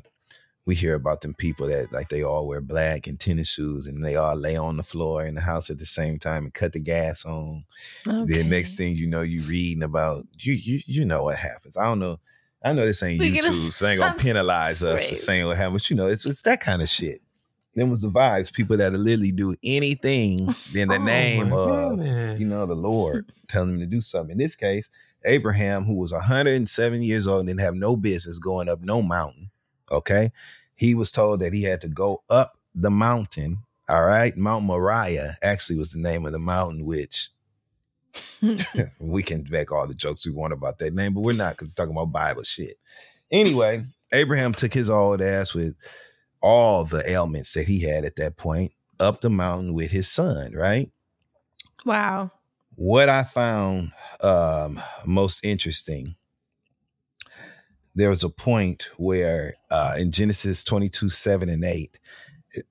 we 0.66 0.76
hear 0.76 0.94
about 0.94 1.22
them 1.22 1.34
people 1.34 1.68
that 1.68 1.92
like 1.92 2.10
they 2.10 2.24
all 2.24 2.48
wear 2.48 2.62
black 2.62 3.08
and 3.08 3.20
tennis 3.20 3.48
shoes 3.48 3.88
and 3.88 4.06
they 4.06 4.16
all 4.16 4.36
lay 4.36 4.56
on 4.56 4.78
the 4.78 4.84
floor 4.84 5.26
in 5.26 5.36
the 5.36 5.42
house 5.42 5.70
at 5.70 5.80
the 5.80 5.86
same 5.86 6.20
time 6.20 6.44
and 6.44 6.54
cut 6.54 6.74
the 6.74 6.80
gas 6.80 7.26
on. 7.26 7.66
Okay. 8.08 8.34
Then 8.34 8.50
next 8.50 8.76
thing 8.76 8.96
you 8.96 9.08
know, 9.08 9.22
you 9.22 9.42
reading 9.42 9.84
about 9.84 10.28
you 10.38 10.54
you 10.54 10.82
you 10.86 11.06
know 11.06 11.24
what 11.24 11.36
happens. 11.36 11.78
I 11.78 11.84
don't 11.86 12.00
know. 12.00 12.20
I 12.64 12.74
know 12.74 12.86
this 12.86 13.02
ain't 13.02 13.20
We 13.20 13.32
get 13.32 13.46
a 13.46 13.50
YouTube, 13.50 13.74
so 13.74 13.88
I 13.88 13.92
ain't 13.92 14.00
gonna 14.00 14.20
penalize 14.20 14.84
us 14.84 15.04
for 15.04 15.16
saying 15.16 15.48
what 15.48 15.58
happened. 15.58 15.78
But 15.78 15.90
you 15.90 15.96
know, 15.96 16.08
it's 16.08 16.28
it's 16.28 16.44
that 16.44 16.60
kind 16.60 16.82
of 16.82 16.90
shit. 16.90 17.22
Them 17.76 17.90
was 17.90 18.02
the 18.02 18.10
vibes. 18.10 18.52
People 18.54 18.78
that 18.78 18.92
literally 18.94 19.32
do 19.32 19.56
anything 19.64 20.54
in 20.74 20.90
the 20.90 20.96
Oh, 21.00 21.04
name 21.04 21.54
of 21.54 21.98
goodness. 21.98 22.40
you 22.40 22.46
know 22.48 22.66
the 22.66 22.76
Lord 22.76 23.32
telling 23.48 23.70
him 23.72 23.80
to 23.80 23.86
do 23.86 24.02
something. 24.02 24.34
In 24.34 24.38
this 24.38 24.56
case, 24.56 24.90
Abraham, 25.26 25.86
who 25.86 25.96
was 25.96 26.12
107 26.12 27.02
years 27.02 27.28
old 27.28 27.42
and 27.42 27.50
didn't 27.50 27.62
have 27.62 27.76
no 27.76 27.96
business 27.96 28.40
going 28.40 28.68
up 28.70 28.82
no 28.82 29.02
mountain. 29.02 29.52
Okay, 29.92 30.32
he 30.76 30.96
was 30.96 31.12
told 31.12 31.40
that 31.42 31.54
he 31.54 31.64
had 31.64 31.82
to 31.82 31.88
go 31.90 32.24
up 32.30 32.58
the 32.76 32.92
mountain. 32.92 33.60
All 33.90 34.06
right, 34.06 34.36
Mount 34.38 34.64
Moriah 34.66 35.36
actually 35.42 35.78
was 35.78 35.92
the 35.92 36.00
name 36.00 36.26
of 36.26 36.32
the 36.32 36.40
mountain, 36.40 36.86
which 36.86 37.30
we 39.00 39.24
can 39.24 39.46
make 39.50 39.72
all 39.72 39.88
the 39.88 39.94
jokes 39.94 40.26
we 40.26 40.34
want 40.34 40.54
about 40.54 40.78
that 40.80 40.94
name, 40.94 41.14
but 41.14 41.22
we're 41.22 41.34
not 41.34 41.54
because 41.54 41.68
it's 41.68 41.76
talking 41.76 41.94
about 41.94 42.12
Bible 42.12 42.44
shit. 42.44 42.78
Anyway, 43.32 43.86
Abraham 44.14 44.54
took 44.54 44.74
his 44.74 44.90
old 44.90 45.22
ass 45.22 45.54
with 45.54 45.76
all 46.42 46.84
the 46.86 47.04
ailments 47.10 47.54
that 47.54 47.68
he 47.68 47.82
had 47.82 48.06
at 48.06 48.16
that 48.18 48.38
point 48.38 48.72
up 49.00 49.22
the 49.22 49.30
mountain 49.30 49.74
with 49.74 49.92
his 49.92 50.10
son, 50.10 50.54
right? 50.54 50.92
Wow. 51.86 52.32
What 52.76 53.10
I 53.10 53.24
found 53.24 53.92
um, 54.22 54.82
most 55.06 55.44
interesting, 55.44 56.16
there 57.96 58.10
was 58.10 58.24
a 58.24 58.30
point 58.30 58.90
where 58.98 59.56
uh, 59.70 59.96
in 60.00 60.12
Genesis 60.12 60.64
22, 60.64 61.10
7 61.10 61.50
and 61.50 61.64
8, 61.64 61.98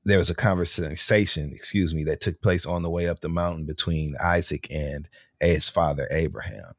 there 0.04 0.18
was 0.18 0.30
a 0.30 0.34
conversation, 0.34 1.52
excuse 1.52 1.94
me, 1.94 2.04
that 2.04 2.20
took 2.20 2.40
place 2.40 2.66
on 2.66 2.82
the 2.82 2.90
way 2.90 3.08
up 3.08 3.20
the 3.20 3.28
mountain 3.28 3.66
between 3.66 4.14
Isaac 4.22 4.66
and 4.70 5.08
his 5.40 5.68
father 5.68 6.06
Abraham. 6.10 6.72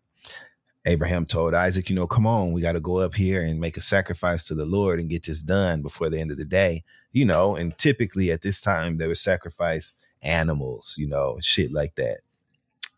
Abraham 0.85 1.25
told 1.25 1.53
Isaac, 1.53 1.89
you 1.89 1.95
know, 1.95 2.07
come 2.07 2.25
on, 2.25 2.53
we 2.53 2.61
got 2.61 2.71
to 2.71 2.79
go 2.79 2.97
up 2.97 3.13
here 3.13 3.41
and 3.41 3.59
make 3.59 3.77
a 3.77 3.81
sacrifice 3.81 4.47
to 4.47 4.55
the 4.55 4.65
Lord 4.65 4.99
and 4.99 5.09
get 5.09 5.25
this 5.25 5.41
done 5.41 5.81
before 5.81 6.09
the 6.09 6.19
end 6.19 6.31
of 6.31 6.37
the 6.37 6.45
day. 6.45 6.83
You 7.11 7.25
know, 7.25 7.55
and 7.55 7.77
typically 7.77 8.31
at 8.31 8.41
this 8.41 8.61
time 8.61 8.97
they 8.97 9.07
would 9.07 9.17
sacrifice 9.17 9.93
animals, 10.21 10.95
you 10.97 11.07
know, 11.07 11.35
and 11.35 11.45
shit 11.45 11.71
like 11.71 11.95
that. 11.95 12.19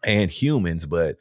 And 0.03 0.30
humans, 0.30 0.85
but 0.85 1.18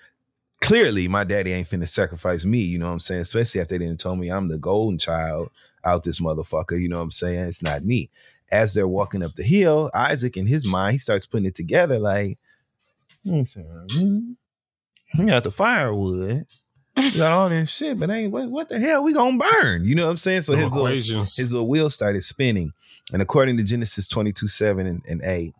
clearly 0.60 1.08
my 1.08 1.24
daddy 1.24 1.52
ain't 1.52 1.68
finna 1.68 1.88
sacrifice 1.88 2.44
me, 2.44 2.58
you 2.58 2.78
know 2.78 2.86
what 2.86 2.92
I'm 2.92 3.00
saying? 3.00 3.22
Especially 3.22 3.60
after 3.60 3.78
they 3.78 3.84
didn't 3.84 4.00
tell 4.00 4.16
me 4.16 4.28
I'm 4.28 4.48
the 4.48 4.58
golden 4.58 4.98
child 4.98 5.50
out 5.84 6.04
this 6.04 6.20
motherfucker, 6.20 6.80
you 6.80 6.88
know 6.88 6.98
what 6.98 7.04
I'm 7.04 7.10
saying? 7.10 7.46
It's 7.46 7.62
not 7.62 7.84
me. 7.84 8.10
As 8.50 8.74
they're 8.74 8.86
walking 8.86 9.22
up 9.22 9.34
the 9.34 9.42
hill, 9.42 9.90
Isaac 9.94 10.36
in 10.36 10.46
his 10.46 10.66
mind, 10.66 10.92
he 10.92 10.98
starts 10.98 11.26
putting 11.26 11.46
it 11.46 11.54
together 11.54 11.98
like, 11.98 12.38
"Hmm, 13.24 13.44
son, 13.44 14.36
we 15.18 15.24
got 15.26 15.44
the 15.44 15.50
firewood. 15.50 16.46
We 16.96 17.10
got 17.12 17.32
all 17.32 17.48
this 17.48 17.70
shit, 17.70 17.98
but 17.98 18.10
ain't 18.10 18.32
what, 18.32 18.50
what 18.50 18.68
the 18.68 18.78
hell 18.78 19.02
we 19.02 19.14
gonna 19.14 19.38
burn? 19.38 19.84
You 19.84 19.94
know 19.94 20.04
what 20.04 20.10
I'm 20.10 20.16
saying? 20.18 20.42
So 20.42 20.54
his 20.54 20.70
little, 20.70 20.86
his 20.86 21.52
little 21.52 21.68
wheel 21.68 21.88
started 21.88 22.22
spinning. 22.22 22.72
And 23.12 23.22
according 23.22 23.56
to 23.56 23.62
Genesis 23.62 24.06
22, 24.08 24.48
7 24.48 24.86
and, 24.86 25.02
and 25.08 25.22
8, 25.22 25.54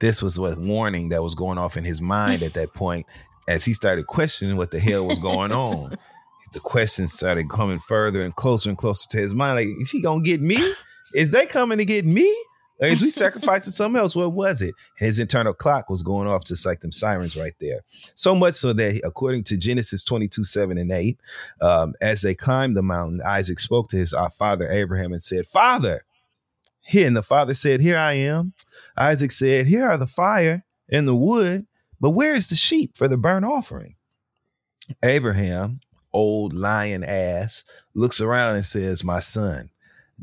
this 0.00 0.22
was 0.22 0.38
what 0.38 0.58
warning 0.58 1.08
that 1.08 1.22
was 1.22 1.34
going 1.34 1.56
off 1.56 1.76
in 1.76 1.84
his 1.84 2.02
mind 2.02 2.42
at 2.42 2.54
that 2.54 2.74
point 2.74 3.06
as 3.48 3.64
he 3.64 3.72
started 3.72 4.06
questioning 4.06 4.56
what 4.56 4.70
the 4.70 4.80
hell 4.80 5.06
was 5.06 5.18
going 5.18 5.52
on. 5.52 5.96
the 6.52 6.60
questions 6.60 7.12
started 7.12 7.48
coming 7.50 7.80
further 7.80 8.20
and 8.22 8.34
closer 8.36 8.68
and 8.68 8.78
closer 8.78 9.08
to 9.10 9.18
his 9.18 9.34
mind. 9.34 9.56
Like, 9.56 9.68
is 9.80 9.90
he 9.90 10.00
gonna 10.00 10.22
get 10.22 10.40
me? 10.40 10.58
Is 11.14 11.30
they 11.30 11.46
coming 11.46 11.78
to 11.78 11.84
get 11.84 12.04
me? 12.04 12.34
Is 12.80 13.02
we 13.02 13.10
sacrificing 13.10 13.72
something 13.72 14.00
else? 14.00 14.16
What 14.16 14.32
was 14.32 14.60
it? 14.60 14.74
His 14.98 15.18
internal 15.18 15.54
clock 15.54 15.88
was 15.88 16.02
going 16.02 16.28
off 16.28 16.44
just 16.44 16.66
like 16.66 16.80
them 16.80 16.90
sirens 16.90 17.36
right 17.36 17.54
there. 17.60 17.80
So 18.16 18.34
much 18.34 18.54
so 18.54 18.72
that, 18.72 19.00
according 19.04 19.44
to 19.44 19.56
Genesis 19.56 20.02
22, 20.02 20.42
7 20.42 20.76
and 20.76 20.90
8, 20.90 21.18
um, 21.60 21.94
as 22.00 22.22
they 22.22 22.34
climbed 22.34 22.76
the 22.76 22.82
mountain, 22.82 23.20
Isaac 23.24 23.60
spoke 23.60 23.88
to 23.90 23.96
his 23.96 24.12
uh, 24.12 24.28
father 24.28 24.68
Abraham 24.68 25.12
and 25.12 25.22
said, 25.22 25.46
Father, 25.46 26.02
here. 26.84 27.06
And 27.06 27.16
the 27.16 27.22
father 27.22 27.54
said, 27.54 27.80
Here 27.80 27.98
I 27.98 28.14
am. 28.14 28.52
Isaac 28.96 29.32
said, 29.32 29.66
Here 29.66 29.88
are 29.88 29.98
the 29.98 30.06
fire 30.06 30.64
and 30.90 31.08
the 31.08 31.14
wood, 31.14 31.66
but 32.00 32.10
where 32.10 32.34
is 32.34 32.48
the 32.48 32.56
sheep 32.56 32.96
for 32.96 33.08
the 33.08 33.16
burnt 33.16 33.44
offering? 33.44 33.96
Abraham, 35.02 35.80
old 36.12 36.52
lion 36.52 37.02
ass, 37.02 37.64
looks 37.94 38.20
around 38.20 38.56
and 38.56 38.64
says, 38.64 39.02
My 39.02 39.20
son, 39.20 39.70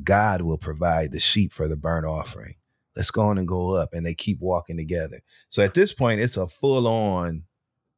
God 0.03 0.41
will 0.41 0.57
provide 0.57 1.11
the 1.11 1.19
sheep 1.19 1.53
for 1.53 1.67
the 1.67 1.75
burnt 1.75 2.05
offering. 2.05 2.55
Let's 2.95 3.11
go 3.11 3.21
on 3.23 3.37
and 3.37 3.47
go 3.47 3.75
up. 3.75 3.89
And 3.93 4.05
they 4.05 4.13
keep 4.13 4.39
walking 4.39 4.77
together. 4.77 5.21
So 5.49 5.63
at 5.63 5.73
this 5.73 5.93
point, 5.93 6.21
it's 6.21 6.37
a 6.37 6.47
full 6.47 6.87
on, 6.87 7.43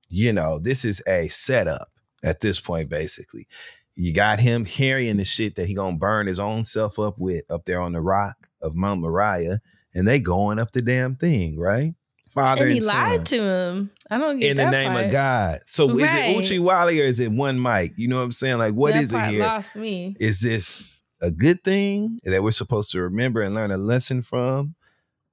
you 0.10 0.34
know, 0.34 0.60
this 0.60 0.86
is 0.86 1.02
a 1.08 1.28
setup 1.30 1.90
at 2.24 2.42
this 2.42 2.60
point, 2.60 2.90
basically. 2.90 3.48
You 3.96 4.14
got 4.14 4.40
him 4.40 4.66
carrying 4.66 5.18
the 5.18 5.26
shit 5.26 5.56
that 5.56 5.68
he 5.68 5.76
gonna 5.76 5.98
burn 5.98 6.28
his 6.28 6.40
own 6.40 6.66
self 6.66 6.98
up 6.98 7.20
with 7.20 7.44
up 7.52 7.66
there 7.66 7.80
on 7.80 7.92
the 7.92 8.02
rock 8.02 8.48
of 8.62 8.76
Mount 8.76 9.02
Moriah, 9.02 9.60
and 9.94 10.08
they 10.08 10.20
going 10.20 10.58
up 10.58 10.72
the 10.72 10.82
damn 10.82 11.16
thing, 11.16 11.60
right? 11.60 11.94
Father 12.28 12.64
and 12.64 12.72
and, 12.72 12.76
he 12.76 12.82
son 12.82 13.10
lied 13.10 13.26
to 13.28 13.42
him. 13.42 13.92
I 14.10 14.18
don't 14.18 14.40
get 14.40 14.48
it. 14.48 14.52
in 14.52 14.58
the 14.58 14.72
name 14.72 14.94
part. 14.94 15.06
of 15.06 15.12
God. 15.12 15.60
So 15.68 15.88
Right. 15.88 16.08
is 16.08 16.14
it 16.16 16.38
Uchi 16.38 16.60
Wally 16.60 17.00
or 17.00 17.06
is 17.06 17.20
it 17.20 17.32
one 17.32 17.60
Mike? 17.60 17.94
You 17.96 18.08
know 18.08 18.18
what 18.18 18.24
I'm 18.24 18.32
saying? 18.32 18.58
Like, 18.58 18.74
what 18.74 18.96
that 18.96 19.04
is 19.04 19.14
it 19.14 19.18
part 19.18 19.30
here? 19.30 19.44
Lost 19.44 19.76
me. 19.76 20.16
Is 20.20 20.42
this 20.42 21.03
a 21.24 21.32
good 21.32 21.64
thing 21.64 22.20
that 22.24 22.44
we're 22.44 22.52
supposed 22.52 22.92
to 22.92 23.02
remember 23.02 23.42
and 23.42 23.56
learn 23.56 23.72
a 23.72 23.78
lesson 23.78 24.22
from? 24.22 24.76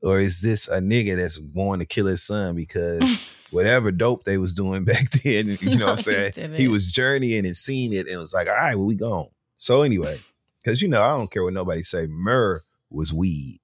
Or 0.02 0.18
is 0.18 0.40
this 0.40 0.66
a 0.68 0.78
nigga 0.80 1.14
that's 1.16 1.36
going 1.36 1.80
to 1.80 1.84
kill 1.84 2.06
his 2.06 2.22
son 2.22 2.56
because 2.56 3.20
whatever 3.50 3.92
dope 3.92 4.24
they 4.24 4.38
was 4.38 4.54
doing 4.54 4.84
back 4.92 5.10
then, 5.10 5.58
you 5.60 5.76
know 5.76 5.88
what 5.92 6.06
I'm 6.08 6.12
No, 6.14 6.22
he 6.24 6.32
saying? 6.32 6.52
He 6.54 6.68
was 6.68 6.90
journeying 6.90 7.44
and 7.44 7.54
seeing 7.56 7.92
it 7.92 8.08
and 8.08 8.18
was 8.18 8.32
like, 8.32 8.48
all 8.48 8.54
right, 8.54 8.74
well, 8.76 8.86
we 8.86 8.94
gone. 8.94 9.28
So 9.58 9.82
anyway, 9.82 10.18
because 10.62 10.80
you 10.80 10.88
know, 10.88 11.02
I 11.02 11.08
don't 11.18 11.30
care 11.30 11.44
what 11.44 11.52
nobody 11.52 11.82
say, 11.82 12.06
myrrh 12.06 12.60
was 12.88 13.12
weed. 13.12 13.60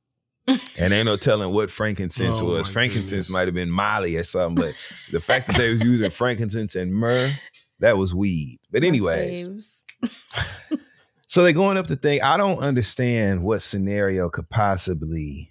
and 0.46 0.92
ain't 0.92 1.06
no 1.06 1.16
telling 1.16 1.52
what 1.54 1.70
frankincense 1.70 2.40
Oh, 2.42 2.44
was. 2.44 2.68
Frankincense 2.68 3.10
goodness. 3.12 3.30
might 3.30 3.48
have 3.48 3.54
been 3.54 3.70
Molly 3.70 4.16
or 4.16 4.22
something, 4.24 4.62
but 4.62 4.74
the 5.10 5.20
fact 5.20 5.46
that 5.46 5.56
they 5.56 5.70
was 5.70 5.82
using 5.82 6.10
frankincense 6.10 6.74
and 6.76 6.94
myrrh, 6.94 7.32
that 7.80 7.96
was 7.96 8.14
weed. 8.14 8.58
But 8.70 8.82
My 8.82 8.88
anyways, 8.88 9.48
faves. 9.48 10.80
So 11.36 11.42
they're 11.42 11.52
going 11.52 11.76
up 11.76 11.86
the 11.86 11.96
thing. 11.96 12.22
I 12.22 12.38
don't 12.38 12.60
understand 12.60 13.42
what 13.42 13.60
scenario 13.60 14.30
could 14.30 14.48
possibly, 14.48 15.50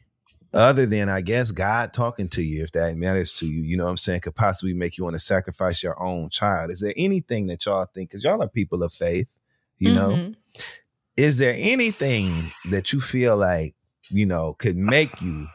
other 0.51 0.87
than 0.87 1.09
I 1.09 1.21
guess 1.21 1.51
God 1.51 1.93
talking 1.93 2.27
to 2.29 2.41
you, 2.41 2.63
if 2.63 2.71
that 2.71 2.97
matters 2.97 3.33
to 3.35 3.45
you, 3.45 3.61
you 3.61 3.77
know 3.77 3.83
what 3.83 3.91
I'm 3.91 3.97
saying, 3.97 4.21
could 4.21 4.33
possibly 4.33 4.73
make 4.73 4.97
you 4.97 5.03
want 5.03 5.15
to 5.15 5.19
sacrifice 5.19 5.83
your 5.83 6.01
own 6.01 6.31
child. 6.31 6.71
Is 6.71 6.79
there 6.79 6.95
anything 6.97 7.45
that 7.47 7.67
y'all 7.67 7.85
think, 7.93 8.09
because 8.09 8.23
y'all 8.23 8.41
are 8.41 8.47
people 8.47 8.81
of 8.81 8.93
faith, 8.93 9.27
you 9.77 9.91
know, 9.91 10.13
Mhm. 10.13 10.35
is 11.17 11.37
there 11.37 11.53
anything 11.55 12.31
that 12.71 12.91
you 12.91 12.99
feel 12.99 13.37
like, 13.37 13.75
you 14.09 14.25
know, 14.25 14.55
could 14.55 14.77
make 14.77 15.21
you 15.21 15.47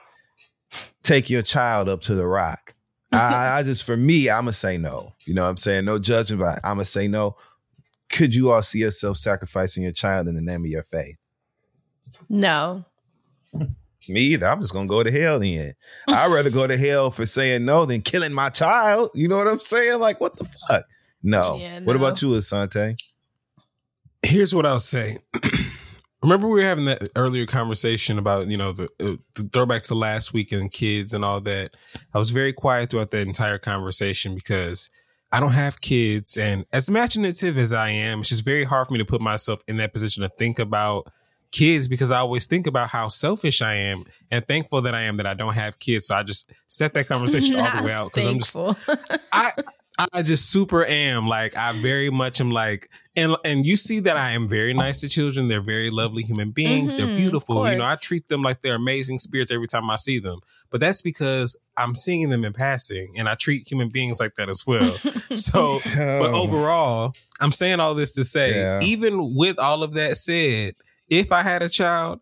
take 1.03 1.29
your 1.29 1.43
child 1.43 1.89
up 1.89 2.03
to 2.03 2.15
the 2.15 2.25
rock? 2.25 2.75
I, 3.13 3.59
I 3.59 3.63
just, 3.65 3.83
for 3.83 3.97
me, 3.97 4.31
I'm 4.31 4.45
going 4.45 4.53
to 4.53 4.59
say 4.59 4.79
no. 4.79 5.15
You 5.27 5.35
know 5.35 5.43
what 5.43 5.49
I'm 5.49 5.57
saying? 5.57 5.87
No 5.87 5.99
judgment, 5.99 6.41
but 6.41 6.61
I'm 6.63 6.77
going 6.77 6.85
to 6.85 6.91
say 6.91 7.09
no. 7.09 7.35
Could 8.11 8.35
you 8.35 8.51
all 8.51 8.63
see 8.63 8.81
yourself 8.81 9.17
sacrificing 9.17 9.83
your 9.83 9.93
child 9.93 10.29
in 10.29 10.35
the 10.35 10.43
name 10.43 10.65
of 10.65 10.71
your 10.71 10.83
faith? 10.83 11.17
No. 12.29 12.85
Me 14.09 14.21
either. 14.21 14.47
I'm 14.47 14.61
just 14.61 14.73
gonna 14.73 14.89
go 14.89 15.03
to 15.03 15.11
hell 15.11 15.39
then. 15.39 15.75
I'd 16.09 16.33
rather 16.33 16.51
go 16.51 16.67
to 16.67 16.77
hell 16.77 17.11
for 17.11 17.27
saying 17.27 17.65
no 17.65 17.85
than 17.87 18.03
killing 18.03 18.33
my 18.33 18.49
child. 18.49 19.11
You 19.15 19.29
know 19.29 19.37
what 19.37 19.47
I'm 19.47 19.61
saying? 19.61 20.01
Like, 20.01 20.21
what 20.21 20.37
the 20.37 20.45
fuck? 20.69 20.85
No. 21.23 21.59
Yeah, 21.59 21.81
What 21.81 21.97
about 21.97 22.21
you, 22.23 22.31
Asante? 22.31 22.97
Here's 24.23 24.55
what 24.55 24.67
I'll 24.67 24.81
say. 24.81 25.19
Remember 26.23 26.49
we 26.49 26.61
were 26.61 26.67
having 26.67 26.85
that 26.87 27.09
earlier 27.17 27.47
conversation 27.47 28.19
about 28.19 28.49
you 28.49 28.57
know 28.57 28.73
the, 28.73 28.85
uh, 29.01 29.17
the 29.35 29.49
throwback 29.53 29.83
to 29.85 29.95
last 29.95 30.33
week 30.35 30.53
and 30.53 30.71
kids 30.73 31.15
and 31.15 31.25
all 31.25 31.41
that. 31.43 31.71
I 32.13 32.19
was 32.19 32.31
very 32.31 32.53
quiet 32.53 32.91
throughout 32.91 33.11
that 33.13 33.27
entire 33.27 33.59
conversation 33.59 34.35
because 34.35 34.91
I 35.33 35.41
don't 35.41 35.53
have 35.53 35.81
kids, 35.81 36.37
and 36.37 36.65
as 36.73 36.89
imaginative 36.89 37.57
as 37.57 37.73
I 37.73 37.91
am, 37.91 38.21
it's 38.21 38.31
just 38.31 38.45
very 38.45 38.65
hard 38.65 38.87
for 38.87 38.93
me 38.93 38.99
to 38.99 39.05
put 39.05 39.21
myself 39.21 39.63
in 39.69 39.77
that 39.77 39.93
position 39.93 40.23
to 40.23 40.29
think 40.29 40.59
about 40.59 41.13
kids 41.53 41.89
because 41.89 42.11
I 42.11 42.19
always 42.19 42.47
think 42.47 42.67
about 42.67 42.91
how 42.91 43.09
selfish 43.09 43.63
I 43.63 43.75
am 43.75 44.05
and 44.31 44.47
thankful 44.47 44.83
that 44.83 44.95
I 44.95 45.03
am 45.03 45.17
that 45.19 45.27
I 45.27 45.35
don't 45.35 45.55
have 45.55 45.79
kids. 45.79 46.07
So 46.07 46.15
I 46.15 46.23
just 46.23 46.53
set 46.69 46.95
that 46.95 47.07
conversation 47.07 47.57
all 47.59 47.77
the 47.77 47.83
way 47.87 47.93
out 47.93 48.13
because 48.13 48.27
I'm 48.27 48.39
just 48.39 48.57
I 49.33 49.53
I 50.13 50.23
just 50.23 50.51
super 50.51 50.85
am 50.85 51.27
like 51.27 51.57
I 51.57 51.81
very 51.81 52.11
much 52.11 52.41
am 52.41 52.51
like 52.51 52.89
and 53.17 53.37
and 53.45 53.67
you 53.67 53.77
see 53.77 54.01
that 54.01 54.17
I 54.17 54.31
am 54.31 54.49
very 54.49 54.73
nice 54.73 55.01
to 55.03 55.09
children. 55.09 55.49
They're 55.49 55.61
very 55.61 55.91
lovely 55.91 56.23
human 56.23 56.51
beings. 56.53 56.95
Mhm, 56.95 56.97
They're 56.97 57.17
beautiful. 57.17 57.69
You 57.71 57.77
know, 57.77 57.85
I 57.85 57.97
treat 57.97 58.29
them 58.29 58.43
like 58.43 58.63
they're 58.63 58.77
amazing 58.77 59.19
spirits 59.19 59.51
every 59.51 59.67
time 59.67 59.91
I 59.91 59.97
see 59.97 60.19
them. 60.19 60.41
But 60.71 60.81
that's 60.81 61.03
because 61.03 61.57
I'm 61.77 61.95
seeing 61.97 62.31
them 62.31 62.45
in 62.45 62.53
passing 62.53 63.15
and 63.19 63.29
I 63.29 63.35
treat 63.35 63.69
human 63.71 63.89
beings 63.89 64.21
like 64.21 64.37
that 64.37 64.49
as 64.49 64.65
well. 64.67 64.97
so 65.35 65.81
but 65.85 66.33
overall, 66.33 67.13
I'm 67.41 67.53
saying 67.53 67.81
all 67.81 67.95
this 67.95 68.13
to 68.13 68.25
say, 68.25 68.55
Yeah. 68.55 68.81
even 68.83 69.35
with 69.35 69.59
all 69.59 69.83
of 69.83 69.95
that 69.95 70.17
said, 70.17 70.75
if 71.09 71.33
I 71.33 71.43
had 71.43 71.63
a 71.63 71.69
child, 71.69 72.21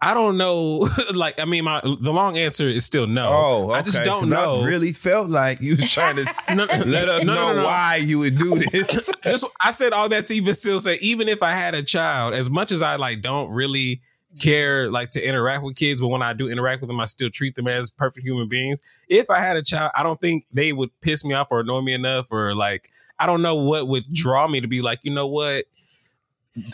I 0.00 0.12
don't 0.12 0.36
know. 0.36 0.88
like, 1.14 1.40
I 1.40 1.44
mean, 1.44 1.64
my 1.64 1.80
the 1.80 2.12
long 2.12 2.36
answer 2.36 2.68
is 2.68 2.84
still 2.84 3.06
no. 3.06 3.28
Oh, 3.28 3.70
I 3.70 3.82
just 3.82 4.04
don't 4.04 4.28
know. 4.28 4.60
I 4.60 4.66
really 4.66 4.92
felt 4.92 5.30
like 5.30 5.60
you 5.60 5.76
was 5.76 5.90
trying 5.92 6.16
to 6.16 6.24
No, 6.54 6.64
let 6.64 7.08
us 7.08 7.24
no, 7.24 7.34
no, 7.34 7.40
know 7.40 7.52
no, 7.54 7.60
no. 7.60 7.64
why 7.64 7.96
you 7.96 8.18
would 8.18 8.38
do 8.38 8.58
this. 8.58 9.10
just 9.22 9.46
I 9.60 9.70
said 9.70 9.92
all 9.92 10.08
that 10.10 10.26
to 10.26 10.34
even 10.34 10.54
still 10.54 10.80
say, 10.80 10.96
even 10.96 11.28
if 11.28 11.42
I 11.42 11.52
had 11.52 11.74
a 11.74 11.82
child, 11.82 12.34
as 12.34 12.50
much 12.50 12.70
as 12.70 12.82
I 12.82 12.96
like 12.96 13.22
don't 13.22 13.50
really 13.50 14.02
care 14.38 14.90
like 14.90 15.10
to 15.10 15.26
interact 15.26 15.62
with 15.62 15.76
kids, 15.76 16.00
but 16.00 16.08
when 16.08 16.22
I 16.22 16.32
do 16.32 16.48
interact 16.48 16.80
with 16.82 16.88
them, 16.88 17.00
I 17.00 17.06
still 17.06 17.30
treat 17.30 17.54
them 17.54 17.68
as 17.68 17.90
perfect 17.90 18.26
human 18.26 18.48
beings. 18.48 18.80
If 19.08 19.30
I 19.30 19.40
had 19.40 19.56
a 19.56 19.62
child, 19.62 19.92
I 19.96 20.02
don't 20.02 20.20
think 20.20 20.46
they 20.52 20.72
would 20.72 20.90
piss 21.00 21.24
me 21.24 21.34
off 21.34 21.48
or 21.50 21.60
annoy 21.60 21.80
me 21.80 21.94
enough, 21.94 22.26
or 22.30 22.54
like 22.54 22.90
I 23.18 23.26
don't 23.26 23.42
know 23.42 23.54
what 23.54 23.88
would 23.88 24.04
mm. 24.04 24.14
draw 24.14 24.46
me 24.48 24.60
to 24.60 24.68
be 24.68 24.82
like, 24.82 25.00
you 25.02 25.12
know 25.12 25.26
what? 25.26 25.64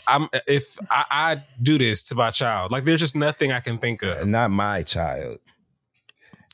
I'm 0.06 0.28
if 0.46 0.78
I, 0.90 1.04
I 1.10 1.44
do 1.62 1.78
this 1.78 2.02
to 2.04 2.14
my 2.14 2.30
child, 2.30 2.70
like 2.70 2.84
there's 2.84 3.00
just 3.00 3.16
nothing 3.16 3.52
I 3.52 3.60
can 3.60 3.78
think 3.78 4.02
of. 4.02 4.26
Not 4.26 4.50
my 4.50 4.82
child. 4.82 5.38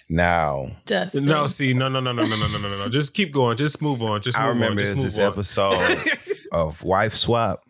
Now, 0.08 0.70
Dustin. 0.84 1.24
No, 1.24 1.48
see, 1.48 1.74
no, 1.74 1.88
no, 1.88 1.98
no, 1.98 2.12
no, 2.12 2.22
no, 2.22 2.36
no, 2.36 2.46
no, 2.46 2.58
no, 2.58 2.68
no. 2.68 2.88
Just 2.88 3.14
keep 3.14 3.32
going. 3.32 3.56
Just 3.56 3.82
move 3.82 4.02
on. 4.02 4.22
Just 4.22 4.38
move 4.38 4.46
I 4.46 4.48
remember 4.50 4.82
on. 4.82 4.86
Just 4.86 5.02
this 5.02 5.18
move 5.18 5.26
on. 5.26 5.32
episode 5.32 6.00
of 6.52 6.84
Wife 6.84 7.14
Swap. 7.14 7.64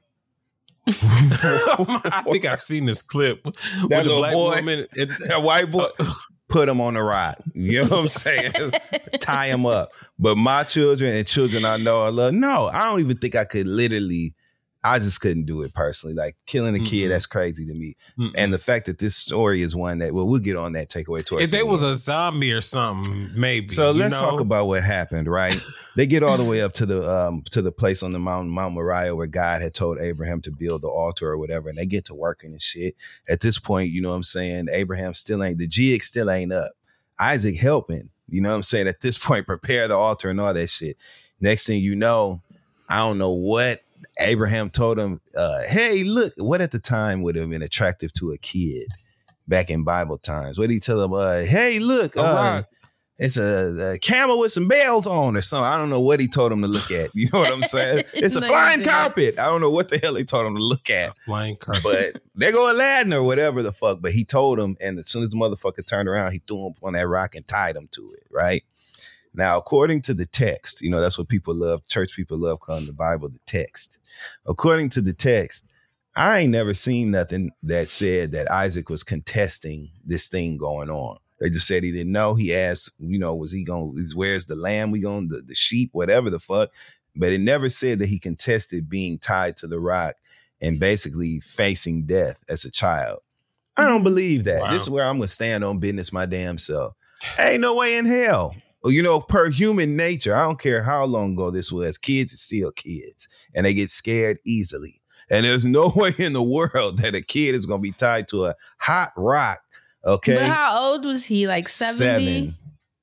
I 0.86 2.22
think 2.30 2.44
I've 2.44 2.60
seen 2.60 2.84
this 2.84 3.00
clip. 3.02 3.42
That 3.42 3.52
with 3.52 3.88
the 3.88 4.02
little 4.04 4.18
black 4.20 4.32
boy, 4.34 4.56
woman. 4.56 4.86
It, 4.92 5.08
that 5.28 5.42
white 5.42 5.70
boy, 5.70 5.86
uh, 5.98 6.12
put 6.48 6.68
him 6.68 6.80
on 6.80 6.94
the 6.94 7.02
rock. 7.02 7.36
You 7.54 7.84
know 7.84 7.88
what 7.88 8.00
I'm 8.00 8.08
saying? 8.08 8.52
Tie 9.20 9.46
him 9.46 9.64
up. 9.64 9.92
But 10.18 10.36
my 10.36 10.62
children 10.64 11.16
and 11.16 11.26
children 11.26 11.64
I 11.64 11.78
know 11.78 12.02
I 12.02 12.10
love, 12.10 12.34
no, 12.34 12.66
I 12.66 12.84
don't 12.90 13.00
even 13.00 13.16
think 13.16 13.34
I 13.34 13.44
could 13.44 13.66
literally. 13.66 14.34
I 14.86 15.00
just 15.00 15.20
couldn't 15.20 15.46
do 15.46 15.62
it 15.62 15.74
personally. 15.74 16.14
Like 16.14 16.36
killing 16.46 16.76
a 16.76 16.78
kid, 16.78 17.06
Mm-mm. 17.06 17.08
that's 17.08 17.26
crazy 17.26 17.66
to 17.66 17.74
me. 17.74 17.96
Mm-mm. 18.16 18.32
And 18.36 18.54
the 18.54 18.58
fact 18.58 18.86
that 18.86 18.98
this 18.98 19.16
story 19.16 19.62
is 19.62 19.74
one 19.74 19.98
that, 19.98 20.14
well, 20.14 20.26
we'll 20.26 20.40
get 20.40 20.56
on 20.56 20.72
that 20.72 20.88
takeaway 20.88 21.26
towards 21.26 21.44
if 21.44 21.50
the 21.50 21.56
they 21.56 21.62
was 21.64 21.82
a 21.82 21.96
zombie 21.96 22.52
or 22.52 22.60
something, 22.60 23.30
maybe. 23.34 23.68
So 23.68 23.90
let's 23.90 24.14
know? 24.14 24.30
talk 24.30 24.40
about 24.40 24.68
what 24.68 24.84
happened, 24.84 25.26
right? 25.26 25.60
they 25.96 26.06
get 26.06 26.22
all 26.22 26.36
the 26.36 26.44
way 26.44 26.62
up 26.62 26.72
to 26.74 26.86
the 26.86 27.10
um 27.26 27.42
to 27.50 27.62
the 27.62 27.72
place 27.72 28.04
on 28.04 28.12
the 28.12 28.20
mountain, 28.20 28.52
Mount 28.52 28.74
Moriah, 28.74 29.16
where 29.16 29.26
God 29.26 29.60
had 29.60 29.74
told 29.74 29.98
Abraham 29.98 30.40
to 30.42 30.52
build 30.52 30.82
the 30.82 30.88
altar 30.88 31.28
or 31.28 31.38
whatever, 31.38 31.68
and 31.68 31.76
they 31.76 31.86
get 31.86 32.04
to 32.06 32.14
working 32.14 32.52
and 32.52 32.62
shit. 32.62 32.94
At 33.28 33.40
this 33.40 33.58
point, 33.58 33.90
you 33.90 34.00
know 34.00 34.10
what 34.10 34.16
I'm 34.16 34.22
saying? 34.22 34.68
Abraham 34.70 35.14
still 35.14 35.42
ain't 35.42 35.58
the 35.58 35.66
jig 35.66 36.04
still 36.04 36.30
ain't 36.30 36.52
up. 36.52 36.72
Isaac 37.18 37.56
helping, 37.56 38.10
you 38.28 38.40
know 38.40 38.50
what 38.50 38.56
I'm 38.56 38.62
saying? 38.62 38.86
At 38.86 39.00
this 39.00 39.18
point, 39.18 39.46
prepare 39.48 39.88
the 39.88 39.96
altar 39.96 40.30
and 40.30 40.40
all 40.40 40.54
that 40.54 40.68
shit. 40.68 40.96
Next 41.40 41.66
thing 41.66 41.82
you 41.82 41.96
know, 41.96 42.42
I 42.88 42.98
don't 42.98 43.18
know 43.18 43.32
what 43.32 43.80
Abraham 44.18 44.70
told 44.70 44.98
him, 44.98 45.20
uh, 45.36 45.62
hey, 45.68 46.04
look, 46.04 46.32
what 46.36 46.60
at 46.60 46.70
the 46.70 46.78
time 46.78 47.22
would 47.22 47.36
have 47.36 47.50
been 47.50 47.62
attractive 47.62 48.12
to 48.14 48.32
a 48.32 48.38
kid 48.38 48.88
back 49.46 49.70
in 49.70 49.84
Bible 49.84 50.18
times? 50.18 50.58
What 50.58 50.68
did 50.68 50.74
he 50.74 50.80
tell 50.80 51.02
him? 51.02 51.12
Uh, 51.12 51.40
hey, 51.44 51.78
look, 51.78 52.16
uh, 52.16 52.62
it's 53.18 53.38
a, 53.38 53.94
a 53.94 53.98
camel 53.98 54.38
with 54.38 54.52
some 54.52 54.68
bells 54.68 55.06
on 55.06 55.36
or 55.36 55.40
something. 55.40 55.64
I 55.64 55.78
don't 55.78 55.88
know 55.88 56.00
what 56.00 56.20
he 56.20 56.28
told 56.28 56.52
him 56.52 56.60
to 56.62 56.68
look 56.68 56.90
at. 56.90 57.10
You 57.14 57.28
know 57.32 57.40
what 57.40 57.52
I'm 57.52 57.62
saying? 57.62 58.04
It's 58.14 58.36
a 58.36 58.40
No, 58.40 58.48
flying 58.48 58.82
carpet. 58.84 59.38
I 59.38 59.46
don't 59.46 59.60
know 59.60 59.70
what 59.70 59.88
the 59.88 59.98
hell 59.98 60.14
he 60.16 60.24
told 60.24 60.46
him 60.46 60.54
to 60.56 60.62
look 60.62 60.90
at. 60.90 61.16
Flying 61.24 61.56
car. 61.56 61.76
But 61.82 62.20
they 62.34 62.52
go 62.52 62.70
Aladdin 62.70 63.12
or 63.14 63.22
whatever 63.22 63.62
the 63.62 63.72
fuck. 63.72 64.00
But 64.02 64.12
he 64.12 64.24
told 64.24 64.58
him, 64.58 64.76
and 64.80 64.98
as 64.98 65.08
soon 65.08 65.22
as 65.22 65.30
the 65.30 65.36
motherfucker 65.36 65.86
turned 65.86 66.08
around, 66.08 66.32
he 66.32 66.42
threw 66.46 66.68
him 66.68 66.74
on 66.82 66.92
that 66.92 67.08
rock 67.08 67.34
and 67.34 67.46
tied 67.48 67.76
him 67.76 67.88
to 67.92 68.12
it, 68.16 68.26
right? 68.30 68.64
Now, 69.32 69.58
according 69.58 70.02
to 70.02 70.14
the 70.14 70.26
text, 70.26 70.80
you 70.80 70.90
know, 70.90 71.00
that's 71.00 71.18
what 71.18 71.28
people 71.28 71.54
love, 71.54 71.86
church 71.86 72.16
people 72.16 72.38
love 72.38 72.60
calling 72.60 72.86
the 72.86 72.92
Bible 72.92 73.28
the 73.28 73.38
text. 73.46 73.98
According 74.46 74.90
to 74.90 75.00
the 75.00 75.12
text, 75.12 75.66
I 76.16 76.40
ain't 76.40 76.52
never 76.52 76.72
seen 76.72 77.10
nothing 77.10 77.50
that 77.62 77.90
said 77.90 78.32
that 78.32 78.50
Isaac 78.50 78.88
was 78.88 79.04
contesting 79.04 79.90
this 80.04 80.28
thing 80.28 80.56
going 80.56 80.88
on. 80.88 81.18
They 81.40 81.50
just 81.50 81.66
said 81.66 81.84
he 81.84 81.92
didn't 81.92 82.12
know. 82.12 82.34
He 82.34 82.54
asked, 82.54 82.92
you 82.98 83.18
know, 83.18 83.34
was 83.34 83.52
he 83.52 83.62
going, 83.62 83.92
is 83.96 84.16
where's 84.16 84.46
the 84.46 84.56
lamb? 84.56 84.90
We 84.90 85.00
going, 85.00 85.28
the, 85.28 85.42
the 85.42 85.54
sheep, 85.54 85.90
whatever 85.92 86.30
the 86.30 86.38
fuck. 86.38 86.70
But 87.14 87.32
it 87.32 87.40
never 87.40 87.68
said 87.68 87.98
that 87.98 88.08
he 88.08 88.18
contested 88.18 88.88
being 88.88 89.18
tied 89.18 89.58
to 89.58 89.66
the 89.66 89.78
rock 89.78 90.14
and 90.62 90.80
basically 90.80 91.40
facing 91.40 92.06
death 92.06 92.40
as 92.48 92.64
a 92.64 92.70
child. 92.70 93.20
I 93.76 93.86
don't 93.86 94.02
believe 94.02 94.44
that. 94.44 94.62
Wow. 94.62 94.72
This 94.72 94.84
is 94.84 94.90
where 94.90 95.04
I'm 95.04 95.18
gonna 95.18 95.28
stand 95.28 95.64
on 95.64 95.78
business 95.78 96.12
my 96.12 96.24
damn 96.24 96.56
self. 96.56 96.94
Ain't 97.38 97.60
no 97.60 97.74
way 97.74 97.98
in 97.98 98.06
hell. 98.06 98.54
You 98.84 99.02
know, 99.02 99.20
per 99.20 99.50
human 99.50 99.96
nature, 99.96 100.34
I 100.34 100.44
don't 100.44 100.60
care 100.60 100.82
how 100.82 101.04
long 101.04 101.32
ago 101.32 101.50
this 101.50 101.72
was, 101.72 101.98
kids 101.98 102.32
are 102.32 102.36
still 102.36 102.70
kids 102.72 103.28
and 103.56 103.66
they 103.66 103.74
get 103.74 103.90
scared 103.90 104.38
easily. 104.44 105.00
And 105.28 105.44
there's 105.44 105.66
no 105.66 105.88
way 105.96 106.14
in 106.18 106.32
the 106.34 106.42
world 106.42 106.98
that 106.98 107.16
a 107.16 107.22
kid 107.22 107.56
is 107.56 107.66
gonna 107.66 107.82
be 107.82 107.90
tied 107.90 108.28
to 108.28 108.44
a 108.44 108.54
hot 108.78 109.10
rock. 109.16 109.60
Okay. 110.04 110.36
But 110.36 110.46
how 110.46 110.80
old 110.92 111.04
was 111.04 111.24
he? 111.26 111.48
Like 111.48 111.66
70? 111.66 111.98
Seven. 111.98 112.56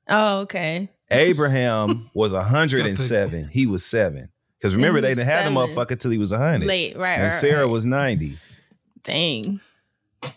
Oh, 0.07 0.37
okay. 0.41 0.89
Abraham 1.11 2.09
was 2.13 2.31
107. 2.31 3.49
He 3.49 3.65
was 3.65 3.83
seven. 3.85 4.29
Because 4.57 4.75
remember, 4.75 5.01
they 5.01 5.09
didn't 5.13 5.25
have 5.27 5.43
the 5.43 5.51
motherfucker 5.51 5.99
till 5.99 6.11
he 6.11 6.17
was 6.17 6.31
100. 6.31 6.65
Late, 6.65 6.95
right, 6.97 7.15
And 7.15 7.23
right, 7.25 7.33
Sarah 7.33 7.65
right. 7.65 7.71
was 7.71 7.85
90. 7.85 8.37
Dang. 9.03 9.59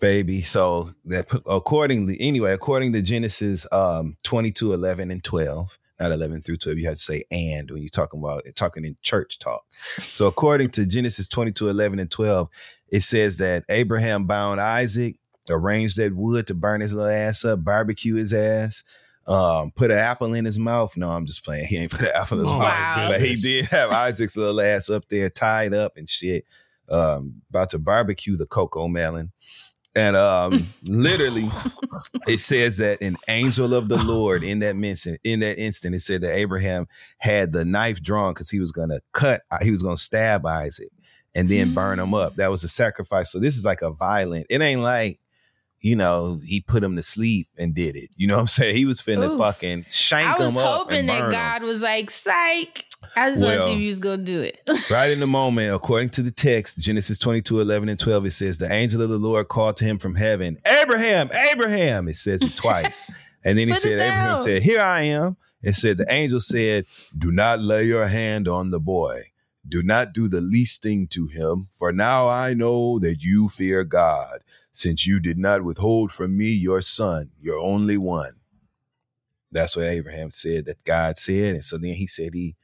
baby. 0.01 0.43
So 0.43 0.91
that 1.05 1.29
accordingly, 1.47 2.17
anyway, 2.19 2.53
according 2.53 2.93
to 2.95 3.03
Genesis 3.03 3.65
um 3.71 4.17
22, 4.25 4.73
11, 4.73 5.13
and 5.13 5.23
12, 5.23 5.79
not 6.01 6.13
11 6.13 6.43
through 6.43 6.59
12, 6.59 6.79
you 6.79 6.85
have 6.87 6.95
to 6.95 7.01
say 7.01 7.25
and 7.31 7.71
when 7.71 7.83
you're 7.83 7.89
talking 7.89 8.21
about 8.21 8.43
talking 8.55 8.85
in 8.85 8.97
church 9.03 9.39
talk. 9.39 9.65
So 10.11 10.27
according 10.27 10.71
to 10.71 10.87
Genesis 10.87 11.29
22, 11.29 11.69
11, 11.69 11.99
and 11.99 12.11
12, 12.11 12.49
it 12.89 13.03
says 13.03 13.39
that 13.39 13.65
Abraham 13.69 14.27
bound 14.27 14.61
Isaac, 14.61 15.17
arranged 15.49 15.97
that 15.97 16.15
wood 16.15 16.47
to 16.49 16.55
burn 16.55 16.81
his 16.81 16.95
little 16.95 17.11
ass 17.11 17.45
up, 17.45 17.63
barbecue 17.65 18.15
his 18.17 18.33
ass. 18.33 18.83
Um, 19.29 19.73
put 19.73 19.91
an 19.91 19.97
apple 19.99 20.35
in 20.35 20.45
his 20.45 20.59
mouth. 20.59 20.97
No, 20.97 21.11
I'm 21.11 21.27
just 21.27 21.45
playing. 21.45 21.67
He 21.69 21.77
ain't 21.79 21.91
put 21.91 22.03
an 22.03 22.09
apple 22.15 22.39
in 22.39 22.45
his 22.45 22.53
Oh, 22.53 22.59
mouth. 22.59 22.69
Wow. 22.69 23.09
But 23.11 23.21
he 23.21 23.35
did 23.35 23.65
have 23.67 23.91
Isaac's 23.91 24.37
little 24.37 24.61
ass 24.61 24.89
up 24.91 25.09
there 25.09 25.29
tied 25.31 25.75
up 25.75 25.97
and 25.97 26.09
shit. 26.09 26.45
Um, 26.89 27.43
about 27.51 27.71
to 27.71 27.79
barbecue 27.81 28.37
the 28.37 28.47
Cocomelon. 28.47 29.31
And 29.97 30.15
um, 30.15 30.69
literally, 30.89 31.49
it 32.29 32.41
says 32.41 32.77
that 32.77 33.01
an 33.03 33.17
angel 33.29 33.75
of 33.75 33.89
the 33.89 33.97
Lord 33.97 34.45
in 34.45 34.59
that 34.61 34.77
instant, 34.77 35.21
in 35.25 35.41
that 35.41 35.59
instant, 35.59 35.95
it 35.95 36.01
said 36.01 36.21
that 36.21 36.35
Abraham 36.35 36.87
had 37.19 37.53
the 37.53 37.65
knife 37.65 38.03
drawn 38.03 38.35
because 38.35 38.51
he 38.51 38.61
was 38.61 38.73
gonna 38.73 39.01
cut, 39.13 39.41
he 39.63 39.71
was 39.71 39.83
gonna 39.83 39.97
stab 39.97 40.45
Isaac 40.45 40.91
and 41.35 41.51
then 41.51 41.75
burn 41.75 41.99
him 41.99 42.15
up. 42.15 42.37
That 42.37 42.51
was 42.51 42.65
a 42.65 42.69
sacrifice. 42.69 43.31
So 43.31 43.39
this 43.39 43.57
is 43.57 43.65
like 43.65 43.83
a 43.83 43.91
violent. 43.91 44.47
It 44.49 44.63
ain't 44.63 44.81
like, 44.81 45.19
you 45.81 45.95
know, 45.95 46.41
he 46.43 46.61
put 46.61 46.83
him 46.83 46.97
to 46.97 47.03
sleep 47.03 47.49
and 47.59 47.75
did 47.75 47.95
it. 47.95 48.09
You 48.17 48.27
know 48.27 48.37
what 48.37 48.41
I'm 48.41 48.47
saying? 48.49 48.77
He 48.77 48.87
was 48.87 49.03
finna 49.03 49.31
Oof. 49.31 49.39
fucking 49.39 49.87
shank 49.91 50.27
I 50.27 50.39
was 50.39 50.55
him 50.55 50.63
up 50.63 50.79
hoping 50.79 50.99
and 50.99 51.09
that 51.11 51.21
burn 51.21 51.27
him. 51.27 51.33
God 51.33 51.63
was 51.63 51.83
like, 51.83 52.11
psych. 52.11 52.87
I 53.17 53.31
just 53.31 53.43
want 53.43 53.59
to 53.59 53.65
see 53.65 53.73
if 53.73 53.79
he 53.79 53.87
was 53.89 54.01
to 54.01 54.19
do 54.19 54.43
it. 54.43 54.61
right 54.91 55.11
in 55.11 55.21
the 55.21 55.27
moment, 55.27 55.75
according 55.75 56.11
to 56.11 56.23
the 56.23 56.31
text, 56.31 56.79
Genesis 56.79 57.19
22, 57.19 57.61
11 57.61 57.89
and 57.89 57.99
12, 57.99 58.27
it 58.27 58.31
says, 58.33 58.59
The 58.59 58.71
angel 58.71 59.01
of 59.01 59.09
the 59.09 59.17
Lord 59.17 59.49
called 59.49 59.79
to 59.79 59.85
him 59.85 59.99
from 59.99 60.17
heaven, 60.17 60.59
Abraham, 60.67 61.31
Abraham. 61.33 62.09
It 62.09 62.17
says 62.17 62.43
it 62.43 62.55
twice. 62.57 63.11
and 63.43 63.57
then 63.57 63.69
he 63.69 63.73
Put 63.73 63.83
said, 63.83 63.93
Abraham 63.93 64.37
said, 64.37 64.63
Here 64.63 64.83
I 64.83 65.03
am. 65.03 65.39
It 65.63 65.77
said, 65.77 65.97
The 65.97 66.13
angel 66.13 66.41
said, 66.41 66.85
Do 67.17 67.33
not 67.33 67.61
lay 67.61 67.85
your 67.85 68.07
hand 68.07 68.49
on 68.49 68.71
the 68.71 68.81
boy. 68.81 69.23
Do 69.67 69.83
not 69.83 70.13
do 70.13 70.29
the 70.29 70.43
least 70.43 70.83
thing 70.83 71.07
to 71.09 71.27
him, 71.27 71.69
for 71.73 71.93
now 71.93 72.29
I 72.29 72.53
know 72.55 72.99
that 72.99 73.17
you 73.21 73.49
fear 73.49 73.83
God, 73.83 74.41
since 74.73 75.07
you 75.07 75.21
did 75.21 75.39
not 75.39 75.65
withhold 75.65 76.13
from 76.13 76.37
me 76.37 76.51
your 76.51 76.83
son, 76.83 77.31
your 77.41 77.59
only 77.59 77.97
one. 77.97 78.33
That's 79.51 79.75
what 79.75 79.87
Abraham 79.87 80.31
said 80.31 80.67
that 80.67 80.85
God 80.85 81.17
said. 81.17 81.55
And 81.55 81.65
so 81.65 81.79
then 81.79 81.95
he 81.95 82.07
said 82.07 82.35
he 82.35 82.57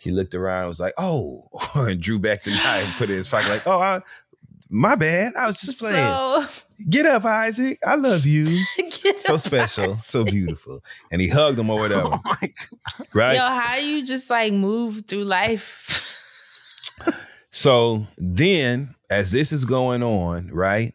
he 0.00 0.10
looked 0.10 0.34
around 0.34 0.60
and 0.60 0.68
was 0.68 0.80
like, 0.80 0.94
oh, 0.98 1.48
and 1.74 2.00
drew 2.00 2.18
back 2.18 2.44
the 2.44 2.50
knife 2.52 2.96
put 2.96 3.10
it 3.10 3.12
in 3.12 3.18
his 3.18 3.28
pocket, 3.28 3.48
like, 3.50 3.66
oh, 3.66 3.78
I, 3.78 4.00
my 4.68 4.94
bad. 4.94 5.34
I 5.36 5.46
was 5.46 5.60
just 5.60 5.78
playing. 5.78 5.96
So, 5.96 6.46
Get 6.88 7.04
up, 7.04 7.24
Isaac. 7.24 7.78
I 7.84 7.96
love 7.96 8.24
you. 8.26 8.46
So 9.18 9.36
special, 9.36 9.92
Isaac. 9.92 10.04
so 10.04 10.24
beautiful. 10.24 10.82
And 11.12 11.20
he 11.20 11.28
hugged 11.28 11.58
him 11.58 11.68
or 11.68 11.74
oh 11.78 11.82
whatever. 11.82 12.08
Oh 12.14 12.20
my 12.24 12.40
God. 12.40 13.06
Right? 13.12 13.36
Yo, 13.36 13.42
how 13.42 13.76
you 13.76 14.04
just 14.04 14.30
like 14.30 14.52
move 14.52 15.04
through 15.06 15.24
life? 15.24 16.06
So 17.50 18.06
then, 18.16 18.90
as 19.10 19.30
this 19.30 19.52
is 19.52 19.64
going 19.64 20.02
on, 20.02 20.48
right? 20.48 20.94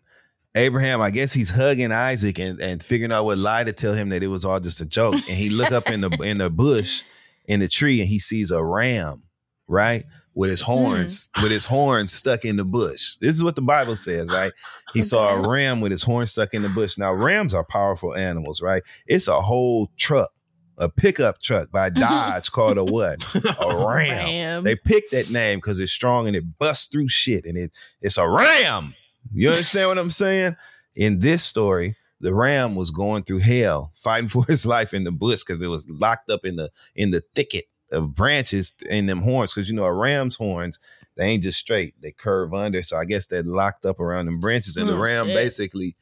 Abraham, 0.56 1.02
I 1.02 1.12
guess 1.12 1.34
he's 1.34 1.50
hugging 1.50 1.92
Isaac 1.92 2.40
and, 2.40 2.60
and 2.60 2.82
figuring 2.82 3.12
out 3.12 3.26
what 3.26 3.38
lie 3.38 3.64
to 3.64 3.74
tell 3.74 3.94
him 3.94 4.10
that 4.10 4.24
it 4.24 4.28
was 4.28 4.46
all 4.46 4.60
just 4.60 4.82
a 4.82 4.86
joke. 4.86 5.14
And 5.14 5.24
he 5.24 5.50
look 5.50 5.72
up 5.72 5.90
in 5.90 6.02
the 6.02 6.10
in 6.24 6.38
the 6.38 6.50
bush 6.50 7.04
in 7.48 7.60
the 7.60 7.68
tree 7.68 8.00
and 8.00 8.10
he 8.10 8.20
sees 8.20 8.52
a 8.52 8.64
ram, 8.64 9.24
right? 9.68 10.04
With 10.34 10.50
his 10.50 10.62
mm-hmm. 10.62 10.72
horns, 10.72 11.30
with 11.42 11.52
his 11.52 11.66
horns 11.66 12.12
stuck 12.12 12.46
in 12.46 12.58
the 12.58 12.66
bush. 12.66 13.16
This 13.22 13.36
is 13.36 13.44
what 13.44 13.56
the 13.56 13.62
Bible 13.62 13.96
says, 13.96 14.28
right? 14.28 14.52
He 14.94 15.04
saw 15.04 15.36
a 15.36 15.48
ram 15.48 15.82
with 15.82 15.92
his 15.92 16.04
horns 16.04 16.32
stuck 16.32 16.54
in 16.54 16.62
the 16.62 16.70
bush. 16.70 16.98
Now, 16.98 17.14
rams 17.14 17.54
are 17.54 17.64
powerful 17.64 18.16
animals, 18.16 18.62
right? 18.62 18.84
It's 19.08 19.28
a 19.28 19.40
whole 19.40 19.92
truck, 19.98 20.32
a 20.78 20.90
pickup 20.90 21.42
truck 21.42 21.72
by 21.72 21.90
mm-hmm. 21.90 22.02
Dodge 22.02 22.52
called 22.52 22.78
a 22.78 22.84
what? 22.84 23.24
A 23.36 23.86
ram. 23.88 24.26
Ram. 24.26 24.64
They 24.64 24.76
picked 24.76 25.12
that 25.12 25.30
name 25.30 25.60
because 25.60 25.80
it's 25.80 25.92
strong 25.92 26.28
and 26.28 26.36
it 26.36 26.60
busts 26.60 26.88
through 26.88 27.10
shit 27.10 27.46
and 27.46 27.58
it 27.58 27.72
it's 28.02 28.18
a 28.18 28.28
ram. 28.28 28.94
You 29.34 29.50
understand 29.50 29.90
what 29.90 29.98
I'm 29.98 30.12
saying? 30.12 30.56
In 30.96 31.20
this 31.20 31.44
story, 31.44 31.96
the 32.22 32.34
ram 32.34 32.76
was 32.76 32.92
going 32.92 33.24
through 33.24 33.40
hell, 33.40 33.92
fighting 33.96 34.30
for 34.30 34.46
his 34.46 34.66
life 34.66 34.94
in 34.94 35.04
the 35.04 35.12
bush 35.12 35.44
because 35.46 35.62
it 35.62 35.68
was 35.68 35.90
locked 35.90 36.30
up 36.32 36.46
in 36.46 36.56
the 36.56 36.70
in 36.96 37.12
the 37.12 37.22
thicket 37.36 37.66
of 37.92 38.16
branches 38.16 38.74
in 38.90 39.06
them 39.06 39.22
horns. 39.22 39.54
Because 39.54 39.70
you 39.70 39.76
know, 39.76 39.86
a 39.86 39.94
ram's 39.94 40.36
horns, 40.36 40.80
they 41.18 41.26
ain't 41.26 41.44
just 41.44 41.60
straight; 41.60 41.94
they 42.02 42.12
curve 42.12 42.54
under. 42.54 42.82
So 42.84 42.98
I 42.98 43.06
guess 43.06 43.28
they're 43.28 43.44
locked 43.44 43.86
up 43.86 44.00
around 44.00 44.26
them 44.28 44.40
branches, 44.40 44.78
and 44.78 44.90
the 44.90 44.96
Oh, 44.96 45.00
ram 45.00 45.28
shit. 45.28 45.36
basically, 45.36 45.96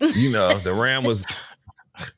you 0.00 0.30
know, 0.30 0.58
the 0.58 0.72
ram 0.74 1.04
was. 1.04 1.26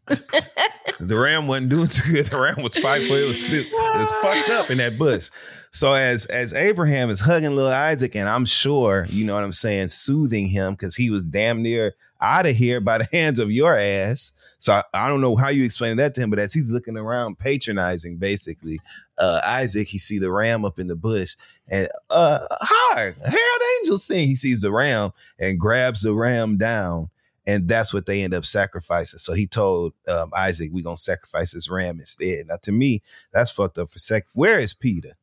the 0.06 1.16
ram 1.16 1.46
wasn't 1.46 1.70
doing 1.70 1.88
too 1.88 2.12
good. 2.12 2.26
The 2.26 2.40
ram 2.40 2.62
was 2.62 2.76
fighting 2.76 3.08
for 3.08 3.14
it. 3.16 3.26
Was 3.26 3.42
it 3.52 3.66
was 3.72 4.12
fucked 4.20 4.50
up 4.50 4.70
in 4.70 4.78
that 4.78 4.98
bush. 4.98 5.30
So 5.72 5.94
as 5.94 6.26
as 6.26 6.52
Abraham 6.52 7.10
is 7.10 7.20
hugging 7.20 7.54
little 7.56 7.70
Isaac, 7.72 8.14
and 8.16 8.28
I'm 8.28 8.44
sure 8.44 9.06
you 9.08 9.24
know 9.24 9.34
what 9.34 9.44
I'm 9.44 9.52
saying, 9.52 9.88
soothing 9.88 10.48
him 10.48 10.74
because 10.74 10.96
he 10.96 11.10
was 11.10 11.26
damn 11.26 11.62
near 11.62 11.94
out 12.20 12.46
of 12.46 12.56
here 12.56 12.80
by 12.80 12.98
the 12.98 13.08
hands 13.12 13.38
of 13.38 13.50
your 13.50 13.76
ass. 13.76 14.32
So 14.58 14.74
I, 14.74 14.82
I 14.92 15.08
don't 15.08 15.20
know 15.20 15.36
how 15.36 15.48
you 15.48 15.64
explain 15.64 15.96
that 15.96 16.14
to 16.14 16.20
him, 16.20 16.30
but 16.30 16.38
as 16.38 16.52
he's 16.52 16.70
looking 16.70 16.96
around, 16.96 17.38
patronizing 17.38 18.18
basically, 18.18 18.78
uh, 19.18 19.40
Isaac, 19.44 19.88
he 19.88 19.98
see 19.98 20.18
the 20.18 20.30
ram 20.30 20.64
up 20.64 20.78
in 20.78 20.86
the 20.86 20.96
bush, 20.96 21.36
and 21.68 21.88
uh, 22.10 22.40
hi, 22.50 23.14
Herald 23.24 23.62
Angel 23.80 23.98
sing. 23.98 24.28
He 24.28 24.36
sees 24.36 24.60
the 24.60 24.72
ram 24.72 25.12
and 25.38 25.58
grabs 25.58 26.02
the 26.02 26.14
ram 26.14 26.56
down, 26.58 27.10
and 27.46 27.68
that's 27.68 27.94
what 27.94 28.06
they 28.06 28.22
end 28.22 28.34
up 28.34 28.44
sacrificing. 28.44 29.18
So 29.18 29.32
he 29.32 29.46
told 29.46 29.92
um, 30.08 30.30
Isaac, 30.36 30.70
"We 30.72 30.82
gonna 30.82 30.96
sacrifice 30.96 31.52
this 31.52 31.70
ram 31.70 31.98
instead." 31.98 32.46
Now, 32.48 32.56
to 32.62 32.72
me, 32.72 33.02
that's 33.32 33.50
fucked 33.50 33.78
up 33.78 33.90
for 33.90 33.98
sec. 33.98 34.26
Where 34.34 34.58
is 34.58 34.74
Peter? 34.74 35.16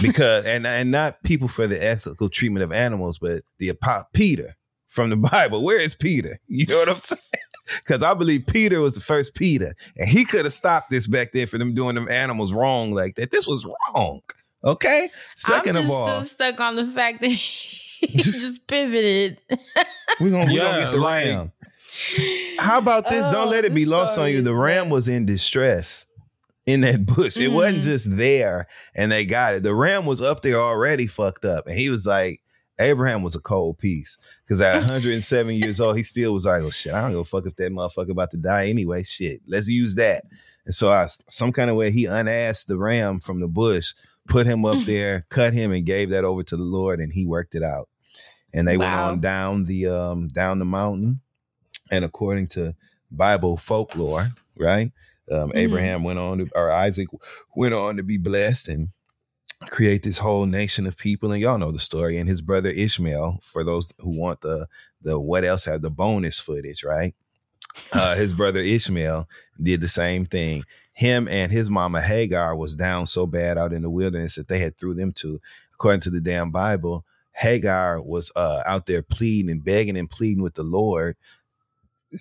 Because 0.00 0.46
and 0.46 0.66
and 0.66 0.90
not 0.90 1.22
people 1.22 1.48
for 1.48 1.66
the 1.66 1.82
ethical 1.82 2.28
treatment 2.28 2.64
of 2.64 2.72
animals, 2.72 3.18
but 3.18 3.42
the 3.58 3.70
apo- 3.70 4.06
Peter 4.12 4.56
from 4.92 5.10
the 5.10 5.16
Bible. 5.30 5.62
Where 5.64 5.80
is 5.80 5.94
Peter? 5.94 6.38
You 6.48 6.66
know 6.66 6.78
what 6.78 6.88
I'm 6.88 7.00
saying? 7.02 7.20
Because 7.86 8.02
I 8.02 8.12
believe 8.14 8.46
Peter 8.48 8.80
was 8.80 8.96
the 8.96 9.00
first 9.00 9.36
Peter, 9.36 9.72
and 9.96 10.08
he 10.08 10.24
could 10.24 10.44
have 10.44 10.52
stopped 10.52 10.90
this 10.90 11.06
back 11.06 11.30
then 11.32 11.46
for 11.46 11.58
them 11.58 11.74
doing 11.74 11.94
them 11.94 12.08
animals 12.10 12.52
wrong 12.52 12.92
like 12.92 13.14
that. 13.14 13.30
This 13.30 13.46
was 13.46 13.64
wrong. 13.64 14.20
Okay. 14.64 15.08
2nd 15.38 15.76
I'm 15.76 15.84
of 15.84 15.90
all, 15.90 16.06
still 16.08 16.24
stuck 16.24 16.60
on 16.60 16.74
the 16.74 16.86
fact 16.88 17.20
that 17.22 17.28
he 17.30 18.06
just 18.08 18.66
pivoted. 18.66 19.38
we're 20.20 20.30
gonna, 20.30 20.46
we 20.46 20.56
Yeah, 20.56 20.62
gonna 20.72 20.80
get 20.82 20.90
the 20.92 20.96
like- 20.98 21.24
ram. 21.26 21.52
How 22.58 22.78
about 22.78 23.08
this? 23.08 23.26
Don't 23.28 23.46
Oh, 23.46 23.50
let 23.50 23.64
it 23.64 23.72
be 23.72 23.84
lost 23.86 24.18
on 24.18 24.30
you. 24.30 24.42
The 24.42 24.54
ram 24.56 24.90
was 24.90 25.06
in 25.06 25.24
distress 25.24 26.04
in 26.66 26.80
that 26.80 27.06
bush. 27.06 27.36
It 27.36 27.48
wasn't 27.52 27.78
Mhm. 27.82 27.84
just 27.84 28.16
there 28.16 28.66
and 28.96 29.10
they 29.10 29.24
got 29.24 29.54
it. 29.54 29.62
The 29.62 29.74
ram 29.74 30.04
was 30.04 30.20
up 30.20 30.42
there 30.42 30.56
already 30.56 31.06
fucked 31.06 31.44
up. 31.44 31.68
And 31.68 31.76
he 31.76 31.90
was 31.90 32.06
like, 32.06 32.40
Abraham 32.80 33.22
was 33.22 33.36
a 33.36 33.40
cold 33.40 33.78
piece. 33.78 34.16
Because 34.42 34.60
at 34.60 34.76
107 34.76 35.54
years 35.54 35.80
old, 35.80 35.96
he 35.96 36.02
still 36.02 36.32
was 36.32 36.46
like, 36.46 36.62
oh 36.62 36.70
shit, 36.70 36.94
I 36.94 37.02
don't 37.02 37.12
give 37.12 37.20
a 37.20 37.24
fuck 37.24 37.46
if 37.46 37.56
that 37.56 37.72
motherfucker 37.72 38.10
about 38.10 38.30
to 38.32 38.36
die 38.36 38.68
anyway. 38.68 39.02
Shit, 39.02 39.40
let's 39.46 39.68
use 39.68 39.94
that. 39.96 40.22
And 40.64 40.74
so 40.74 40.92
I 40.92 41.08
some 41.28 41.52
kind 41.52 41.70
of 41.70 41.76
way 41.76 41.90
he 41.90 42.06
unasked 42.06 42.68
the 42.68 42.78
ram 42.78 43.20
from 43.20 43.40
the 43.40 43.48
bush, 43.48 43.94
put 44.28 44.46
him 44.46 44.64
up 44.64 44.78
there, 44.86 45.26
cut 45.28 45.52
him, 45.54 45.72
and 45.72 45.84
gave 45.86 46.10
that 46.10 46.24
over 46.24 46.42
to 46.44 46.56
the 46.56 46.62
Lord, 46.62 47.00
and 47.00 47.12
he 47.12 47.26
worked 47.26 47.54
it 47.54 47.62
out. 47.62 47.88
And 48.54 48.66
they 48.68 48.76
went 48.76 48.92
on 48.94 49.20
down 49.20 49.64
the 49.64 49.86
um 49.86 50.28
down 50.28 50.58
the 50.58 50.64
mountain. 50.64 51.20
And 51.90 52.04
according 52.04 52.48
to 52.48 52.74
Bible 53.10 53.56
folklore, 53.56 54.32
right? 54.56 54.92
Um, 55.30 55.50
Mhm. 55.50 55.56
Abraham 55.56 56.04
went 56.04 56.18
on 56.18 56.38
to, 56.38 56.48
or 56.54 56.70
Isaac 56.70 57.08
went 57.54 57.74
on 57.74 57.96
to 57.96 58.02
be 58.02 58.18
blessed 58.18 58.68
and 58.68 58.88
create 59.70 60.02
this 60.02 60.18
whole 60.18 60.46
nation 60.46 60.86
of 60.86 60.96
people. 60.96 61.32
And 61.32 61.40
y'all 61.40 61.58
know 61.58 61.70
the 61.70 61.78
story. 61.78 62.18
And 62.18 62.28
his 62.28 62.42
brother 62.42 62.68
Ishmael, 62.68 63.40
for 63.42 63.64
those 63.64 63.92
who 63.98 64.18
want 64.18 64.40
the 64.40 64.66
the 65.02 65.18
what 65.18 65.44
else 65.44 65.64
have 65.64 65.82
the 65.82 65.90
bonus 65.90 66.38
footage, 66.38 66.84
right? 66.84 67.14
Uh, 67.92 68.14
his 68.16 68.34
brother 68.34 68.60
Ishmael 68.60 69.28
did 69.60 69.80
the 69.80 69.88
same 69.88 70.26
thing. 70.26 70.64
Him 70.92 71.26
and 71.28 71.50
his 71.50 71.70
mama 71.70 72.00
Hagar 72.00 72.54
was 72.54 72.74
down 72.74 73.06
so 73.06 73.26
bad 73.26 73.56
out 73.56 73.72
in 73.72 73.82
the 73.82 73.90
wilderness 73.90 74.34
that 74.34 74.48
they 74.48 74.58
had 74.58 74.76
threw 74.76 74.94
them 74.94 75.12
to. 75.14 75.40
According 75.74 76.00
to 76.02 76.10
the 76.10 76.20
damn 76.20 76.50
Bible, 76.50 77.04
Hagar 77.32 78.00
was 78.00 78.30
uh, 78.36 78.62
out 78.66 78.86
there 78.86 79.02
pleading 79.02 79.50
and 79.50 79.64
begging 79.64 79.96
and 79.96 80.08
pleading 80.08 80.42
with 80.42 80.54
the 80.54 80.62
Lord, 80.62 81.16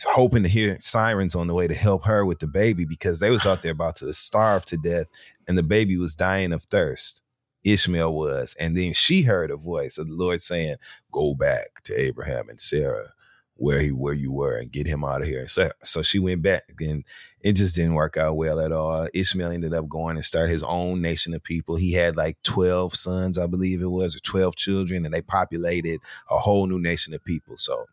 hoping 0.06 0.44
to 0.44 0.50
hear 0.50 0.78
sirens 0.80 1.36
on 1.36 1.48
the 1.48 1.54
way 1.54 1.68
to 1.68 1.74
help 1.74 2.06
her 2.06 2.26
with 2.26 2.40
the 2.40 2.48
baby 2.48 2.86
because 2.86 3.20
they 3.20 3.30
was 3.30 3.46
out 3.46 3.62
there 3.62 3.74
about 3.74 3.98
to 3.98 4.14
starve 4.14 4.66
to 4.68 4.78
death, 4.78 5.08
and 5.48 5.58
the 5.58 5.64
baby 5.64 5.98
was 5.98 6.16
dying 6.16 6.54
of 6.54 6.64
thirst. 6.64 7.21
Ishmael 7.64 8.14
was, 8.14 8.56
and 8.60 8.78
then 8.78 8.94
she 8.94 9.22
heard 9.24 9.52
a 9.52 9.58
voice 9.58 9.98
of 9.98 10.08
the 10.08 10.14
Lord 10.16 10.42
saying, 10.42 10.76
"Go 11.12 11.36
back 11.36 11.84
to 11.86 12.00
Abraham 12.00 12.50
and 12.50 12.60
Sarah." 12.62 13.14
Where 13.58 13.80
he 13.80 13.92
where 13.92 14.16
you 14.16 14.32
were 14.32 14.58
and 14.58 14.72
get 14.72 14.88
him 14.88 15.04
out 15.04 15.22
of 15.22 15.28
here. 15.28 15.48
So 15.48 15.70
so 15.84 16.02
she 16.02 16.18
went 16.18 16.42
back 16.42 16.64
and 16.80 17.04
it 17.42 17.54
just 17.54 17.76
didn't 17.76 17.94
work 17.94 18.18
out 18.18 18.36
well 18.36 18.60
at 18.60 18.72
all. 18.72 19.08
Ishmael 19.14 19.52
ended 19.52 19.72
up 19.76 19.88
going 19.88 20.16
and 20.16 20.26
started 20.26 20.52
his 20.52 20.64
own 20.64 21.00
nation 21.00 21.36
of 21.36 21.44
people. 21.44 21.76
He 21.76 21.94
had 21.94 22.16
like 22.18 22.42
12 22.42 22.96
sons, 22.96 23.38
I 23.38 23.46
believe 23.46 23.80
it 23.84 23.92
was, 23.92 24.16
or 24.16 24.20
12 24.22 24.56
children, 24.56 25.06
and 25.06 25.14
they 25.14 25.22
populated 25.22 26.00
a 26.32 26.40
whole 26.40 26.66
new 26.66 26.80
nation 26.80 27.14
of 27.14 27.24
people. 27.24 27.56
So, 27.56 27.86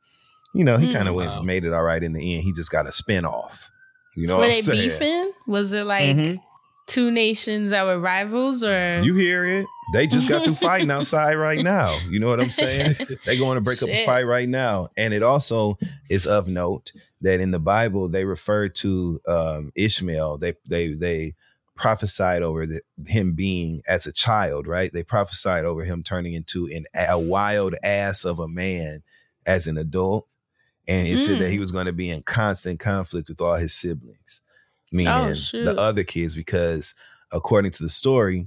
you 0.54 0.64
know, 0.64 0.78
he 0.78 0.86
Mm. 0.86 0.92
kind 0.94 1.08
of 1.08 1.14
Wow. 1.16 1.42
made 1.42 1.64
it 1.64 1.74
all 1.74 1.82
right 1.82 2.02
in 2.02 2.14
the 2.14 2.34
end. 2.34 2.44
He 2.44 2.52
just 2.54 2.70
got 2.72 2.86
a 2.86 2.90
spinoff. 2.90 3.68
You 4.16 4.26
know 4.26 4.36
were 4.38 4.44
what 4.44 4.48
I'm 4.48 4.54
they 4.54 4.60
saying? 4.62 4.88
beefing? 4.88 5.32
Was 5.46 5.74
it 5.74 5.84
like 5.84 6.16
Mhm. 6.16 6.40
Two 6.88 7.10
nations 7.12 7.70
that 7.70 7.84
were 7.84 7.98
rivals, 8.00 8.64
or 8.64 9.00
You 9.02 9.14
hear 9.14 9.46
it? 9.46 9.66
They 9.92 10.06
just 10.06 10.28
got 10.28 10.44
through 10.44 10.56
fighting 10.56 10.90
outside 10.98 11.34
right 11.34 11.62
now. 11.62 11.98
You 12.10 12.18
know 12.20 12.28
what 12.28 12.40
I'm 12.40 12.50
saying? 12.50 12.96
they're 13.24 13.38
going 13.38 13.54
to 13.54 13.60
break 13.62 13.82
up 13.82 13.88
a 13.88 14.04
fight 14.04 14.24
right 14.24 14.48
now. 14.48 14.88
And 14.96 15.14
it 15.14 15.22
also 15.22 15.78
is 16.10 16.26
of 16.26 16.48
note 16.48 16.92
that 17.22 17.40
in 17.40 17.52
the 17.52 17.58
Bible 17.60 18.08
they 18.08 18.24
refer 18.24 18.68
to 18.68 19.20
um, 19.26 19.72
Ishmael. 19.74 20.38
They 20.38 20.54
they 20.68 20.88
they 20.92 21.34
prophesied 21.74 22.42
over 22.42 22.66
the, 22.66 22.80
him 23.06 23.34
being 23.34 23.80
as 23.88 24.06
a 24.06 24.12
child, 24.12 24.66
right? 24.66 24.92
They 24.92 25.04
prophesied 25.04 25.64
over 25.64 25.84
him 25.84 26.02
turning 26.02 26.32
into 26.34 26.66
an, 26.66 26.84
a 27.08 27.18
wild 27.18 27.74
ass 27.84 28.24
of 28.24 28.40
a 28.40 28.48
man 28.48 29.00
as 29.46 29.66
an 29.68 29.78
adult. 29.78 30.26
And 30.88 31.06
it 31.06 31.20
said 31.20 31.38
that 31.38 31.48
Mm. 31.48 31.52
he 31.52 31.58
was 31.58 31.70
going 31.70 31.86
to 31.86 31.92
be 31.92 32.10
in 32.10 32.22
constant 32.22 32.80
conflict 32.80 33.28
with 33.28 33.40
all 33.40 33.56
his 33.56 33.74
siblings, 33.74 34.40
meaning 34.92 35.14
Oh, 35.14 35.32
the 35.64 35.74
other 35.78 36.04
kids, 36.04 36.34
because 36.34 36.94
according 37.32 37.72
to 37.72 37.82
the 37.82 37.88
story, 37.88 38.46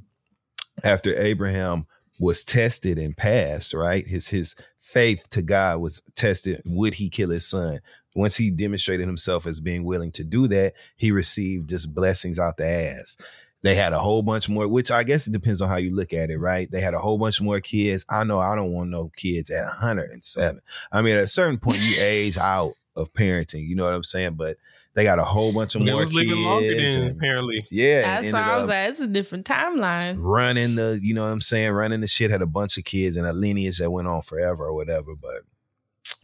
after 0.83 1.13
Abraham 1.19 1.85
was 2.19 2.43
tested 2.43 2.97
and 2.97 3.15
passed, 3.15 3.73
right? 3.73 4.07
His 4.07 4.29
his 4.29 4.55
faith 4.79 5.29
to 5.31 5.41
God 5.41 5.79
was 5.79 6.01
tested. 6.15 6.61
Would 6.65 6.95
he 6.95 7.09
kill 7.09 7.29
his 7.29 7.47
son? 7.47 7.79
Once 8.13 8.35
he 8.35 8.51
demonstrated 8.51 9.07
himself 9.07 9.47
as 9.47 9.61
being 9.61 9.85
willing 9.85 10.11
to 10.11 10.23
do 10.23 10.47
that, 10.49 10.73
he 10.97 11.11
received 11.11 11.69
just 11.69 11.95
blessings 11.95 12.37
out 12.37 12.57
the 12.57 12.67
ass. 12.67 13.17
They 13.63 13.75
had 13.75 13.93
a 13.93 13.99
whole 13.99 14.21
bunch 14.21 14.49
more, 14.49 14.67
which 14.67 14.91
I 14.91 15.03
guess 15.03 15.27
it 15.27 15.31
depends 15.31 15.61
on 15.61 15.69
how 15.69 15.77
you 15.77 15.95
look 15.95 16.13
at 16.13 16.29
it, 16.29 16.37
right? 16.37 16.69
They 16.69 16.81
had 16.81 16.95
a 16.95 16.99
whole 16.99 17.17
bunch 17.17 17.39
more 17.41 17.59
kids. 17.59 18.03
I 18.09 18.23
know 18.23 18.39
I 18.39 18.55
don't 18.55 18.73
want 18.73 18.89
no 18.89 19.11
kids 19.15 19.49
at 19.51 19.63
107. 19.63 20.61
I 20.91 21.01
mean, 21.01 21.15
at 21.15 21.23
a 21.23 21.27
certain 21.27 21.59
point, 21.59 21.79
you 21.79 21.95
age 21.99 22.37
out 22.37 22.73
of 22.95 23.13
parenting. 23.13 23.67
You 23.67 23.75
know 23.75 23.85
what 23.85 23.93
I'm 23.93 24.03
saying? 24.03 24.33
But 24.33 24.57
they 24.93 25.03
got 25.03 25.19
a 25.19 25.23
whole 25.23 25.53
bunch 25.53 25.75
of 25.75 25.85
They 25.85 25.91
more 25.91 26.01
was 26.01 26.09
kids. 26.09 26.27
living 26.29 26.43
longer 26.43 26.75
than 26.75 27.01
and- 27.03 27.17
apparently. 27.17 27.65
yeah, 27.71 28.17
and 28.17 28.25
that's 28.25 28.33
why 28.33 28.41
I 28.41 28.57
was 28.57 28.67
like, 28.69 28.89
it's 28.89 28.99
a 28.99 29.07
different 29.07 29.45
timeline. 29.45 30.15
running 30.19 30.75
the, 30.75 30.99
you 31.01 31.13
know 31.13 31.23
what 31.23 31.31
I'm 31.31 31.41
saying, 31.41 31.71
running 31.71 32.01
the 32.01 32.07
shit, 32.07 32.29
had 32.31 32.41
a 32.41 32.47
bunch 32.47 32.77
of 32.77 32.83
kids 32.83 33.15
and 33.15 33.25
a 33.25 33.33
lineage 33.33 33.77
that 33.77 33.89
went 33.91 34.07
on 34.07 34.21
forever 34.21 34.65
or 34.65 34.73
whatever. 34.73 35.13
But 35.15 35.43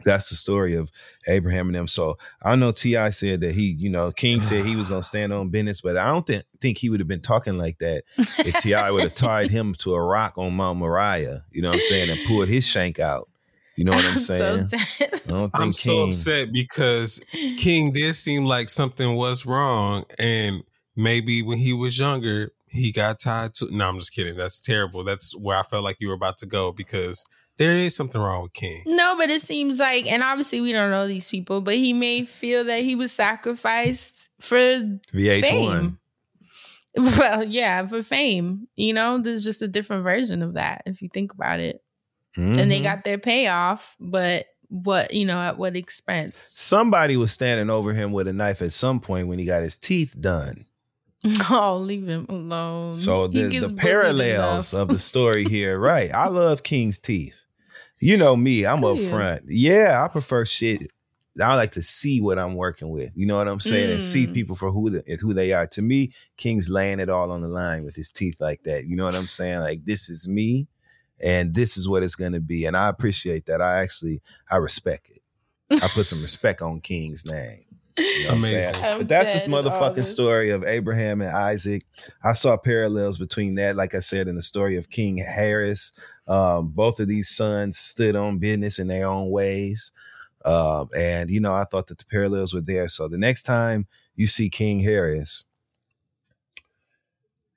that's 0.05 0.29
the 0.29 0.35
story 0.35 0.75
of 0.75 0.91
Abraham 1.27 1.67
and 1.67 1.75
them. 1.75 1.87
So 1.87 2.17
I 2.43 2.55
know 2.55 2.71
T.I. 2.71 3.09
said 3.11 3.41
that 3.41 3.53
he, 3.55 3.71
you 3.79 3.89
know, 3.89 4.11
King 4.11 4.41
said 4.41 4.65
he 4.65 4.75
was 4.75 4.89
gonna 4.89 5.01
stand 5.13 5.33
on 5.33 5.49
business, 5.49 5.81
but 5.81 5.97
I 5.97 6.07
don't 6.07 6.25
think 6.27 6.43
think 6.61 6.77
he 6.77 6.89
would 6.89 6.99
have 6.99 7.07
been 7.07 7.21
talking 7.21 7.57
like 7.57 7.77
that 7.79 8.03
if 8.17 8.55
T.I. 8.61 8.91
would 8.91 9.03
have 9.03 9.13
tied 9.15 9.49
him 9.49 9.73
to 9.79 9.93
a 9.95 10.01
rock 10.03 10.37
on 10.37 10.53
Mount 10.55 10.79
Moriah, 10.79 11.39
you 11.51 11.61
know 11.61 11.69
what 11.69 11.75
I'm 11.75 11.81
saying, 11.83 12.09
and 12.09 12.19
pulled 12.27 12.49
his 12.49 12.65
shank 12.65 12.99
out. 12.99 13.29
You 13.77 13.83
know 13.85 13.93
what 13.93 14.05
I'm, 14.05 14.11
I'm 14.13 14.19
saying? 14.19 14.67
so 14.67 14.77
I 14.77 15.07
don't 15.27 15.49
think 15.49 15.51
I'm 15.53 15.71
so 15.73 16.09
upset 16.09 16.51
because 16.51 17.23
King 17.57 17.91
did 17.91 18.15
seem 18.15 18.45
like 18.45 18.69
something 18.69 19.15
was 19.15 19.45
wrong, 19.45 20.03
and 20.19 20.63
maybe 20.95 21.43
when 21.43 21.59
he 21.59 21.71
was 21.73 21.97
younger, 21.97 22.49
he 22.69 22.91
got 22.91 23.19
tied 23.19 23.53
to. 23.55 23.67
No, 23.73 23.87
I'm 23.87 23.99
just 23.99 24.13
kidding. 24.13 24.35
That's 24.35 24.59
terrible. 24.59 25.03
That's 25.03 25.37
where 25.37 25.57
I 25.57 25.63
felt 25.63 25.83
like 25.83 25.97
you 25.99 26.07
were 26.09 26.15
about 26.15 26.37
to 26.39 26.47
go 26.47 26.71
because 26.71 27.23
there 27.57 27.77
is 27.77 27.95
something 27.95 28.19
wrong 28.19 28.43
with 28.43 28.53
King. 28.53 28.81
No, 28.87 29.15
but 29.17 29.29
it 29.29 29.41
seems 29.41 29.79
like, 29.79 30.07
and 30.11 30.23
obviously 30.23 30.59
we 30.59 30.71
don't 30.73 30.91
know 30.91 31.07
these 31.07 31.29
people, 31.29 31.61
but 31.61 31.75
he 31.75 31.93
may 31.93 32.25
feel 32.25 32.63
that 32.65 32.81
he 32.81 32.95
was 32.95 33.11
sacrificed 33.11 34.29
for 34.39 34.57
VH1. 34.57 35.41
fame. 35.41 35.99
Well, 36.99 37.43
yeah, 37.43 37.85
for 37.85 38.01
fame. 38.01 38.67
You 38.75 38.91
know, 38.91 39.19
there's 39.19 39.43
just 39.43 39.61
a 39.61 39.67
different 39.67 40.03
version 40.03 40.41
of 40.41 40.53
that 40.53 40.81
if 40.87 40.99
you 40.99 41.09
think 41.09 41.31
about 41.31 41.59
it. 41.59 41.83
And 42.37 42.71
they 42.71 42.79
Mhm. 42.79 42.83
got 42.83 43.03
their 43.03 43.17
payoff, 43.17 43.95
but 43.99 44.45
what, 44.69 45.13
you 45.13 45.25
know, 45.25 45.39
at 45.39 45.57
what 45.57 45.75
expense? 45.75 46.37
Somebody 46.37 47.17
was 47.17 47.31
standing 47.31 47.69
over 47.69 47.93
him 47.93 48.11
with 48.11 48.27
a 48.27 48.33
knife 48.33 48.61
at 48.61 48.73
some 48.73 48.99
point 48.99 49.27
when 49.27 49.39
he 49.39 49.45
got 49.45 49.63
his 49.63 49.75
teeth 49.75 50.15
done. 50.19 50.65
Oh, 51.49 51.77
leave 51.77 52.07
him 52.07 52.25
alone. 52.29 52.95
So 52.95 53.27
the, 53.27 53.59
the 53.59 53.69
parallels 53.73 54.73
of 54.73 54.87
the 54.89 54.99
story 54.99 55.45
here, 55.45 55.77
right? 55.79 56.13
I 56.13 56.27
love 56.27 56.63
King's 56.63 56.99
teeth. 56.99 57.33
You 57.99 58.17
know 58.17 58.35
me, 58.35 58.65
I'm 58.65 58.81
Do 58.81 58.89
up 58.89 58.97
you? 58.99 59.09
front. 59.09 59.43
Yeah, 59.47 60.03
I 60.03 60.07
prefer 60.07 60.45
shit. 60.45 60.83
I 61.41 61.55
like 61.55 61.71
to 61.73 61.81
see 61.81 62.21
what 62.21 62.37
I'm 62.39 62.55
working 62.55 62.89
with. 62.89 63.11
You 63.15 63.25
know 63.25 63.35
what 63.37 63.47
I'm 63.47 63.59
saying? 63.59 63.91
And 63.91 64.01
see 64.01 64.27
Mm. 64.27 64.33
people 64.33 64.55
for 64.55 64.71
who 64.71 64.89
the, 64.89 65.17
who 65.21 65.33
they 65.33 65.51
are. 65.53 65.67
To 65.67 65.81
me, 65.81 66.13
King's 66.37 66.69
laying 66.69 66.99
it 66.99 67.09
all 67.09 67.31
on 67.31 67.41
the 67.41 67.47
line 67.47 67.83
with 67.83 67.95
his 67.95 68.11
teeth 68.11 68.39
like 68.39 68.63
that. 68.63 68.85
You 68.85 68.95
know 68.95 69.05
what 69.05 69.15
I'm 69.15 69.27
saying? 69.27 69.59
Like 69.59 69.85
this 69.85 70.09
is 70.09 70.27
me, 70.27 70.67
and 71.23 71.53
this 71.53 71.77
is 71.77 71.87
what 71.87 72.03
it's 72.03 72.15
gonna 72.15 72.39
be. 72.39 72.65
And 72.65 72.75
I 72.77 72.89
appreciate 72.89 73.45
that. 73.47 73.61
I 73.61 73.79
actually 73.79 74.21
I 74.49 74.57
respect 74.57 75.09
it. 75.09 75.21
I 75.83 75.87
put 75.89 76.05
some 76.05 76.21
respect 76.21 76.61
on 76.61 76.79
King's 76.81 77.29
name. 77.29 77.65
You 77.97 78.27
know 78.27 78.33
Amazing. 78.33 78.75
But 78.79 79.07
that's 79.07 79.33
this 79.33 79.47
motherfucking 79.47 79.81
August. 79.81 80.11
story 80.11 80.51
of 80.51 80.63
Abraham 80.63 81.21
and 81.21 81.31
Isaac. 81.31 81.83
I 82.23 82.33
saw 82.33 82.55
parallels 82.55 83.17
between 83.17 83.55
that, 83.55 83.75
like 83.75 83.95
I 83.95 83.99
said, 83.99 84.27
in 84.27 84.35
the 84.35 84.43
story 84.43 84.77
of 84.77 84.89
King 84.89 85.17
Harris. 85.17 85.93
Um, 86.27 86.69
both 86.69 86.99
of 86.99 87.07
these 87.07 87.29
sons 87.29 87.77
stood 87.79 88.15
on 88.15 88.37
business 88.37 88.79
in 88.79 88.87
their 88.87 89.07
own 89.07 89.31
ways. 89.31 89.91
Um, 90.45 90.89
and, 90.95 91.29
you 91.29 91.39
know, 91.39 91.53
I 91.53 91.63
thought 91.63 91.87
that 91.87 91.97
the 91.97 92.05
parallels 92.05 92.53
were 92.53 92.61
there. 92.61 92.87
So 92.87 93.07
the 93.07 93.17
next 93.17 93.43
time 93.43 93.87
you 94.15 94.27
see 94.27 94.49
King 94.49 94.81
Harris, 94.81 95.45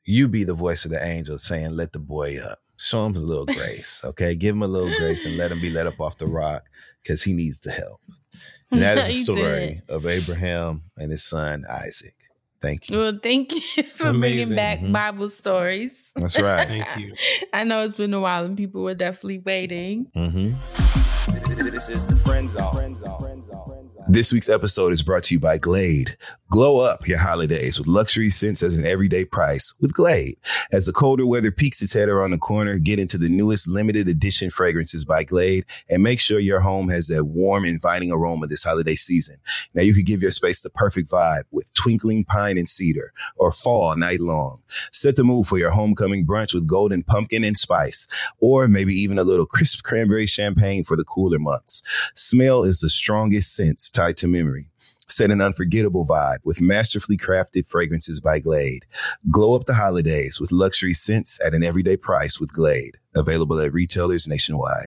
you 0.05 0.27
be 0.27 0.45
the 0.45 0.55
voice 0.55 0.85
of 0.85 0.91
the 0.91 1.05
angel 1.05 1.39
saying, 1.39 1.73
let 1.73 1.93
the 1.93 1.99
boy 1.99 2.39
up. 2.43 2.59
Show 2.81 3.05
him 3.07 3.15
a 3.15 3.19
little 3.21 3.45
grace, 3.59 4.01
okay? 4.05 4.35
Give 4.35 4.57
him 4.57 4.63
a 4.63 4.67
little 4.67 4.89
grace 4.99 5.27
and 5.27 5.37
let 5.37 5.53
him 5.53 5.61
be 5.61 5.71
let 5.71 5.87
up 5.87 6.01
off 6.01 6.17
the 6.19 6.27
rock 6.27 6.65
because 7.03 7.23
he 7.23 7.33
needs 7.35 7.61
the 7.61 7.71
help. 7.71 7.99
And 8.73 8.83
that 8.83 8.99
is 8.99 9.07
the 9.09 9.13
You 9.15 9.23
story 9.25 9.83
of 9.89 10.07
Abraham 10.07 10.85
and 10.97 11.11
his 11.11 11.25
son 11.25 11.65
Isaac. 11.69 12.15
Thank 12.63 12.89
you. 12.89 12.99
Well, 12.99 13.19
thank 13.21 13.53
you 13.53 13.83
for 13.97 14.09
Amazing. 14.09 14.55
bringing 14.55 14.55
back 14.55 14.79
Mhm. 14.79 14.93
Bible 14.93 15.29
stories. 15.29 16.13
That's 16.15 16.39
right. 16.41 16.69
Thank 16.69 16.87
you. 16.97 17.15
I 17.53 17.65
know 17.65 17.83
it's 17.83 17.97
been 17.97 18.15
a 18.15 18.21
while 18.21 18.45
and 18.45 18.57
people 18.57 18.83
were 18.85 18.95
definitely 18.95 19.39
waiting. 19.39 20.07
hmm 20.15 20.53
This 21.71 21.89
is 21.89 22.07
the. 22.07 22.15
Friend 22.17 22.49
zone. 22.49 22.95
This 24.09 24.33
week's 24.33 24.49
episode 24.49 24.93
is 24.93 25.03
brought 25.03 25.25
to 25.25 25.35
you 25.35 25.41
by 25.41 25.59
Glade. 25.59 26.17
Glow 26.51 26.81
up 26.81 27.07
your 27.07 27.21
holidays 27.21 27.79
with 27.79 27.87
luxury 27.87 28.29
scents 28.29 28.61
at 28.65 28.73
an 28.73 28.85
everyday 28.85 29.25
price 29.25 29.73
with 29.81 29.93
Glade. 29.93 30.35
As 30.73 30.85
the 30.85 30.93
colder 30.93 31.25
weather 31.25 31.53
peaks 31.53 31.81
its 31.81 31.93
head 31.93 32.09
around 32.09 32.33
the 32.33 32.39
corner, 32.39 32.77
get 32.77 32.99
into 32.99 33.19
the 33.19 33.29
newest 33.29 33.69
limited 33.69 34.09
edition 34.09 34.51
fragrances 34.51 35.05
by 35.05 35.23
Glade 35.23 35.65
and 35.89 36.03
make 36.03 36.19
sure 36.19 36.41
your 36.41 36.59
home 36.59 36.89
has 36.89 37.07
that 37.07 37.27
warm, 37.27 37.65
inviting 37.65 38.11
aroma 38.11 38.49
this 38.49 38.65
holiday 38.65 38.97
season. 38.97 39.37
Now 39.75 39.83
you 39.83 39.95
can 39.95 40.03
give 40.03 40.23
your 40.23 40.33
space 40.33 40.61
the 40.61 40.71
perfect 40.71 41.09
vibe 41.09 41.45
with 41.53 41.73
twinkling 41.75 42.25
pine 42.25 42.59
and 42.59 42.69
cedar 42.69 43.13
or 43.37 43.53
fall 43.53 43.95
night 43.95 44.19
long. 44.19 44.61
Set 44.91 45.15
the 45.15 45.23
mood 45.23 45.47
for 45.47 45.57
your 45.57 45.71
homecoming 45.71 46.27
brunch 46.27 46.53
with 46.53 46.67
golden 46.67 47.05
pumpkin 47.05 47.45
and 47.45 47.57
spice, 47.57 48.09
or 48.41 48.67
maybe 48.67 48.93
even 48.93 49.19
a 49.19 49.25
little 49.25 49.47
crisp 49.47 49.85
cranberry 49.85 50.27
champagne 50.27 50.83
for 50.83 50.97
the 50.97 51.05
cooler 51.05 51.39
months. 51.39 51.85
Smell 52.17 52.65
is 52.65 52.81
the 52.81 52.91
strongest 52.91 53.55
sense 53.55 53.89
tied 53.89 54.17
to 54.17 54.27
memory. 54.27 54.67
Set 55.11 55.33
an 55.33 55.41
unforgettable 55.41 56.07
vibe 56.07 56.39
with 56.45 56.61
masterfully 56.61 57.17
crafted 57.17 57.67
fragrances 57.67 58.21
by 58.21 58.39
Glade. 58.39 58.87
Glow 59.29 59.57
up 59.57 59.65
the 59.65 59.75
holidays 59.75 60.41
with 60.41 60.53
luxury 60.53 60.95
scents 60.95 61.41
at 61.45 61.53
an 61.53 61.65
everyday 61.65 61.97
price 61.97 62.39
with 62.39 62.53
Glade. 62.53 62.97
Available 63.17 63.59
at 63.59 63.73
retailers 63.73 64.29
nationwide. 64.29 64.87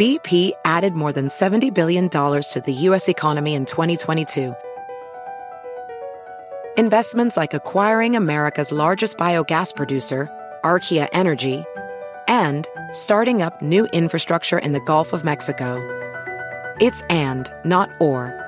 BP 0.00 0.52
added 0.64 0.94
more 0.94 1.12
than 1.12 1.28
$70 1.28 1.74
billion 1.74 2.08
to 2.08 2.62
the 2.64 2.72
U.S. 2.72 3.08
economy 3.08 3.54
in 3.54 3.66
2022. 3.66 4.54
Investments 6.78 7.36
like 7.36 7.52
acquiring 7.52 8.16
America's 8.16 8.72
largest 8.72 9.18
biogas 9.18 9.76
producer, 9.76 10.30
Archaea 10.64 11.08
Energy, 11.12 11.62
and 12.26 12.66
starting 12.92 13.42
up 13.42 13.60
new 13.60 13.84
infrastructure 13.86 14.58
in 14.58 14.72
the 14.72 14.80
Gulf 14.80 15.12
of 15.12 15.24
Mexico. 15.24 15.76
It's 16.80 17.02
and, 17.10 17.52
not 17.64 17.90
or. 18.00 18.47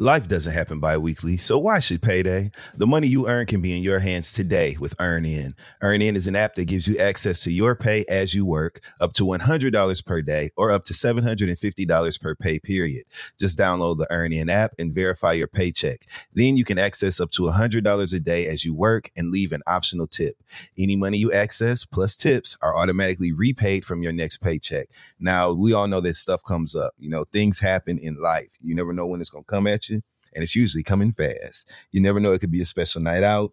Life 0.00 0.28
doesn't 0.28 0.54
happen 0.54 0.80
bi-weekly, 0.80 1.36
so 1.36 1.58
why 1.58 1.78
should 1.78 2.00
payday? 2.00 2.52
The 2.74 2.86
money 2.86 3.06
you 3.06 3.28
earn 3.28 3.44
can 3.44 3.60
be 3.60 3.76
in 3.76 3.82
your 3.82 3.98
hands 3.98 4.32
today 4.32 4.74
with 4.80 4.96
EarnIn. 4.96 5.52
EarnIn 5.82 6.14
is 6.14 6.26
an 6.26 6.34
app 6.34 6.54
that 6.54 6.64
gives 6.64 6.88
you 6.88 6.96
access 6.96 7.42
to 7.42 7.52
your 7.52 7.74
pay 7.74 8.06
as 8.08 8.32
you 8.32 8.46
work, 8.46 8.82
up 8.98 9.12
to 9.12 9.24
$100 9.24 10.06
per 10.06 10.22
day 10.22 10.48
or 10.56 10.70
up 10.70 10.86
to 10.86 10.94
$750 10.94 12.20
per 12.22 12.34
pay 12.34 12.58
period. 12.58 13.04
Just 13.38 13.58
download 13.58 13.98
the 13.98 14.06
EarnIn 14.10 14.48
app 14.48 14.72
and 14.78 14.94
verify 14.94 15.34
your 15.34 15.48
paycheck. 15.48 16.06
Then 16.32 16.56
you 16.56 16.64
can 16.64 16.78
access 16.78 17.20
up 17.20 17.30
to 17.32 17.42
$100 17.42 18.14
a 18.14 18.20
day 18.20 18.46
as 18.46 18.64
you 18.64 18.74
work 18.74 19.10
and 19.18 19.30
leave 19.30 19.52
an 19.52 19.60
optional 19.66 20.06
tip. 20.06 20.42
Any 20.78 20.96
money 20.96 21.18
you 21.18 21.30
access 21.30 21.84
plus 21.84 22.16
tips 22.16 22.56
are 22.62 22.74
automatically 22.74 23.32
repaid 23.32 23.84
from 23.84 24.02
your 24.02 24.14
next 24.14 24.38
paycheck. 24.38 24.88
Now, 25.18 25.52
we 25.52 25.74
all 25.74 25.88
know 25.88 26.00
that 26.00 26.16
stuff 26.16 26.42
comes 26.42 26.74
up. 26.74 26.94
You 26.98 27.10
know, 27.10 27.24
things 27.24 27.60
happen 27.60 27.98
in 27.98 28.16
life. 28.16 28.48
You 28.64 28.74
never 28.74 28.94
know 28.94 29.06
when 29.06 29.20
it's 29.20 29.28
going 29.28 29.44
to 29.44 29.50
come 29.50 29.66
at 29.66 29.89
you, 29.89 29.89
and 30.34 30.42
it's 30.42 30.56
usually 30.56 30.82
coming 30.82 31.12
fast. 31.12 31.68
You 31.90 32.00
never 32.00 32.20
know 32.20 32.32
it 32.32 32.40
could 32.40 32.50
be 32.50 32.62
a 32.62 32.66
special 32.66 33.00
night 33.00 33.22
out, 33.22 33.52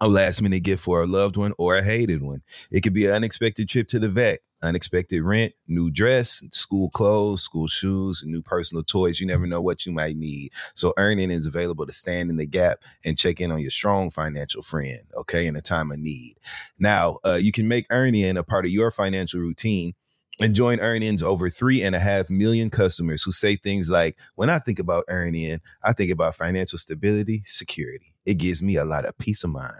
a 0.00 0.08
last 0.08 0.42
minute 0.42 0.62
gift 0.62 0.82
for 0.82 1.02
a 1.02 1.06
loved 1.06 1.36
one, 1.36 1.52
or 1.58 1.76
a 1.76 1.82
hated 1.82 2.22
one. 2.22 2.42
It 2.70 2.82
could 2.82 2.94
be 2.94 3.06
an 3.06 3.14
unexpected 3.14 3.68
trip 3.68 3.88
to 3.88 3.98
the 3.98 4.08
vet, 4.08 4.40
unexpected 4.62 5.22
rent, 5.22 5.52
new 5.66 5.90
dress, 5.90 6.44
school 6.52 6.90
clothes, 6.90 7.42
school 7.42 7.68
shoes, 7.68 8.22
new 8.26 8.42
personal 8.42 8.82
toys. 8.82 9.20
You 9.20 9.26
never 9.26 9.46
know 9.46 9.60
what 9.60 9.86
you 9.86 9.92
might 9.92 10.16
need. 10.16 10.50
So 10.74 10.92
EarnIn 10.98 11.30
is 11.30 11.46
available 11.46 11.86
to 11.86 11.92
stand 11.92 12.30
in 12.30 12.36
the 12.36 12.46
gap 12.46 12.78
and 13.04 13.16
check 13.16 13.40
in 13.40 13.52
on 13.52 13.60
your 13.60 13.70
strong 13.70 14.10
financial 14.10 14.62
friend, 14.62 15.00
okay, 15.16 15.46
in 15.46 15.56
a 15.56 15.62
time 15.62 15.90
of 15.90 15.98
need. 15.98 16.34
Now, 16.78 17.18
uh, 17.24 17.38
you 17.40 17.52
can 17.52 17.68
make 17.68 17.88
EarnIn 17.88 18.36
a 18.36 18.42
part 18.42 18.64
of 18.64 18.70
your 18.70 18.90
financial 18.90 19.40
routine 19.40 19.94
and 20.40 20.54
join 20.54 20.78
EarnIn's 20.78 21.22
over 21.22 21.50
three 21.50 21.82
and 21.82 21.94
a 21.94 21.98
half 21.98 22.30
million 22.30 22.70
customers 22.70 23.22
who 23.22 23.32
say 23.32 23.56
things 23.56 23.90
like, 23.90 24.16
when 24.36 24.50
I 24.50 24.58
think 24.58 24.78
about 24.78 25.04
EarnIn, 25.08 25.60
I 25.82 25.92
think 25.92 26.12
about 26.12 26.36
financial 26.36 26.78
stability, 26.78 27.42
security. 27.44 28.14
It 28.24 28.34
gives 28.34 28.60
me 28.62 28.76
a 28.76 28.84
lot 28.84 29.04
of 29.06 29.16
peace 29.18 29.42
of 29.42 29.50
mind. 29.50 29.72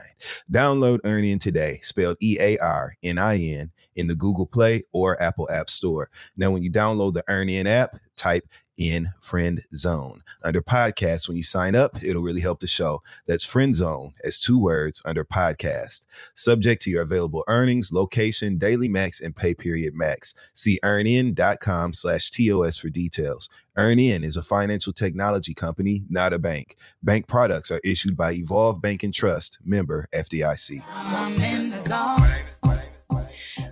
Download 0.51 1.01
EarnIn 1.01 1.39
today, 1.39 1.79
spelled 1.83 2.17
E-A-R-N-I-N 2.23 3.71
in 3.97 4.07
the 4.07 4.15
Google 4.15 4.47
Play 4.47 4.83
or 4.93 5.21
Apple 5.23 5.49
App 5.51 5.69
Store. 5.69 6.09
Now, 6.37 6.51
when 6.51 6.63
you 6.63 6.71
download 6.71 7.15
the 7.15 7.25
EarnIn 7.29 7.67
app, 7.67 7.97
type 8.17 8.49
in 8.79 9.09
Friend 9.21 9.61
Zone. 9.75 10.23
Under 10.43 10.63
podcast, 10.63 11.29
when 11.29 11.37
you 11.37 11.43
sign 11.43 11.75
up, 11.75 12.03
it'll 12.03 12.23
really 12.23 12.41
help 12.41 12.61
the 12.61 12.67
show. 12.67 13.03
That's 13.27 13.45
Friend 13.45 13.75
Zone 13.75 14.15
as 14.25 14.41
two 14.41 14.59
words 14.59 15.03
under 15.05 15.25
podcast. 15.25 16.07
Subject 16.35 16.81
to 16.83 16.91
your 16.91 17.03
available 17.03 17.45
earnings, 17.49 17.93
location, 17.93 18.57
daily 18.57 18.89
max, 18.89 19.21
and 19.21 19.37
pay 19.37 19.55
period 19.55 19.95
max. 19.95 20.35
See 20.55 20.79
earnin.com 20.83 21.93
slash 21.93 22.31
TOS 22.31 22.79
for 22.79 22.89
details. 22.89 23.51
EarnIn 23.77 24.25
is 24.25 24.37
a 24.37 24.43
financial 24.43 24.93
technology 24.93 25.55
company, 25.55 26.05
not 26.09 26.33
a 26.33 26.39
bank. 26.39 26.77
Bank 27.03 27.29
products 27.29 27.71
are 27.71 27.81
issued 27.85 28.17
by 28.17 28.33
Evolve 28.33 28.81
Bank 28.81 29.03
and 29.03 29.15
Trust, 29.15 29.59
member 29.65 30.09
FDIC. 30.13 30.83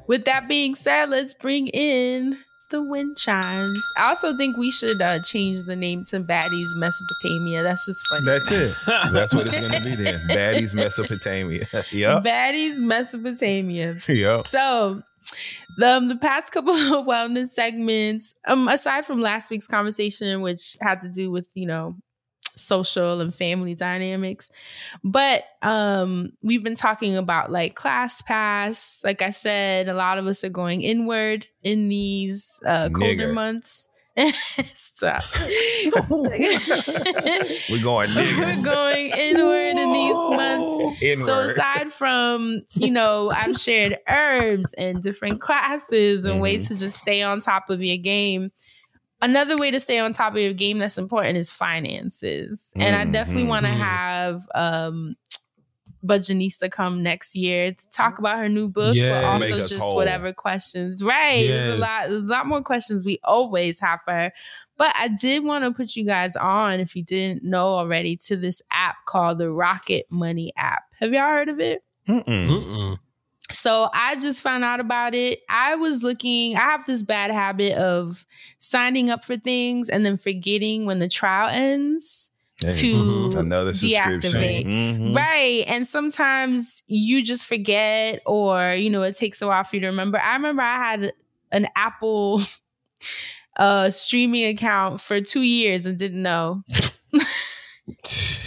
With 0.06 0.24
that 0.26 0.48
being 0.48 0.74
said, 0.76 1.10
let's 1.10 1.34
bring 1.34 1.66
in 1.68 2.38
the 2.70 2.82
wind 2.82 3.16
chimes. 3.16 3.82
I 3.96 4.08
also 4.08 4.36
think 4.36 4.56
we 4.56 4.70
should 4.70 5.00
uh, 5.00 5.20
change 5.20 5.64
the 5.64 5.76
name 5.76 6.04
to 6.06 6.20
Baddies 6.20 6.74
Mesopotamia. 6.76 7.62
That's 7.62 7.86
just 7.86 8.06
funny. 8.08 8.24
That's 8.24 8.50
it. 8.50 8.74
That's 9.12 9.34
what 9.34 9.46
it's 9.46 9.58
going 9.58 9.72
to 9.72 9.80
be 9.80 9.96
then. 9.96 10.20
Baddies 10.30 10.74
Mesopotamia. 10.74 11.66
yep. 11.92 12.24
Baddies 12.24 12.80
Mesopotamia. 12.80 13.96
Yep. 14.08 14.40
So, 14.46 15.02
the, 15.76 15.88
um, 15.88 16.08
the 16.08 16.16
past 16.16 16.52
couple 16.52 16.72
of 16.94 17.06
wellness 17.06 17.48
segments, 17.48 18.34
um, 18.46 18.68
aside 18.68 19.06
from 19.06 19.20
last 19.20 19.50
week's 19.50 19.66
conversation, 19.66 20.40
which 20.40 20.76
had 20.80 21.00
to 21.02 21.08
do 21.08 21.30
with, 21.30 21.50
you 21.54 21.66
know, 21.66 21.96
social 22.56 23.20
and 23.20 23.34
family 23.34 23.74
dynamics, 23.74 24.50
but 25.04 25.44
um, 25.62 26.32
we've 26.42 26.64
been 26.64 26.74
talking 26.74 27.16
about 27.16 27.52
like 27.52 27.74
class 27.74 28.22
pass. 28.22 29.00
Like 29.04 29.22
I 29.22 29.30
said, 29.30 29.88
a 29.88 29.94
lot 29.94 30.18
of 30.18 30.26
us 30.26 30.42
are 30.44 30.48
going 30.48 30.82
inward 30.82 31.46
in 31.62 31.88
these 31.88 32.60
uh, 32.64 32.88
colder 32.90 33.06
Nigger. 33.28 33.34
months. 33.34 33.88
Stop. 34.72 35.20
We're 37.70 37.82
going 37.82 38.08
We're 38.14 38.62
going 38.62 39.10
inward 39.10 39.76
in 39.76 39.92
these 39.92 40.30
months. 40.30 41.24
So 41.24 41.40
aside 41.40 41.92
from, 41.92 42.62
you 42.72 42.90
know, 42.90 43.30
I've 43.34 43.58
shared 43.58 43.98
herbs 44.08 44.72
and 44.78 45.02
different 45.02 45.42
classes 45.42 46.24
and 46.24 46.40
ways 46.40 46.68
to 46.68 46.78
just 46.78 46.98
stay 46.98 47.22
on 47.22 47.40
top 47.42 47.68
of 47.68 47.82
your 47.82 47.98
game. 47.98 48.52
Another 49.22 49.56
way 49.56 49.70
to 49.70 49.80
stay 49.80 49.98
on 49.98 50.12
top 50.12 50.34
of 50.34 50.40
your 50.40 50.52
game 50.52 50.78
that's 50.78 50.98
important 50.98 51.38
is 51.38 51.50
finances. 51.50 52.72
And 52.76 52.94
I 52.94 53.04
definitely 53.06 53.44
Mhm. 53.44 53.48
want 53.48 53.66
to 53.66 53.72
have 53.72 54.48
um 54.54 55.16
Budgetnista 56.04 56.70
come 56.70 57.02
next 57.02 57.34
year 57.34 57.72
to 57.72 57.88
talk 57.90 58.18
about 58.20 58.36
her 58.38 58.48
new 58.48 58.68
book, 58.68 58.94
Yeah. 58.94 59.22
but 59.22 59.24
also 59.24 59.48
just 59.48 59.80
whole. 59.80 59.96
whatever 59.96 60.32
questions. 60.32 61.02
Right. 61.02 61.46
There's 61.48 61.68
a 61.70 61.78
lot 61.78 62.08
a 62.08 62.12
lot 62.20 62.46
more 62.46 62.62
questions 62.62 63.04
we 63.04 63.18
always 63.24 63.80
have 63.80 64.00
for 64.04 64.12
her. 64.12 64.32
But 64.76 64.94
I 64.96 65.08
did 65.08 65.42
want 65.42 65.64
to 65.64 65.72
put 65.72 65.96
you 65.96 66.04
guys 66.04 66.36
on, 66.36 66.80
if 66.80 66.94
you 66.94 67.02
didn't 67.02 67.42
know 67.42 67.68
already, 67.68 68.16
to 68.26 68.36
this 68.36 68.60
app 68.70 68.96
called 69.06 69.38
the 69.38 69.50
Rocket 69.50 70.04
Money 70.10 70.52
app. 70.56 70.82
Have 71.00 71.12
y'all 71.12 71.22
heard 71.22 71.48
of 71.48 71.58
it? 71.60 71.82
Mm-mm. 72.06 72.98
So 73.50 73.88
I 73.92 74.16
just 74.16 74.40
found 74.40 74.64
out 74.64 74.80
about 74.80 75.14
it. 75.14 75.40
I 75.48 75.76
was 75.76 76.02
looking, 76.02 76.56
I 76.56 76.60
have 76.62 76.84
this 76.84 77.02
bad 77.02 77.30
habit 77.30 77.74
of 77.74 78.26
signing 78.58 79.08
up 79.10 79.24
for 79.24 79.36
things 79.36 79.88
and 79.88 80.04
then 80.04 80.18
forgetting 80.18 80.84
when 80.86 80.98
the 80.98 81.08
trial 81.08 81.48
ends 81.50 82.30
Hey, 82.58 82.72
to. 82.72 83.32
Another 83.36 83.72
subscription. 83.74 84.32
deactivate. 84.32 84.64
Mhm. 84.66 85.14
Right. 85.14 85.64
And 85.68 85.86
sometimes 85.86 86.82
you 86.86 87.22
just 87.22 87.44
forget 87.44 88.22
or, 88.26 88.72
you 88.72 88.88
know, 88.90 89.02
it 89.02 89.14
takes 89.14 89.42
a 89.42 89.46
while 89.46 89.62
for 89.62 89.76
you 89.76 89.80
to 89.82 89.88
remember. 89.88 90.18
I 90.18 90.32
remember 90.34 90.62
I 90.62 90.76
had 90.76 91.12
an 91.52 91.68
Apple 91.76 92.40
uh 93.58 93.90
streaming 93.90 94.46
account 94.46 95.00
for 95.00 95.20
2 95.20 95.42
years 95.42 95.86
and 95.86 95.98
didn't 95.98 96.22
know. 96.22 96.62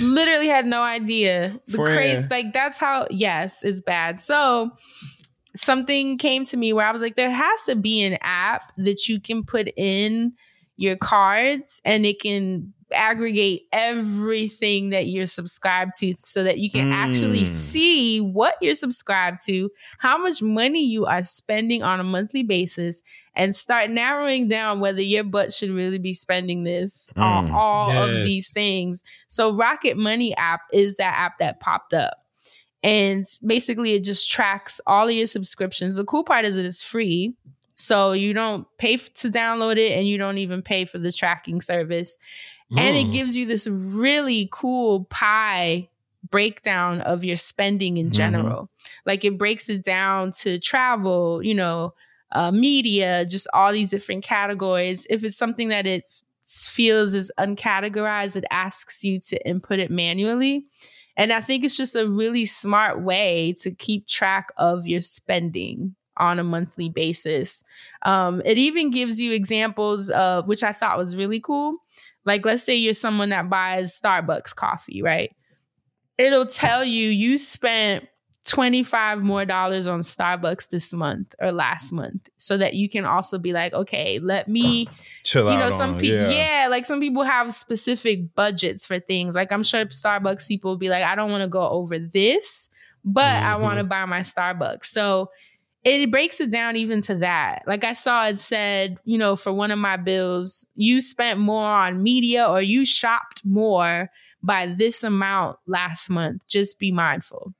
Literally 0.01 0.47
had 0.47 0.65
no 0.65 0.81
idea. 0.81 1.59
The 1.67 1.77
crazy 1.77 2.27
like 2.29 2.53
that's 2.53 2.77
how 2.77 3.07
yes, 3.09 3.63
it's 3.63 3.81
bad. 3.81 4.19
So 4.19 4.71
something 5.55 6.17
came 6.17 6.45
to 6.45 6.57
me 6.57 6.73
where 6.73 6.85
I 6.85 6.91
was 6.91 7.01
like 7.01 7.15
there 7.15 7.29
has 7.29 7.61
to 7.63 7.75
be 7.75 8.03
an 8.03 8.17
app 8.21 8.71
that 8.77 9.07
you 9.07 9.19
can 9.19 9.43
put 9.43 9.69
in 9.75 10.33
your 10.77 10.95
cards 10.95 11.81
and 11.83 12.05
it 12.05 12.21
can 12.21 12.73
aggregate 12.91 13.61
everything 13.71 14.89
that 14.89 15.07
you're 15.07 15.25
subscribed 15.25 15.93
to 15.99 16.13
so 16.23 16.43
that 16.43 16.57
you 16.59 16.69
can 16.71 16.91
actually 16.91 17.41
Mm. 17.41 17.45
see 17.45 18.19
what 18.19 18.55
you're 18.61 18.73
subscribed 18.75 19.41
to, 19.45 19.69
how 19.99 20.17
much 20.17 20.41
money 20.41 20.83
you 20.83 21.05
are 21.05 21.23
spending 21.23 21.83
on 21.83 21.99
a 21.99 22.03
monthly 22.03 22.43
basis, 22.43 23.01
and 23.35 23.53
start 23.55 23.89
narrowing 23.89 24.47
down 24.47 24.79
whether 24.79 25.01
your 25.01 25.23
butt 25.23 25.53
should 25.53 25.69
really 25.69 25.99
be 25.99 26.13
spending 26.13 26.63
this 26.63 27.09
on 27.15 27.49
Mm. 27.49 27.53
all 27.53 27.91
of 27.91 28.23
these 28.25 28.51
things. 28.51 29.03
So 29.27 29.53
Rocket 29.53 29.97
Money 29.97 30.35
app 30.35 30.61
is 30.73 30.97
that 30.97 31.13
app 31.17 31.39
that 31.39 31.59
popped 31.59 31.93
up. 31.93 32.17
And 32.81 33.25
basically 33.45 33.93
it 33.93 34.03
just 34.03 34.29
tracks 34.29 34.79
all 34.87 35.07
of 35.07 35.13
your 35.13 35.27
subscriptions. 35.27 35.95
The 35.97 36.05
cool 36.05 36.23
part 36.23 36.45
is 36.45 36.57
it 36.57 36.65
is 36.65 36.81
free. 36.81 37.33
So 37.75 38.11
you 38.11 38.33
don't 38.33 38.67
pay 38.77 38.95
f- 38.95 39.13
to 39.15 39.29
download 39.29 39.77
it 39.77 39.93
and 39.97 40.05
you 40.07 40.17
don't 40.17 40.37
even 40.37 40.61
pay 40.61 40.83
for 40.85 40.97
the 40.97 41.11
tracking 41.13 41.61
service. 41.61 42.17
And 42.77 42.95
it 42.95 43.07
Mm. 43.07 43.11
gives 43.13 43.35
you 43.37 43.45
this 43.45 43.67
really 43.67 44.47
cool 44.51 45.05
pie 45.05 45.89
breakdown 46.29 47.01
of 47.01 47.23
your 47.23 47.35
spending 47.37 47.97
in 47.97 48.09
Mhm. 48.09 48.13
general. 48.13 48.69
Like 49.05 49.25
it 49.25 49.37
breaks 49.37 49.69
it 49.69 49.83
down 49.83 50.31
to 50.43 50.59
travel, 50.59 51.41
you 51.43 51.55
know, 51.55 51.93
uh, 52.31 52.51
media, 52.51 53.25
just 53.25 53.47
all 53.53 53.71
these 53.73 53.89
different 53.89 54.23
categories. 54.23 55.07
If 55.09 55.23
it's 55.23 55.37
something 55.37 55.69
that 55.69 55.87
it 55.87 56.03
feels 56.45 57.15
is 57.15 57.31
uncategorized, 57.39 58.35
it 58.35 58.45
asks 58.51 59.03
you 59.03 59.19
to 59.21 59.47
input 59.47 59.79
it 59.79 59.89
manually. 59.89 60.65
And 61.17 61.33
I 61.33 61.41
think 61.41 61.63
it's 61.63 61.75
just 61.77 61.95
a 61.95 62.07
really 62.07 62.45
smart 62.45 63.01
way 63.01 63.53
to 63.59 63.71
keep 63.71 64.07
track 64.07 64.49
of 64.57 64.87
your 64.87 65.01
spending 65.01 65.95
on 66.17 66.37
a 66.37 66.43
monthly 66.43 66.89
basis. 66.89 67.63
Um, 68.03 68.41
it 68.45 68.57
even 68.57 68.91
gives 68.91 69.19
you 69.19 69.33
examples 69.33 70.09
of 70.11 70.47
which 70.47 70.63
I 70.63 70.71
thought 70.71 70.97
was 70.97 71.15
really 71.15 71.39
cool. 71.39 71.77
Like, 72.25 72.45
let's 72.45 72.63
say 72.63 72.75
you're 72.75 72.93
someone 72.93 73.29
that 73.29 73.49
buys 73.49 73.99
Starbucks 73.99 74.55
coffee, 74.55 75.01
right? 75.01 75.35
It'll 76.17 76.45
tell 76.45 76.83
you 76.83 77.09
you 77.09 77.37
spent 77.37 78.05
25 78.45 79.19
more 79.19 79.45
dollars 79.45 79.87
on 79.87 79.99
Starbucks 79.99 80.69
this 80.69 80.93
month 80.93 81.35
or 81.39 81.51
last 81.51 81.91
month 81.91 82.29
so 82.37 82.57
that 82.57 82.73
you 82.73 82.89
can 82.89 83.05
also 83.05 83.37
be 83.37 83.53
like, 83.53 83.73
okay, 83.73 84.19
let 84.19 84.47
me 84.47 84.87
Chill 85.23 85.43
you 85.45 85.51
out. 85.51 85.59
know 85.59 85.69
some 85.69 85.97
people 85.99 86.31
yeah. 86.31 86.61
yeah. 86.63 86.67
like 86.69 86.85
some 86.85 86.99
people 86.99 87.23
have 87.23 87.53
specific 87.53 88.33
budgets 88.35 88.85
for 88.85 88.99
things 88.99 89.35
like 89.35 89.51
i'm 89.51 89.63
sure 89.63 89.85
starbucks 89.85 90.47
people 90.47 90.71
will 90.71 90.77
be 90.77 90.89
like 90.89 91.03
i 91.03 91.13
don't 91.13 91.29
want 91.29 91.41
to 91.41 91.47
go 91.47 91.67
over 91.67 91.99
this 91.99 92.69
but 93.03 93.25
mm-hmm. 93.25 93.47
i 93.47 93.55
want 93.57 93.77
to 93.77 93.83
buy 93.83 94.05
my 94.05 94.21
starbucks 94.21 94.85
so 94.85 95.29
it 95.83 96.11
breaks 96.11 96.41
it 96.41 96.51
down 96.51 96.75
even 96.75 97.01
to 97.01 97.15
that. 97.15 97.63
Like 97.67 97.83
i 97.83 97.93
saw 97.93 98.27
it 98.27 98.37
said 98.37 98.97
you 99.05 99.17
know 99.17 99.35
for 99.35 99.53
one 99.53 99.71
of 99.71 99.79
my 99.79 99.97
bills 99.97 100.67
you 100.75 101.01
spent 101.01 101.39
more 101.39 101.67
on 101.67 102.03
media 102.03 102.47
or 102.47 102.61
you 102.61 102.85
shopped 102.85 103.41
more 103.45 104.09
by 104.41 104.67
this 104.67 105.03
amount 105.03 105.57
last 105.67 106.09
month. 106.09 106.47
Just 106.47 106.79
be 106.79 106.91
mindful 106.91 107.53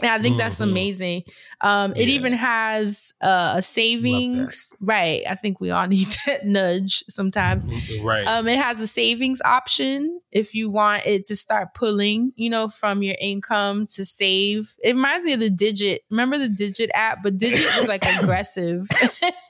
and 0.00 0.10
I 0.10 0.20
think 0.20 0.36
that's 0.38 0.58
Mhm. 0.60 0.70
amazing. 0.70 1.22
Um, 1.60 1.92
It 1.96 2.08
Yeah. 2.08 2.14
even 2.16 2.32
has 2.34 3.14
uh, 3.22 3.54
a 3.56 3.62
savings, 3.62 4.72
right? 4.80 5.22
I 5.28 5.34
think 5.34 5.60
we 5.60 5.70
all 5.70 5.86
need 5.96 6.08
that 6.26 6.46
nudge 6.46 7.02
sometimes. 7.08 7.66
Right. 8.02 8.26
Um, 8.26 8.46
it 8.48 8.58
has 8.58 8.80
a 8.80 8.86
savings 8.86 9.40
option 9.44 10.20
if 10.32 10.54
you 10.54 10.68
want 10.70 11.06
it 11.06 11.24
to 11.26 11.36
start 11.36 11.74
pulling, 11.74 12.32
you 12.36 12.50
know, 12.50 12.68
from 12.68 13.02
your 13.02 13.16
income 13.20 13.86
to 13.88 14.04
save. 14.04 14.74
It 14.82 14.94
reminds 14.94 15.24
me 15.24 15.32
of 15.32 15.40
the 15.40 15.50
Digit. 15.50 16.02
Remember 16.10 16.36
the 16.38 16.48
Digit 16.48 16.90
app? 16.94 17.22
But 17.22 17.38
Digit 17.38 17.66
was 17.78 17.88
like 17.88 18.04
aggressive. 18.20 18.86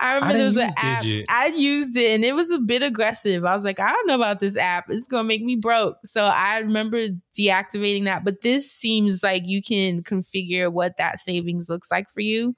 I 0.00 0.14
remember 0.14 0.34
I 0.34 0.36
there 0.38 0.46
was 0.46 0.56
an 0.56 0.70
app. 0.76 1.02
Digit. 1.02 1.26
I 1.28 1.46
used 1.46 1.96
it 1.96 2.12
and 2.12 2.24
it 2.24 2.34
was 2.34 2.50
a 2.50 2.58
bit 2.58 2.82
aggressive. 2.82 3.44
I 3.44 3.54
was 3.54 3.64
like, 3.64 3.80
I 3.80 3.90
don't 3.90 4.06
know 4.06 4.14
about 4.14 4.40
this 4.40 4.56
app. 4.56 4.90
It's 4.90 5.08
gonna 5.08 5.24
make 5.24 5.42
me 5.42 5.56
broke. 5.56 5.96
So 6.04 6.26
I 6.26 6.58
remember 6.58 7.08
deactivating 7.36 8.04
that. 8.04 8.24
But 8.24 8.42
this 8.42 8.70
seems 8.70 9.22
like 9.22 9.46
you 9.46 9.62
can 9.62 10.02
configure 10.02 10.70
what 10.70 10.96
that 10.98 11.18
savings 11.18 11.68
looks 11.68 11.90
like 11.90 12.10
for 12.10 12.20
you. 12.20 12.54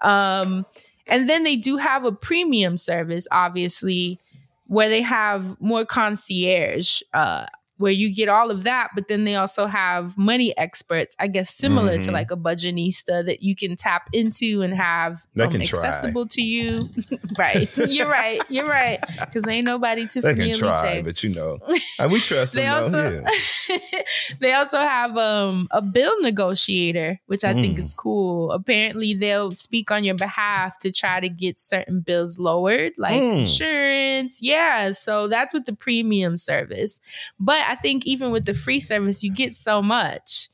Um, 0.00 0.64
and 1.06 1.28
then 1.28 1.42
they 1.42 1.56
do 1.56 1.76
have 1.76 2.04
a 2.04 2.12
premium 2.12 2.76
service, 2.76 3.26
obviously, 3.32 4.18
where 4.66 4.88
they 4.88 5.02
have 5.02 5.60
more 5.60 5.84
concierge, 5.86 7.00
uh, 7.14 7.46
where 7.78 7.92
you 7.92 8.12
get 8.14 8.28
all 8.28 8.50
of 8.50 8.64
that, 8.64 8.88
but 8.94 9.08
then 9.08 9.24
they 9.24 9.34
also 9.36 9.66
have 9.66 10.16
money 10.18 10.56
experts, 10.58 11.16
I 11.18 11.26
guess 11.28 11.50
similar 11.50 11.96
to 11.98 12.08
Mhm. 12.10 12.12
like 12.12 12.30
a 12.30 12.36
budgetista 12.36 13.24
that 13.26 13.42
you 13.42 13.54
can 13.56 13.76
tap 13.76 14.08
into 14.12 14.62
and 14.62 14.74
have 14.74 15.24
They 15.34 15.44
um, 15.44 15.52
can 15.52 15.62
try. 15.64 15.78
accessible 15.78 16.26
to 16.28 16.42
you. 16.42 16.90
right. 17.38 17.68
You're 17.88 18.08
right. 18.08 18.40
You're 18.48 18.66
right. 18.66 18.98
Because 19.20 19.46
ain't 19.48 19.64
nobody 19.66 20.02
They 20.02 20.08
Tiffany 20.08 20.50
can 20.50 20.58
try, 20.58 21.02
but 21.02 21.22
you 21.22 21.30
know, 21.34 21.58
and 21.98 22.10
we 22.12 22.18
trust 22.20 22.54
They 22.54 22.62
them. 22.62 22.82
also 22.84 23.22
yeah. 23.68 23.78
they 24.40 24.52
also 24.52 24.78
have 24.78 25.16
um 25.16 25.68
a 25.70 25.80
bill 25.82 26.20
negotiator, 26.20 27.20
which 27.26 27.44
I 27.44 27.54
think 27.54 27.76
Mm. 27.76 27.80
is 27.80 27.94
cool. 27.94 28.50
Apparently, 28.52 29.14
they'll 29.14 29.50
speak 29.52 29.90
on 29.90 30.04
your 30.04 30.14
behalf 30.14 30.78
to 30.80 30.90
try 30.92 31.20
to 31.20 31.28
get 31.28 31.60
certain 31.60 32.00
bills 32.00 32.38
lowered, 32.38 32.92
like 32.98 33.20
Mm. 33.20 33.40
insurance. 33.40 34.40
Yeah, 34.42 34.92
so 34.92 35.28
that's 35.28 35.52
with 35.52 35.64
the 35.66 35.74
premium 35.74 36.36
service. 36.38 37.00
But 37.38 37.60
I 37.68 37.74
think 37.74 38.06
even 38.06 38.30
with 38.30 38.44
the 38.46 38.54
free 38.54 38.80
service, 38.80 39.22
you 39.22 39.32
get 39.32 39.52
so 39.52 39.82
much. 39.82 40.48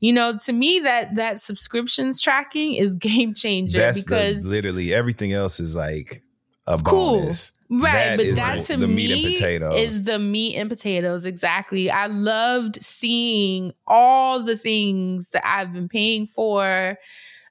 You 0.00 0.12
know, 0.14 0.38
to 0.44 0.52
me, 0.52 0.78
that 0.80 1.16
that 1.16 1.40
subscriptions 1.40 2.20
tracking 2.22 2.74
is 2.74 2.94
game 3.10 3.34
changer 3.34 3.78
That's 3.78 4.02
because 4.04 4.44
the, 4.44 4.50
literally 4.50 4.94
everything 4.94 5.32
else 5.32 5.60
is 5.60 5.74
like 5.74 6.22
a 6.66 6.78
Cool. 6.80 7.20
bonus. 7.20 7.52
Right, 7.72 7.92
That 7.92 8.16
but 8.16 8.36
that 8.36 8.58
the- 8.58 8.64
to 8.64 8.76
the 8.78 8.88
me 8.88 8.94
meat 8.96 9.24
and 9.26 9.34
potatoes. 9.34 9.74
is 9.78 10.02
the 10.04 10.18
meat 10.18 10.56
and 10.56 10.68
potatoes. 10.68 11.24
Exactly. 11.26 11.88
I 11.90 12.06
loved 12.06 12.82
seeing 12.82 13.72
all 13.86 14.40
the 14.42 14.56
things 14.56 15.30
that 15.30 15.46
I've 15.46 15.72
been 15.72 15.88
paying 15.88 16.26
for. 16.26 16.96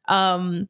Um, 0.08 0.68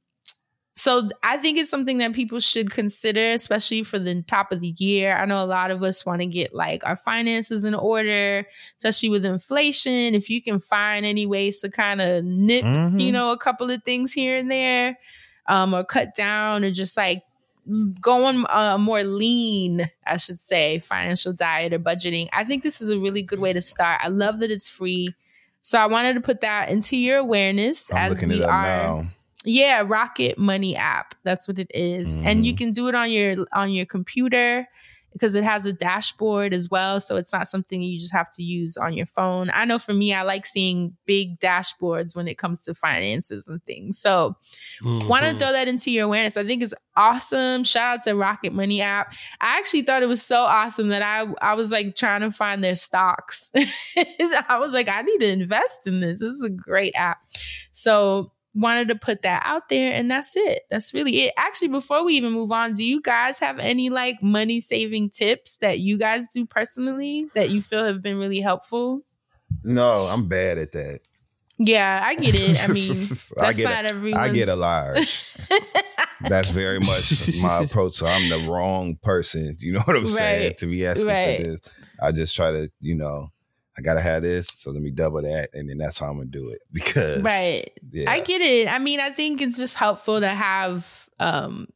so 0.80 1.10
I 1.24 1.36
think 1.38 1.58
it's 1.58 1.70
something 1.70 1.98
that 1.98 2.14
people 2.14 2.40
should 2.40 2.72
consider, 2.72 3.34
especially 3.34 3.84
for 3.84 4.00
the 4.00 4.22
top 4.24 4.52
of 4.54 4.62
the 4.62 4.74
year. 4.78 5.14
I 5.16 5.26
know 5.26 5.44
a 5.44 5.46
lot 5.46 5.72
of 5.72 5.84
us 5.84 6.06
want 6.06 6.22
to 6.22 6.26
get 6.26 6.56
like 6.56 6.86
our 6.86 6.96
finances 6.96 7.66
in 7.66 7.76
order, 7.76 8.46
especially 8.78 9.10
with 9.10 9.26
inflation. 9.26 10.16
If 10.16 10.30
you 10.30 10.42
can 10.42 10.60
find 10.60 11.06
any 11.06 11.26
ways 11.26 11.60
to 11.62 11.70
kind 11.70 12.00
of 12.00 12.24
nip, 12.24 12.64
Mhm. 12.64 13.02
you 13.02 13.12
know, 13.12 13.32
a 13.32 13.38
couple 13.38 13.70
of 13.70 13.84
things 13.84 14.14
here 14.14 14.38
and 14.38 14.50
there, 14.50 14.98
um, 15.48 15.74
or 15.74 15.84
cut 15.84 16.16
down, 16.16 16.64
or 16.64 16.72
just 16.72 16.96
like 16.96 17.24
going 18.02 18.46
a 18.50 18.78
more 18.80 19.04
lean, 19.04 19.90
I 20.08 20.18
should 20.18 20.40
say, 20.40 20.80
financial 20.80 21.34
diet 21.34 21.74
or 21.74 21.80
budgeting. 21.80 22.30
I 22.34 22.44
think 22.44 22.64
this 22.64 22.82
is 22.82 22.90
a 22.90 22.98
really 22.98 23.22
good 23.22 23.40
way 23.40 23.54
to 23.54 23.62
start. 23.62 24.00
I 24.04 24.08
love 24.08 24.40
that 24.40 24.50
it's 24.50 24.68
free. 24.68 25.14
So 25.62 25.78
I 25.78 25.88
wanted 25.88 26.14
to 26.14 26.22
put 26.22 26.42
that 26.42 26.70
into 26.70 26.96
your 26.96 27.18
awareness 27.18 27.92
I'm 27.92 27.98
as 27.98 28.14
looking 28.22 28.30
we 28.30 28.44
are 28.44 28.64
now. 28.64 29.08
Yeah, 29.46 29.84
Rocket 29.86 30.38
Money 30.38 30.76
app. 30.76 31.16
That's 31.24 31.48
what 31.48 31.60
it 31.60 31.72
is. 31.74 32.18
And 32.20 32.46
you 32.46 32.54
Mhm. 32.54 32.58
can 32.58 32.72
do 32.72 32.88
it 32.88 32.96
on 32.96 33.10
your 33.12 33.46
on 33.54 33.72
your 33.72 33.86
computer 33.86 34.68
because 35.14 35.34
it 35.34 35.44
has 35.44 35.66
a 35.66 35.74
dashboard 35.74 36.54
as 36.54 36.70
well, 36.70 37.00
so 37.02 37.16
it's 37.16 37.34
not 37.34 37.48
something 37.48 37.82
you 37.82 38.00
just 38.00 38.14
have 38.14 38.30
to 38.30 38.44
use 38.44 38.78
on 38.78 38.94
your 38.94 39.08
phone. 39.08 39.50
I 39.52 39.66
know 39.66 39.80
for 39.80 39.92
me 39.94 40.14
I 40.14 40.22
like 40.22 40.46
seeing 40.46 40.96
big 41.08 41.40
dashboards 41.40 42.16
when 42.16 42.28
it 42.28 42.38
comes 42.38 42.62
to 42.62 42.76
finances 42.76 43.48
and 43.48 43.64
things. 43.66 43.98
So, 43.98 44.36
want 44.84 45.26
to 45.26 45.36
throw 45.40 45.52
that 45.52 45.68
into 45.68 45.90
your 45.90 46.06
awareness. 46.06 46.38
I 46.38 46.44
think 46.44 46.62
it's 46.62 46.76
awesome. 46.96 47.64
Shout 47.64 47.92
out 48.00 48.04
to 48.04 48.14
Rocket 48.14 48.54
Money 48.54 48.82
app. 48.82 49.12
I 49.42 49.58
actually 49.58 49.82
thought 49.82 50.04
it 50.04 50.08
was 50.08 50.22
so 50.22 50.42
awesome 50.44 50.90
that 50.90 51.02
I 51.02 51.26
I 51.42 51.56
was 51.56 51.72
like 51.72 51.96
trying 51.96 52.22
to 52.22 52.30
find 52.32 52.64
their 52.64 52.76
stocks. 52.76 53.52
I 54.46 54.58
was 54.60 54.74
like 54.74 54.90
I 54.90 55.02
need 55.02 55.20
to 55.22 55.28
invest 55.28 55.88
in 55.88 56.02
this. 56.02 56.20
This 56.20 56.34
is 56.36 56.44
a 56.44 56.50
great 56.52 56.94
app. 56.96 57.18
So, 57.72 58.32
wanted 58.60 58.90
to 58.90 58.96
put 58.96 59.22
that 59.24 59.42
out 59.46 59.70
there 59.70 59.94
and 59.94 60.12
that's 60.12 60.36
it. 60.36 60.64
That's 60.70 60.94
really 60.94 61.22
it. 61.24 61.34
Actually, 61.38 61.70
before 61.70 62.04
we 62.04 62.16
even 62.16 62.32
move 62.34 62.52
on, 62.52 62.74
do 62.74 62.84
you 62.86 63.02
guys 63.02 63.40
have 63.40 63.58
any 63.60 63.90
like 63.90 64.22
money 64.22 64.60
saving 64.60 65.10
tips 65.12 65.58
that 65.58 65.80
you 65.80 65.98
guys 65.98 66.28
do 66.28 66.46
personally 66.46 67.28
that 67.36 67.50
you 67.50 67.62
feel 67.62 67.84
have 67.86 68.02
been 68.02 68.18
really 68.18 68.40
helpful? 68.42 69.02
No, 69.64 69.92
I'm 70.12 70.28
bad 70.28 70.58
at 70.58 70.72
that. 70.74 71.00
Yeah, 71.58 72.02
I 72.06 72.16
get 72.16 72.36
it. 72.36 72.64
I 72.64 72.68
mean, 72.72 72.88
that's 72.88 73.34
I 73.38 73.54
get 73.54 73.64
not 73.66 73.86
a, 73.86 73.90
everyone's. 73.90 74.30
I 74.30 74.34
get 74.34 74.48
a 74.50 74.56
large. 74.56 75.36
That's 76.22 76.50
very 76.50 76.80
much 76.80 77.42
my 77.42 77.60
approach. 77.64 77.94
So 77.94 78.06
I'm 78.06 78.28
the 78.30 78.50
wrong 78.50 78.98
person. 79.02 79.56
You 79.60 79.74
know 79.74 79.80
what 79.82 79.96
I'm 79.96 80.06
saying? 80.06 80.56
To 80.60 80.68
be 80.68 80.86
asking 80.86 81.08
Right. 81.08 81.38
for 81.42 81.48
this. 81.48 81.60
I 82.02 82.12
just 82.12 82.36
try 82.36 82.52
to, 82.52 82.70
you 82.82 82.96
know, 82.96 83.30
I 83.80 83.82
gotta 83.82 84.02
have 84.02 84.22
this, 84.24 84.48
so 84.50 84.72
let 84.72 84.82
me 84.82 84.92
double 84.92 85.22
that, 85.22 85.50
and 85.54 85.70
then 85.70 85.78
that's 85.78 85.98
how 86.00 86.08
I'm 86.10 86.18
gonna 86.18 86.26
do 86.26 86.50
it. 86.50 86.60
Because 86.72 87.24
Right. 87.24 87.72
yeah. 87.92 88.12
I 88.12 88.20
get 88.20 88.42
it. 88.42 88.68
I 88.72 88.78
mean, 88.78 89.00
I 89.00 89.10
think 89.10 89.42
it's 89.42 89.58
just 89.58 89.76
helpful 89.76 90.20
to 90.20 90.28
have 90.28 91.08
um 91.20 91.68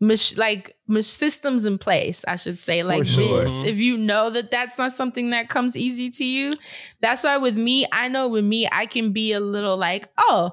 mach- 0.00 0.36
like 0.36 0.76
mach- 0.86 1.02
systems 1.04 1.66
in 1.66 1.78
place, 1.78 2.24
I 2.28 2.36
should 2.36 2.56
say, 2.58 2.82
For 2.82 2.88
like 2.88 3.06
sure. 3.06 3.40
this. 3.40 3.62
If 3.64 3.76
you 3.78 3.96
know 3.96 4.30
that 4.30 4.50
that's 4.50 4.78
not 4.78 4.92
something 4.92 5.30
that 5.30 5.48
comes 5.48 5.76
easy 5.76 6.10
to 6.10 6.24
you, 6.24 6.52
that's 7.00 7.24
why 7.24 7.36
with 7.38 7.56
me, 7.56 7.86
I 7.92 8.08
know 8.08 8.28
with 8.28 8.44
me, 8.44 8.68
I 8.70 8.86
can 8.86 9.12
be 9.12 9.32
a 9.32 9.40
little 9.40 9.76
like, 9.76 10.08
oh, 10.18 10.52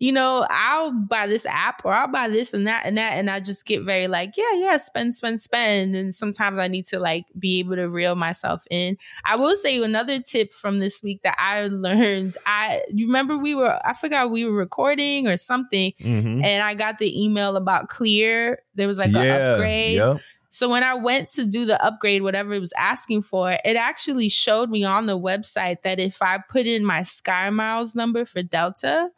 you 0.00 0.10
know, 0.12 0.44
I'll 0.50 0.90
buy 0.90 1.26
this 1.26 1.46
app 1.46 1.82
or 1.84 1.94
I'll 1.94 2.08
buy 2.08 2.28
this 2.28 2.52
and 2.52 2.66
that 2.66 2.84
and 2.84 2.98
that. 2.98 3.12
And 3.12 3.30
I 3.30 3.38
just 3.40 3.64
get 3.64 3.82
very 3.84 4.08
like, 4.08 4.32
yeah, 4.36 4.52
yeah, 4.54 4.76
spend, 4.76 5.14
spend, 5.14 5.40
spend. 5.40 5.94
And 5.94 6.14
sometimes 6.14 6.58
I 6.58 6.66
need 6.68 6.84
to 6.86 6.98
like 6.98 7.24
be 7.38 7.60
able 7.60 7.76
to 7.76 7.88
reel 7.88 8.16
myself 8.16 8.64
in. 8.70 8.98
I 9.24 9.36
will 9.36 9.54
say 9.56 9.80
another 9.82 10.18
tip 10.20 10.52
from 10.52 10.80
this 10.80 11.02
week 11.02 11.22
that 11.22 11.36
I 11.38 11.68
learned. 11.68 12.36
I 12.44 12.82
you 12.92 13.06
remember 13.06 13.38
we 13.38 13.54
were 13.54 13.78
I 13.86 13.92
forgot 13.92 14.30
we 14.30 14.44
were 14.44 14.52
recording 14.56 15.28
or 15.28 15.36
something, 15.36 15.92
Mhm. 16.00 16.44
and 16.44 16.62
I 16.62 16.74
got 16.74 16.98
the 16.98 17.22
email 17.24 17.56
about 17.56 17.88
Clear. 17.88 18.58
There 18.74 18.88
was 18.88 18.98
like 18.98 19.10
an 19.10 19.16
upgrade. 19.52 19.96
Yep. 19.96 20.20
So 20.50 20.68
when 20.68 20.82
I 20.84 20.94
went 20.94 21.30
to 21.30 21.44
do 21.46 21.64
the 21.64 21.82
upgrade, 21.84 22.22
whatever 22.22 22.52
it 22.54 22.60
was 22.60 22.72
asking 22.78 23.22
for, 23.22 23.50
it 23.64 23.76
actually 23.76 24.28
showed 24.28 24.70
me 24.70 24.84
on 24.84 25.06
the 25.06 25.18
website 25.18 25.82
that 25.82 25.98
if 25.98 26.20
I 26.22 26.38
put 26.48 26.66
in 26.66 26.84
my 26.84 27.02
Sky 27.02 27.50
Miles 27.50 27.96
number 27.96 28.24
for 28.24 28.40
Delta, 28.42 29.08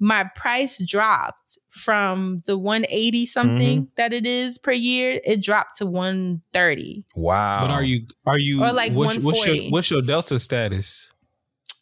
my 0.00 0.24
price 0.34 0.82
dropped 0.84 1.58
from 1.70 2.42
the 2.46 2.58
180 2.58 3.26
something 3.26 3.78
Mm-hmm. 3.82 3.92
that 3.96 4.12
it 4.12 4.26
is 4.26 4.58
per 4.58 4.72
year. 4.72 5.20
It 5.24 5.42
dropped 5.42 5.76
to 5.76 5.86
130. 5.86 7.04
Wow. 7.16 7.60
But 7.62 7.70
are 7.70 7.82
you 7.84 8.06
are 8.26 8.38
you 8.38 8.62
Or 8.62 8.72
like 8.72 8.92
what's, 8.92 9.18
what's 9.18 9.46
your 9.46 9.54
140. 9.54 9.70
what's 9.70 9.90
your 9.90 10.02
Delta 10.02 10.38
status? 10.38 11.08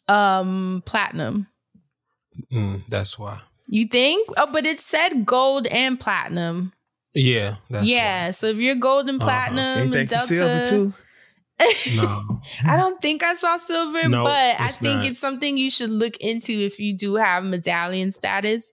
Um, 0.07 0.83
platinum. 0.85 1.47
Mm, 2.51 2.85
that's 2.87 3.17
why. 3.17 3.39
You 3.67 3.87
think? 3.87 4.27
Oh, 4.37 4.49
but 4.51 4.65
it 4.65 4.79
said 4.79 5.25
gold 5.25 5.67
and 5.67 5.99
platinum. 5.99 6.73
Yeah, 7.15 7.55
that's 7.69 7.85
yeah. 7.85 8.31
So 8.31 8.47
if 8.47 8.57
you're 8.57 8.75
gold 8.75 9.07
and 9.07 9.21
Uh-huh. 9.21 9.29
platinum 9.29 9.93
and 9.93 10.09
Delta, 10.09 10.65
too? 10.67 10.93
no. 11.95 12.41
I 12.65 12.77
don't 12.77 13.01
think 13.01 13.23
I 13.23 13.33
saw 13.35 13.57
silver, 13.57 14.07
No, 14.09 14.23
but 14.23 14.59
I 14.59 14.67
think 14.67 14.97
not. 14.97 15.05
it's 15.05 15.19
something 15.19 15.57
you 15.57 15.69
should 15.69 15.89
look 15.89 16.17
into 16.17 16.53
if 16.53 16.79
you 16.79 16.95
do 16.95 17.15
have 17.15 17.43
medallion 17.43 18.11
status. 18.11 18.71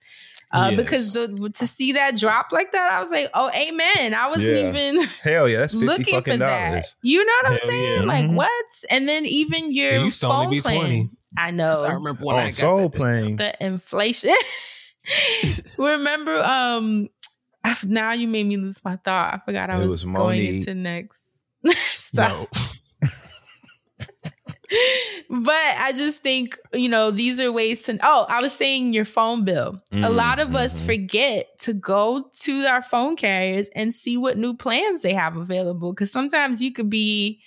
Uh, 0.52 0.74
Because 0.74 1.12
the, 1.12 1.28
to 1.54 1.66
see 1.66 1.92
that 1.92 2.16
drop 2.16 2.50
like 2.50 2.72
that, 2.72 2.90
I 2.90 2.98
was 2.98 3.12
like, 3.12 3.28
"Oh, 3.34 3.48
amen!" 3.54 4.14
I 4.14 4.26
wasn't 4.28 4.56
Yeah. 4.56 4.68
even 4.70 5.00
Hell 5.22 5.48
yeah, 5.48 5.58
that's 5.58 5.74
fifty 5.74 5.86
looking 5.86 6.04
for 6.06 6.10
fucking 6.22 6.38
that. 6.40 6.70
dollars. 6.70 6.96
You 7.02 7.24
know 7.24 7.32
what 7.42 7.52
I'm 7.52 7.58
saying? 7.58 8.00
yeah. 8.00 8.06
Like 8.06 8.26
Mhm. 8.26 8.34
what? 8.34 8.64
And 8.90 9.08
then 9.08 9.26
even 9.26 9.72
your 9.72 9.90
It 9.92 10.02
used 10.04 10.20
to 10.22 10.26
phone 10.26 10.46
only 10.46 10.56
be 10.58 10.62
plan. 10.62 10.78
20. 10.80 11.10
I 11.38 11.50
know. 11.52 11.82
I 11.86 11.92
remember 11.92 12.24
when 12.24 12.34
On 12.34 12.42
I 12.42 12.46
got 12.46 12.54
Soul 12.54 12.88
that- 12.88 12.94
Plane. 12.94 13.36
the 13.36 13.54
inflation. 13.64 14.34
remember? 15.78 16.42
Um, 16.42 17.08
I, 17.62 17.76
now 17.86 18.12
you 18.14 18.26
made 18.26 18.46
me 18.46 18.56
lose 18.56 18.84
my 18.84 18.96
thought. 18.96 19.34
I 19.34 19.38
forgot 19.44 19.70
I 19.70 19.78
was, 19.78 19.86
was 19.88 20.04
going 20.04 20.14
Monique. 20.14 20.54
into 20.66 20.74
next. 20.74 21.26
Stop. 21.76 22.48
But 25.28 25.52
I 25.54 25.92
just 25.96 26.22
think, 26.22 26.58
you 26.72 26.88
know, 26.88 27.10
these 27.10 27.40
are 27.40 27.52
ways 27.52 27.84
to. 27.84 27.98
Oh, 28.02 28.26
I 28.28 28.40
was 28.42 28.52
saying 28.52 28.92
your 28.94 29.04
phone 29.04 29.44
bill. 29.44 29.80
a 29.92 29.96
Mm, 29.96 30.14
lot 30.16 30.38
of 30.40 30.54
us 30.54 30.80
mhm. 30.80 30.86
forget 30.86 31.58
to 31.60 31.72
go 31.74 32.30
to 32.40 32.66
our 32.66 32.82
phone 32.82 33.16
carriers 33.16 33.68
and 33.74 33.94
see 33.94 34.16
what 34.16 34.38
new 34.38 34.54
plans 34.54 35.02
they 35.02 35.14
have 35.14 35.36
available. 35.36 35.92
Because 35.92 36.10
sometimes 36.12 36.62
you 36.62 36.72
could 36.72 36.90
be 36.90 37.40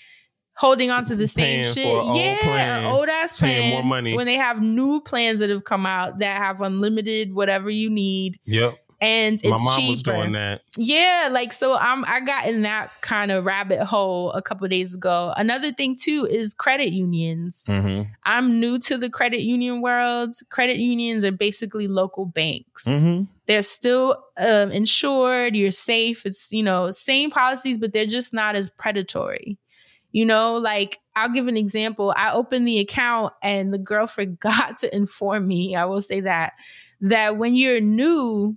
holding 0.55 0.91
on 0.91 1.03
to 1.05 1.15
the 1.15 1.27
same 1.27 1.65
shit. 1.65 1.87
old 1.87 2.17
yeah, 2.17 2.37
plan, 2.41 2.79
an 2.81 2.85
old 2.85 3.09
ass 3.09 3.39
paying 3.39 3.71
plan. 3.71 3.73
more 3.73 3.83
money. 3.83 4.15
When 4.15 4.27
they 4.27 4.35
have 4.35 4.61
new 4.61 5.01
plans 5.01 5.39
that 5.39 5.49
have 5.49 5.63
come 5.63 5.85
out 5.85 6.19
that 6.19 6.37
have 6.37 6.61
unlimited 6.61 7.33
whatever 7.33 7.69
you 7.69 7.89
need. 7.89 8.37
Yep. 8.45 8.75
And 9.03 9.35
it's 9.35 9.43
My 9.43 9.57
mom 9.61 9.79
cheaper. 9.79 9.89
was 9.89 10.03
doing 10.03 10.31
that. 10.31 10.61
Yeah, 10.77 11.27
like 11.29 11.51
so 11.51 11.77
I'm 11.77 12.05
I 12.05 12.21
got 12.21 12.47
in 12.47 12.61
that 12.61 13.01
kind 13.01 13.31
of 13.31 13.43
rabbit 13.43 13.83
hole 13.83 14.31
a 14.31 14.41
couple 14.41 14.65
days 14.69 14.95
ago. 14.95 15.33
Another 15.35 15.73
thing 15.73 15.97
too 15.99 16.25
is 16.29 16.53
credit 16.53 16.93
unions. 16.93 17.65
Mm-hmm. 17.67 18.09
I'm 18.23 18.61
new 18.61 18.79
to 18.79 18.97
the 18.97 19.09
credit 19.09 19.41
union 19.41 19.81
world. 19.81 20.35
Credit 20.49 20.77
unions 20.77 21.25
are 21.25 21.33
basically 21.33 21.89
local 21.89 22.25
banks. 22.25 22.85
Mm-hmm. 22.85 23.23
They're 23.45 23.61
still 23.61 24.23
um, 24.37 24.71
insured, 24.71 25.57
you're 25.57 25.71
safe. 25.71 26.25
It's, 26.25 26.49
you 26.53 26.63
know, 26.63 26.91
same 26.91 27.29
policies 27.29 27.77
but 27.77 27.91
they're 27.91 28.05
just 28.05 28.33
not 28.33 28.55
as 28.55 28.69
predatory. 28.69 29.57
You 30.13 30.25
know, 30.25 30.55
like 30.55 30.99
I'll 31.13 31.33
give 31.33 31.47
an 31.47 31.57
example. 31.57 32.13
I 32.15 32.31
opened 32.31 32.67
the 32.67 32.79
account 32.79 33.33
and 33.41 33.73
the 33.73 33.77
girl 33.79 34.07
forgot 34.07 34.77
to 34.79 34.95
inform 34.95 35.45
me. 35.45 35.75
I 35.75 35.83
will 35.83 36.01
say 36.01 36.21
that 36.21 36.53
that 37.01 37.35
when 37.35 37.53
you're 37.53 37.81
new 37.81 38.55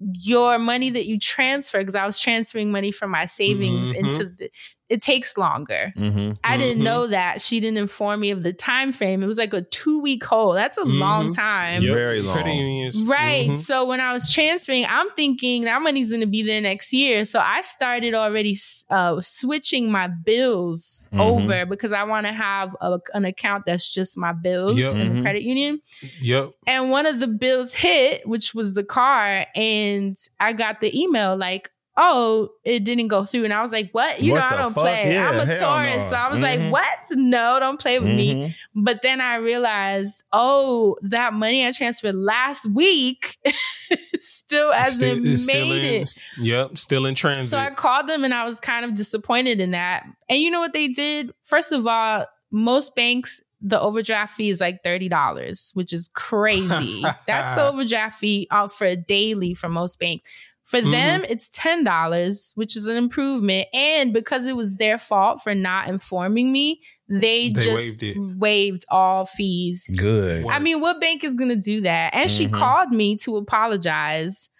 your 0.00 0.58
money 0.58 0.90
that 0.90 1.06
you 1.06 1.18
transfer 1.18 1.78
because 1.78 1.94
I 1.96 2.06
was 2.06 2.20
transferring 2.20 2.70
money 2.70 2.92
from 2.92 3.10
my 3.10 3.24
savings 3.24 3.92
Mhm. 3.92 3.98
into 3.98 4.24
the 4.26 4.50
it 4.88 5.02
takes 5.02 5.36
longer. 5.36 5.92
Mm-hmm. 5.96 6.32
I 6.42 6.56
didn't 6.56 6.78
Mhm. 6.80 6.84
know 6.84 7.06
that. 7.08 7.42
She 7.42 7.60
didn't 7.60 7.76
inform 7.78 8.20
me 8.20 8.30
of 8.30 8.42
the 8.42 8.52
time 8.54 8.90
frame. 8.92 9.22
It 9.22 9.26
was 9.26 9.36
like 9.38 9.52
a 9.52 9.60
2 9.62 10.00
week 10.00 10.24
hold. 10.24 10.56
That's 10.56 10.78
a 10.78 10.84
long 10.84 11.28
Mhm. 11.30 11.36
time. 11.36 11.82
Yep. 11.82 11.92
Very 11.94 12.22
long. 12.22 12.34
Credit 12.34 12.54
unions. 12.54 13.02
Right. 13.02 13.50
Mhm. 13.50 13.56
So 13.56 13.84
when 13.84 14.00
I 14.00 14.12
was 14.14 14.32
transferring, 14.32 14.86
I'm 14.88 15.10
thinking 15.10 15.64
that 15.64 15.82
money's 15.82 16.10
going 16.10 16.22
to 16.22 16.26
be 16.26 16.42
there 16.42 16.60
next 16.62 16.92
year. 16.94 17.24
So 17.26 17.38
I 17.38 17.60
started 17.60 18.14
already 18.14 18.56
uh, 18.90 19.20
switching 19.20 19.90
my 19.90 20.06
bills 20.08 21.08
Mhm. 21.12 21.20
over 21.20 21.66
because 21.66 21.92
I 21.92 22.04
want 22.04 22.26
to 22.26 22.32
have 22.32 22.74
a, 22.80 22.98
an 23.14 23.24
account 23.26 23.64
that's 23.66 23.92
just 23.92 24.16
my 24.16 24.32
bills 24.32 24.78
Yep. 24.78 24.94
in 24.94 24.98
the 24.98 25.04
Mhm. 25.20 25.22
credit 25.22 25.42
union. 25.42 25.80
Yep. 26.22 26.52
And 26.66 26.90
one 26.90 27.04
of 27.06 27.20
the 27.20 27.28
bills 27.28 27.74
hit, 27.74 28.26
which 28.26 28.54
was 28.54 28.74
the 28.74 28.84
car, 28.84 29.46
and 29.54 30.16
I 30.40 30.52
got 30.54 30.80
the 30.80 30.98
email 30.98 31.36
like, 31.36 31.70
"Oh, 32.00 32.50
it 32.64 32.84
didn't 32.84 33.08
go 33.08 33.24
through." 33.24 33.44
And 33.44 33.52
I 33.52 33.60
was 33.60 33.72
like, 33.72 33.90
"What? 33.92 34.22
You 34.22 34.32
What 34.32 34.38
know, 34.50 34.56
I 34.56 34.62
don't 34.62 34.72
fuck? 34.72 34.84
play. 34.84 35.12
Yeah, 35.12 35.28
I'm 35.28 35.34
a 35.40 35.44
tourist." 35.44 36.06
no. 36.06 36.10
So 36.10 36.16
I 36.16 36.30
was 36.30 36.40
Mhm. 36.40 36.42
like, 36.42 36.72
"What? 36.72 36.98
No, 37.18 37.58
don't 37.58 37.80
play 37.80 37.98
with 37.98 38.14
me." 38.14 38.34
Mm-hmm. 38.34 38.82
But 38.84 39.02
then 39.02 39.20
I 39.20 39.34
realized, 39.36 40.22
oh, 40.32 40.96
that 41.02 41.34
money 41.34 41.66
I 41.66 41.72
transferred 41.72 42.14
last 42.14 42.64
week 42.70 43.36
still 44.18 44.72
hasn't 44.72 44.94
Still- 45.24 45.32
it's 45.32 45.46
made 45.46 45.52
still 45.54 45.72
in, 45.72 45.84
it. 46.02 46.10
Yep. 46.40 46.78
Still 46.78 47.06
in 47.06 47.14
transit. 47.14 47.50
So 47.50 47.58
I 47.58 47.70
called 47.70 48.06
them 48.06 48.24
and 48.24 48.32
I 48.34 48.44
was 48.44 48.60
kind 48.60 48.84
of 48.84 48.94
disappointed 48.94 49.60
in 49.60 49.72
that. 49.72 50.04
And 50.28 50.38
you 50.38 50.50
know 50.50 50.60
what 50.60 50.72
they 50.72 50.88
did? 50.88 51.32
First 51.44 51.72
of 51.72 51.86
all, 51.86 52.26
most 52.50 52.94
banks, 52.94 53.40
the 53.60 53.80
overdraft 53.80 54.34
fee 54.34 54.50
is 54.50 54.60
like 54.60 54.82
$30, 54.84 55.74
which 55.74 55.92
is 55.92 56.08
crazy. 56.14 57.02
That's 57.26 57.54
the 57.54 57.66
overdraft 57.68 58.18
fee 58.20 58.46
out 58.50 58.72
for 58.72 58.86
a 58.86 58.96
daily 58.96 59.54
for 59.54 59.68
most 59.68 59.98
banks. 59.98 60.30
For 60.68 60.80
Mhm. 60.82 60.90
them, 60.92 61.24
it's 61.30 61.48
$10, 61.48 62.52
which 62.56 62.76
is 62.76 62.86
an 62.88 62.96
improvement. 62.98 63.68
And 63.72 64.12
because 64.12 64.44
it 64.44 64.54
was 64.54 64.76
their 64.76 64.98
fault 64.98 65.40
for 65.42 65.54
not 65.54 65.88
informing 65.88 66.52
me, 66.52 66.82
they, 67.08 67.48
They 67.48 67.64
just 67.64 68.02
waived 68.02 68.18
waived 68.38 68.84
all 68.90 69.24
fees. 69.24 69.94
Good. 69.96 70.44
I 70.50 70.58
mean, 70.58 70.82
what 70.82 71.00
bank 71.00 71.24
is 71.24 71.34
going 71.34 71.48
to 71.48 71.56
do 71.56 71.80
that? 71.80 72.14
And 72.14 72.30
she 72.30 72.46
Mhm. 72.48 72.52
called 72.52 72.90
me 72.90 73.16
to 73.16 73.38
apologize 73.38 74.50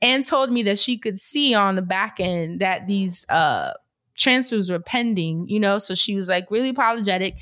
and 0.00 0.24
told 0.24 0.50
me 0.50 0.62
that 0.62 0.78
she 0.78 0.96
could 0.96 1.18
see 1.18 1.54
on 1.54 1.74
the 1.76 1.82
back 1.82 2.20
end 2.20 2.60
that 2.60 2.86
these 2.86 3.26
uh 3.28 3.72
transfers 4.16 4.70
were 4.70 4.80
pending, 4.80 5.46
you 5.48 5.60
know? 5.60 5.78
So 5.78 5.94
she 5.94 6.14
was 6.14 6.28
like 6.30 6.50
really 6.50 6.70
apologetic 6.70 7.34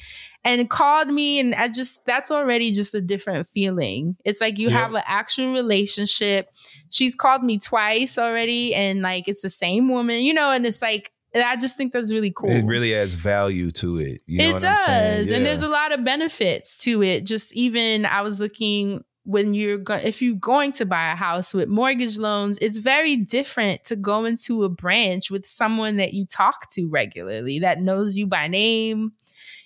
and 0.45 0.69
called 0.71 1.09
me 1.09 1.39
and 1.39 1.55
I 1.55 1.69
just 1.69 2.07
that's 2.07 2.31
already 2.31 2.73
just 2.73 2.95
a 2.95 3.01
different 3.01 3.47
feeling. 3.47 4.17
It's 4.25 4.41
like 4.41 4.59
you 4.59 4.71
have 4.71 4.95
an 4.95 5.03
actual 5.07 5.53
relationship. 5.53 6.49
She's 6.91 7.15
called 7.15 7.43
me 7.43 7.59
twice 7.59 8.19
already 8.19 8.75
and 8.75 9.03
like 9.03 9.29
it's 9.29 9.43
the 9.43 9.51
same 9.51 9.89
woman, 9.89 10.21
you 10.21 10.33
know, 10.33 10.51
and 10.51 10.65
it's 10.65 10.83
like 10.83 11.13
and 11.35 11.45
I 11.45 11.57
just 11.57 11.77
think 11.77 11.93
that's 11.93 12.13
really 12.13 12.31
cool 12.31 12.51
It 12.51 12.65
really 12.65 12.95
adds 12.95 13.15
value 13.15 13.71
to 13.73 13.99
it. 13.99 14.23
You 14.27 14.39
know 14.39 14.49
it 14.49 14.53
what 14.55 14.63
does. 14.63 14.81
I'm 14.81 14.87
saying? 15.27 15.37
And 15.37 15.47
there's 15.47 15.63
a 15.63 15.69
lot 15.69 15.93
of 15.93 16.03
benefits 16.05 16.79
to 16.85 17.03
it. 17.03 17.25
Just 17.25 17.55
even 17.55 18.07
I 18.07 18.23
was 18.23 18.41
looking 18.41 19.05
when 19.25 19.53
you're 19.53 19.77
go- 19.77 20.01
if 20.03 20.23
you're 20.23 20.35
going 20.37 20.73
to 20.73 20.87
buy 20.87 21.13
a 21.13 21.15
house 21.15 21.53
with 21.53 21.69
mortgage 21.69 22.17
loans, 22.17 22.59
it's 22.63 22.79
very 22.79 23.15
different 23.15 23.85
to 23.85 23.95
go 23.95 24.25
into 24.25 24.65
a 24.65 24.71
branch 24.71 25.31
with 25.31 25.45
someone 25.45 25.99
that 25.99 26.15
you 26.15 26.25
talk 26.25 26.71
to 26.71 26.89
regularly 26.89 27.59
that 27.59 27.83
knows 27.83 28.17
you 28.17 28.27
by 28.27 28.49
name. 28.49 29.13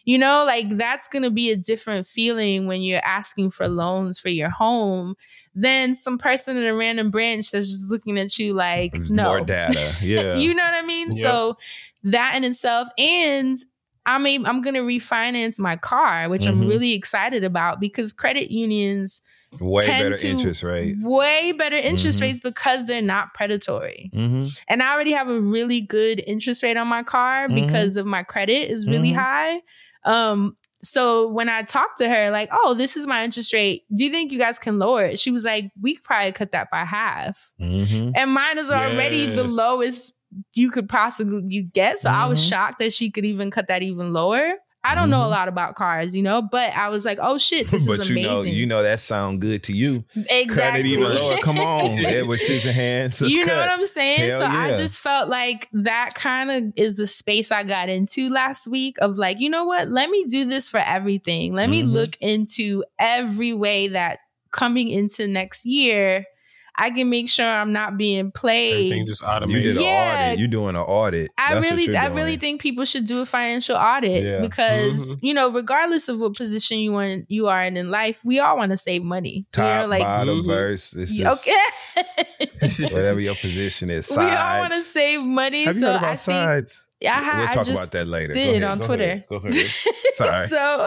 You 0.04 0.18
know, 0.18 0.44
like 0.46 0.68
that's 0.70 1.06
going 1.08 1.22
to 1.22 1.30
be 1.30 1.50
a 1.50 1.56
different 1.56 2.06
feeling 2.06 2.66
when 2.66 2.82
you're 2.82 3.04
asking 3.04 3.52
for 3.52 3.68
loans 3.68 4.18
for 4.18 4.28
your 4.30 4.50
home 4.50 5.14
than 5.54 5.94
some 5.94 6.18
person 6.18 6.56
in 6.56 6.64
a 6.64 6.74
random 6.74 7.10
branch 7.10 7.50
that's 7.50 7.68
just 7.70 7.90
looking 7.90 8.18
at 8.18 8.36
you 8.38 8.52
like, 8.54 8.98
no. 9.10 9.24
More 9.24 9.40
data. 9.44 9.92
Yeah. 10.02 10.34
you 10.36 10.54
know 10.54 10.64
what 10.64 10.82
I 10.82 10.86
mean? 10.86 11.08
Yep. 11.12 11.22
So 11.22 11.56
that 12.04 12.34
in 12.36 12.42
itself, 12.44 12.88
and 12.98 13.56
I 14.04 14.18
mean, 14.18 14.44
I'm 14.46 14.60
going 14.62 14.74
to 14.74 14.80
refinance 14.80 15.60
my 15.60 15.76
car, 15.76 16.28
which 16.28 16.46
I'm 16.46 16.62
Mhm. 16.62 16.68
really 16.68 16.92
excited 16.94 17.44
about 17.44 17.78
because 17.78 18.12
credit 18.12 18.50
unions 18.50 19.22
Way 19.60 19.84
tend 19.84 20.02
better 20.10 20.16
to 20.22 20.28
interest 20.28 20.62
rate. 20.64 20.96
way 21.02 21.52
better 21.52 21.76
interest 21.76 22.18
Mhm. 22.18 22.22
rates 22.22 22.40
because 22.40 22.86
they're 22.86 23.00
not 23.02 23.34
predatory. 23.34 24.10
Mm-hmm. 24.14 24.46
And 24.66 24.82
I 24.82 24.92
already 24.92 25.12
have 25.12 25.28
a 25.28 25.40
really 25.40 25.80
good 25.82 26.24
interest 26.26 26.62
rate 26.64 26.76
on 26.76 26.88
my 26.88 27.02
car 27.04 27.46
Mhm. 27.48 27.54
because 27.66 27.96
of 27.96 28.06
my 28.06 28.22
credit 28.24 28.68
is 28.70 28.88
really 28.88 29.12
Mhm. 29.12 29.16
high. 29.16 29.60
Um, 30.04 30.56
so 30.84 31.28
when 31.28 31.48
I 31.48 31.62
talked 31.62 31.98
to 31.98 32.08
her, 32.08 32.30
like, 32.30 32.48
oh, 32.52 32.74
this 32.74 32.96
is 32.96 33.06
my 33.06 33.22
interest 33.22 33.52
rate. 33.52 33.84
Do 33.94 34.04
you 34.04 34.10
think 34.10 34.32
you 34.32 34.38
guys 34.38 34.58
can 34.58 34.78
lower 34.80 35.04
it? 35.04 35.20
She 35.20 35.30
was 35.30 35.44
like, 35.44 35.70
we 35.80 35.94
could 35.94 36.02
probably 36.04 36.32
cut 36.32 36.50
that 36.52 36.70
by 36.72 36.84
half. 36.84 37.52
Mm-hmm. 37.60 38.10
And 38.16 38.32
mine 38.32 38.58
is 38.58 38.70
already 38.72 39.26
the 39.26 39.44
lowest 39.44 40.12
you 40.54 40.70
could 40.72 40.88
possibly 40.88 41.62
get. 41.72 42.00
So 42.00 42.10
I 42.10 42.26
was 42.26 42.40
Mhm. 42.44 42.48
shocked 42.48 42.78
that 42.80 42.92
she 42.92 43.10
could 43.10 43.24
even 43.24 43.50
cut 43.50 43.68
that 43.68 43.82
even 43.82 44.12
lower. 44.12 44.54
I 44.84 44.94
don't 44.96 45.10
know 45.10 45.22
a 45.22 45.26
Mhm. 45.26 45.30
lot 45.30 45.48
about 45.48 45.76
cars, 45.76 46.16
you 46.16 46.22
know, 46.24 46.42
but 46.42 46.72
I 46.76 46.88
was 46.88 47.04
like, 47.04 47.18
oh 47.22 47.38
shit, 47.38 47.70
this 47.70 47.86
but 47.86 48.00
is 48.00 48.10
you 48.10 48.16
amazing. 48.18 48.50
know, 48.52 48.56
you 48.58 48.66
know 48.66 48.82
that 48.82 48.98
sound 49.00 49.40
good 49.40 49.62
to 49.64 49.72
you. 49.76 50.04
exactly. 50.16 50.46
Cut 50.54 50.80
it 50.80 50.86
even 50.86 51.04
lower. 51.04 51.36
Come 51.38 51.58
on, 51.60 51.82
Edward 52.04 52.40
Scissorhands. 52.40 53.28
You 53.28 53.40
know 53.46 53.52
cut. 53.54 53.68
what 53.68 53.78
I'm 53.78 53.86
saying? 53.86 54.30
Hell 54.30 54.40
so 54.40 54.46
I 54.46 54.72
just 54.74 54.98
felt 54.98 55.28
like 55.28 55.68
that 55.72 56.14
kind 56.16 56.50
of 56.50 56.72
is 56.76 56.96
the 56.96 57.06
space 57.06 57.52
I 57.52 57.62
got 57.62 57.88
into 57.88 58.28
last 58.28 58.66
week 58.66 58.96
of 59.00 59.18
like, 59.18 59.38
you 59.38 59.50
know 59.50 59.64
what? 59.64 59.88
Let 59.88 60.10
me 60.10 60.24
do 60.24 60.44
this 60.44 60.68
for 60.68 60.80
everything. 60.80 61.52
Let 61.54 61.70
me 61.70 61.82
Mhm. 61.84 61.92
look 61.92 62.16
into 62.20 62.84
every 62.98 63.52
way 63.52 63.88
that 63.88 64.18
coming 64.50 64.88
into 64.88 65.26
next 65.28 65.64
year, 65.64 66.24
I 66.74 66.90
can 66.90 67.10
make 67.10 67.28
sure 67.28 67.46
I'm 67.46 67.72
not 67.72 67.98
being 67.98 68.30
played. 68.32 68.74
Everything 68.86 69.06
just 69.06 69.20
You 69.22 69.28
automated. 69.28 69.62
did 69.64 69.76
an 69.76 69.82
Yeah. 69.82 70.26
audit. 70.28 70.38
You're 70.38 70.48
doing 70.48 70.70
an 70.70 70.76
audit. 70.82 71.30
I 71.36 71.54
That's 71.54 71.70
really, 71.70 71.94
I 71.96 72.04
doing. 72.06 72.16
really 72.16 72.36
think 72.36 72.60
people 72.62 72.84
should 72.86 73.04
do 73.04 73.20
a 73.20 73.26
financial 73.26 73.76
audit 73.76 74.24
Yeah. 74.24 74.40
because 74.40 75.16
Mhm. 75.16 75.18
you 75.22 75.34
know, 75.34 75.50
regardless 75.50 76.08
of 76.08 76.18
what 76.18 76.34
position 76.34 76.78
you 76.78 76.94
are 76.96 77.04
in, 77.04 77.26
you 77.28 77.48
are 77.48 77.62
in 77.62 77.76
in 77.76 77.90
life, 77.90 78.20
we 78.24 78.40
all 78.40 78.56
want 78.56 78.70
to 78.70 78.76
save 78.78 79.02
money. 79.02 79.44
top, 79.52 79.64
you 79.64 79.82
know, 79.82 79.86
like 79.88 80.02
bottom, 80.02 80.42
Mhm. 80.42 80.46
verse. 80.46 80.94
It's 80.94 81.12
just 81.14 81.46
okay, 81.48 82.84
whatever 82.94 83.20
your 83.20 83.34
position 83.40 83.90
is. 83.90 84.10
we 84.10 84.24
all 84.24 84.58
want 84.60 84.72
to 84.72 84.80
save 84.82 85.20
money. 85.22 85.64
Have 85.64 85.74
you 85.74 85.80
so 85.80 85.86
heard 85.92 85.96
about 85.96 86.08
I 86.10 86.16
think 86.16 86.18
sides? 86.42 86.84
I, 87.04 87.08
ha- 87.08 87.32
we'll 87.38 87.48
I 87.48 87.52
talk 87.52 87.66
just 87.66 87.70
about 87.72 87.92
that 87.92 88.06
later. 88.06 88.28
Go 88.32 88.38
did 88.40 88.48
ahead, 88.50 88.62
on 88.64 88.78
go 88.78 88.86
Twitter. 88.86 89.04
ahead, 89.04 89.24
Go 89.28 89.36
ahead. 89.36 89.54
Sorry. 90.14 90.48
so 90.48 90.86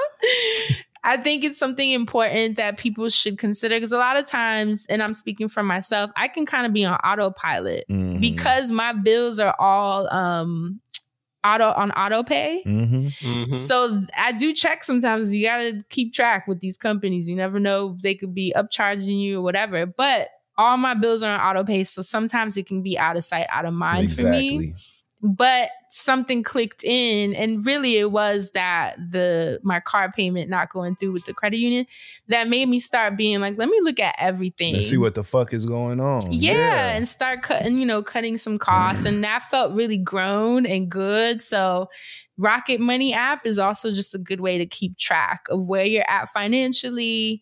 I 1.06 1.18
think 1.18 1.44
it's 1.44 1.60
something 1.60 1.92
important 1.92 2.58
that 2.58 2.78
people 2.78 3.08
should 3.10 3.38
consider 3.38 3.76
because 3.76 3.92
a 3.92 3.98
lot 3.98 4.18
of 4.20 4.26
times, 4.28 4.88
and 4.88 5.04
I'm 5.04 5.14
speaking 5.14 5.48
for 5.50 5.62
myself, 5.64 6.12
I 6.16 6.28
can 6.28 6.46
kind 6.46 6.66
of 6.66 6.74
be 6.74 6.84
on 6.84 6.96
autopilot 6.96 7.86
Mhm. 7.90 8.20
because 8.20 8.72
my 8.72 8.92
bills 8.92 9.40
are 9.40 9.56
all 9.60 10.12
um 10.14 10.82
auto 11.46 11.72
on 11.72 11.92
auto 11.92 12.24
pay. 12.24 12.64
Mhm. 12.66 13.14
Mhm. 13.22 13.56
So 13.56 14.02
I 14.18 14.32
do 14.32 14.52
check 14.52 14.84
sometimes. 14.84 15.34
You 15.36 15.46
got 15.46 15.58
to 15.60 15.84
keep 15.90 16.12
track 16.14 16.48
with 16.48 16.60
these 16.60 16.76
companies. 16.76 17.30
You 17.30 17.36
never 17.36 17.60
know 17.60 17.98
they 18.02 18.16
could 18.16 18.34
be 18.34 18.52
upcharging 18.58 19.22
you 19.22 19.40
or 19.40 19.44
whatever. 19.44 19.86
But 19.86 20.30
all 20.58 20.78
my 20.78 20.96
bills 20.96 21.22
are 21.22 21.38
on 21.38 21.40
auto 21.40 21.64
pay, 21.64 21.84
so 21.84 22.02
sometimes 22.02 22.58
it 22.58 22.66
can 22.66 22.82
be 22.82 22.98
out 22.98 23.16
of 23.16 23.24
sight, 23.24 23.46
out 23.50 23.66
of 23.66 23.74
mind 23.74 24.12
for 24.16 24.24
me 24.32 24.74
but 25.22 25.70
something 25.96 26.44
clicked 26.44 26.84
in 26.84 27.34
and 27.34 27.66
really 27.66 27.98
it 27.98 28.12
was 28.12 28.52
that 28.52 28.96
the 28.98 29.60
my 29.64 29.80
car 29.80 30.12
payment 30.12 30.50
not 30.50 30.70
going 30.70 30.96
through 30.96 31.12
with 31.12 31.26
the 31.26 31.34
credit 31.34 31.58
union 31.58 31.86
that 32.28 32.50
made 32.50 32.68
me 32.68 32.80
start 32.80 33.16
being 33.16 33.40
like 33.40 33.58
let 33.58 33.70
me 33.70 33.80
look 33.82 34.00
at 34.00 34.14
everything. 34.20 34.74
Let's 34.74 34.90
see 34.90 34.98
what 34.98 35.16
the 35.16 35.24
fuck 35.24 35.54
is 35.54 35.66
going 35.66 36.02
on. 36.02 36.32
yeah, 36.32 36.96
and 36.96 37.08
start 37.08 37.42
cutting 37.44 37.78
you 37.78 37.86
know 37.86 38.04
cutting 38.04 38.38
some 38.38 38.58
costs 38.58 39.06
mm-hmm. 39.06 39.16
and 39.16 39.24
that 39.24 39.44
felt 39.44 39.74
really 39.74 39.98
grown 39.98 40.66
and 40.66 40.92
good. 40.92 41.42
So 41.42 41.90
rocket 42.38 42.82
money 42.82 43.14
app 43.14 43.46
is 43.46 43.58
also 43.58 43.94
just 43.94 44.14
a 44.14 44.18
good 44.18 44.42
way 44.42 44.58
to 44.58 44.66
keep 44.66 44.98
track 44.98 45.46
of 45.50 45.62
where 45.66 45.86
you're 45.86 46.10
at 46.10 46.30
financially. 46.30 47.42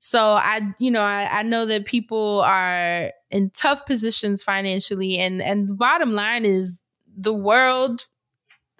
So 0.00 0.32
i 0.32 0.60
you 0.80 0.90
know 0.90 1.02
I, 1.02 1.28
I 1.38 1.42
know 1.44 1.66
that 1.66 1.84
people 1.84 2.40
are 2.40 3.12
in 3.30 3.50
tough 3.50 3.86
positions 3.86 4.42
financially 4.42 5.18
and 5.18 5.40
and 5.40 5.68
the 5.68 5.74
bottom 5.74 6.14
line 6.14 6.44
is 6.44 6.81
the 7.16 7.34
world 7.34 8.06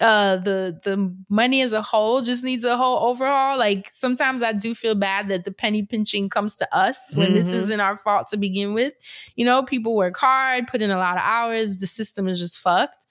uh 0.00 0.36
the 0.38 0.80
the 0.84 1.14
money 1.28 1.60
as 1.60 1.72
a 1.72 1.82
whole 1.82 2.22
just 2.22 2.42
needs 2.42 2.64
a 2.64 2.76
whole 2.76 3.09
overhaul. 3.10 3.56
Like 3.59 3.88
sometimes 3.92 4.42
i 4.42 4.52
do 4.52 4.74
feel 4.74 4.94
bad 4.94 5.28
that 5.28 5.44
the 5.44 5.52
penny 5.52 5.82
pinching 5.84 6.28
comes 6.28 6.56
to 6.56 6.74
us 6.76 7.14
when 7.16 7.34
this 7.34 7.50
Mhm. 7.52 7.56
isn't 7.56 7.80
our 7.80 7.96
fault 7.96 8.26
to 8.28 8.36
begin 8.36 8.74
with. 8.74 8.94
You 9.36 9.44
know 9.44 9.62
people 9.62 9.94
work 9.94 10.16
hard 10.16 10.66
put 10.66 10.82
in 10.82 10.90
a 10.90 10.98
lot 10.98 11.16
of 11.18 11.22
hours 11.24 11.78
the 11.78 11.86
system 11.86 12.26
is 12.28 12.38
just 12.40 12.59
fucked. 12.59 13.06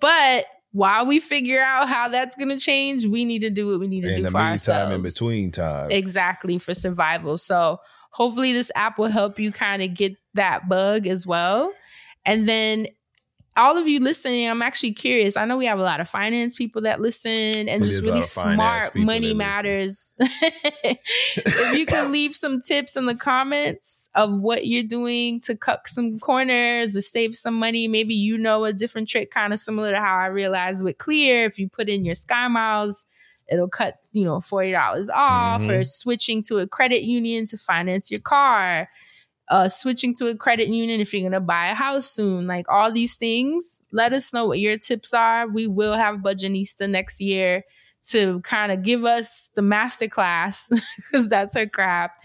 But 0.00 0.46
while 0.72 1.04
we 1.04 1.20
figure 1.20 1.60
out 1.60 1.88
how 1.88 2.08
that's 2.08 2.34
going 2.36 2.48
to 2.48 2.58
change 2.58 3.04
we 3.06 3.24
need 3.26 3.40
to 3.40 3.50
do 3.50 3.68
what 3.68 3.80
we 3.80 3.88
need 3.88 4.02
to 4.02 4.10
In 4.10 4.16
do 4.18 4.22
the 4.22 4.30
for 4.30 4.38
meantime, 4.38 4.52
ourselves. 4.52 4.94
in 4.94 5.02
between 5.02 5.50
time. 5.52 5.88
exactly 5.90 6.58
for 6.58 6.72
survival. 6.72 7.36
So 7.36 7.78
hopefully 8.12 8.54
this 8.54 8.72
app 8.74 8.98
will 8.98 9.10
help 9.10 9.38
you 9.38 9.52
kind 9.52 9.82
of 9.82 9.92
get 9.92 10.16
that 10.34 10.66
bug 10.68 11.06
as 11.06 11.26
well. 11.26 11.72
And 12.24 12.48
then 12.48 12.86
all 13.56 13.76
of 13.76 13.86
you 13.86 14.00
listening 14.00 14.48
i'm 14.48 14.62
actually 14.62 14.92
curious. 14.92 15.36
I 15.36 15.44
know 15.44 15.56
we 15.58 15.66
have 15.66 15.78
a 15.78 15.82
lot 15.82 16.00
of 16.00 16.08
finance 16.08 16.54
people 16.54 16.82
that 16.82 17.00
listen 17.00 17.68
and 17.68 17.84
just 17.84 18.00
really 18.02 18.20
lot 18.20 18.24
of 18.24 18.30
finance 18.30 18.56
smart 18.92 18.96
money 19.06 19.34
matters. 19.34 20.14
If 21.34 21.78
you 21.78 21.86
can 21.86 22.12
leave 22.16 22.34
some 22.34 22.60
tips 22.60 22.96
in 22.96 23.06
the 23.06 23.14
comments 23.14 24.08
of 24.14 24.38
what 24.38 24.66
you're 24.66 24.82
doing 24.84 25.40
to 25.40 25.56
cut 25.56 25.86
some 25.88 26.18
corners 26.18 26.96
or 26.96 27.00
save 27.00 27.36
some 27.36 27.54
money 27.58 27.88
maybe 27.88 28.14
you 28.14 28.36
know 28.38 28.64
a 28.64 28.72
different 28.72 29.08
trick 29.08 29.30
kind 29.30 29.52
of 29.52 29.58
similar 29.58 29.90
to 29.92 29.98
how 29.98 30.16
i 30.16 30.26
realized 30.26 30.84
with 30.84 30.98
clear 30.98 31.44
if 31.44 31.58
you 31.58 31.68
put 31.68 31.88
in 31.88 32.04
your 32.04 32.14
sky 32.14 32.48
miles 32.48 33.06
it'll 33.50 33.68
cut 33.68 33.98
you 34.12 34.24
know 34.24 34.36
$40 34.38 35.08
off 35.10 35.62
or 35.68 35.80
Mhm. 35.80 35.86
switching 35.86 36.42
to 36.44 36.58
a 36.58 36.66
credit 36.66 37.02
union 37.02 37.44
to 37.46 37.56
finance 37.58 38.10
your 38.10 38.20
car 38.20 38.88
uh 39.52 39.68
switching 39.68 40.14
to 40.14 40.26
a 40.28 40.34
credit 40.34 40.68
union 40.68 41.00
if 41.00 41.12
you're 41.12 41.22
going 41.22 41.32
to 41.32 41.40
buy 41.40 41.66
a 41.68 41.74
house 41.74 42.06
soon 42.10 42.46
like 42.46 42.66
all 42.68 42.90
these 42.90 43.16
things 43.16 43.82
let 43.92 44.12
us 44.12 44.32
know 44.32 44.46
what 44.46 44.58
your 44.58 44.78
tips 44.78 45.12
are 45.12 45.46
we 45.48 45.66
will 45.66 45.94
have 45.94 46.16
budgetista 46.16 46.88
next 46.88 47.20
year 47.20 47.62
to 48.02 48.40
kind 48.40 48.72
of 48.72 48.82
give 48.82 49.04
us 49.04 49.50
the 49.54 49.62
master 49.62 50.08
class 50.08 50.68
because 50.96 51.28
that's 51.34 51.54
her 51.54 51.66
craft 51.66 52.16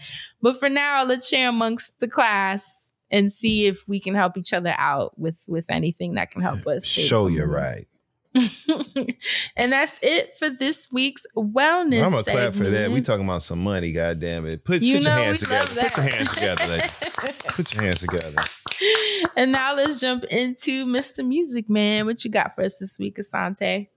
but 0.42 0.56
for 0.56 0.68
now 0.68 1.04
let's 1.04 1.28
share 1.28 1.48
amongst 1.48 2.00
the 2.00 2.08
class 2.08 2.92
and 3.10 3.32
see 3.32 3.66
if 3.66 3.86
we 3.88 4.00
can 4.00 4.14
help 4.14 4.36
each 4.36 4.52
other 4.52 4.74
out 4.76 5.18
with 5.18 5.44
with 5.48 5.66
anything 5.70 6.14
that 6.14 6.30
can 6.30 6.42
help 6.42 6.66
us 6.66 6.84
Show 6.84 7.24
some 7.26 7.32
you 7.34 7.46
money. 7.46 7.52
right. 7.52 7.88
and 9.56 9.72
that's 9.72 9.98
it 10.02 10.34
for 10.38 10.50
this 10.50 10.88
week's 10.92 11.26
wellness. 11.36 12.02
I'm 12.02 12.10
gonna 12.10 12.22
clap 12.24 12.54
for 12.54 12.68
that. 12.70 12.90
We 12.90 13.00
talking 13.00 13.24
about 13.24 13.42
some 13.42 13.60
money, 13.62 13.92
goddamn 13.92 14.46
it. 14.46 14.64
Put, 14.64 14.82
You 14.82 14.96
put 14.96 15.04
your 15.04 15.12
hands 15.12 15.40
together. 15.40 15.80
Put 15.82 15.96
your 15.96 16.06
hands 16.06 16.34
together. 16.34 16.66
lady. 16.66 16.88
Put 17.48 17.74
your 17.74 17.84
hands 17.84 18.00
together. 18.00 18.42
and 19.36 19.50
now 19.52 19.74
let's 19.74 20.00
jump 20.00 20.24
into 20.24 20.86
Mr. 20.86 21.26
Music 21.26 21.68
Man. 21.68 22.06
What 22.06 22.24
you 22.24 22.30
got 22.30 22.54
for 22.54 22.62
us 22.62 22.78
this 22.78 22.98
week, 22.98 23.18
Asante? 23.18 23.88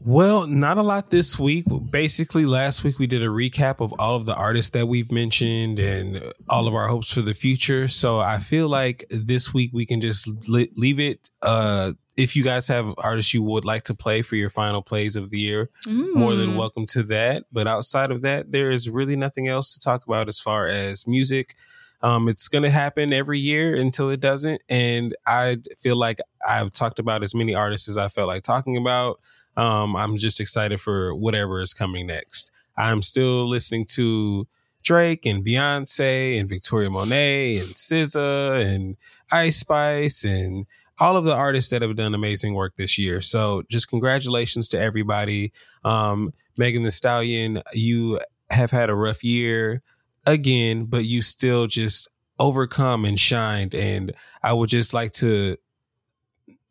Well, 0.00 0.46
not 0.46 0.76
a 0.76 0.82
lot 0.82 1.10
this 1.10 1.38
week. 1.38 1.64
Basically, 1.90 2.44
last 2.44 2.84
week 2.84 2.98
we 2.98 3.06
did 3.06 3.22
a 3.22 3.26
recap 3.28 3.80
of 3.80 3.94
all 3.98 4.16
of 4.16 4.26
the 4.26 4.34
artists 4.34 4.70
that 4.72 4.86
we've 4.86 5.10
mentioned 5.10 5.78
and 5.78 6.32
all 6.48 6.68
of 6.68 6.74
our 6.74 6.88
hopes 6.88 7.10
for 7.12 7.22
the 7.22 7.32
future. 7.32 7.88
So 7.88 8.20
I 8.20 8.38
feel 8.38 8.68
like 8.68 9.04
this 9.10 9.54
week 9.54 9.70
we 9.72 9.86
can 9.86 10.02
just 10.02 10.28
leave 10.48 11.00
it. 11.00 11.20
Uh, 11.40 11.92
if 12.18 12.36
you 12.36 12.44
guys 12.44 12.68
have 12.68 12.92
artists 12.98 13.32
you 13.32 13.42
would 13.42 13.64
like 13.64 13.84
to 13.84 13.94
play 13.94 14.20
for 14.22 14.36
your 14.36 14.50
final 14.50 14.82
plays 14.82 15.16
of 15.16 15.30
the 15.30 15.38
year, 15.38 15.70
more 15.86 16.34
than 16.36 16.50
Mm. 16.50 16.56
welcome 16.56 16.86
to 16.88 17.02
that. 17.04 17.44
But 17.50 17.66
outside 17.66 18.10
of 18.10 18.22
that, 18.22 18.52
there 18.52 18.70
is 18.70 18.88
really 18.90 19.16
nothing 19.16 19.48
else 19.48 19.74
to 19.74 19.80
talk 19.80 20.06
about 20.06 20.28
as 20.28 20.38
far 20.38 20.66
as 20.66 21.06
music. 21.08 21.54
Um, 22.02 22.28
it's 22.28 22.48
going 22.48 22.62
to 22.64 22.70
happen 22.70 23.12
every 23.12 23.38
year 23.38 23.74
until 23.74 24.10
it 24.10 24.20
doesn't. 24.20 24.60
And 24.68 25.16
I 25.26 25.56
feel 25.78 25.96
like 25.96 26.18
I've 26.46 26.70
talked 26.70 26.98
about 26.98 27.22
as 27.22 27.34
many 27.34 27.54
artists 27.54 27.88
as 27.88 27.96
I 27.96 28.08
felt 28.08 28.28
like 28.28 28.42
talking 28.42 28.76
about. 28.76 29.18
Um, 29.56 29.96
I'm 29.96 30.16
just 30.16 30.40
excited 30.40 30.80
for 30.80 31.14
whatever 31.14 31.60
is 31.60 31.74
coming 31.74 32.06
next. 32.06 32.50
I'm 32.76 33.02
still 33.02 33.48
listening 33.48 33.86
to 33.90 34.46
Drake 34.82 35.26
and 35.26 35.44
Beyonce 35.44 36.38
and 36.38 36.48
Victoria 36.48 36.90
Monet 36.90 37.58
and 37.58 37.68
SZA 37.70 38.74
and 38.74 38.96
Ice 39.32 39.58
Spice 39.60 40.24
and 40.24 40.66
all 40.98 41.16
of 41.16 41.24
the 41.24 41.34
artists 41.34 41.70
that 41.70 41.82
have 41.82 41.96
done 41.96 42.14
amazing 42.14 42.54
work 42.54 42.76
this 42.76 42.98
year. 42.98 43.20
So 43.20 43.62
just 43.70 43.88
congratulations 43.88 44.68
to 44.68 44.78
everybody. 44.80 45.52
Um, 45.84 46.32
Megan 46.56 46.82
Thee 46.82 46.90
Stallion, 46.90 47.62
you 47.72 48.20
have 48.50 48.70
had 48.70 48.90
a 48.90 48.94
rough 48.94 49.24
year. 49.24 49.82
again, 50.26 50.84
but 50.86 51.04
you 51.04 51.22
still 51.22 51.66
just 51.66 52.08
overcome 52.38 53.04
and 53.04 53.18
shined. 53.18 53.74
And 53.74 54.12
I 54.42 54.52
would 54.52 54.70
just 54.70 54.94
like 54.94 55.12
to 55.14 55.56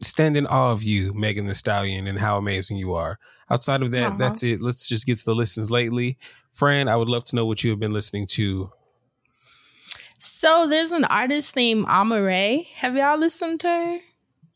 stand 0.06 0.38
in 0.38 0.46
awe 0.48 0.72
of 0.72 0.84
you, 0.84 1.14
Megan 1.14 1.46
Thee 1.46 1.54
Stallion, 1.54 2.08
and 2.08 2.20
how 2.20 2.38
amazing 2.38 2.78
you 2.78 2.94
are. 2.94 3.20
Outside 3.50 3.82
of 3.82 3.92
that, 3.92 4.04
Uh-huh. 4.08 4.18
that's 4.18 4.44
it. 4.44 4.62
Let's 4.62 4.88
just 4.88 5.06
get 5.06 5.18
to 5.20 5.26
the 5.26 5.36
listens 5.36 5.70
lately. 5.72 6.18
Fran, 6.52 6.88
I 6.88 6.96
would 6.96 7.10
love 7.10 7.24
to 7.26 7.36
know 7.36 7.46
what 7.46 7.64
you 7.64 7.70
have 7.72 7.80
been 7.80 7.94
listening 7.94 8.28
to. 8.28 8.72
So 10.18 10.68
there's 10.68 10.92
an 10.92 11.04
artist 11.06 11.56
named 11.56 11.86
Amaarae. 11.88 12.66
Have 12.76 12.96
y'all 12.96 13.18
listened 13.18 13.60
to 13.62 13.68
her? 13.68 14.00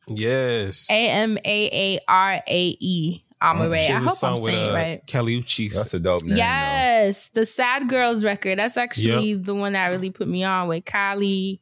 Yes. 0.07 0.88
A 0.90 1.10
M 1.10 1.38
A 1.44 1.69
A 1.95 1.99
R 2.07 2.41
A 2.48 2.78
E. 2.80 3.24
Amaarae. 3.41 3.80
She 3.86 3.94
I 3.94 3.99
has 3.99 4.24
a 4.24 4.28
hope 4.28 4.38
I'm 4.38 4.44
with 4.44 4.53
saying 4.53 4.65
it 4.65 4.69
uh, 4.69 4.74
right. 4.74 5.02
That's 5.06 5.14
Uchis. 5.28 5.94
a 5.94 5.99
dope 5.99 6.24
name. 6.24 6.38
Yes, 6.38 7.30
the 7.30 7.45
Sad 7.45 7.88
Girls 7.90 8.24
record. 8.24 8.57
That's 8.57 8.78
actually 8.78 9.36
the 9.36 9.53
one 9.53 9.74
that 9.74 9.90
really 9.91 10.10
put 10.10 10.28
me 10.28 10.44
on 10.44 10.68
with 10.69 10.86
Kylie, 10.86 11.60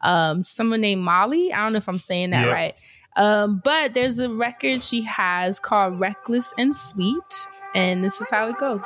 um, 0.00 0.44
someone 0.44 0.80
named 0.80 1.06
Moliy. 1.06 1.52
I 1.52 1.56
don't 1.56 1.72
know 1.72 1.78
if 1.78 1.88
I'm 1.88 1.98
saying 1.98 2.30
that 2.30 2.46
Yep. 2.46 2.54
right. 2.54 2.74
Um, 3.16 3.60
but 3.64 3.94
there's 3.94 4.20
a 4.20 4.30
record 4.30 4.82
she 4.82 5.02
has 5.02 5.60
called 5.60 5.98
Reckless 5.98 6.54
and 6.56 6.74
Sweet, 6.74 7.46
and 7.74 8.04
this 8.04 8.20
is 8.20 8.30
how 8.30 8.48
it 8.48 8.58
goes. 8.58 8.84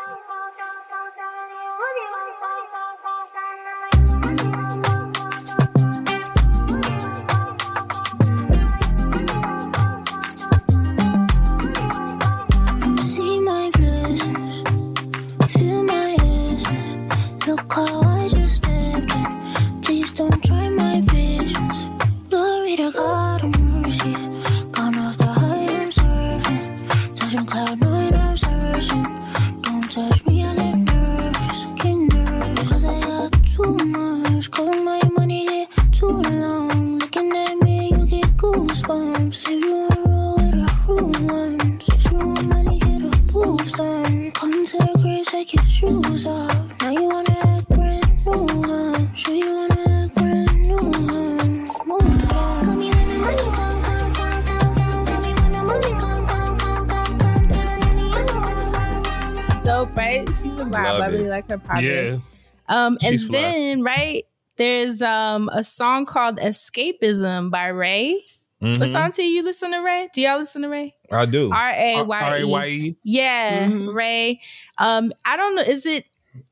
Shoes 45.85 46.27
off. 46.27 46.81
Now 46.81 46.91
you 46.91 47.03
wanna 47.05 47.63
brand 47.69 48.27
new, 48.27 48.47
huh? 48.65 49.15
Sure 49.15 49.35
you 49.35 49.53
wanna 49.55 50.11
brand 50.15 50.67
new, 50.67 50.79
huh? 50.79 51.85
Move 51.85 52.33
on. 52.33 52.65
Got 52.65 52.79
me 52.79 52.89
when 52.91 53.07
the 53.07 53.19
money 53.19 53.43
come, 53.53 53.83
come, 53.83 54.13
come, 54.15 54.45
come, 54.45 54.75
come. 54.77 55.05
Got 55.05 55.23
me 55.23 55.35
when 55.35 55.53
the 55.53 55.63
money 55.63 55.91
come, 55.91 56.27
come, 56.27 56.59
come, 56.59 56.89
come, 56.89 57.19
come. 57.19 57.49
Tell 57.49 57.67
the 57.69 57.87
money 57.87 58.11
I 58.15 59.53
know. 59.53 59.63
Dope, 59.63 59.97
right? 59.97 60.27
She's 60.29 60.47
a 60.47 60.65
vibe. 60.65 60.75
I 61.03 61.07
really 61.09 61.29
like 61.29 61.49
her 61.51 61.59
project. 61.59 61.85
Yeah. 61.85 62.77
Um, 62.87 62.97
and 63.03 63.13
She's 63.13 63.27
fly. 63.27 63.41
then 63.43 63.83
right 63.83 64.23
there's 64.57 65.03
um 65.03 65.51
a 65.53 65.63
song 65.63 66.07
called 66.07 66.39
Escapism 66.39 67.51
by 67.51 67.67
Raye. 67.67 68.25
Mhm. 68.65 68.77
Asante, 68.77 69.19
you 69.29 69.43
listen 69.43 69.73
to 69.73 69.79
Raye? 69.81 70.09
Do 70.15 70.21
y'all 70.21 70.39
listen 70.39 70.63
to 70.63 70.69
Raye? 70.69 70.95
I 71.13 71.27
do. 71.27 71.51
R 71.53 71.71
A 71.71 72.03
Y 72.03 72.19
E. 72.19 72.23
R-A-Y-E. 72.25 72.97
Yeah, 73.05 73.67
Mhm. 73.67 73.95
Raye. 73.95 74.41
Um, 74.79 75.13
I 75.25 75.37
don't 75.37 75.55
know. 75.57 75.63
Is 75.63 75.85
it 75.87 76.07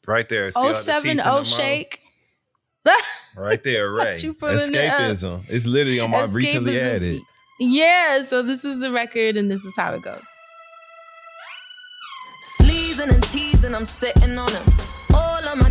Right 0.06 0.28
there. 0.28 0.50
See 0.50 0.60
all 0.60 0.68
the 0.68 0.74
070 0.74 1.16
the 1.22 1.42
shake? 1.44 2.00
Right 3.36 3.62
there, 3.64 3.90
Raye. 3.92 4.18
you 4.20 4.34
pulling 4.34 4.56
it? 4.58 4.72
Escapism. 4.72 5.44
It's 5.48 5.66
literally 5.66 6.00
on 6.00 6.10
my 6.10 6.24
recently 6.24 6.78
added. 6.80 7.20
Yeah, 7.58 8.22
so 8.22 8.42
this 8.42 8.64
is 8.64 8.80
the 8.80 8.90
record 8.92 9.36
and 9.36 9.50
this 9.50 9.64
is 9.64 9.74
how 9.76 9.94
it 9.94 10.02
goes. 10.02 10.24
Sleezing 12.58 13.08
and 13.08 13.22
teasing, 13.24 13.74
I'm 13.74 13.84
sitting 13.84 14.36
on 14.36 14.50
him. 14.50 14.72
All 15.14 15.38
of 15.48 15.58
my 15.58 15.70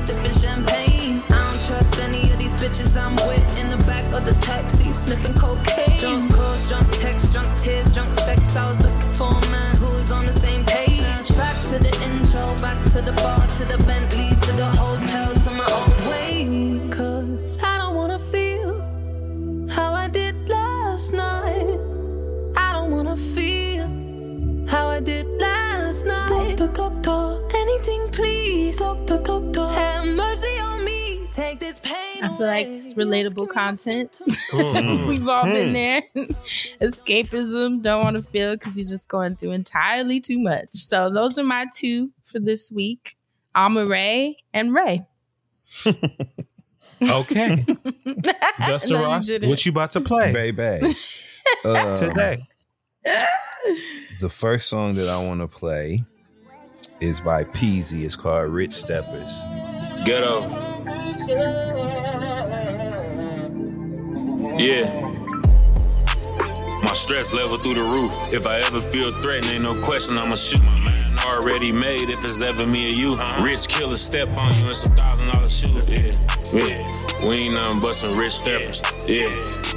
sipping 0.00 0.32
champagne. 0.32 1.22
I 1.30 1.50
don't 1.50 1.66
trust 1.66 2.00
any 2.00 2.30
of 2.32 2.38
these 2.38 2.54
bitches 2.54 2.96
I'm 2.96 3.16
with 3.16 3.58
in 3.58 3.70
the 3.70 3.82
back 3.84 4.04
of 4.12 4.24
the 4.24 4.34
taxi, 4.40 4.92
sniffing 4.92 5.34
cocaine. 5.34 5.98
Drunk 5.98 6.34
calls, 6.34 6.68
drunk 6.68 6.90
texts, 6.98 7.32
drunk 7.32 7.50
tears, 7.60 7.88
drunk 7.92 8.14
sex. 8.14 8.56
I 8.56 8.68
was 8.70 8.80
looking 8.82 9.12
for 9.12 9.28
a 9.28 9.40
man 9.50 9.76
who 9.76 9.86
was 9.86 10.10
on 10.12 10.26
the 10.26 10.32
same 10.32 10.64
page. 10.64 11.28
Back 11.36 11.56
to 11.70 11.78
the 11.78 11.92
intro, 12.04 12.54
back 12.60 12.78
to 12.92 13.00
the 13.00 13.12
bar, 13.12 13.46
to 13.58 13.64
the 13.64 13.78
Bentley, 13.84 14.30
to 14.46 14.52
the 14.52 14.66
hotel, 14.66 15.32
to 15.34 15.50
my 15.50 15.68
own 15.80 15.92
way. 16.10 16.88
Cause 16.90 17.62
I 17.62 17.78
don't 17.78 17.94
wanna 17.94 18.18
feel 18.18 18.80
how 19.70 19.94
I 19.94 20.08
did 20.08 20.48
last 20.48 21.12
night. 21.12 21.78
I 22.56 22.72
don't 22.72 22.90
wanna 22.90 23.16
feel 23.16 23.86
how 24.68 24.88
I 24.88 25.00
did 25.00 25.26
last 25.40 26.06
night. 26.06 26.56
Doctor, 26.56 26.68
doctor, 26.68 27.41
anything 27.82 28.08
please. 28.12 28.78
Doctor, 28.78 29.18
doctor, 29.18 29.66
have 29.68 30.06
mercy 30.06 30.58
on 30.60 30.84
me. 30.84 31.26
Take 31.32 31.58
this 31.60 31.80
pain. 31.80 32.22
I 32.22 32.28
feel 32.36 32.46
like 32.46 32.66
it's 32.68 32.94
relatable 32.94 33.48
content. 33.48 34.20
Mhm. 34.50 35.06
We've 35.08 35.26
all 35.26 35.44
been 35.44 35.68
Hmm. 35.68 35.72
there. 35.72 36.02
Escapism, 36.80 37.82
don't 37.82 38.02
want 38.04 38.16
to 38.16 38.22
feel 38.22 38.54
because 38.54 38.78
you're 38.78 38.88
just 38.88 39.08
going 39.08 39.36
through 39.36 39.52
entirely 39.52 40.20
too 40.20 40.38
much. 40.38 40.68
So 40.72 41.10
those 41.10 41.38
are 41.38 41.44
my 41.44 41.66
two 41.74 42.10
for 42.24 42.38
this 42.38 42.70
week. 42.70 43.16
Amaarae 43.56 44.34
and 44.52 44.74
Raye. 44.74 45.06
Okay. 47.02 47.66
Dustin 48.60 48.96
No, 48.96 49.02
Ross, 49.02 49.26
didn't. 49.26 49.48
what 49.48 49.66
you 49.66 49.72
about 49.72 49.90
to 49.92 50.00
play? 50.00 50.32
Baby. 50.32 50.94
Uh, 51.64 51.96
Today. 51.96 52.46
The 54.20 54.28
first 54.28 54.68
song 54.68 54.94
that 54.94 55.08
I 55.08 55.26
want 55.26 55.40
to 55.40 55.48
play 55.48 56.04
is 57.02 57.20
by 57.20 57.44
Peezy. 57.44 58.04
It's 58.04 58.16
called 58.16 58.50
Rich 58.50 58.72
Steppers. 58.72 59.44
Ghetto. 60.04 60.48
Yeah. 64.58 65.00
My 66.82 66.92
stress 66.92 67.32
level 67.32 67.58
through 67.58 67.74
the 67.74 67.82
roof. 67.82 68.12
If 68.32 68.46
I 68.46 68.58
ever 68.60 68.80
feel 68.80 69.10
threatened, 69.10 69.52
ain't 69.52 69.62
no 69.62 69.74
question 69.82 70.16
I'ma 70.16 70.36
shoot. 70.36 70.62
My 70.62 70.78
mind 70.78 71.18
already 71.26 71.72
made 71.72 72.08
if 72.08 72.24
it's 72.24 72.40
ever 72.40 72.66
me 72.66 72.90
or 72.90 72.94
you. 72.94 73.18
Rich 73.42 73.68
killers 73.68 74.00
step 74.00 74.28
on 74.36 74.54
you 74.60 74.68
in 74.68 74.74
some 74.74 74.94
thousand 74.96 75.28
dollar 75.28 75.48
shoes. 75.48 75.88
Yeah. 75.88 76.66
yeah. 76.66 77.26
We 77.26 77.34
ain't 77.34 77.54
nothing 77.54 77.80
but 77.80 77.94
some 77.94 78.16
rich 78.16 78.32
steppers. 78.32 78.82
Yeah. 79.06 79.28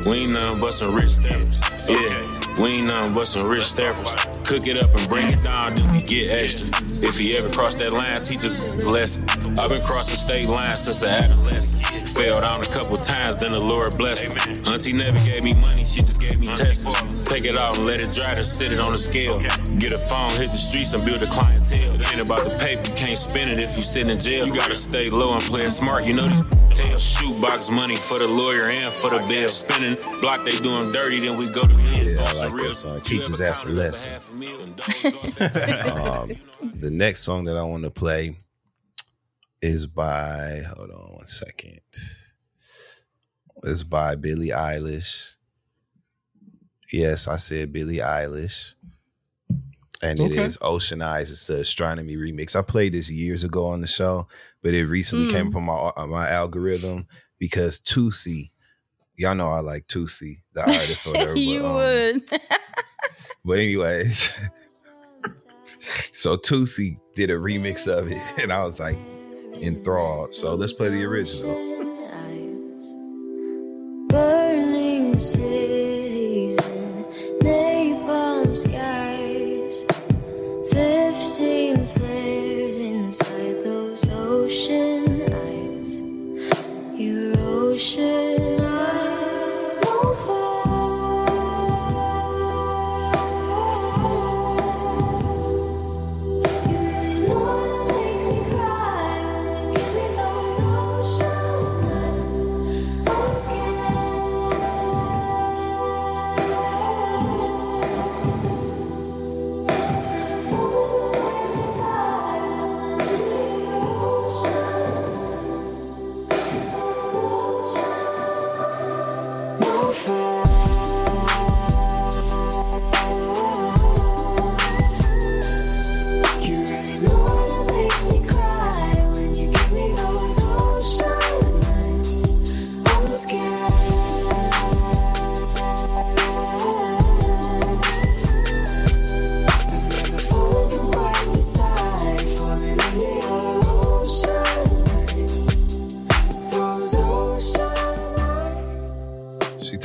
We 0.10 0.24
ain't 0.24 0.34
nothing 0.34 0.62
but 0.62 0.74
some 0.74 0.94
rich 0.96 1.10
steppers. 1.10 1.62
Yeah. 1.90 2.35
We 2.60 2.80
ain't 2.80 2.88
nothing 2.88 3.14
but 3.14 3.27
some 3.27 3.48
rich 3.48 3.65
steppers. 3.65 4.15
Cook 4.45 4.68
it 4.68 4.77
up 4.77 4.90
and 4.95 5.10
bring 5.10 5.27
it 5.27 5.44
down, 5.44 5.76
then 5.76 5.91
we 5.91 6.02
get 6.02 6.30
extra. 6.30 6.68
If 7.03 7.18
he 7.18 7.36
ever 7.38 7.49
crossed 7.49 7.80
that 7.80 7.91
line, 7.91 8.22
teach 8.23 8.45
us 8.45 8.56
a 8.84 8.90
lesson. 8.90 9.26
I've 9.60 9.69
been 9.69 9.84
crossing 9.84 10.15
state 10.15 10.48
lines 10.48 10.82
since 10.82 10.99
the 11.02 11.10
adolescence. 11.10 12.14
Fell 12.14 12.40
down 12.40 12.61
a 12.61 12.65
couple 12.65 12.95
times, 12.95 13.38
then 13.38 13.52
the 13.52 13.64
Lord 13.64 13.98
blessed 13.98 14.30
me. 14.30 14.72
Auntie 14.72 14.94
never 14.94 15.19
gave 15.26 15.44
me 15.44 15.53
money, 15.56 15.84
she 15.84 15.99
just 15.99 16.22
gave 16.22 16.40
me 16.40 16.48
Teslas. 16.48 17.26
Take 17.26 17.44
it 17.44 17.57
out 17.57 17.77
and 17.77 17.86
let 17.86 17.99
it 17.99 18.11
dry, 18.14 18.34
then 18.36 18.45
sit 18.45 18.72
it 18.72 18.80
on 18.80 18.91
the 18.91 18.98
scale. 18.98 19.40
Get 19.77 19.91
a 19.91 19.98
phone, 19.98 20.32
hit 20.32 20.52
the 20.52 20.57
streets 20.57 20.94
and 20.94 21.03
build 21.03 21.22
a 21.23 21.27
clientele. 21.27 21.95
It 21.95 22.14
ain't 22.14 22.23
about 22.23 22.45
the 22.45 22.57
paper, 22.57 22.90
you 22.90 22.95
can't 22.95 23.18
spend 23.18 23.52
it 23.52 23.60
if 23.60 23.76
you 23.76 23.82
sit 23.82 24.07
in 24.07 24.19
jail. 24.19 24.48
You 24.48 24.53
gotta 24.53 24.76
stay 24.76 25.10
low 25.10 25.34
and 25.34 25.41
play 25.44 25.65
smart, 25.68 26.07
you 26.07 26.14
know 26.14 26.27
these 26.27 26.44
tell. 26.76 26.98
Shoebox 26.98 27.69
money 27.69 27.95
for 27.95 28.19
the 28.19 28.27
lawyer 28.32 28.68
and 28.68 28.94
for 28.94 29.10
the 29.10 29.26
bill. 29.27 29.48
Spinning 29.48 29.98
block, 30.22 30.44
they 30.44 30.56
do 30.57 30.72
'em 30.76 30.91
dirty, 30.91 31.19
then 31.19 31.38
we 31.38 31.49
go 31.49 31.61
to 31.61 31.76
jail. 31.76 32.15
Yeah, 32.15 32.45
like 32.52 32.62
that 32.64 32.74
song. 32.76 33.02
Teaches 33.02 33.42
us 33.42 33.64
a 33.64 33.68
lesson. 33.70 34.12
um, 35.92 36.32
the 36.80 36.92
next 36.92 37.22
song 37.24 37.44
that 37.46 37.58
I 37.58 37.64
want 37.64 37.84
to 37.84 37.92
play 37.92 38.38
is 39.62 39.88
by, 39.88 40.62
hold 40.76 40.92
on 40.92 41.14
one 41.16 41.26
second. 41.28 41.80
It's 43.64 43.84
by 43.84 44.16
Billie 44.16 44.50
Eilish. 44.50 45.38
Yes, 46.92 47.28
I 47.28 47.38
said 47.38 47.74
Billie 47.74 47.98
Eilish. 47.98 48.76
and 50.04 50.20
it 50.20 50.24
Okay. 50.32 50.44
is 50.44 50.58
Ocean 50.62 51.02
Eyes. 51.02 51.32
It's 51.32 51.48
the 51.48 51.56
Astronomyy 51.56 52.18
remix. 52.18 52.56
I 52.56 52.62
played 52.62 52.94
this 52.94 53.10
years 53.10 53.44
ago 53.44 53.66
on 53.68 53.82
the 53.82 53.88
show, 53.88 54.28
but 54.62 54.74
it 54.74 54.86
recently 54.86 55.32
came 55.32 55.48
Mm. 55.50 55.54
from 55.54 55.64
my 55.64 55.74
uh, 55.96 56.06
my 56.06 56.30
algorithm 56.30 57.08
because 57.40 57.80
Tusi, 57.80 58.52
y'all 59.18 59.36
know 59.36 59.52
I 59.52 59.60
like 59.60 59.88
Tusi, 59.88 60.42
the 60.54 60.62
artist 60.80 61.08
or 61.08 61.12
whatever. 61.12 61.36
you 61.38 61.62
but, 61.62 61.68
um, 61.68 61.76
would. 61.76 62.24
but 63.46 63.54
anyways, 63.60 64.40
so 66.14 66.38
Tusi 66.38 67.00
did 67.16 67.30
a 67.30 67.36
remix 67.36 67.88
of 67.88 68.12
it, 68.12 68.22
and 68.42 68.52
I 68.52 68.64
was 68.66 68.80
like 68.80 68.98
enthralled. 69.62 70.34
So 70.34 70.56
let's 70.56 70.74
play 70.74 70.90
the 70.90 71.04
original. 71.04 71.74
Burning 74.10 75.18
cities 75.18 76.56
and 76.68 77.06
napalm 77.42 78.56
skies. 78.56 79.84
Fifteen 80.72 81.86
flares 81.88 82.78
inside 82.78 83.64
those 83.66 84.08
ocean 84.10 85.22
eyes. 85.34 86.00
Your 86.98 87.34
ocean 87.40 88.25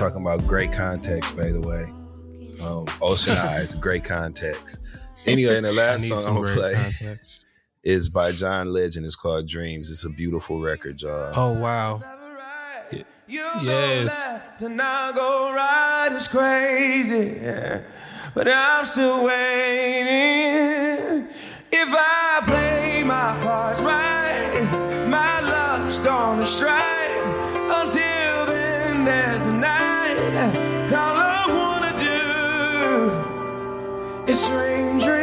talking 0.00 0.22
about 0.22 0.46
great 0.46 0.72
context, 0.72 1.36
by 1.36 1.50
the 1.50 1.60
way. 1.60 1.82
Um, 2.66 2.86
Ocean 3.02 3.36
Eyes, 3.36 3.74
great 3.74 4.02
context. 4.02 4.80
Anyway, 5.26 5.54
and 5.54 5.66
the 5.66 5.72
last 5.74 6.08
song 6.08 6.38
I'm 6.38 6.42
gonna 6.42 6.56
play 6.56 6.72
context. 6.72 7.44
is 7.84 8.08
by 8.08 8.32
John 8.32 8.72
Legend. 8.72 9.04
It's 9.04 9.14
called 9.14 9.46
Dreams. 9.46 9.90
It's 9.90 10.06
a 10.06 10.08
beautiful 10.08 10.58
record, 10.58 11.02
y'all. 11.02 11.34
Oh 11.36 11.52
wow. 11.52 12.02
Yes. 13.28 14.32
To 14.58 14.70
now 14.70 15.12
go 15.12 15.52
right 15.54 16.08
is 16.12 16.28
crazy, 16.28 17.38
but 18.34 18.48
I'm 18.50 18.86
still 18.86 19.24
waiting. 19.24 20.08
If 21.72 21.88
I 21.92 22.40
play 22.46 23.04
my 23.04 23.38
cards 23.42 23.80
right, 23.82 25.06
my 25.08 25.40
love's 25.42 25.98
gonna 25.98 26.46
strike. 26.46 27.22
Until 27.70 28.46
then, 28.46 29.04
there's 29.04 29.44
the 29.44 29.52
night. 29.52 29.89
All 30.32 31.16
I 31.18 31.44
wanna 31.58 31.92
do 31.98 32.20
is 34.30 34.46
dream, 34.46 34.98
dream, 34.98 35.19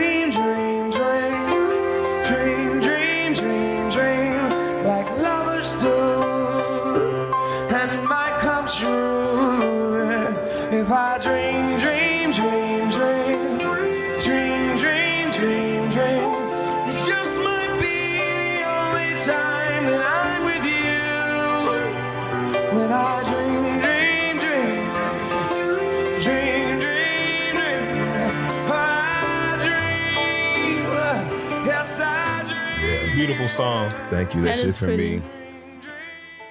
song. 33.57 33.89
Thank 34.09 34.34
you. 34.35 34.41
That 34.41 34.49
That's 34.49 34.63
it 34.63 34.67
is 34.69 34.77
for 34.77 34.85
pretty. 34.85 35.17
me. 35.17 35.23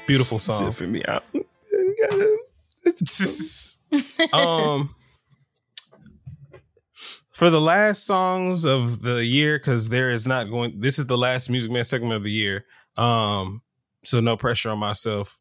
Beautiful 0.06 0.38
That's 0.38 0.46
song. 0.58 0.68
it 0.68 0.74
for 0.74 0.86
me. 0.86 1.02
I- 1.06 1.20
um 4.32 4.94
for 7.32 7.50
the 7.50 7.60
last 7.60 8.04
songs 8.06 8.64
of 8.64 9.02
the 9.02 9.24
year 9.24 9.58
because 9.58 9.88
there 9.88 10.10
is 10.10 10.26
not 10.26 10.44
going 10.50 10.80
this 10.80 10.98
is 10.98 11.06
the 11.06 11.16
last 11.18 11.48
music 11.50 11.70
man 11.70 11.84
segment 11.84 12.12
of 12.14 12.22
the 12.24 12.30
year 12.30 12.64
um 12.96 13.62
so 14.06 14.20
no 14.20 14.36
pressure 14.36 14.70
on 14.70 14.78
myself. 14.78 15.38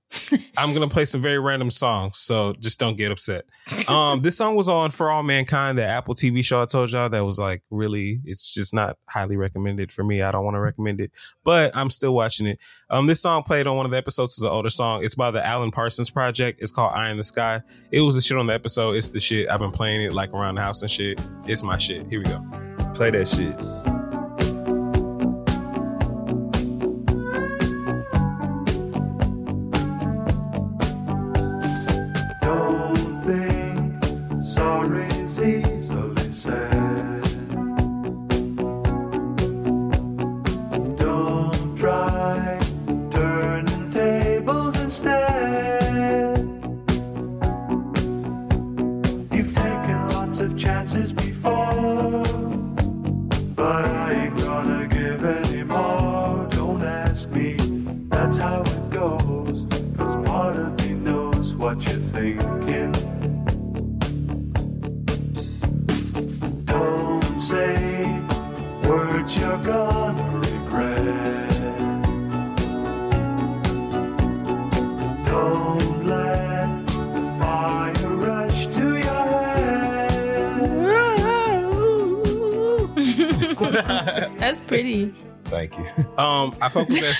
I'm 0.58 0.74
gonna 0.74 0.88
play 0.88 1.06
some 1.06 1.22
very 1.22 1.40
random 1.40 1.70
songs 1.70 2.20
so 2.20 2.54
just 2.54 2.80
don't 2.80 2.96
get 2.96 3.12
upset. 3.12 3.46
Um 3.88 4.22
this 4.22 4.38
song 4.38 4.56
was 4.56 4.70
on 4.70 4.92
for 4.92 5.10
all 5.10 5.24
mankind 5.24 5.78
that 5.80 5.90
apple 5.90 6.14
tv 6.14 6.46
show 6.46 6.62
i 6.62 6.66
told 6.66 6.92
y'all 6.92 7.10
that 7.10 7.26
was 7.26 7.40
like 7.40 7.64
really 7.72 8.22
it's 8.24 8.54
just 8.54 8.74
not 8.74 8.98
highly 9.10 9.36
recommended 9.36 9.92
for 9.92 10.04
me. 10.04 10.22
I 10.22 10.32
don't 10.32 10.46
want 10.46 10.56
to 10.56 10.62
recommend 10.62 11.02
it 11.02 11.12
but 11.44 11.76
i'm 11.76 11.90
still 11.90 12.14
watching 12.14 12.48
it. 12.48 12.60
Um 12.90 13.08
this 13.08 13.22
song 13.22 13.44
played 13.44 13.68
on 13.68 13.76
one 13.76 13.86
of 13.86 13.92
the 13.92 13.98
episodes 13.98 14.38
is 14.38 14.44
an 14.44 14.50
older 14.50 14.70
song. 14.70 15.04
It's 15.04 15.16
by 15.16 15.32
the 15.32 15.46
alan 15.46 15.72
parsons 15.72 16.10
project. 16.10 16.62
It's 16.62 16.72
called 16.72 16.94
eye 16.94 17.10
in 17.10 17.18
the 17.18 17.24
sky. 17.24 17.62
It 17.92 18.02
was 18.02 18.16
the 18.16 18.22
shit 18.22 18.38
on 18.38 18.48
the 18.48 18.54
episode. 18.54 18.96
It's 18.96 19.10
the 19.10 19.20
shit. 19.20 19.50
I've 19.50 19.60
been 19.60 19.72
playing 19.72 20.02
it 20.02 20.14
like 20.14 20.34
around 20.34 20.56
the 20.56 20.62
house 20.62 20.82
and 20.82 20.92
shit. 20.92 21.20
It's 21.46 21.64
my 21.64 21.78
shit. 21.78 22.08
Here 22.08 22.20
we 22.20 22.26
go. 22.26 22.44
Play 22.94 23.12
that 23.12 23.28
shit. 23.28 24.05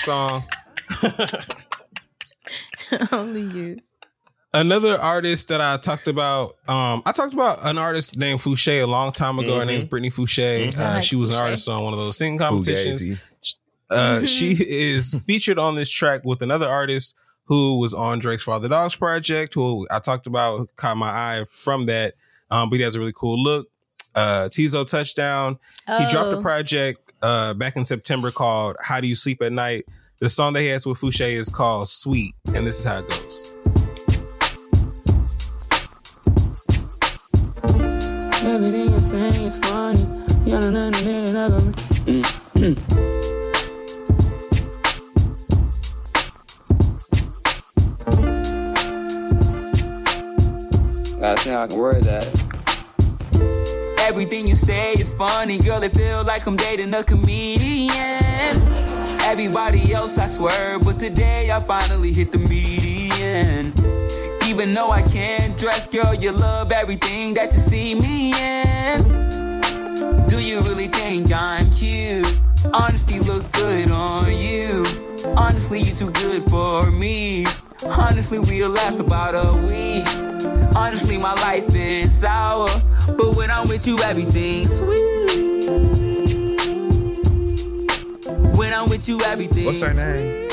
Song 0.06 0.44
Only 3.10 3.40
you. 3.42 3.78
another 4.54 4.96
artist 5.00 5.48
that 5.48 5.60
I 5.60 5.76
talked 5.78 6.06
about, 6.06 6.50
um, 6.68 7.02
I 7.04 7.10
talked 7.12 7.34
about 7.34 7.58
an 7.66 7.76
artist 7.76 8.16
named 8.16 8.40
Fousheé 8.40 8.82
a 8.82 8.86
long 8.86 9.10
time 9.10 9.40
ago. 9.40 9.56
Her 9.58 9.64
Mhm. 9.64 9.66
name's 9.66 9.84
Brittany 9.86 10.10
Fousheé. 10.10 10.68
Mhm. 10.72 10.78
Uh, 10.78 10.94
like 10.94 11.02
she 11.04 11.16
was 11.16 11.30
an 11.30 11.36
artist 11.36 11.68
on 11.68 11.82
one 11.82 11.92
of 11.92 11.98
those 11.98 12.16
singing 12.16 12.38
competitions. 12.38 13.04
Fugazi. 13.04 13.20
Uh, 13.90 14.24
she 14.26 14.52
is 14.52 15.16
featured 15.26 15.58
on 15.58 15.74
this 15.74 15.90
track 15.90 16.24
with 16.24 16.40
another 16.40 16.68
artist 16.68 17.16
who 17.46 17.78
was 17.80 17.92
on 17.92 18.20
Drake's 18.20 18.44
Father 18.44 18.68
Dogs 18.68 18.94
project, 18.94 19.54
who 19.54 19.86
I 19.90 19.98
talked 19.98 20.28
about, 20.28 20.68
caught 20.76 20.96
my 20.96 21.10
eye 21.10 21.44
from 21.50 21.86
that. 21.86 22.14
Um, 22.50 22.70
but 22.70 22.76
he 22.76 22.82
has 22.84 22.94
a 22.94 23.00
really 23.00 23.12
cool 23.14 23.42
look. 23.42 23.66
uh, 24.14 24.48
Teezo 24.50 24.88
Touchdown. 24.88 25.58
He 25.86 26.06
dropped 26.06 26.32
a 26.32 26.38
Oh. 26.38 26.42
project 26.42 27.05
uh, 27.22 27.54
back 27.54 27.76
in 27.76 27.84
September 27.84 28.30
called 28.30 28.76
"How 28.82 29.00
Do 29.00 29.08
You 29.08 29.14
Sleep 29.14 29.42
at 29.42 29.52
Night." 29.52 29.86
The 30.20 30.30
song 30.30 30.54
that 30.54 30.60
he 30.60 30.68
has 30.68 30.86
with 30.86 30.98
Fousheé 30.98 31.32
is 31.32 31.48
called 31.48 31.88
"Sweet," 31.88 32.34
and 32.54 32.66
this 32.66 32.78
is 32.78 32.84
how 32.84 33.00
it 33.00 33.08
goes. 33.08 33.52
Everything 38.44 38.90
you're 38.90 39.00
saying 39.00 39.42
is 39.42 39.58
funny. 39.58 40.00
You 40.44 40.60
don't 40.60 40.72
know 40.72 40.86
anything 40.86 41.28
another. 41.28 41.60
Gotta 51.20 51.40
see 51.40 51.50
how 51.50 51.64
I 51.64 51.66
can 51.66 51.76
word 51.76 52.04
that. 52.04 52.45
Everything 54.06 54.46
you 54.46 54.54
say 54.54 54.92
is 54.92 55.12
funny, 55.12 55.58
girl. 55.58 55.82
It 55.82 55.92
feel 55.92 56.22
like 56.22 56.46
I'm 56.46 56.56
dating 56.56 56.94
a 56.94 57.02
comedian. 57.02 57.90
Everybody 59.26 59.92
else, 59.92 60.16
I 60.16 60.28
swear, 60.28 60.78
but 60.78 61.00
today 61.00 61.50
I 61.50 61.58
finally 61.58 62.12
hit 62.12 62.30
the 62.30 62.38
median. 62.38 63.72
Even 64.44 64.74
though 64.74 64.92
I 64.92 65.02
can't 65.02 65.58
dress, 65.58 65.90
girl, 65.90 66.14
you 66.14 66.30
love 66.30 66.70
everything 66.70 67.34
that 67.34 67.52
you 67.52 67.58
see 67.58 67.94
me 67.96 68.30
in. 68.30 69.02
Do 70.28 70.40
you 70.40 70.60
really 70.60 70.86
think 70.86 71.32
I'm 71.32 71.68
cute? 71.72 72.32
Honesty 72.72 73.18
looks 73.18 73.48
good 73.48 73.90
on 73.90 74.30
you. 74.30 74.86
Honestly, 75.36 75.82
you're 75.82 75.96
too 75.96 76.12
good 76.12 76.48
for 76.48 76.92
me. 76.92 77.44
Honestly, 77.84 78.38
we'll 78.38 78.70
last 78.70 79.00
about 79.00 79.34
a 79.34 79.54
week. 79.66 80.06
Honestly, 80.76 81.18
my 81.18 81.34
life 81.34 81.74
is 81.74 82.12
sour, 82.20 82.68
but 83.16 83.36
when 83.36 83.50
I'm 83.50 83.68
with 83.68 83.86
you, 83.86 84.00
everything's 84.02 84.76
sweet. 84.78 85.06
When 88.56 88.72
I'm 88.72 88.88
with 88.88 89.08
you, 89.08 89.20
everything's 89.22 89.66
What's 89.66 89.80
her 89.80 89.94
name? 89.94 90.48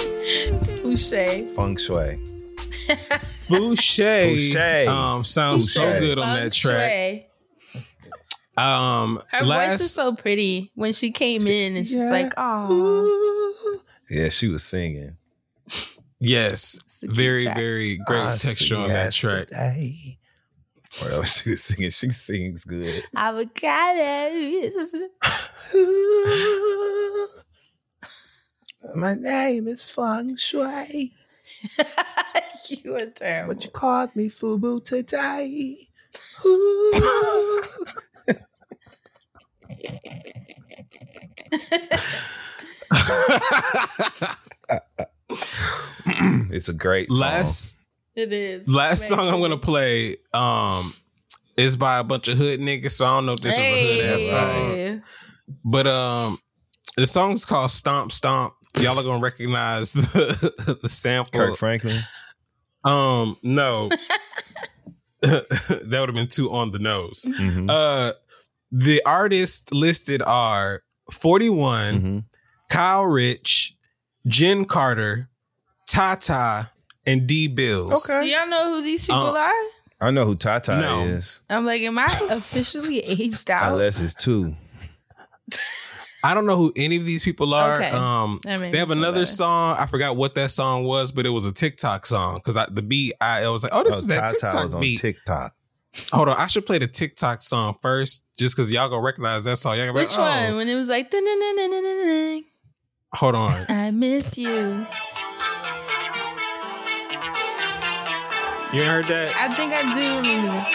Fousheé. 0.84 1.56
Feng 1.56 1.78
Shui. 1.78 2.20
Fousheé, 3.48 4.36
Fousheé. 4.36 4.88
um, 4.88 5.24
sounds 5.24 5.74
so 5.74 6.00
good 6.00 6.20
on 6.20 6.40
that 6.40 6.52
track. 6.54 6.92
Fousheé. 6.92 7.26
Um, 8.56 9.22
Her 9.30 9.46
last 9.46 9.72
voice 9.72 9.82
is 9.82 9.94
so 9.94 10.14
pretty 10.14 10.72
when 10.76 10.94
she 10.94 11.12
came 11.12 11.48
in 11.48 11.76
and 11.76 11.88
she's 11.88 11.98
like, 11.98 12.34
oh. 12.38 13.80
Yeah, 14.12 14.30
she 14.30 14.48
was 14.48 14.64
singing. 14.64 15.18
yes, 16.20 16.78
very 17.04 17.46
very 17.46 17.98
great 17.98 18.20
I 18.20 18.38
texture 18.38 18.76
on 18.78 18.90
that 18.90 19.14
track. 19.14 19.50
yesterday. 19.52 20.18
Or 21.02 21.10
else 21.12 21.42
she 21.42 21.52
was 21.52 21.64
singing. 21.64 21.92
She 21.92 22.12
sings 22.12 22.66
good. 22.66 23.04
Avocado. 23.16 24.60
My 28.96 29.14
name 29.16 29.68
is 29.68 29.84
Feng 29.84 30.36
Shui. 30.36 31.14
you 32.70 32.96
are 32.96 33.06
terrible. 33.08 33.56
But 33.56 33.66
you 33.66 33.72
called 33.72 34.16
me 34.16 34.30
Fubu 34.30 34.84
today. 34.84 35.88
it's 46.52 46.70
a 46.70 46.74
great 46.74 47.08
song. 47.10 47.20
Last 47.20 47.78
It 48.16 48.32
is. 48.34 48.68
last 48.68 49.08
Very 49.10 49.20
song 49.20 49.30
I'm 49.34 49.42
gonna 49.42 49.58
play 49.58 50.18
um 50.34 50.94
is 51.58 51.78
by 51.78 52.00
a 52.00 52.04
bunch 52.04 52.28
of 52.28 52.38
hood 52.38 52.60
niggas. 52.60 52.92
So 52.92 53.06
I 53.06 53.10
don't 53.18 53.26
know 53.26 53.34
if 53.34 53.40
this 53.42 53.56
is 53.58 53.62
a 53.62 53.96
hood 53.96 54.06
ass 54.16 54.24
song, 54.32 55.02
but 55.66 55.88
um 55.88 56.38
the 56.98 57.08
song's 57.08 57.46
called 57.46 57.72
Stomp 57.72 58.12
Stomp. 58.12 58.54
Y'all 58.80 58.98
are 59.00 59.04
gonna 59.04 59.20
recognize 59.20 59.94
the 59.94 60.78
the 60.82 60.90
sample. 60.90 61.40
Kirk 61.40 61.58
Franklin. 61.58 61.98
Um, 62.86 63.38
no. 63.44 63.90
that 65.22 65.88
would 65.90 66.10
have 66.10 66.14
been 66.16 66.28
too 66.28 66.52
on 66.52 66.72
the 66.72 66.80
nose. 66.80 67.26
Mhm. 67.40 67.70
Uh 67.70 68.14
the 68.72 69.02
artists 69.06 69.72
listed 69.72 70.22
are 70.24 70.82
41, 71.12 71.94
Mm-hmm. 71.96 72.20
Kyle 72.72 73.04
Richh, 73.06 73.74
Jenn 74.26 74.66
Carter, 74.66 75.30
Tata, 75.88 76.70
and 77.06 77.28
Dee 77.28 77.50
Billz. 77.54 78.10
Okay. 78.10 78.24
Do 78.24 78.30
y'all 78.30 78.48
know 78.48 78.76
who 78.76 78.82
these 78.82 79.04
people 79.06 79.36
Uh, 79.36 79.40
are? 79.40 79.52
I 80.02 80.12
know 80.12 80.26
who 80.26 80.36
Tata 80.36 80.78
No. 80.80 81.02
is. 81.04 81.42
I'm 81.50 81.66
like, 81.66 81.82
am 81.84 81.98
I 81.98 82.06
officially 82.32 83.00
aged 83.06 83.50
out? 83.52 83.74
Unless 83.74 84.02
it's 84.02 84.16
two. 84.16 84.56
I 86.26 86.34
don't 86.34 86.46
know 86.46 86.56
who 86.56 86.72
any 86.78 86.96
of 86.96 87.06
these 87.06 87.24
people 87.24 87.54
are. 87.54 87.76
Okay. 87.76 87.90
Um, 87.90 88.40
That 88.44 88.60
made 88.60 88.68
they 88.68 88.72
me 88.72 88.78
have 88.80 88.88
feel 88.88 88.98
another 88.98 89.14
better. 89.22 89.26
song. 89.26 89.76
I 89.78 89.86
forgot 89.88 90.16
what 90.16 90.36
that 90.36 90.52
song 90.52 90.86
was, 90.86 91.12
but 91.12 91.26
it 91.26 91.30
was 91.30 91.44
a 91.46 91.52
TikTok 91.52 92.06
song 92.06 92.36
because 92.36 92.56
the 92.74 92.82
beat. 92.82 93.14
I, 93.20 93.44
I 93.44 93.50
was 93.50 93.64
like, 93.64 93.74
oh, 93.76 93.84
this 93.84 93.96
Oh, 93.96 93.98
is 94.00 94.08
that 94.08 94.20
Tata 94.28 94.32
TikTok 94.40 94.64
was 94.64 94.74
on 94.74 94.82
beat. 94.82 95.00
TikTok. 95.00 95.54
Hold 96.12 96.30
on, 96.30 96.38
I 96.38 96.48
should 96.48 96.66
play 96.66 96.80
the 96.80 96.88
TikTok 96.88 97.42
song 97.44 97.76
first, 97.82 98.26
just 98.38 98.56
because 98.56 98.72
y'all 98.72 98.90
gonna 98.90 99.02
recognize 99.02 99.44
that 99.44 99.58
song. 99.58 99.76
Y'all 99.78 99.86
gonna 99.86 99.94
be 100.00 100.00
Which 100.06 100.18
like, 100.18 100.42
oh. 100.44 100.48
one? 100.48 100.56
When 100.58 100.70
it 100.70 100.76
was 100.76 100.90
like. 100.90 101.14
Hold 103.16 103.36
on. 103.36 103.66
I 103.70 103.92
miss 103.92 104.38
you. 104.38 104.88
You 108.74 108.84
heard 108.84 109.06
that? 109.06 109.36
I 109.36 109.54
think 109.54 109.72
I 109.74 109.82
do 109.94 110.18
remember. 110.18 110.50
that. 110.50 110.70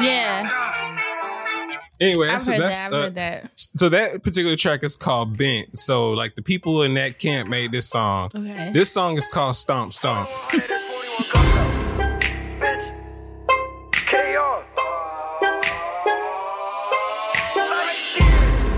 Yeah, 0.00 0.42
Anyway, 2.00 2.28
I've 2.28 2.34
that's, 2.34 2.48
heard 2.48 2.60
that's 2.60 2.76
that. 2.76 2.86
I've 2.86 2.92
uh, 2.92 3.02
heard 3.02 3.14
that. 3.16 3.50
So 3.56 3.88
that 3.88 4.22
particular 4.22 4.54
track 4.54 4.84
is 4.84 4.94
called 4.94 5.36
Bent. 5.36 5.76
So 5.76 6.10
like 6.12 6.36
the 6.36 6.42
people 6.42 6.82
in 6.82 6.94
that 6.94 7.18
camp 7.18 7.48
made 7.48 7.72
this 7.72 7.90
song. 7.90 8.30
Okay. 8.34 8.70
This 8.72 8.92
song 8.92 9.18
is 9.18 9.26
called 9.26 9.56
Stomp 9.56 9.92
Stomp. 9.92 10.28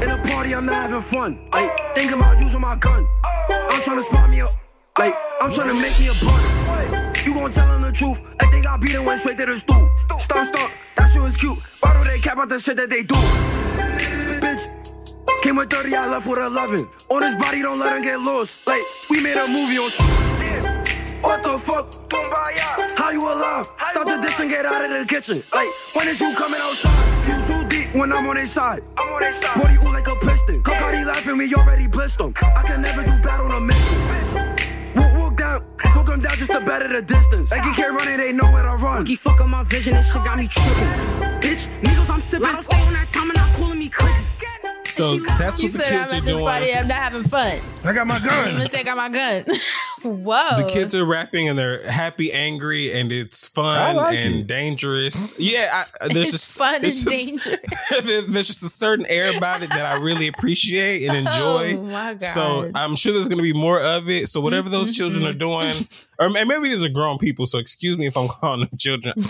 In 0.02 0.08
a 0.10 0.18
party, 0.28 0.54
I'm 0.54 0.64
not 0.64 0.88
having 0.88 1.02
fun. 1.02 1.48
Like, 1.52 1.94
thinking 1.94 2.18
about 2.18 2.40
using 2.40 2.60
my 2.60 2.76
gun. 2.76 3.06
I'm 3.22 3.82
trying 3.82 3.98
to 3.98 4.02
spot 4.02 4.30
me 4.30 4.40
up. 4.40 4.52
Like, 4.98 5.14
I'm 5.42 5.52
trying 5.52 5.68
to 5.68 5.74
make 5.80 5.98
me 5.98 6.08
a 6.08 6.14
bun. 6.14 6.69
You 7.24 7.34
gon' 7.34 7.50
tell 7.50 7.68
them 7.68 7.82
the 7.82 7.92
truth. 7.92 8.22
Like, 8.40 8.50
they 8.50 8.62
got 8.62 8.80
beat 8.80 8.94
and 8.94 9.06
went 9.06 9.20
straight 9.20 9.38
to 9.38 9.46
the 9.46 9.58
stool. 9.58 9.90
Stop, 10.18 10.46
stop. 10.46 10.70
That 10.96 11.12
shit 11.12 11.22
was 11.22 11.36
cute. 11.36 11.58
Why 11.80 11.92
do 11.96 12.08
they 12.08 12.18
cap 12.18 12.38
out 12.38 12.48
the 12.48 12.58
shit 12.58 12.76
that 12.76 12.90
they 12.90 13.02
do? 13.02 13.14
Bitch. 14.40 14.76
Came 15.42 15.56
with 15.56 15.70
30, 15.70 15.94
I 15.94 16.06
left 16.06 16.26
with 16.26 16.38
11. 16.38 16.86
On 17.08 17.22
his 17.22 17.34
body, 17.36 17.62
don't 17.62 17.78
let 17.78 17.96
him 17.96 18.02
get 18.02 18.20
lost. 18.20 18.66
Like, 18.66 18.82
we 19.08 19.22
made 19.22 19.36
a 19.36 19.46
movie 19.48 19.78
on. 19.78 19.90
What 21.22 21.42
the 21.42 21.58
fuck? 21.58 21.94
How 22.96 23.10
you 23.10 23.22
alive? 23.22 23.66
Stop 23.90 24.06
the 24.06 24.18
dish 24.20 24.38
and 24.38 24.50
get 24.50 24.66
out 24.66 24.84
of 24.84 24.92
the 24.92 25.04
kitchen. 25.06 25.42
Like, 25.54 25.68
when 25.94 26.08
is 26.08 26.20
you 26.20 26.34
coming 26.34 26.60
outside? 26.60 27.28
You 27.28 27.42
too 27.44 27.68
deep 27.68 27.94
when 27.94 28.12
I'm 28.12 28.26
on 28.26 28.36
their 28.36 28.46
side. 28.46 28.82
I'm 28.96 29.12
on 29.12 29.20
their 29.20 29.34
side. 29.34 29.60
Body 29.60 29.74
ooh 29.76 29.92
like 29.92 30.06
a 30.08 30.16
piston. 30.16 30.62
Cardi 30.62 31.04
laughing, 31.04 31.38
me 31.38 31.52
already 31.54 31.88
blissed 31.88 32.18
them. 32.18 32.34
I 32.36 32.62
can 32.62 32.82
never 32.82 33.02
do 33.02 33.16
bad 33.22 33.40
on 33.40 33.50
a 33.52 33.60
mission. 33.60 34.09
Walk, 35.84 35.96
walk 35.96 36.06
down, 36.06 36.20
them 36.20 36.20
down 36.20 36.38
just 36.38 36.52
to 36.52 36.60
better 36.60 36.88
the 36.88 37.02
distance. 37.02 37.50
Like 37.50 37.64
you 37.64 37.72
can't 37.72 37.98
run 37.98 38.08
it, 38.08 38.16
they 38.18 38.32
know 38.32 38.50
where 38.50 38.62
to 38.62 38.76
run. 38.76 39.04
Keep 39.04 39.20
fucking 39.20 39.48
my 39.48 39.62
vision, 39.64 39.94
this 39.94 40.12
shit 40.12 40.24
got 40.24 40.38
me 40.38 40.46
tripping. 40.48 40.72
Bitch, 41.40 41.68
niggas 41.82 42.10
I'm 42.10 42.20
sipping. 42.20 42.46
I 42.46 42.52
don't 42.52 42.62
stay 42.62 42.80
on 42.80 42.92
that 42.92 43.08
time 43.08 43.30
and 43.30 43.36
not 43.36 43.52
calling 43.54 43.78
me 43.78 43.88
clicking. 43.88 44.26
So 44.90 45.18
that's 45.38 45.60
you 45.62 45.68
what 45.68 45.72
the 45.72 45.78
said 45.84 45.92
I'm 45.92 46.00
kids 46.02 46.12
are 46.14 46.20
this 46.20 46.30
doing. 46.30 46.44
party. 46.44 46.74
I'm 46.74 46.88
not 46.88 46.96
having 46.96 47.22
fun. 47.22 47.60
I 47.84 47.92
got 47.94 48.06
my 48.06 48.18
gun. 48.24 48.48
I'm 48.48 48.56
gonna 48.56 48.68
take 48.68 48.86
out 48.86 48.96
my 48.96 49.08
gun. 49.08 49.44
Whoa. 50.02 50.56
The 50.56 50.64
kids 50.70 50.94
are 50.94 51.04
rapping 51.04 51.48
and 51.48 51.58
they're 51.58 51.88
happy, 51.90 52.32
angry, 52.32 52.92
and 52.92 53.12
it's 53.12 53.46
fun 53.48 53.96
like 53.96 54.16
and 54.16 54.36
it. 54.40 54.46
dangerous. 54.46 55.34
Yeah, 55.38 55.68
I, 56.00 56.04
uh, 56.04 56.08
there's 56.08 56.32
It's 56.32 56.44
just 56.44 56.56
fun 56.56 56.76
and 56.76 56.84
just- 56.84 57.06
dangerous. 57.06 57.60
there's 58.02 58.46
just 58.46 58.62
a 58.62 58.68
certain 58.68 59.04
air 59.08 59.36
about 59.36 59.62
it 59.62 59.68
that 59.70 59.84
I 59.84 59.96
really 59.98 60.26
appreciate 60.28 61.06
and 61.06 61.12
oh 61.28 61.30
enjoy. 61.30 61.76
Oh 61.76 61.82
my 61.84 62.12
god. 62.14 62.22
So 62.22 62.70
I'm 62.74 62.96
sure 62.96 63.12
there's 63.12 63.28
going 63.28 63.38
to 63.38 63.42
be 63.42 63.52
more 63.52 63.80
of 63.80 64.08
it. 64.08 64.28
So 64.28 64.40
whatever 64.40 64.68
those 64.70 64.96
children 64.96 65.24
are 65.26 65.34
doing, 65.34 65.74
or 66.18 66.26
and 66.36 66.48
maybe 66.48 66.64
these 66.70 66.82
are 66.82 66.88
grown 66.88 67.18
people. 67.18 67.44
So 67.46 67.58
excuse 67.58 67.98
me 67.98 68.06
if 68.06 68.16
I'm 68.16 68.28
calling 68.28 68.60
them 68.60 68.78
children. 68.78 69.24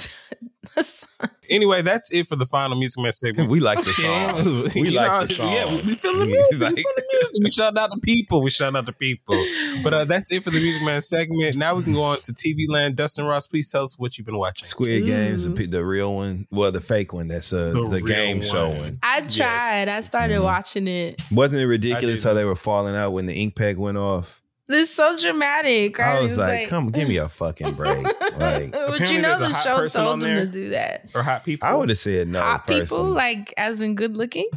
anyway, 1.50 1.82
that's 1.82 2.12
it 2.12 2.26
for 2.26 2.36
the 2.36 2.46
final 2.46 2.76
music 2.78 3.02
man 3.02 3.12
segment. 3.12 3.48
We 3.50 3.60
like 3.60 3.82
the 3.84 3.92
song. 3.92 4.68
We 4.74 4.90
You 4.90 4.96
like 4.96 5.08
know, 5.10 5.26
the 5.26 5.34
song. 5.34 5.52
Yeah, 5.52 5.66
we, 5.68 5.76
we 5.76 5.94
feel 5.94 6.12
the 6.18 6.26
music. 6.26 6.60
Like- 6.60 6.76
we 6.76 6.82
feel 6.82 6.92
the 6.96 7.04
music. 7.12 7.44
We 7.44 7.50
shout 7.50 7.76
out 7.76 7.90
the 7.90 8.00
people. 8.00 8.42
We 8.42 8.50
shout 8.50 8.76
out 8.76 8.86
the 8.86 8.92
people. 8.92 9.42
But 9.82 9.94
uh, 9.94 10.04
that's 10.04 10.30
it 10.32 10.44
for 10.44 10.50
the 10.50 10.60
music 10.60 10.82
man 10.84 11.00
segment. 11.00 11.56
Now 11.56 11.74
we 11.74 11.82
can 11.82 11.92
go 11.94 12.02
on 12.02 12.18
to 12.22 12.32
TV 12.32 12.68
land. 12.68 12.96
Dustin 12.96 13.24
Ross, 13.24 13.46
please 13.46 13.70
tell 13.70 13.84
us 13.84 13.98
what 13.98 14.18
you've 14.18 14.26
been 14.26 14.36
watching. 14.38 14.64
Squid 14.66 15.06
Games, 15.06 15.44
the, 15.50 15.66
the 15.66 15.84
real 15.84 16.14
one. 16.14 16.46
Well, 16.50 16.72
the 16.72 16.80
fake 16.80 17.12
one. 17.12 17.28
That's 17.28 17.52
uh, 17.52 17.70
The 17.72 17.88
the, 17.88 18.00
game 18.02 18.38
one. 18.38 18.46
show 18.46 18.68
one. 18.68 18.98
I 19.02 19.22
tried. 19.22 19.88
I 19.88 20.00
started 20.00 20.34
Mm-hmm. 20.34 20.44
watching 20.44 20.86
it. 20.88 21.22
Wasn't 21.32 21.60
it 21.60 21.66
ridiculous 21.66 22.22
how 22.24 22.34
they 22.34 22.44
were 22.44 22.54
falling 22.54 22.94
out 22.94 23.12
when 23.12 23.26
the 23.26 23.34
ink 23.34 23.56
pack 23.56 23.78
went 23.78 23.96
off? 23.98 24.39
This 24.70 24.88
is 24.88 24.94
so 24.94 25.16
dramatic. 25.16 25.98
Right? 25.98 26.18
I 26.18 26.22
was 26.22 26.38
like, 26.38 26.68
come 26.68 26.90
give 26.90 27.08
me 27.08 27.16
a 27.16 27.28
fucking 27.28 27.74
break. 27.74 28.06
Like, 28.38 28.70
but 28.72 29.10
you 29.10 29.20
know 29.20 29.36
the 29.38 29.52
show 29.52 29.86
told 29.88 30.20
them 30.20 30.38
to 30.38 30.46
do 30.46 30.70
that. 30.70 31.10
Or 31.14 31.22
hot 31.22 31.44
people. 31.44 31.68
I 31.68 31.74
would 31.74 31.90
have 31.90 31.98
said 31.98 32.28
no. 32.28 32.40
Hot 32.40 32.66
person. 32.66 32.82
people, 32.82 33.04
like 33.04 33.52
as 33.58 33.82
in 33.82 33.96
good 33.96 34.16
looking. 34.16 34.48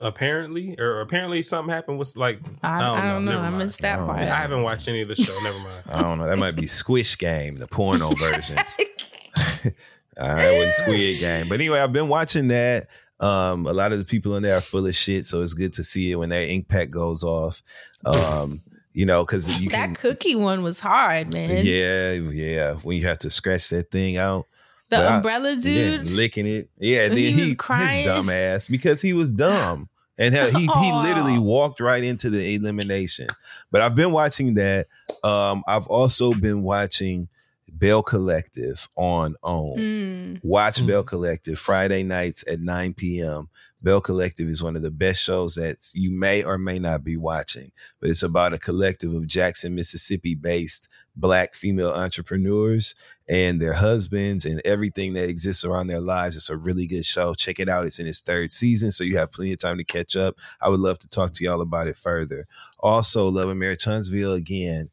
Apparently, 0.00 0.76
or 0.78 1.00
apparently 1.00 1.42
something 1.42 1.70
happened. 1.70 1.98
Was 1.98 2.16
like 2.16 2.40
I, 2.62 2.76
I 2.76 2.78
don't, 2.78 2.98
I 2.98 3.02
don't 3.10 3.24
know. 3.26 3.32
know. 3.32 3.42
Never 3.42 3.56
I 3.56 3.58
missed 3.58 3.80
that 3.82 3.98
part. 3.98 4.20
I 4.20 4.24
haven't 4.24 4.62
watched 4.62 4.88
any 4.88 5.02
of 5.02 5.08
the 5.08 5.16
show. 5.16 5.38
Never 5.42 5.58
mind. 5.58 5.84
I 5.92 6.00
don't 6.00 6.16
know. 6.18 6.26
That 6.26 6.38
might 6.38 6.56
be 6.56 6.66
Squish 6.66 7.18
Game, 7.18 7.56
the 7.56 7.66
porno 7.66 8.10
version. 8.14 8.56
All 10.18 10.32
right, 10.34 10.58
with 10.58 10.74
Squid 10.76 11.18
Game. 11.18 11.48
But 11.48 11.56
anyway, 11.56 11.80
I've 11.80 11.92
been 11.92 12.08
watching 12.08 12.48
that. 12.48 12.86
Um, 13.20 13.66
a 13.66 13.72
lot 13.72 13.92
of 13.92 13.98
the 13.98 14.04
people 14.06 14.36
in 14.36 14.42
there 14.42 14.56
are 14.56 14.62
full 14.62 14.86
of 14.86 14.94
shit, 14.94 15.26
so 15.26 15.42
it's 15.42 15.54
good 15.54 15.74
to 15.74 15.84
see 15.84 16.12
it 16.12 16.16
when 16.16 16.28
their 16.30 16.48
ink 16.48 16.68
pack 16.68 16.88
goes 16.90 17.24
off. 17.24 17.62
Um, 18.06 18.62
you 18.92 19.06
know, 19.06 19.24
because 19.24 19.60
you 19.60 19.68
that 19.70 19.86
can, 19.86 19.94
cookie 19.94 20.34
one 20.34 20.62
was 20.62 20.80
hard, 20.80 21.32
man. 21.32 21.64
yeah, 21.64 22.12
yeah. 22.12 22.74
When 22.74 22.96
you 22.96 23.06
have 23.06 23.18
to 23.20 23.30
scratch 23.30 23.68
that 23.70 23.90
thing 23.90 24.16
out. 24.16 24.46
The 24.90 24.96
But 24.96 25.06
I- 25.06 25.16
umbrella 25.16 25.50
yeah, 25.52 25.98
dude. 25.98 26.10
licking 26.10 26.46
it. 26.46 26.70
Yeah, 26.78 27.02
and 27.04 27.14
When 27.14 27.22
then 27.22 27.32
he 27.32 27.40
he, 27.40 27.56
was 27.56 27.90
his 27.96 28.04
dumb 28.06 28.30
ass 28.30 28.68
because 28.68 29.02
he 29.02 29.12
was 29.12 29.30
dumb. 29.30 29.88
And 30.20 30.34
he 30.34 30.40
he, 30.60 30.66
he 30.66 30.92
literally 30.92 31.38
walked 31.38 31.78
right 31.80 32.02
into 32.02 32.28
the 32.30 32.54
elimination. 32.56 33.28
But 33.70 33.82
I've 33.82 33.94
been 33.94 34.10
watching 34.10 34.54
that. 34.54 34.88
Um, 35.22 35.62
I've 35.68 35.86
also 35.86 36.32
been 36.32 36.62
watching 36.62 37.28
Belle 37.70 38.02
Collective 38.02 38.88
on 38.96 39.36
OWN. 39.44 39.78
Mm. 39.78 40.40
Watch 40.42 40.84
Belle 40.84 41.04
Collective 41.04 41.56
Friday 41.58 42.02
nights 42.02 42.44
at 42.50 42.58
9 42.58 42.94
p.m. 42.94 43.48
Belle 43.80 44.00
Collective 44.00 44.48
is 44.48 44.62
one 44.62 44.74
of 44.74 44.82
the 44.82 44.90
best 44.90 45.22
shows 45.22 45.54
that 45.54 45.76
you 45.94 46.10
may 46.10 46.42
or 46.42 46.58
may 46.58 46.78
not 46.78 47.04
be 47.04 47.16
watching, 47.16 47.70
but 48.00 48.10
it's 48.10 48.22
about 48.22 48.52
a 48.52 48.58
collective 48.58 49.14
of 49.14 49.28
Jackson, 49.28 49.74
Mississippi 49.74 50.34
based 50.34 50.88
black 51.14 51.54
female 51.54 51.90
entrepreneurs 51.90 52.94
and 53.28 53.60
their 53.60 53.74
husbands 53.74 54.44
and 54.44 54.60
everything 54.64 55.12
that 55.12 55.28
exists 55.28 55.64
around 55.64 55.86
their 55.86 56.00
lives. 56.00 56.36
It's 56.36 56.50
a 56.50 56.56
really 56.56 56.86
good 56.86 57.04
show. 57.04 57.34
Check 57.34 57.60
it 57.60 57.68
out. 57.68 57.86
It's 57.86 57.98
in 57.98 58.06
its 58.06 58.20
third 58.20 58.50
season, 58.50 58.90
so 58.90 59.04
you 59.04 59.18
have 59.18 59.32
plenty 59.32 59.52
of 59.52 59.58
time 59.58 59.78
to 59.78 59.84
catch 59.84 60.16
up. 60.16 60.36
I 60.60 60.68
would 60.68 60.80
love 60.80 60.98
to 61.00 61.08
talk 61.08 61.34
to 61.34 61.44
y'all 61.44 61.60
about 61.60 61.88
it 61.88 61.96
further. 61.96 62.46
Also, 62.80 63.28
Love 63.28 63.50
and 63.50 63.60
Marriage 63.60 63.84
Huntsville 63.84 64.34
again. 64.34 64.90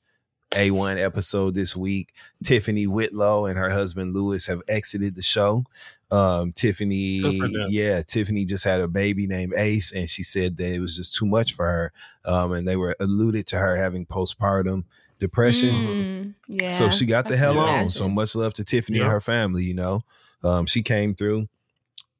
A1 0.51 0.97
episode 1.03 1.53
this 1.53 1.75
week. 1.75 2.13
Tiffany 2.43 2.87
Whitlow 2.87 3.45
and 3.45 3.57
her 3.57 3.69
husband 3.69 4.13
Louis 4.13 4.45
have 4.47 4.61
exited 4.67 5.15
the 5.15 5.23
show. 5.23 5.65
Um, 6.11 6.51
Tiffany, 6.53 7.19
Good 7.21 7.37
for 7.39 7.47
them. 7.47 7.67
yeah, 7.69 8.01
Tiffany 8.07 8.45
just 8.45 8.63
had 8.63 8.79
a 8.81 8.87
baby 8.87 9.25
named 9.27 9.53
Ace, 9.57 9.91
and 9.91 10.09
she 10.09 10.23
said 10.23 10.57
that 10.57 10.73
it 10.73 10.79
was 10.79 10.95
just 10.95 11.15
too 11.15 11.25
much 11.25 11.53
for 11.53 11.65
her. 11.65 11.91
Um, 12.25 12.51
and 12.53 12.67
they 12.67 12.75
were 12.75 12.95
alluded 12.99 13.47
to 13.47 13.57
her 13.57 13.75
having 13.75 14.05
postpartum 14.05 14.83
depression. 15.19 15.69
Mm, 15.75 16.33
yeah. 16.47 16.69
So 16.69 16.89
she 16.89 17.05
got 17.05 17.27
the 17.27 17.37
hell 17.37 17.57
on. 17.57 17.89
So 17.89 18.07
much 18.07 18.35
love 18.35 18.53
to 18.55 18.63
Tiffany 18.63 18.99
and 18.99 19.09
her 19.09 19.21
family, 19.21 19.63
you 19.63 19.73
know. 19.73 20.03
Um, 20.43 20.65
she 20.67 20.83
came 20.83 21.15
through 21.15 21.47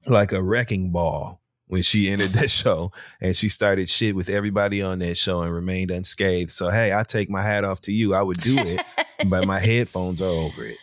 like 0.07 0.31
a 0.31 0.41
wrecking 0.41 0.91
ball 0.91 1.41
when 1.67 1.81
she 1.83 2.09
entered 2.11 2.33
that 2.33 2.49
show 2.49 2.91
and 3.21 3.35
she 3.35 3.49
started 3.49 3.89
shit 3.89 4.15
with 4.15 4.29
everybody 4.29 4.81
on 4.81 4.99
that 4.99 5.17
show 5.17 5.41
and 5.41 5.53
remained 5.53 5.91
unscathed. 5.91 6.51
So 6.51 6.69
hey, 6.69 6.93
I 6.93 7.03
take 7.03 7.29
my 7.29 7.41
hat 7.43 7.63
off 7.63 7.81
to 7.81 7.91
you. 7.91 8.13
I 8.13 8.21
would 8.21 8.39
do 8.39 8.57
it, 8.57 8.81
but 9.27 9.45
my 9.45 9.59
headphones 9.59 10.21
are 10.21 10.25
over 10.29 10.63
it. 10.63 10.77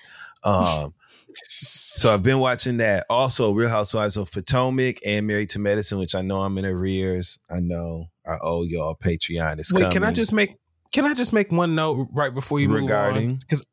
Um 0.44 0.92
so 1.34 2.12
I've 2.12 2.22
been 2.22 2.38
watching 2.38 2.78
that. 2.78 3.04
Also, 3.08 3.52
Real 3.52 3.68
Housewives 3.68 4.16
of 4.16 4.30
Potomac 4.32 4.96
and 5.04 5.26
Married 5.26 5.50
to 5.50 5.58
Medicine, 5.58 5.98
which 5.98 6.14
I 6.14 6.22
know 6.22 6.40
I'm 6.40 6.56
in 6.58 6.64
arrears. 6.64 7.38
I 7.50 7.60
know 7.60 8.06
I 8.26 8.38
owe 8.40 8.64
y'all 8.64 8.96
Patreon. 8.96 9.58
It's 9.58 9.72
Wait, 9.72 9.82
coming. 9.82 9.92
can 9.92 10.04
I 10.04 10.12
just 10.12 10.32
make 10.32 10.56
can 10.92 11.06
I 11.06 11.14
just 11.14 11.32
make 11.32 11.50
one 11.50 11.74
note 11.74 12.08
right 12.12 12.32
before 12.32 12.60
you 12.60 12.68
Regarding? 12.70 13.22
move 13.22 13.32
on? 13.32 13.38
Because 13.38 13.66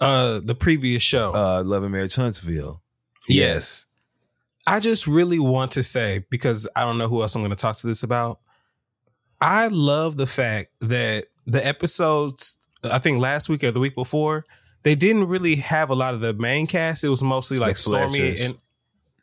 uh, 0.00 0.40
the 0.42 0.54
previous 0.54 1.02
show, 1.02 1.32
uh, 1.34 1.62
Love 1.64 1.82
and 1.82 1.92
Marriage 1.92 2.14
Huntsville? 2.14 2.82
Yes. 3.28 3.86
I 4.66 4.80
just 4.80 5.06
really 5.06 5.38
want 5.38 5.72
to 5.72 5.82
say 5.82 6.24
because 6.30 6.68
I 6.74 6.82
don't 6.82 6.98
know 6.98 7.08
who 7.08 7.22
else 7.22 7.34
I'm 7.34 7.42
going 7.42 7.50
to 7.50 7.56
talk 7.56 7.76
to 7.78 7.86
this 7.86 8.02
about. 8.02 8.40
I 9.40 9.68
love 9.68 10.16
the 10.16 10.26
fact 10.26 10.70
that 10.80 11.26
the 11.46 11.64
episodes, 11.66 12.68
I 12.84 13.00
think 13.00 13.18
last 13.18 13.48
week 13.48 13.64
or 13.64 13.72
the 13.72 13.80
week 13.80 13.96
before, 13.96 14.44
they 14.82 14.94
didn't 14.94 15.28
really 15.28 15.56
have 15.56 15.90
a 15.90 15.94
lot 15.94 16.14
of 16.14 16.20
the 16.20 16.34
main 16.34 16.66
cast. 16.66 17.04
It 17.04 17.08
was 17.08 17.22
mostly 17.22 17.58
like 17.58 17.76
Stormy 17.76 18.40
and 18.40 18.58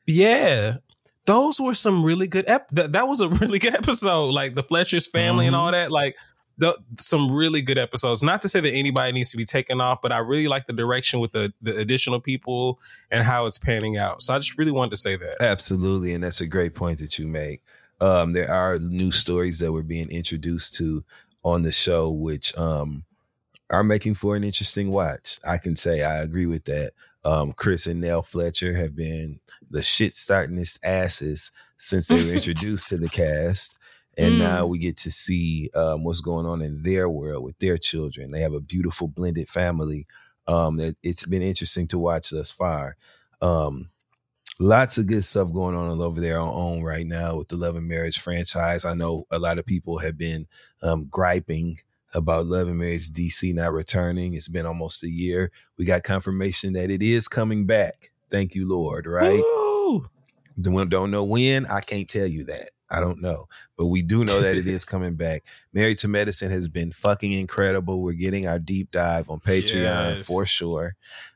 yeah, 0.06 0.78
those 1.26 1.60
were 1.60 1.76
some 1.76 2.04
really 2.04 2.28
good. 2.28 2.46
Ep- 2.50 2.70
that 2.72 2.94
that 2.94 3.08
was 3.08 3.22
a 3.22 3.30
really 3.42 3.60
good 3.60 3.76
episode. 3.76 4.32
Like 4.32 4.56
the 4.56 4.64
Fletcher's 4.64 5.08
family 5.08 5.46
and 5.46 5.56
Mhm. 5.56 5.60
all 5.60 5.72
that. 5.72 5.92
Like 5.92 6.16
the, 6.58 6.78
some 6.96 7.32
really 7.32 7.62
good 7.62 7.78
episodes. 7.78 8.22
Not 8.24 8.42
to 8.42 8.50
say 8.50 8.60
that 8.60 8.72
anybody 8.72 9.14
needs 9.14 9.32
to 9.32 9.38
be 9.38 9.46
taken 9.46 9.80
off, 9.80 10.02
but 10.02 10.12
I 10.12 10.18
really 10.18 10.48
like 10.48 10.66
the 10.68 10.74
direction 10.74 11.20
with 11.20 11.32
the 11.32 11.54
the 11.62 11.78
additional 11.78 12.20
people 12.20 12.80
and 13.12 13.24
how 13.24 13.46
it's 13.46 13.58
panning 13.60 13.98
out. 13.98 14.22
So 14.22 14.34
I 14.34 14.40
just 14.40 14.58
really 14.58 14.72
wanted 14.72 14.92
to 14.92 14.98
say 14.98 15.16
that. 15.16 15.42
Absolutely, 15.42 16.14
and 16.14 16.24
that's 16.24 16.42
a 16.42 16.48
great 16.48 16.74
point 16.76 17.00
that 17.00 17.20
you 17.20 17.28
make. 17.28 17.62
Um, 18.02 18.32
there 18.34 18.50
are 18.52 18.78
new 18.80 19.12
stories 19.12 19.60
that 19.60 19.72
we're 19.74 19.84
being 19.84 20.10
introduced 20.10 20.76
to 20.76 21.04
on 21.44 21.64
the 21.64 21.72
show, 21.72 22.10
which 22.10 22.58
um, 22.58 23.04
are 23.70 23.84
making 23.84 24.16
for 24.16 24.36
an 24.36 24.44
interesting 24.44 24.92
watch. 24.92 25.40
I 25.46 25.58
can 25.58 25.76
say 25.76 26.04
I 26.04 26.18
agree 26.20 26.46
with 26.46 26.66
that. 26.66 26.92
Um, 27.26 27.52
Chris 27.54 27.86
and 27.88 28.02
Nell 28.02 28.22
Fletcher 28.22 28.74
have 28.76 28.96
been 28.96 29.40
the 29.70 29.82
shit 29.82 30.14
startingest 30.14 30.80
asses 30.84 31.52
since 31.78 32.08
they 32.08 32.24
were 32.24 32.32
introduced 32.32 32.90
to 32.90 32.98
the 32.98 33.10
cast. 33.14 33.78
And 34.18 34.36
Mm. 34.36 34.38
now 34.40 34.66
we 34.66 34.80
get 34.80 34.98
to 34.98 35.12
see 35.12 35.70
um, 35.76 36.04
what's 36.04 36.22
going 36.22 36.46
on 36.46 36.62
in 36.62 36.84
their 36.84 37.08
world 37.10 37.44
with 37.44 37.58
their 37.60 37.78
children. 37.78 38.32
They 38.32 38.42
have 38.42 38.54
a 38.54 38.60
beautiful 38.60 39.08
blended 39.08 39.48
family. 39.50 40.08
Um, 40.48 40.80
it, 40.80 40.98
it's 41.04 41.26
been 41.26 41.42
interesting 41.42 41.88
to 41.90 42.00
watch 42.00 42.32
thus 42.32 42.52
far. 42.52 42.98
Um, 43.42 43.90
lots 44.60 44.98
of 44.98 45.08
good 45.08 45.24
stuff 45.26 45.54
going 45.54 45.76
on 45.76 46.00
over 46.02 46.20
there 46.20 46.40
on 46.40 46.50
OWN 46.50 46.84
right 46.84 47.06
now 47.06 47.38
with 47.38 47.48
the 47.50 47.58
Love 47.58 47.76
and 47.76 47.88
Marriage 47.88 48.20
franchise. 48.20 48.84
I 48.86 48.94
know 48.94 49.26
a 49.32 49.40
lot 49.40 49.58
of 49.58 49.66
people 49.66 50.00
have 50.00 50.18
been 50.18 50.48
um, 50.82 51.06
griping 51.10 51.80
about 52.14 52.46
Love 52.48 52.68
and 52.68 52.78
Marriage 52.78 53.10
DC 53.12 53.54
not 53.54 53.74
returning. 53.74 54.34
It's 54.34 54.48
been 54.48 54.66
almost 54.66 55.04
a 55.04 55.10
year. 55.10 55.52
We 55.78 55.86
got 55.86 56.04
confirmation 56.04 56.74
that 56.74 56.90
it 56.92 57.02
is 57.02 57.28
coming 57.28 57.66
back. 57.66 58.12
Thank 58.32 58.56
you, 58.56 58.68
Lord. 58.68 59.06
Right? 59.08 59.42
Don't 60.62 60.90
don't 60.90 61.12
know 61.12 61.24
when. 61.24 61.66
I 61.68 61.80
can't 61.82 62.08
tell 62.10 62.28
you 62.28 62.44
that. 62.46 62.70
I 62.92 63.00
don't 63.00 63.22
know, 63.22 63.48
but 63.78 63.86
we 63.86 64.02
do 64.02 64.26
know 64.26 64.42
that 64.42 64.58
it 64.58 64.66
is 64.68 64.84
coming 64.94 65.14
back. 65.14 65.44
Married 65.74 66.00
to 66.00 66.08
Medicine 66.08 66.50
has 66.50 66.68
been 66.68 66.92
fucking 66.92 67.32
incredible. 67.32 68.02
We're 68.02 68.14
getting 68.14 68.48
our 68.48 68.58
deep 68.58 68.90
dive 68.92 69.30
on 69.30 69.40
Patreon 69.40 70.16
Yes. 70.16 70.28
for 70.28 70.46
sure. 70.48 70.96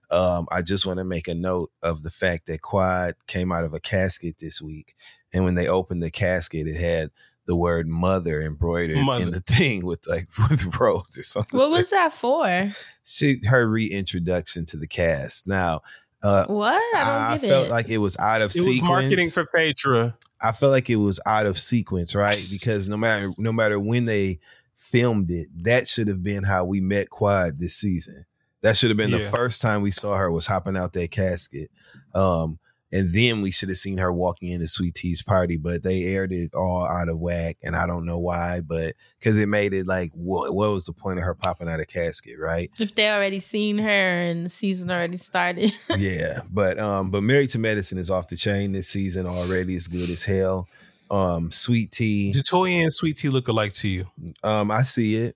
Um, 0.10 0.48
I 0.52 0.62
just 0.64 0.86
want 0.88 0.98
to 0.98 1.06
make 1.06 1.28
a 1.28 1.36
note 1.36 1.72
of 1.84 2.02
the 2.04 2.10
fact 2.10 2.48
that 2.48 2.62
Quad 2.64 3.14
came 3.28 3.52
out 3.52 3.64
of 3.66 3.74
a 3.74 3.80
casket 3.80 4.38
this 4.40 4.62
week, 4.62 4.96
and 5.32 5.44
when 5.46 5.54
they 5.56 5.68
opened 5.68 6.02
the 6.04 6.12
casket, 6.12 6.66
it 6.68 6.76
had 6.80 7.12
the 7.46 7.56
word 7.56 7.88
"mother" 7.88 8.42
embroidered 8.42 8.98
Mother. 9.04 9.24
in 9.26 9.32
the 9.32 9.40
thing 9.42 9.86
with 9.86 10.06
like 10.08 10.28
with 10.50 10.80
roses. 10.80 11.36
on 11.36 11.46
What 11.52 11.72
was 11.72 11.90
that 11.92 12.14
for? 12.14 12.72
she 13.06 13.42
her 13.46 13.68
reintroduction 13.68 14.66
to 14.68 14.78
the 14.78 14.88
cast? 14.88 15.48
Now, 15.48 15.82
uh, 16.24 16.46
What? 16.48 16.76
I 16.96 17.00
don't 17.00 17.08
I 17.34 17.38
get 17.38 17.50
felt 17.50 17.68
it. 17.68 17.72
like 17.72 17.90
it 17.90 17.98
was 17.98 18.18
out 18.18 18.42
of 18.42 18.52
It 18.52 18.60
was 18.60 18.66
sequence. 18.66 18.82
marketing 18.90 19.30
for 19.30 19.46
Petra. 19.46 20.18
I 20.42 20.52
felt 20.52 20.72
like 20.72 20.90
it 20.90 20.96
was 20.98 21.20
out 21.26 21.46
of 21.46 21.58
sequence, 21.58 22.16
right? 22.16 22.38
Because 22.52 22.90
no 22.90 22.98
matter 22.98 23.28
no 23.38 23.52
matter 23.52 23.80
when 23.80 24.06
they 24.06 24.40
filmed 24.76 25.32
it, 25.32 25.48
that 25.64 25.88
should 25.88 26.08
have 26.08 26.22
been 26.24 26.44
how 26.44 26.64
we 26.66 26.80
met 26.82 27.10
Quad 27.10 27.60
this 27.60 27.76
season. 27.76 28.26
That 28.62 28.78
should 28.78 28.90
have 28.90 28.98
been 28.98 29.12
the 29.12 29.30
first 29.32 29.62
time 29.62 29.82
we 29.82 29.92
saw 29.92 30.16
her 30.16 30.32
was 30.32 30.46
hopping 30.48 30.78
out 30.78 30.94
that 30.94 31.12
casket. 31.12 31.70
Um, 32.16 32.60
and 32.94 33.12
then 33.12 33.42
we 33.42 33.50
should 33.50 33.70
have 33.70 33.78
seen 33.80 33.98
her 33.98 34.14
walking 34.14 34.50
into 34.50 34.68
Sweet 34.68 34.94
Tea's 34.94 35.24
party, 35.24 35.58
but 35.58 35.82
they 35.82 36.04
aired 36.04 36.32
it 36.32 36.54
all 36.54 36.86
out 36.86 37.10
of 37.10 37.20
whack, 37.20 37.58
and 37.64 37.76
I 37.76 37.88
don't 37.88 38.06
know 38.06 38.20
why, 38.20 38.62
but 38.62 38.94
because 39.18 39.36
it 39.40 39.50
made 39.50 39.74
it 39.74 39.88
like, 39.88 40.12
what, 40.14 40.54
what 40.54 40.70
was 40.70 40.86
the 40.86 40.94
point 40.94 41.18
of 41.18 41.26
her 41.26 41.34
popping 41.34 41.68
out 41.68 41.80
of 41.80 41.88
casket, 41.88 42.38
right? 42.40 42.70
If 42.80 42.94
they 42.94 43.10
already 43.10 43.40
seen 43.40 43.80
her 43.80 43.90
and 44.22 44.46
the 44.46 44.50
season 44.50 44.92
already 44.92 45.18
started. 45.18 45.74
yeah, 45.98 46.42
but 46.52 46.78
um, 46.78 47.10
but 47.10 47.24
Married 47.24 47.50
to 47.50 47.60
Medicine 47.60 47.98
is 47.98 48.12
off 48.12 48.28
the 48.28 48.38
chain 48.38 48.74
this 48.74 48.90
season 48.90 49.26
already. 49.26 49.74
It's 49.74 49.88
good 49.88 50.12
as 50.12 50.24
hell. 50.24 50.68
Um, 51.10 51.52
Sweet 51.52 51.92
Tea, 51.92 52.32
Do 52.32 52.44
Toya 52.44 52.84
and 52.84 52.94
Sweet 52.94 53.18
Tea 53.18 53.30
look 53.30 53.48
alike 53.48 53.74
to 53.74 53.88
you? 53.88 54.06
um, 54.44 54.70
I 54.70 54.84
see 54.84 55.16
it. 55.16 55.36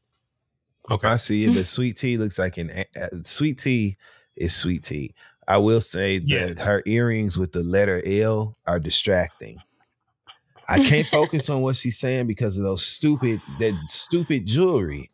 Okay, 0.92 1.08
I 1.08 1.18
see 1.18 1.46
it. 1.46 1.56
But 1.56 1.66
Sweet 1.68 1.98
Tea 1.98 2.18
looks 2.18 2.38
like 2.38 2.58
an 2.58 2.70
uh, 2.70 3.08
Sweet 3.24 3.58
Tea 3.58 3.98
is 4.36 4.56
Sweet 4.56 4.84
Tea. 4.84 5.16
I 5.48 5.58
will 5.58 5.82
say 5.82 6.20
that 6.20 6.28
Yes. 6.28 6.66
her 6.66 6.84
earrings 6.86 7.38
with 7.38 7.52
the 7.54 7.64
letter 7.64 8.02
L 8.06 8.58
are 8.66 8.80
distracting. 8.80 9.60
I 10.70 10.80
can't 10.80 11.08
focus 11.08 11.50
on 11.50 11.62
what 11.62 11.78
she's 11.78 11.98
saying 11.98 12.28
because 12.28 12.58
of 12.58 12.64
those 12.64 12.86
stupid 12.86 13.42
that 13.60 13.74
stupid 13.90 14.46
jewelry. 14.46 15.10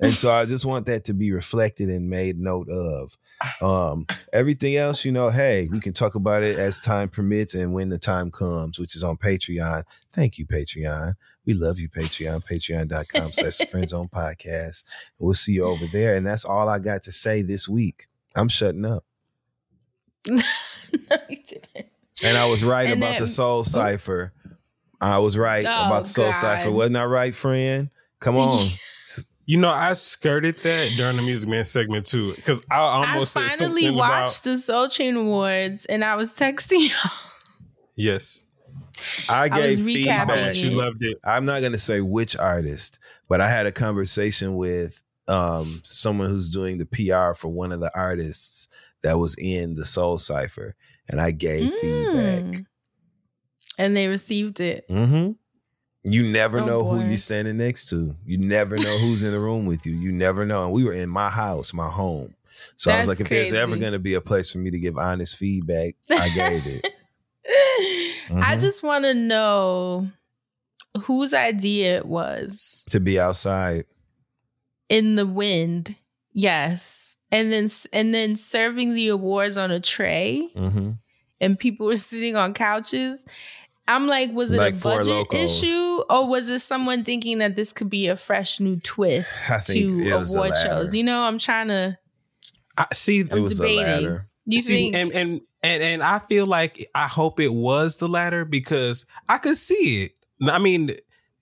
And 0.00 0.12
so 0.12 0.32
I 0.32 0.46
just 0.46 0.64
want 0.64 0.86
that 0.86 1.04
to 1.06 1.14
be 1.14 1.32
reflected 1.32 1.88
and 1.88 2.08
made 2.08 2.38
note 2.38 2.68
of. 2.68 3.16
Um, 3.60 4.06
everything 4.32 4.76
else, 4.76 5.04
you 5.04 5.10
know, 5.10 5.28
hey, 5.28 5.68
we 5.72 5.80
can 5.80 5.92
talk 5.92 6.14
about 6.14 6.44
it 6.44 6.56
as 6.58 6.80
time 6.80 7.08
permits 7.08 7.54
and 7.54 7.72
when 7.72 7.88
the 7.88 7.98
time 7.98 8.30
comes, 8.30 8.78
which 8.78 8.94
is 8.94 9.02
on 9.02 9.16
Patreon. 9.16 9.82
Thank 10.12 10.38
you, 10.38 10.46
Patreon. 10.46 11.14
We 11.44 11.54
love 11.54 11.80
you, 11.80 11.88
Patreon, 11.88 12.44
patreon.com 12.44 13.32
slash 13.32 13.58
the 13.58 13.66
friend 13.66 13.88
zone 13.88 14.08
podcast. 14.08 14.84
We'll 15.18 15.34
see 15.34 15.54
you 15.54 15.64
over 15.64 15.86
there. 15.92 16.14
And 16.14 16.24
that's 16.24 16.44
all 16.44 16.68
I 16.68 16.78
got 16.78 17.02
to 17.04 17.12
say 17.12 17.42
this 17.42 17.68
week. 17.68 18.06
I'm 18.36 18.48
shutting 18.48 18.84
up. 18.84 19.04
no, 20.28 20.42
you 21.28 21.36
didn't. 21.46 21.86
And 22.22 22.36
I 22.36 22.46
was 22.46 22.62
right 22.64 22.88
And 22.90 23.02
about 23.02 23.12
then- 23.12 23.20
the 23.22 23.28
soul 23.28 23.64
cipher. 23.64 24.32
I 25.00 25.18
was 25.18 25.36
right 25.36 25.64
Oh, 25.66 25.86
about 25.86 26.04
the 26.04 26.08
soul 26.10 26.26
God. 26.26 26.34
cipher. 26.34 26.70
Wasn't 26.70 26.96
I 26.96 27.04
right, 27.06 27.34
friend? 27.34 27.90
Come 28.20 28.36
on. 28.36 28.68
You 29.44 29.58
know, 29.58 29.70
I 29.70 29.92
skirted 29.94 30.56
that 30.58 30.90
during 30.96 31.16
the 31.16 31.22
Music 31.22 31.48
Man 31.50 31.64
segment 31.64 32.06
too, 32.06 32.32
because 32.36 32.62
I 32.70 32.76
I 32.76 33.10
almost 33.10 33.32
said 33.32 33.50
finally 33.50 33.82
something 33.82 33.96
watched 33.96 34.46
about 34.46 34.52
the 34.52 34.58
Soul 34.58 34.88
Train 34.88 35.16
Awards 35.16 35.84
and 35.86 36.04
I 36.04 36.14
was 36.14 36.32
texting 36.32 36.88
y'all. 36.88 37.10
yes. 37.96 38.44
I 39.28 39.42
I 39.44 39.48
gave 39.48 39.78
was 39.78 39.84
feedback. 39.84 40.28
it. 40.30 40.62
You 40.62 40.70
loved 40.70 41.02
it. 41.02 41.18
I'm 41.24 41.44
not 41.44 41.60
going 41.60 41.72
to 41.72 41.78
say 41.78 42.00
which 42.00 42.36
artist, 42.36 43.00
but 43.28 43.40
I 43.40 43.48
had 43.48 43.66
a 43.66 43.72
conversation 43.72 44.54
with 44.54 45.02
um, 45.26 45.80
someone 45.84 46.28
who's 46.30 46.50
doing 46.50 46.78
the 46.78 46.86
PR 46.86 47.34
for 47.34 47.48
one 47.48 47.72
of 47.72 47.80
the 47.80 47.90
artists 47.98 48.68
that 49.02 49.18
was 49.18 49.34
in 49.38 49.74
the 49.74 49.84
Soul 49.84 50.18
Cipher, 50.18 50.74
and 51.08 51.20
I 51.20 51.30
gave 51.30 51.72
feedback. 51.80 52.42
Mm. 52.44 52.66
And 53.78 53.96
they 53.96 54.06
received 54.06 54.60
it. 54.60 54.86
Mm-hmm. 54.88 55.32
You 56.04 56.22
never 56.30 56.58
Oh, 56.60 56.64
know 56.66 56.84
who 56.84 57.06
you're 57.06 57.16
standing 57.16 57.56
next 57.58 57.88
to. 57.90 58.14
You 58.26 58.36
never 58.38 58.76
know 58.76 58.98
who's 58.98 59.22
in 59.22 59.32
the 59.32 59.40
room 59.40 59.66
with 59.66 59.86
you. 59.86 59.94
You 59.94 60.10
never 60.12 60.44
know. 60.44 60.64
And 60.64 60.72
we 60.72 60.84
were 60.84 60.92
in 60.92 61.08
my 61.08 61.30
house, 61.30 61.72
my 61.72 61.88
home. 61.88 62.34
So 62.76 62.92
I 62.92 62.98
was 62.98 63.08
like, 63.08 63.20
if 63.20 63.28
there's 63.28 63.52
ever 63.54 63.76
going 63.76 63.92
to 63.92 63.98
be 63.98 64.14
a 64.14 64.20
place 64.20 64.52
for 64.52 64.58
me 64.58 64.70
to 64.70 64.78
give 64.78 64.98
honest 64.98 65.36
feedback, 65.36 65.94
I 66.10 66.28
gave 66.28 66.66
it. 66.66 66.86
I 67.48 68.56
Mhm. 68.56 68.60
just 68.60 68.82
want 68.82 69.04
to 69.04 69.14
know 69.14 70.08
whose 71.04 71.32
idea 71.34 71.96
it 71.98 72.06
was 72.06 72.84
to 72.90 73.00
be 73.00 73.18
outside. 73.18 73.84
in 74.88 75.14
the 75.16 75.26
wind. 75.26 75.96
Yes. 76.34 77.11
And 77.32 77.52
then 77.52 77.66
and 77.92 78.14
then 78.14 78.36
serving 78.36 78.94
the 78.94 79.08
awards 79.08 79.56
on 79.56 79.70
a 79.72 79.80
tray 79.80 80.50
Mm-hmm. 80.54 80.90
and 81.40 81.58
people 81.58 81.86
were 81.86 81.96
sitting 82.10 82.36
on 82.36 82.54
couches. 82.54 83.24
I'm 83.88 84.06
like, 84.06 84.30
was 84.32 84.52
it 84.52 84.58
Like 84.58 84.74
a 84.76 84.78
budget 84.78 85.32
issue 85.34 86.02
or 86.08 86.28
was 86.28 86.48
it 86.48 86.60
someone 86.60 87.02
thinking 87.04 87.38
that 87.38 87.56
this 87.56 87.72
could 87.72 87.90
be 87.90 88.06
a 88.06 88.16
fresh 88.16 88.60
new 88.60 88.76
twist 88.78 89.42
to 89.66 89.72
it 89.72 90.12
award 90.12 90.52
shows? 90.62 90.94
You 90.94 91.02
know, 91.02 91.22
I'm 91.22 91.38
trying 91.38 91.68
to 91.68 91.98
I 92.78 92.86
see. 92.92 93.20
It 93.20 93.32
was 93.32 93.58
the 93.58 93.64
debating. 93.66 94.04
latter. 94.04 94.28
You 94.46 94.58
See, 94.58 94.92
think 94.92 94.94
and 94.96 95.12
and 95.12 95.40
and 95.62 95.82
and 95.82 96.02
I 96.02 96.18
feel 96.20 96.46
like 96.46 96.84
I 96.94 97.06
hope 97.08 97.40
it 97.40 97.52
was 97.52 97.96
the 97.96 98.08
latter 98.08 98.44
because 98.44 99.06
I 99.28 99.38
could 99.38 99.56
see 99.56 100.04
it. 100.04 100.12
I 100.48 100.58
mean, 100.58 100.90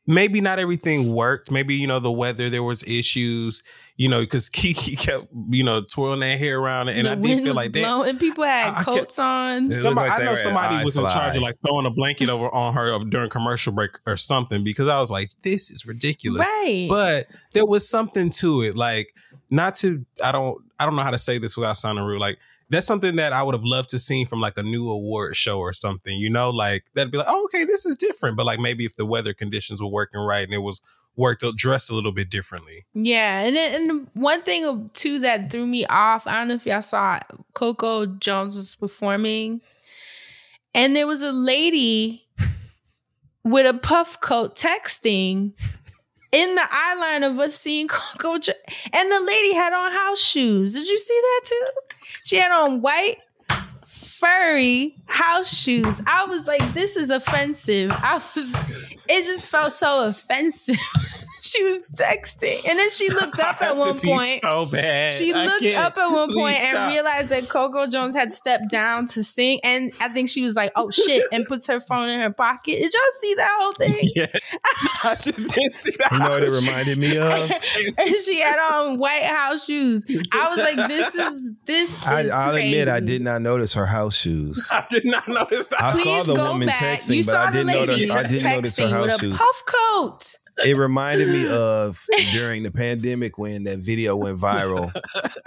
maybe 0.07 0.41
not 0.41 0.59
everything 0.59 1.13
worked. 1.13 1.51
Maybe 1.51 1.75
you 1.77 1.87
know 1.87 1.99
the 2.01 2.11
weather 2.13 2.49
there 2.51 2.63
was 2.63 2.83
issues. 2.85 3.63
You 4.01 4.09
know, 4.09 4.21
because 4.23 4.49
Kiki 4.49 4.97
kept 5.07 5.27
you 5.51 5.63
know 5.63 5.83
twirling 5.83 6.21
that 6.21 6.39
hair 6.39 6.59
around, 6.59 6.89
and 6.89 7.07
the 7.07 7.11
I 7.11 7.15
did 7.17 7.23
wind 7.23 7.43
feel 7.43 7.53
like 7.55 7.73
that. 7.73 7.83
blowing. 7.83 8.17
People 8.17 8.45
had 8.45 8.73
I- 8.73 8.81
I 8.81 8.83
coats 8.83 9.19
on. 9.19 9.71
Somebody, 9.71 10.09
like 10.09 10.21
I 10.21 10.25
know 10.25 10.37
somebody 10.37 10.83
was 10.83 10.97
in 10.97 11.07
charge 11.07 11.37
of 11.37 11.43
like 11.43 11.57
throwing 11.59 11.85
a 11.85 11.91
blanket 11.91 12.31
over 12.31 12.49
on 12.49 12.73
her 12.73 12.93
of- 12.93 13.11
during 13.11 13.29
commercial 13.29 13.75
break 13.75 13.99
or 14.07 14.17
something 14.17 14.65
because 14.65 14.89
I 14.89 14.99
was 15.01 15.11
like, 15.11 15.29
this 15.43 15.71
is 15.71 15.85
ridiculous. 15.85 16.49
Right. 16.49 16.87
But 16.89 17.27
there 17.53 17.67
was 17.67 17.87
something 17.87 18.31
to 18.41 18.63
it. 18.63 18.75
Like, 18.75 19.15
not 19.51 19.75
to 19.77 20.07
I 20.25 20.33
don't 20.33 20.57
I 20.79 20.87
don't 20.87 20.97
know 20.97 21.03
how 21.03 21.11
to 21.11 21.19
say 21.19 21.37
this 21.37 21.59
without 21.59 21.77
sounding 21.77 22.03
rude. 22.07 22.21
Like 22.21 22.39
that's 22.71 22.87
something 22.87 23.17
that 23.17 23.33
I 23.33 23.43
would 23.43 23.55
have 23.55 23.65
loved 23.65 23.91
to 23.91 23.99
see 23.99 24.25
from 24.25 24.41
like 24.41 24.57
a 24.57 24.63
new 24.63 24.89
award 24.89 25.37
show 25.37 25.59
or 25.59 25.73
something, 25.73 26.17
you 26.17 26.31
know, 26.31 26.51
like 26.51 26.85
that'd 26.95 27.11
be 27.11 27.19
like, 27.19 27.27
oh, 27.29 27.45
okay, 27.45 27.65
this 27.65 27.85
is 27.85 27.97
different. 27.97 28.37
But 28.37 28.47
like 28.47 28.61
maybe 28.61 28.85
if 28.85 28.97
the 28.97 29.05
weather 29.05 29.35
conditions 29.35 29.83
were 29.83 29.89
working 29.89 30.21
right 30.21 30.45
and 30.45 30.55
it 30.55 30.59
was 30.59 30.81
worked 31.17 31.45
dressed 31.57 31.91
a 31.91 31.95
little 31.95 32.13
bit 32.13 32.31
differently. 32.31 32.87
Yeah, 32.95 33.41
and 33.41 33.57
and 33.57 34.07
one 34.15 34.43
thing 34.43 34.91
too 34.95 35.19
that 35.21 35.51
threw 35.51 35.67
me 35.67 35.85
off. 35.87 36.27
I 36.27 36.35
don't 36.35 36.49
know 36.49 36.55
if 36.55 36.67
y'all 36.67 36.81
saw 36.81 37.19
Coco 37.55 38.07
Jones 38.07 38.55
was 38.55 38.75
performing, 38.75 39.61
and 40.75 40.95
there 40.95 41.07
was 41.07 41.23
a 41.23 41.33
lady 41.33 42.27
with 43.45 43.67
a 43.67 43.79
puff 43.79 44.21
coat 44.21 44.57
texting 44.57 45.53
in 46.33 46.55
the 46.55 46.67
eye 46.71 46.95
line 46.95 47.25
of 47.25 47.39
us 47.39 47.55
seeing 47.61 47.89
Coco, 47.89 48.39
Jo- 48.39 48.53
and 48.93 49.11
the 49.11 49.21
lady 49.21 49.55
had 49.55 49.73
on 49.73 49.93
house 49.93 50.21
shoes. 50.21 50.75
Did 50.75 50.89
you 50.89 50.99
see 50.99 51.21
that 51.21 51.41
too? 51.45 51.67
She 52.25 52.37
had 52.37 52.51
on 52.53 52.81
white 52.81 53.17
furry 53.87 54.97
house 55.07 55.53
shoes. 55.57 56.03
I 56.07 56.25
was 56.27 56.47
like, 56.47 56.63
this 56.75 56.97
is 56.97 57.11
offensive. 57.11 57.91
I 57.93 58.15
was, 58.15 58.55
it 59.09 59.25
just 59.25 59.49
felt 59.49 59.73
so 59.73 60.07
offensive. 60.07 60.77
she 61.41 61.63
was 61.65 61.89
texting, 61.91 62.67
and 62.69 62.79
then 62.79 62.91
she 62.91 63.09
looked 63.11 63.39
up 63.41 63.61
at 63.63 63.73
To 63.73 63.79
one 63.79 63.99
point. 64.01 64.41
so 64.43 64.67
bad. 64.67 65.11
She 65.11 65.33
I 65.33 65.47
looked 65.47 65.63
can't. 65.63 65.85
up 65.85 65.97
at 65.99 66.09
one 66.09 66.29
point 66.35 66.57
Please 66.57 66.65
and 66.67 66.75
stop. 66.77 66.91
realized 66.93 67.29
that 67.31 67.49
Coco 67.49 67.87
Jones 67.87 68.15
had 68.15 68.33
stepped 68.33 68.71
down 68.71 69.07
to 69.09 69.25
sing, 69.25 69.61
and 69.65 69.93
I 70.01 70.09
think 70.09 70.29
she 70.29 70.43
was 70.43 70.57
like, 70.57 70.73
"Oh 70.77 70.91
shit!" 70.91 71.23
and 71.33 71.47
puts 71.47 71.67
her 71.69 71.81
phone 71.81 72.09
in 72.09 72.21
her 72.21 72.33
pocket. 72.33 72.77
Did 72.79 72.93
y'all 72.93 73.03
see 73.21 73.35
that 73.35 73.57
whole 73.61 73.73
thing? 73.73 74.09
Yeah, 74.17 74.27
I 75.05 75.15
just 75.15 75.55
didn't 75.55 75.77
see 75.79 75.93
that. 75.99 76.11
You 76.13 76.19
know 76.19 76.31
what 76.31 76.43
it 76.43 76.51
reminded 76.51 76.99
me 76.99 77.17
of? 77.17 77.51
and 77.99 78.15
she 78.25 78.41
had 78.41 78.59
on 78.73 78.99
white 78.99 79.23
house 79.23 79.65
shoes. 79.65 80.05
I 80.33 80.49
was 80.49 80.59
like, 80.59 80.89
"This 80.89 81.15
is 81.15 81.53
this 81.65 82.07
I, 82.07 82.23
is 82.23 82.31
I'll 82.31 82.55
admit 82.55 82.89
I 82.89 83.01
did 83.01 83.23
not 83.23 83.41
notice 83.43 83.75
her 83.75 83.87
house 83.87 84.17
shoes. 84.17 84.69
I 84.73 84.85
did 84.91 85.05
not 85.05 85.29
notice 85.29 85.69
that. 85.69 85.83
I 85.83 85.93
saw 85.95 86.23
the 86.25 86.35
woman 86.35 86.67
back. 86.69 86.77
texting, 86.99 87.17
You 87.17 87.25
but 87.25 87.37
I 87.37 87.51
didn't 87.53 87.67
notice. 87.69 87.99
lady 87.99 88.11
I 88.11 88.23
didn't 88.25 88.51
notice 88.57 88.79
her 88.79 88.89
house 88.89 89.07
with 89.07 89.15
a 89.15 89.19
shoes. 89.19 89.37
puff 89.39 89.63
coat. 89.67 90.35
It 90.65 90.77
reminded 90.77 91.29
me 91.29 91.49
of 91.49 92.05
during 92.33 92.63
the 92.63 92.71
pandemic 92.71 93.39
when 93.39 93.65
that 93.65 93.79
video 93.79 94.15
went 94.17 94.39
viral. 94.39 94.93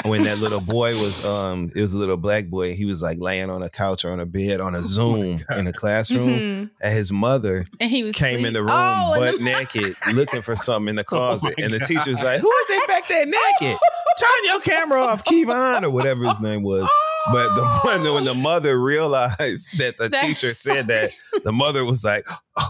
when 0.06 0.24
that 0.24 0.40
little 0.40 0.60
boy 0.60 0.94
was, 1.00 1.24
um, 1.26 1.70
it 1.76 1.82
was 1.82 1.94
a 1.94 1.98
little 1.98 2.18
black 2.18 2.48
boy. 2.48 2.74
He 2.74 2.86
was 2.86 3.02
like 3.02 3.20
laying 3.20 3.50
on 3.50 3.62
a 3.64 3.70
couch 3.70 4.04
or 4.06 4.12
on 4.12 4.20
a 4.20 4.26
bed 4.26 4.60
on 4.60 4.76
a 4.76 4.82
Zoom 4.84 5.40
in 5.56 5.68
a 5.68 5.74
classroom, 5.74 6.30
Mhm. 6.30 6.70
and 6.82 6.94
his 6.94 7.12
mother 7.12 7.66
And 7.80 7.90
he 7.92 8.04
was 8.04 8.16
came 8.16 8.44
in 8.46 8.54
the 8.54 8.62
room 8.64 8.72
Oh, 8.74 9.16
butt 9.18 9.38
the- 9.38 9.44
naked, 9.44 9.96
looking 10.14 10.42
for 10.42 10.56
something 10.56 10.90
in 10.90 10.96
the 10.96 11.04
closet, 11.14 11.54
my 11.58 11.64
and 11.66 11.74
the 11.74 11.80
God. 11.80 11.88
teacher's 11.88 12.24
like, 12.24 12.40
"Who 12.42 12.50
is 12.52 12.68
that 12.70 12.86
back 12.88 13.08
there 13.08 13.26
naked? 13.26 13.78
Turn 14.20 14.46
your 14.46 14.60
camera 14.62 15.02
off, 15.04 15.24
Kevon, 15.24 15.84
or 15.84 15.90
whatever 15.90 16.26
his 16.28 16.42
name 16.42 16.64
was." 16.64 16.90
But 17.32 17.56
the 17.56 17.66
when, 17.84 18.14
when 18.14 18.24
the 18.26 18.34
mother 18.34 18.78
realized 18.80 19.78
that 19.78 19.98
the 19.98 20.10
That's 20.10 20.22
teacher 20.24 20.50
so 20.54 20.74
said 20.74 20.88
that, 20.88 21.12
the 21.44 21.52
mother 21.54 21.86
was 21.86 22.04
like, 22.04 22.28
"Oh," 22.58 22.70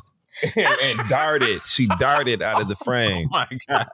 and, 0.55 0.99
and 0.99 1.09
darted. 1.09 1.65
She 1.67 1.87
darted 1.99 2.41
out 2.41 2.61
of 2.61 2.67
the 2.67 2.77
oh 2.81 2.85
frame. 2.85 3.29
Oh 3.33 3.45
my 3.49 3.59
god. 3.67 3.87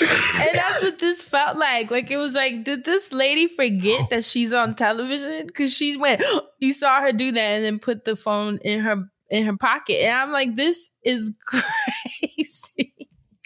and 0.00 0.54
that's 0.54 0.82
what 0.82 0.98
this 0.98 1.22
felt 1.22 1.56
like. 1.56 1.90
Like 1.90 2.10
it 2.10 2.16
was 2.16 2.34
like, 2.34 2.64
did 2.64 2.84
this 2.84 3.12
lady 3.12 3.48
forget 3.48 4.08
that 4.10 4.24
she's 4.24 4.52
on 4.52 4.74
television? 4.74 5.46
Because 5.46 5.74
she 5.74 5.96
went, 5.96 6.22
you 6.58 6.72
saw 6.72 7.00
her 7.00 7.12
do 7.12 7.32
that, 7.32 7.38
and 7.38 7.64
then 7.64 7.78
put 7.78 8.04
the 8.04 8.16
phone 8.16 8.58
in 8.58 8.80
her 8.80 9.08
in 9.30 9.46
her 9.46 9.56
pocket, 9.56 9.96
and 10.02 10.18
I'm 10.18 10.30
like, 10.30 10.56
this 10.56 10.90
is 11.02 11.32
crazy. 11.46 12.94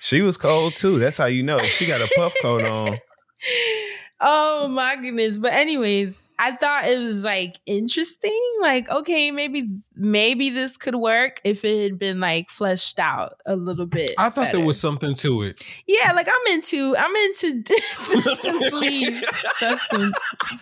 She 0.00 0.20
was 0.20 0.36
cold 0.36 0.74
too. 0.74 0.98
That's 0.98 1.16
how 1.16 1.26
you 1.26 1.42
know 1.42 1.58
she 1.58 1.86
got 1.86 2.00
a 2.00 2.08
puff 2.16 2.34
coat 2.42 2.62
on. 2.64 2.98
Oh 4.20 4.68
my 4.68 4.96
goodness. 4.96 5.36
But 5.38 5.52
anyways, 5.52 6.30
I 6.38 6.56
thought 6.56 6.86
it 6.86 6.98
was 6.98 7.22
like 7.22 7.60
interesting. 7.66 8.38
Like, 8.60 8.88
okay, 8.88 9.30
maybe 9.30 9.68
maybe 9.94 10.48
this 10.50 10.76
could 10.78 10.94
work 10.94 11.40
if 11.44 11.64
it 11.64 11.82
had 11.82 11.98
been 11.98 12.18
like 12.18 12.50
fleshed 12.50 12.98
out 12.98 13.40
a 13.44 13.56
little 13.56 13.86
bit. 13.86 14.12
I 14.18 14.30
thought 14.30 14.52
there 14.52 14.64
was 14.64 14.80
something 14.80 15.14
to 15.16 15.42
it. 15.42 15.62
Yeah, 15.86 16.12
like 16.12 16.28
I'm 16.28 16.54
into 16.54 16.96
I'm 16.96 17.14
into 17.14 17.62
Dustin, 18.22 18.70
please. 18.70 19.30
Dustin, 19.60 20.12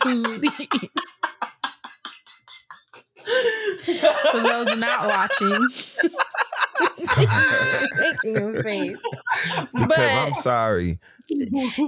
please. 0.01 0.89
For 4.31 4.41
those 4.41 4.77
not 4.77 5.07
watching. 5.07 5.69
Making 6.99 8.57
a 8.59 8.63
face. 8.63 8.99
Because 9.73 9.89
But 9.89 9.99
I'm 9.99 10.35
sorry. 10.35 10.99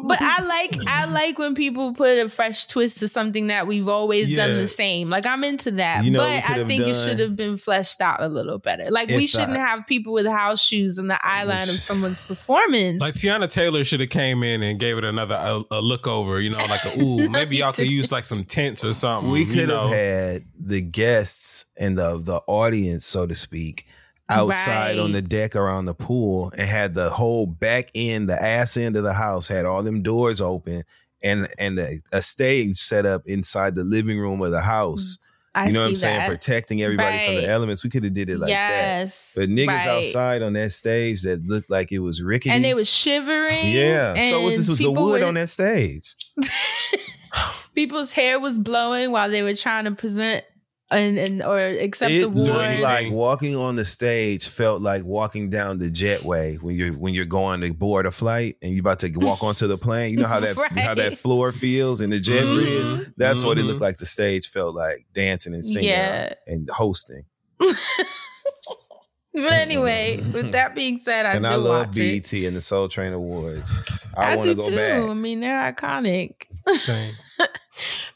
but 0.05 0.19
I 0.23 0.43
like 0.43 0.75
I 0.89 1.05
like 1.05 1.39
when 1.39 1.55
people 1.55 1.93
put 1.93 2.17
a 2.19 2.29
fresh 2.29 2.69
twist 2.69 3.01
to 3.01 3.09
something 3.09 3.49
that 3.49 3.67
we've 3.67 3.87
always 3.87 4.35
done 4.35 4.57
the 4.57 4.67
same. 4.67 5.11
Like 5.11 5.27
I'm 5.27 5.45
into 5.45 5.73
that. 5.73 6.05
You 6.05 6.11
know 6.13 6.21
but 6.21 6.29
I 6.29 6.37
have 6.37 6.67
think 6.67 6.85
it 6.87 6.95
should 6.97 7.19
have 7.19 7.37
been 7.37 7.59
fleshed 7.59 8.01
out 8.01 8.23
a 8.23 8.29
little 8.29 8.59
better. 8.59 8.91
Like 8.91 9.11
we 9.11 9.27
shouldn't 9.27 9.51
I- 9.53 9.59
have 9.59 9.87
people 9.87 10.15
with 10.15 10.27
house 10.27 10.65
shoes 10.65 10.99
in 10.99 11.09
the 11.09 11.19
eye 11.25 11.45
line 11.45 11.59
of 11.63 11.67
someone's 11.69 12.19
performance. 12.21 12.99
Like 13.01 13.15
Teyana 13.15 13.49
Taylor 13.51 13.85
should 13.85 14.01
have 14.01 14.09
came 14.09 14.43
in 14.43 14.63
and 14.63 14.81
gave 14.81 14.97
it 14.97 15.05
another 15.05 15.35
a, 15.35 15.63
a 15.71 15.81
look 15.83 16.07
over, 16.07 16.41
you 16.41 16.51
know, 16.51 16.65
like 16.65 16.85
a 16.87 16.99
ooh, 17.03 17.29
maybe 17.29 17.59
y'all 17.59 17.73
could 17.75 17.91
use 17.91 18.11
like 18.11 18.25
some 18.25 18.45
tents 18.45 18.85
or 18.85 18.95
something. 18.95 19.31
We 19.31 19.45
could 19.45 19.69
have 19.69 19.91
had 19.91 20.43
the 20.59 20.81
guests 20.81 21.67
and 21.77 21.99
the 21.99 22.19
the 22.25 22.41
audience, 22.47 23.05
so 23.05 23.27
to 23.27 23.35
speak, 23.35 23.87
outside 24.29 24.99
on 24.99 25.13
the 25.13 25.23
deck 25.23 25.55
around 25.57 25.85
the 25.87 25.95
pool 25.95 26.51
and 26.59 26.69
had 26.69 26.95
the 26.95 27.11
whole 27.11 27.47
back 27.47 27.91
end, 27.95 28.29
the 28.29 28.41
ass 28.43 28.77
end 28.77 28.97
of 28.97 29.03
the 29.05 29.13
house 29.13 29.49
had 29.49 29.65
all 29.65 29.83
them 29.83 30.03
doors 30.03 30.41
open 30.41 30.83
and 31.23 31.47
and 31.59 31.79
a, 31.79 31.87
a 32.13 32.23
stage 32.23 32.77
set 32.77 33.07
up 33.07 33.23
inside 33.27 33.75
the 33.75 33.85
living 33.85 34.19
room 34.19 34.41
of 34.43 34.51
the 34.51 34.61
house. 34.61 35.17
Mm, 35.17 35.23
I 35.55 35.67
you 35.69 35.73
know 35.73 35.81
what 35.83 35.89
I'm 35.89 35.97
saying? 35.97 36.19
that. 36.19 36.29
Protecting 36.29 36.83
everybody 36.83 37.25
from 37.25 37.35
the 37.37 37.49
elements. 37.49 37.83
We 37.83 37.89
could 37.89 38.05
have 38.05 38.13
did 38.13 38.29
it 38.29 38.39
like 38.39 38.51
Yes, 38.51 39.33
that. 39.33 39.41
But 39.41 39.49
niggas 39.49 39.67
right. 39.69 39.89
outside 39.89 40.43
on 40.43 40.53
that 40.53 40.73
stage 40.73 41.23
that 41.23 41.43
looked 41.47 41.71
like 41.71 41.93
it 41.93 42.01
was 42.01 42.21
rickety. 42.23 42.51
and 42.51 42.63
they 42.63 42.75
was 42.75 42.91
shivering. 42.91 43.71
yeah. 43.73 44.29
So 44.29 44.43
what's 44.43 44.59
this 44.59 44.69
with 44.69 44.79
the 44.79 44.91
wood 44.91 45.23
were- 45.23 45.27
on 45.27 45.33
that 45.35 45.49
stage? 45.49 46.15
People's 47.75 48.13
hair 48.13 48.39
was 48.39 48.59
blowing 48.59 49.13
while 49.13 49.31
they 49.31 49.43
were 49.43 49.55
trying 49.55 49.85
to 49.85 49.93
present 49.93 50.45
and, 50.91 51.19
and 51.19 51.43
or 51.43 51.59
accept 51.59 52.13
it 52.13 52.23
awards. 52.23 52.49
looked 52.49 52.81
like 52.81 53.11
walking 53.11 53.57
on 53.57 53.75
the 53.75 53.85
stage 53.85 54.49
felt 54.49 54.81
like 54.81 55.03
walking 55.05 55.51
down 55.51 55.79
the 55.79 55.87
jetway 55.91 56.63
when 56.63 56.77
you're 56.77 56.93
when 56.93 57.13
you're 57.13 57.25
going 57.27 57.61
to 57.63 57.75
board 57.75 58.07
a 58.07 58.11
flight 58.13 58.57
and 58.63 58.73
you're 58.73 58.81
about 58.83 59.01
to 59.01 59.11
walk 59.17 59.43
onto 59.43 59.67
the 59.67 59.77
plane. 59.79 60.13
You 60.13 60.19
know 60.19 60.29
how 60.29 60.41
that 60.41 60.57
how 60.77 60.95
that 60.95 61.19
floor 61.19 61.51
feels 61.53 62.01
in 62.01 62.11
the 62.11 62.21
jet 62.21 62.45
Mhm. 62.45 62.55
bridge. 62.97 63.07
That's 63.17 63.45
what 63.45 63.59
it 63.59 63.63
Mhm. 63.63 63.67
looked 63.69 63.81
like. 63.81 63.97
The 63.99 64.07
stage 64.07 64.49
felt 64.49 64.75
like 64.77 65.07
dancing 65.13 65.55
and 65.55 65.65
singing 65.65 65.89
Yeah. 65.91 66.35
and 66.47 66.69
hosting. 66.71 67.25
But 69.35 69.53
anyway, 69.53 70.17
with 70.33 70.53
that 70.53 70.75
being 70.75 70.97
said, 70.97 71.27
I 71.27 71.35
and 71.35 71.45
did 71.45 71.53
I 71.53 71.57
love 71.57 71.89
watch 71.89 71.99
it. 71.99 72.23
BET 72.25 72.47
and 72.47 72.57
the 72.57 72.63
Soul 72.63 72.89
Train 72.89 73.13
Awards. 73.13 73.71
I, 74.17 74.23
I, 74.23 74.29
want 74.31 74.43
to 74.45 74.55
go 74.55 74.69
too. 74.71 74.75
back. 74.77 75.11
I 75.11 75.13
mean, 75.13 75.41
they're 75.41 75.73
iconic. 75.73 76.45
Same. 76.75 77.13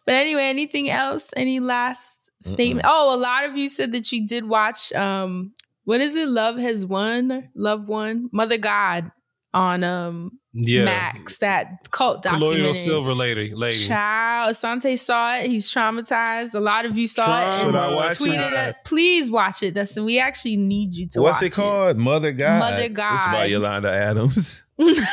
But 0.06 0.14
anyway, 0.14 0.44
anything 0.44 0.88
else? 0.88 1.30
Any 1.36 1.60
last 1.60 2.19
statement? 2.40 2.86
Oh, 2.88 3.14
a 3.14 3.18
lot 3.18 3.44
of 3.44 3.56
you 3.56 3.68
said 3.68 3.92
that 3.92 4.10
you 4.12 4.26
did 4.26 4.48
watch. 4.48 4.92
Um, 4.92 5.52
what 5.84 6.00
is 6.00 6.14
it? 6.16 6.28
Love 6.28 6.58
has 6.58 6.84
won. 6.86 7.48
Love 7.54 7.88
won. 7.88 8.28
Mother 8.32 8.58
God 8.58 9.10
on 9.52 9.82
um 9.82 10.38
Yeah. 10.52 10.84
Max. 10.84 11.38
That 11.38 11.90
cult 11.90 12.22
Colonial 12.22 12.50
documentary. 12.50 12.74
Silver 12.76 13.14
Lady. 13.14 13.52
lady. 13.54 13.76
Child, 13.76 14.54
Asante 14.54 14.96
saw 14.98 15.36
it. 15.38 15.50
He's 15.50 15.68
traumatized. 15.72 16.54
A 16.54 16.60
lot 16.60 16.84
of 16.84 16.96
you 16.96 17.08
saw 17.08 17.40
it. 17.42 17.58
Should 17.60 17.68
and 17.68 17.76
I 17.76 17.94
watch 17.94 18.18
tweeted 18.18 18.52
it? 18.52 18.68
it. 18.68 18.76
Please 18.84 19.28
watch 19.30 19.62
it, 19.64 19.74
Dustin. 19.74 20.04
We 20.04 20.20
actually 20.20 20.56
need 20.56 20.94
you 20.94 21.08
to 21.08 21.22
What's 21.22 21.40
watch 21.42 21.48
it 21.50 21.54
called? 21.54 21.96
Mother 21.96 22.30
God. 22.30 22.58
Mother 22.60 22.88
God. 22.88 23.14
It's 23.16 23.26
by 23.26 23.44
Yolanda 23.46 23.90
Adams. 23.90 24.62
no, 24.80 25.04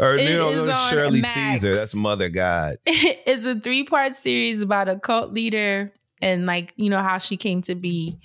or 0.00 0.16
It 0.16 0.24
no, 0.36 0.52
no, 0.54 0.70
on 0.70 0.90
Shirley 0.90 1.20
Max. 1.20 1.34
Caesar. 1.34 1.74
That's 1.74 1.94
Mother 1.94 2.28
God. 2.28 2.76
it's 2.86 3.44
a 3.44 3.58
three 3.58 3.84
part 3.84 4.14
series 4.14 4.62
about 4.62 4.88
a 4.88 4.98
cult 4.98 5.32
leader 5.32 5.92
and 6.20 6.46
like 6.46 6.72
you 6.76 6.90
know 6.90 7.02
how 7.02 7.18
she 7.18 7.36
came 7.36 7.62
to 7.62 7.74
be. 7.74 8.18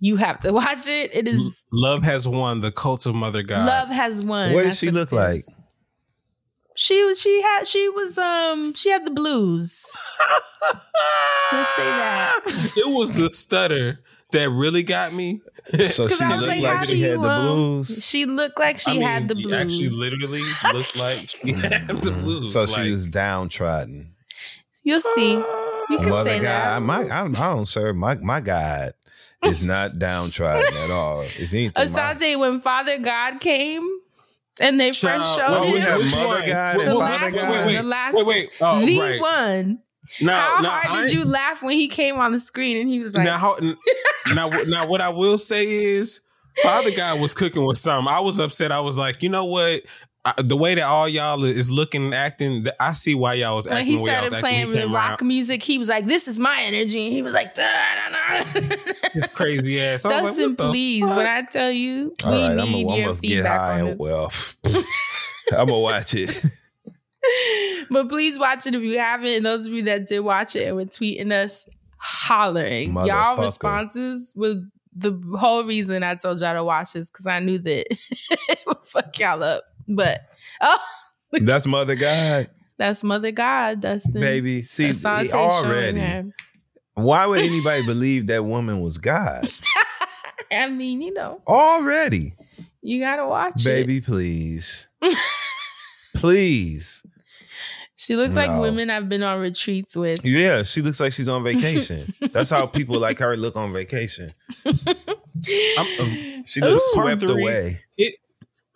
You 0.00 0.16
have 0.16 0.40
to 0.40 0.52
watch 0.52 0.88
it. 0.88 1.14
It 1.14 1.26
is 1.28 1.64
Love 1.72 2.02
has 2.02 2.28
won 2.28 2.60
the 2.60 2.70
cult 2.72 3.06
of 3.06 3.14
Mother 3.14 3.42
God. 3.42 3.66
love 3.66 3.88
has 3.88 4.22
won. 4.22 4.52
What 4.52 4.64
That's 4.64 4.80
does 4.80 4.88
she 4.88 4.90
look 4.94 5.12
it 5.12 5.16
like? 5.16 5.42
She 6.76 7.04
was. 7.04 7.20
She 7.20 7.40
had. 7.40 7.66
She 7.66 7.88
was. 7.88 8.18
Um. 8.18 8.74
She 8.74 8.90
had 8.90 9.06
the 9.06 9.10
blues. 9.12 9.84
Let's 11.52 11.68
say 11.76 11.84
that. 11.84 12.40
It 12.76 12.92
was 12.92 13.12
the 13.12 13.30
stutter 13.30 14.00
that 14.32 14.50
really 14.50 14.82
got 14.82 15.12
me. 15.12 15.40
So 15.66 16.08
she 16.08 16.24
looked 16.24 16.42
like, 16.42 16.60
like, 16.60 16.76
how 16.76 16.82
she 16.82 17.00
had 17.00 17.22
the 17.22 17.28
um, 17.28 17.56
blues. 17.56 18.04
She 18.04 18.26
looked 18.26 18.58
like 18.58 18.78
she 18.78 18.90
I 18.90 18.94
mean, 18.94 19.02
had 19.02 19.28
the 19.28 19.34
blues. 19.34 19.52
Actually, 19.54 19.88
literally 19.88 20.42
looked 20.72 20.96
like 20.96 21.18
she 21.28 21.52
had 21.52 21.88
the 21.88 22.10
blues. 22.22 22.52
So 22.52 22.64
like, 22.64 22.70
she 22.70 22.90
was 22.90 23.08
downtrodden. 23.08 24.14
You'll 24.82 25.00
see. 25.00 25.32
You 25.32 25.98
can 25.98 26.10
Mother 26.10 26.30
say 26.30 26.38
God, 26.40 26.42
that. 26.42 26.82
my 26.82 27.04
I, 27.08 27.24
I 27.24 27.28
don't 27.28 27.66
serve 27.66 27.96
my 27.96 28.14
my 28.16 28.40
God 28.40 28.92
is 29.44 29.62
not 29.62 29.98
downtrodden 29.98 30.76
at 30.76 30.90
all. 30.90 31.22
If 31.22 31.52
anything, 31.52 31.72
my, 31.76 31.84
Asante, 31.84 32.38
when 32.38 32.60
Father 32.60 32.98
God 32.98 33.40
came 33.40 33.88
and 34.60 34.80
they 34.80 34.88
first 34.88 35.02
Child, 35.02 35.38
showed 35.38 35.50
well, 35.50 35.64
him, 35.64 35.72
we 35.72 35.80
have 35.80 35.98
Which 35.98 36.12
Mother 36.12 36.26
one? 36.26 36.48
God 36.48 36.76
Wait, 36.76 36.86
and 36.86 36.90
the 36.92 36.98
wait, 36.98 37.08
Father 37.08 37.24
last 37.24 37.34
God. 37.34 37.50
one, 37.50 37.66
wait, 37.66 37.76
the 37.76 37.82
last, 37.82 38.14
wait, 38.14 38.26
wait. 38.26 38.50
Oh, 38.60 38.86
the 38.86 38.98
right. 38.98 39.20
one. 39.20 39.78
Now, 40.20 40.40
How 40.56 40.60
now, 40.62 40.70
hard 40.70 40.86
I 40.98 41.02
did 41.06 41.12
you 41.14 41.24
laugh 41.24 41.62
when 41.62 41.76
he 41.76 41.88
came 41.88 42.18
on 42.20 42.32
the 42.32 42.38
screen 42.38 42.76
and 42.76 42.88
he 42.88 43.00
was 43.00 43.14
like, 43.14 43.24
now, 43.24 43.36
how- 43.38 43.58
now, 44.34 44.48
now, 44.48 44.86
what 44.86 45.00
I 45.00 45.08
will 45.10 45.38
say 45.38 45.66
is, 45.66 46.20
Father 46.62 46.90
God 46.94 47.20
was 47.20 47.34
cooking 47.34 47.64
with 47.66 47.78
something. 47.78 48.12
I 48.12 48.20
was 48.20 48.38
upset. 48.38 48.70
I 48.70 48.80
was 48.80 48.96
like, 48.96 49.22
you 49.22 49.28
know 49.28 49.44
what? 49.46 49.82
I, 50.26 50.32
the 50.40 50.56
way 50.56 50.74
that 50.74 50.84
all 50.84 51.06
y'all 51.08 51.44
is 51.44 51.70
looking 51.70 52.04
and 52.06 52.14
acting, 52.14 52.64
I 52.80 52.92
see 52.94 53.14
why 53.14 53.34
y'all 53.34 53.56
was 53.56 53.66
when 53.66 53.76
acting 53.76 53.88
he 53.90 53.96
the 53.96 54.02
way 54.04 54.10
y'all 54.12 54.16
started 54.20 54.24
was 54.24 54.32
acting. 54.32 54.40
playing 54.48 54.66
when 54.68 54.76
he 54.76 54.82
the 54.82 54.88
rock 54.88 55.20
around. 55.20 55.28
music, 55.28 55.62
he 55.62 55.76
was 55.78 55.88
like, 55.90 56.06
"This 56.06 56.28
is 56.28 56.38
my 56.40 56.62
energy," 56.62 57.04
and 57.06 57.12
he 57.14 57.20
was 57.22 57.34
like, 57.34 57.54
"Da, 57.54 57.62
da, 57.62 58.40
da." 58.54 58.76
His 59.12 59.28
crazy 59.28 59.78
ass. 59.82 60.06
I 60.06 60.22
was 60.22 60.22
like, 60.22 60.36
"Dustin, 60.36 60.56
please." 60.56 61.02
fuck? 61.06 61.16
When 61.18 61.26
I 61.26 61.42
tell 61.42 61.70
you, 61.70 62.14
All 62.24 62.32
we 62.32 62.38
right, 62.38 62.50
I'm 62.52 62.56
need 62.72 62.84
gonna 62.86 62.96
your 63.02 63.12
get 63.12 63.18
feedback 63.20 63.60
high 63.60 63.80
on 63.80 63.88
and 63.88 63.88
this. 63.90 63.98
well. 63.98 64.32
I'm 65.52 65.66
gonna 65.66 65.78
watch 65.80 66.14
it. 66.14 66.30
But 67.90 68.08
please 68.08 68.38
watch 68.38 68.66
it 68.66 68.74
if 68.74 68.82
you 68.82 68.98
haven't. 68.98 69.28
And 69.28 69.46
those 69.46 69.66
of 69.66 69.72
you 69.72 69.82
that 69.82 70.06
did 70.06 70.20
watch 70.20 70.56
it 70.56 70.66
and 70.66 70.76
were 70.76 70.84
tweeting 70.86 71.32
us, 71.32 71.66
hollering. 71.98 72.94
Y'all 72.94 73.36
responses 73.36 74.32
were 74.34 74.56
the 74.96 75.20
whole 75.38 75.64
reason 75.64 76.02
I 76.02 76.14
told 76.14 76.40
y'all 76.40 76.54
to 76.54 76.64
watch 76.64 76.92
this 76.92 77.10
because 77.10 77.26
I 77.26 77.40
knew 77.40 77.58
that 77.58 77.86
it 77.90 78.58
would 78.66 78.84
fuck 78.84 79.18
y'all 79.18 79.42
up. 79.42 79.64
But 79.88 80.22
oh, 80.60 80.78
That's 81.32 81.66
Mother 81.66 81.94
God, 81.94 82.48
that's 82.78 83.04
Mother 83.04 83.30
God, 83.32 83.80
Dustin. 83.80 84.20
baby. 84.20 84.62
See 84.62 84.92
already. 85.04 86.32
Why 86.94 87.26
would 87.26 87.40
anybody 87.40 87.84
believe 87.84 88.28
that 88.28 88.44
woman 88.44 88.80
was 88.80 88.98
God? 88.98 89.48
I 90.52 90.68
mean, 90.68 91.00
you 91.02 91.12
know, 91.12 91.42
Already, 91.46 92.34
you 92.82 93.00
gotta 93.00 93.26
watch 93.26 93.54
it. 93.56 93.64
baby, 93.64 94.00
please, 94.00 94.88
please. 96.14 97.04
She 98.04 98.16
looks 98.16 98.36
like 98.36 98.50
women 98.60 98.90
I've 98.90 99.08
been 99.08 99.22
on 99.22 99.40
retreats 99.40 99.96
with. 99.96 100.24
Yeah, 100.24 100.62
she 100.62 100.82
looks 100.82 101.00
like 101.00 101.12
she's 101.14 101.28
on 101.28 101.42
vacation. 101.52 102.12
That's 102.32 102.50
how 102.50 102.66
people 102.66 102.98
like 102.98 103.18
her 103.18 103.34
look 103.36 103.56
on 103.56 103.72
vacation. 103.72 104.30
I'm, 104.66 106.00
um, 106.00 106.42
She 106.44 106.60
looks 106.60 106.84
Ooh. 106.96 107.02
swept 107.02 107.20
three. 107.22 107.42
away. 107.42 107.80
it, 107.96 108.14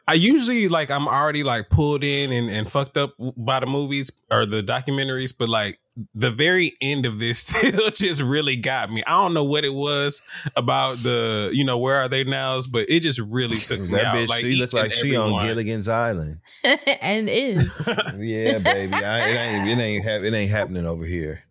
I 0.06 0.14
usually 0.14 0.68
like 0.68 0.90
I'm 0.90 1.06
already 1.06 1.42
like 1.42 1.68
pulled 1.68 2.02
in 2.02 2.32
and, 2.32 2.50
and 2.50 2.70
fucked 2.70 2.96
up 2.96 3.14
by 3.36 3.60
the 3.60 3.66
movies 3.66 4.10
or 4.30 4.46
the 4.46 4.62
documentaries, 4.62 5.34
but 5.38 5.50
like 5.50 5.78
the 6.14 6.30
very 6.30 6.72
end 6.80 7.06
of 7.06 7.18
this 7.18 7.40
still 7.46 7.90
just 7.90 8.20
really 8.22 8.56
got 8.56 8.90
me. 8.90 9.02
I 9.06 9.10
don't 9.22 9.34
know 9.34 9.44
what 9.44 9.64
it 9.64 9.74
was 9.74 10.22
about 10.56 10.98
the 10.98 11.50
you 11.52 11.64
know 11.64 11.78
where 11.78 11.96
are 11.96 12.08
they 12.08 12.24
now, 12.24 12.60
but 12.70 12.88
it 12.88 13.00
just 13.00 13.18
really 13.18 13.56
took 13.58 13.80
me 13.80 13.88
That 13.88 14.04
out. 14.06 14.16
bitch, 14.16 14.28
Like, 14.28 14.40
she 14.40 14.56
looks 14.56 14.74
like 14.74 14.92
she 14.92 15.16
every 15.16 15.34
on. 15.34 15.42
Gilligan's 15.46 15.88
Island. 15.88 16.38
and 17.02 17.28
is. 17.28 17.88
Yeah, 18.18 18.58
baby. 18.58 18.94
I, 18.94 19.20
it 19.28 19.36
ain't 19.36 19.68
it 19.68 19.82
ain't 19.82 20.04
hap- 20.04 20.22
it 20.22 20.34
ain't 20.34 20.50
happening 20.50 20.86
over 20.86 21.04
here. 21.04 21.42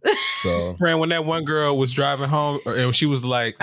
So 0.43 0.75
Friend, 0.75 0.99
when 0.99 1.09
that 1.09 1.25
one 1.25 1.43
girl 1.45 1.77
was 1.77 1.91
driving 1.91 2.29
home, 2.29 2.59
and 2.65 2.95
she 2.95 3.05
was 3.05 3.25
like, 3.25 3.61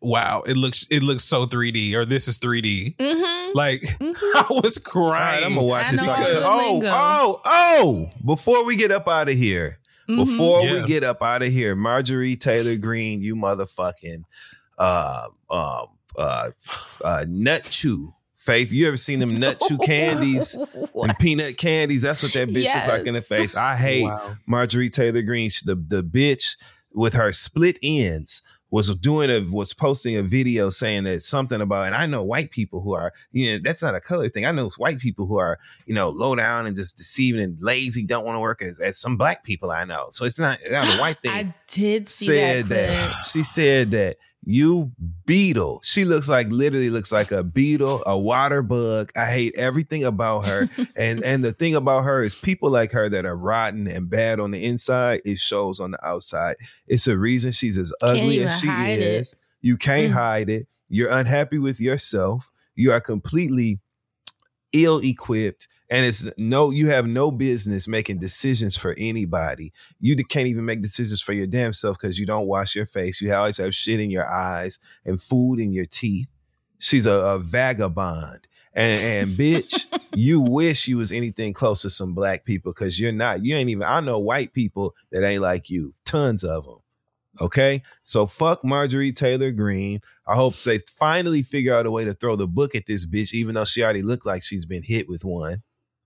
"Wow, 0.00 0.42
it 0.46 0.56
looks 0.56 0.86
it 0.90 1.02
looks 1.02 1.24
so 1.24 1.46
3D," 1.46 1.94
or 1.94 2.04
"This 2.04 2.28
is 2.28 2.38
3D." 2.38 2.96
Mm-hmm. 2.96 3.56
Like 3.56 3.84
I 4.00 4.44
was 4.50 4.78
all 4.94 5.08
right, 5.10 5.10
crying. 5.10 5.44
I'm 5.44 5.54
gonna 5.54 5.66
watch 5.66 5.88
I 5.88 5.92
this. 5.92 6.06
know 6.06 6.14
So 6.14 6.22
I 6.22 6.34
all 6.44 6.70
can- 6.72 6.80
the 6.80 6.90
oh, 6.90 6.90
oh, 6.94 7.40
oh! 7.44 8.10
Before 8.24 8.64
we 8.64 8.76
get 8.76 8.90
up 8.90 9.08
out 9.08 9.28
of 9.28 9.34
here, 9.34 9.78
Mhm. 10.08 10.16
before 10.24 10.62
Yeah. 10.64 10.82
we 10.82 10.86
get 10.86 11.04
up 11.04 11.22
out 11.22 11.42
of 11.42 11.48
here, 11.48 11.74
Marjorie 11.76 12.36
Taylor 12.36 12.76
Greene, 12.76 13.20
you 13.20 13.34
motherfucking 13.36 14.24
uh, 14.78 15.28
um, 15.50 15.86
uh, 16.16 16.50
uh, 17.04 17.24
nut 17.28 17.64
chew. 17.70 18.10
Faith, 18.36 18.72
you 18.72 18.86
ever 18.86 18.96
seen 18.96 19.18
them 19.18 19.28
nut 19.34 19.60
chew 19.66 19.78
candies 19.78 20.56
and 20.94 21.18
peanut 21.18 21.56
candies? 21.56 22.02
That's 22.02 22.22
what 22.22 22.32
that 22.34 22.48
bitch 22.48 22.72
look 22.74 22.86
like 22.86 23.06
in 23.06 23.14
the 23.14 23.22
face. 23.22 23.56
I 23.56 23.74
hate 23.76 24.04
Wow. 24.04 24.36
Marjorie 24.46 24.90
Taylor 24.90 25.22
Greene. 25.22 25.50
She- 25.50 25.64
The 25.66 25.74
the 25.74 26.02
bitch 26.04 26.56
with 26.92 27.14
her 27.14 27.32
split 27.32 27.78
ends 27.82 28.42
was 28.70 28.94
doing 28.96 29.30
a 29.30 29.40
was 29.50 29.72
posting 29.72 30.16
a 30.16 30.22
video 30.22 30.70
saying 30.70 31.04
that 31.04 31.22
something 31.22 31.60
about 31.60 31.86
and 31.86 31.94
I 31.94 32.06
know 32.06 32.22
white 32.22 32.50
people 32.50 32.80
who 32.80 32.94
are 32.94 33.12
you 33.32 33.52
know 33.52 33.58
that's 33.62 33.82
not 33.82 33.94
a 33.94 34.00
color 34.00 34.28
thing. 34.28 34.44
I 34.44 34.52
know 34.52 34.70
white 34.76 34.98
people 34.98 35.26
who 35.26 35.38
are 35.38 35.58
you 35.86 35.94
know 35.94 36.10
low 36.10 36.34
down 36.34 36.66
and 36.66 36.74
just 36.74 36.96
deceiving 36.96 37.42
and 37.42 37.58
lazy, 37.60 38.06
don't 38.06 38.24
want 38.24 38.36
to 38.36 38.40
work 38.40 38.62
as, 38.62 38.80
as 38.80 39.00
some 39.00 39.16
black 39.16 39.44
people 39.44 39.70
I 39.70 39.84
know. 39.84 40.06
So 40.10 40.24
it's 40.24 40.38
not, 40.38 40.58
not 40.70 40.96
a 40.96 40.96
white 41.00 41.20
thing 41.22 41.32
I 41.32 41.54
did 41.68 42.08
see 42.08 42.26
said 42.26 42.66
that. 42.66 42.88
that, 42.88 43.24
she 43.24 43.42
said 43.42 43.92
that 43.92 44.16
you 44.48 44.92
beetle. 45.26 45.80
She 45.82 46.04
looks 46.04 46.28
like 46.28 46.46
literally 46.50 46.88
looks 46.88 47.10
like 47.10 47.32
a 47.32 47.42
beetle, 47.42 48.02
a 48.06 48.16
water 48.16 48.62
bug. 48.62 49.10
I 49.16 49.24
hate 49.26 49.52
everything 49.56 50.04
about 50.04 50.46
her. 50.46 50.68
and 50.96 51.22
and 51.24 51.44
the 51.44 51.50
thing 51.50 51.74
about 51.74 52.04
her 52.04 52.22
is 52.22 52.36
people 52.36 52.70
like 52.70 52.92
her 52.92 53.08
that 53.08 53.26
are 53.26 53.36
rotten 53.36 53.88
and 53.88 54.08
bad 54.08 54.38
on 54.38 54.52
the 54.52 54.64
inside, 54.64 55.20
it 55.24 55.38
shows 55.38 55.80
on 55.80 55.90
the 55.90 56.06
outside. 56.06 56.56
It's 56.86 57.08
a 57.08 57.18
reason 57.18 57.50
she's 57.50 57.76
as 57.76 57.92
ugly 58.00 58.38
as 58.44 58.60
she 58.60 58.68
is. 58.68 59.32
it. 59.32 59.38
You 59.62 59.76
can't 59.76 60.10
Mm. 60.10 60.14
hide 60.14 60.48
it. 60.48 60.68
You're 60.88 61.10
unhappy 61.10 61.58
with 61.58 61.80
yourself. 61.80 62.48
You 62.76 62.92
are 62.92 63.00
completely 63.00 63.80
ill 64.72 65.00
equipped 65.02 65.66
and 65.90 66.04
it's 66.04 66.30
no 66.36 66.70
you 66.70 66.88
have 66.88 67.06
no 67.06 67.30
business 67.30 67.86
making 67.86 68.18
decisions 68.18 68.76
for 68.76 68.94
anybody 68.98 69.72
you 70.00 70.16
can't 70.24 70.48
even 70.48 70.64
make 70.64 70.82
decisions 70.82 71.20
for 71.20 71.32
your 71.32 71.46
damn 71.46 71.72
self 71.72 71.98
because 71.98 72.18
you 72.18 72.26
don't 72.26 72.46
wash 72.46 72.74
your 72.74 72.86
face 72.86 73.20
you 73.20 73.32
always 73.32 73.58
have 73.58 73.74
shit 73.74 74.00
in 74.00 74.10
your 74.10 74.26
eyes 74.26 74.78
and 75.04 75.22
food 75.22 75.58
in 75.58 75.72
your 75.72 75.86
teeth 75.86 76.28
she's 76.78 77.06
a, 77.06 77.12
a 77.12 77.38
vagabond 77.38 78.46
And, 78.74 79.30
and 79.30 79.38
bitch, 79.38 79.86
you 80.14 80.40
wish 80.40 80.86
you 80.86 80.98
was 80.98 81.10
anything 81.10 81.54
close 81.54 81.82
to 81.82 81.90
some 81.90 82.14
black 82.14 82.44
people 82.44 82.72
because 82.72 83.00
you're 83.00 83.10
not. 83.10 83.42
You 83.42 83.56
ain't 83.56 83.70
even. 83.70 83.84
I 83.84 84.00
know 84.00 84.18
white 84.18 84.52
people 84.52 84.94
that 85.10 85.24
ain't 85.24 85.40
like 85.40 85.70
you. 85.70 85.94
Tons 86.04 86.44
of 86.44 86.64
them. 86.64 86.78
Okay, 87.40 87.82
so 88.02 88.26
fuck 88.26 88.64
Marjorie 88.64 89.12
Taylor 89.12 89.50
Greene. 89.50 90.00
I 90.26 90.36
hope 90.36 90.56
they 90.56 90.78
finally 90.78 91.42
figure 91.42 91.74
out 91.74 91.86
a 91.86 91.90
way 91.90 92.04
to 92.04 92.12
throw 92.12 92.36
the 92.36 92.46
book 92.46 92.74
at 92.74 92.86
this 92.86 93.06
bitch, 93.06 93.34
even 93.34 93.54
though 93.54 93.64
she 93.64 93.82
already 93.82 94.02
looked 94.02 94.26
like 94.26 94.42
she's 94.42 94.64
been 94.64 94.82
hit 94.82 95.08
with 95.08 95.24
one. 95.24 95.62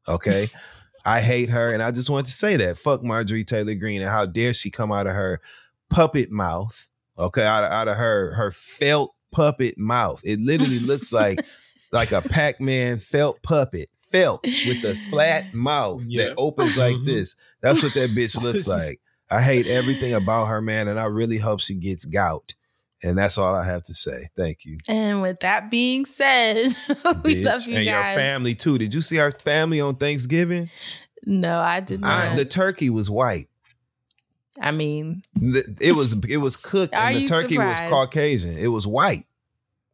Okay. 0.09 0.51
I 1.05 1.21
hate 1.23 1.49
her, 1.49 1.73
and 1.73 1.83
I 1.83 1.93
just 1.93 2.11
want 2.11 2.27
to 2.27 2.33
say 2.33 2.57
that. 2.57 2.77
Fuck 2.77 3.03
Marjorie 3.03 3.45
Taylor 3.45 3.75
Greene, 3.75 4.03
and 4.03 4.11
how 4.11 4.27
dare 4.27 4.53
she 4.53 4.71
come 4.71 4.93
out 4.93 5.07
of 5.07 5.15
her 5.15 5.41
puppet 5.89 6.31
mouth? 6.31 6.89
Okay, 7.19 7.43
out 7.45 7.65
of, 7.65 7.73
out 7.73 7.89
of 7.89 7.97
her 7.97 8.35
her 8.35 8.51
felt 8.51 9.15
puppet 9.33 9.79
mouth. 9.79 10.21
It 10.25 10.41
literally 10.41 10.79
looks 10.79 11.11
like 11.15 11.41
like 11.91 12.13
a 12.13 12.21
Pac 12.21 12.61
Man 12.61 12.99
felt 12.99 13.43
puppet, 13.43 13.89
felt 14.13 14.43
with 14.45 14.85
a 14.85 14.95
flat 15.11 15.55
mouth 15.55 16.03
Yeah. 16.07 16.27
that 16.27 16.35
opens 16.37 16.77
like 16.77 16.97
Mhm. 16.97 17.07
this. 17.07 17.35
That's 17.63 17.83
what 17.83 17.95
that 17.95 18.11
bitch 18.11 18.41
looks 18.45 18.69
like. 18.69 19.01
I 19.31 19.41
hate 19.41 19.69
everything 19.69 20.13
about 20.13 20.47
her, 20.49 20.61
man, 20.61 20.87
and 20.87 21.01
I 21.01 21.05
really 21.07 21.39
hope 21.39 21.61
she 21.61 21.77
gets 21.77 22.05
gout. 22.05 22.53
And 23.03 23.17
that's 23.17 23.39
all 23.39 23.55
I 23.55 23.65
have 23.65 23.83
to 23.85 23.95
say. 23.95 24.29
Thank 24.37 24.65
you. 24.65 24.79
And 24.89 25.23
with 25.23 25.41
that 25.41 25.71
being 25.71 26.05
said, 26.05 26.77
we 27.25 27.37
bitch. 27.37 27.45
love 27.45 27.67
you 27.67 27.77
and 27.77 27.85
guys. 27.87 27.87
your 27.87 28.23
family 28.23 28.55
too. 28.55 28.77
Did 28.79 28.93
you 28.95 29.01
see 29.01 29.19
our 29.19 29.31
family 29.31 29.81
on 29.81 29.97
Thanksgiving? 29.97 30.69
No, 31.25 31.59
I 31.59 31.81
did 31.81 32.03
I, 32.05 32.29
not. 32.29 32.37
the 32.37 32.45
turkey 32.45 32.91
was 32.91 33.09
white. 33.11 33.49
I 34.61 34.71
mean, 34.73 35.23
It 35.41 35.95
was 35.97 36.15
it 36.29 36.37
was 36.39 36.57
cooked, 36.57 36.93
and 36.95 37.17
the 37.17 37.27
turkey 37.27 37.55
surprised? 37.55 37.83
was 37.83 37.91
Caucasian. 37.91 38.59
It 38.59 38.67
was 38.69 38.87
white. 38.87 39.25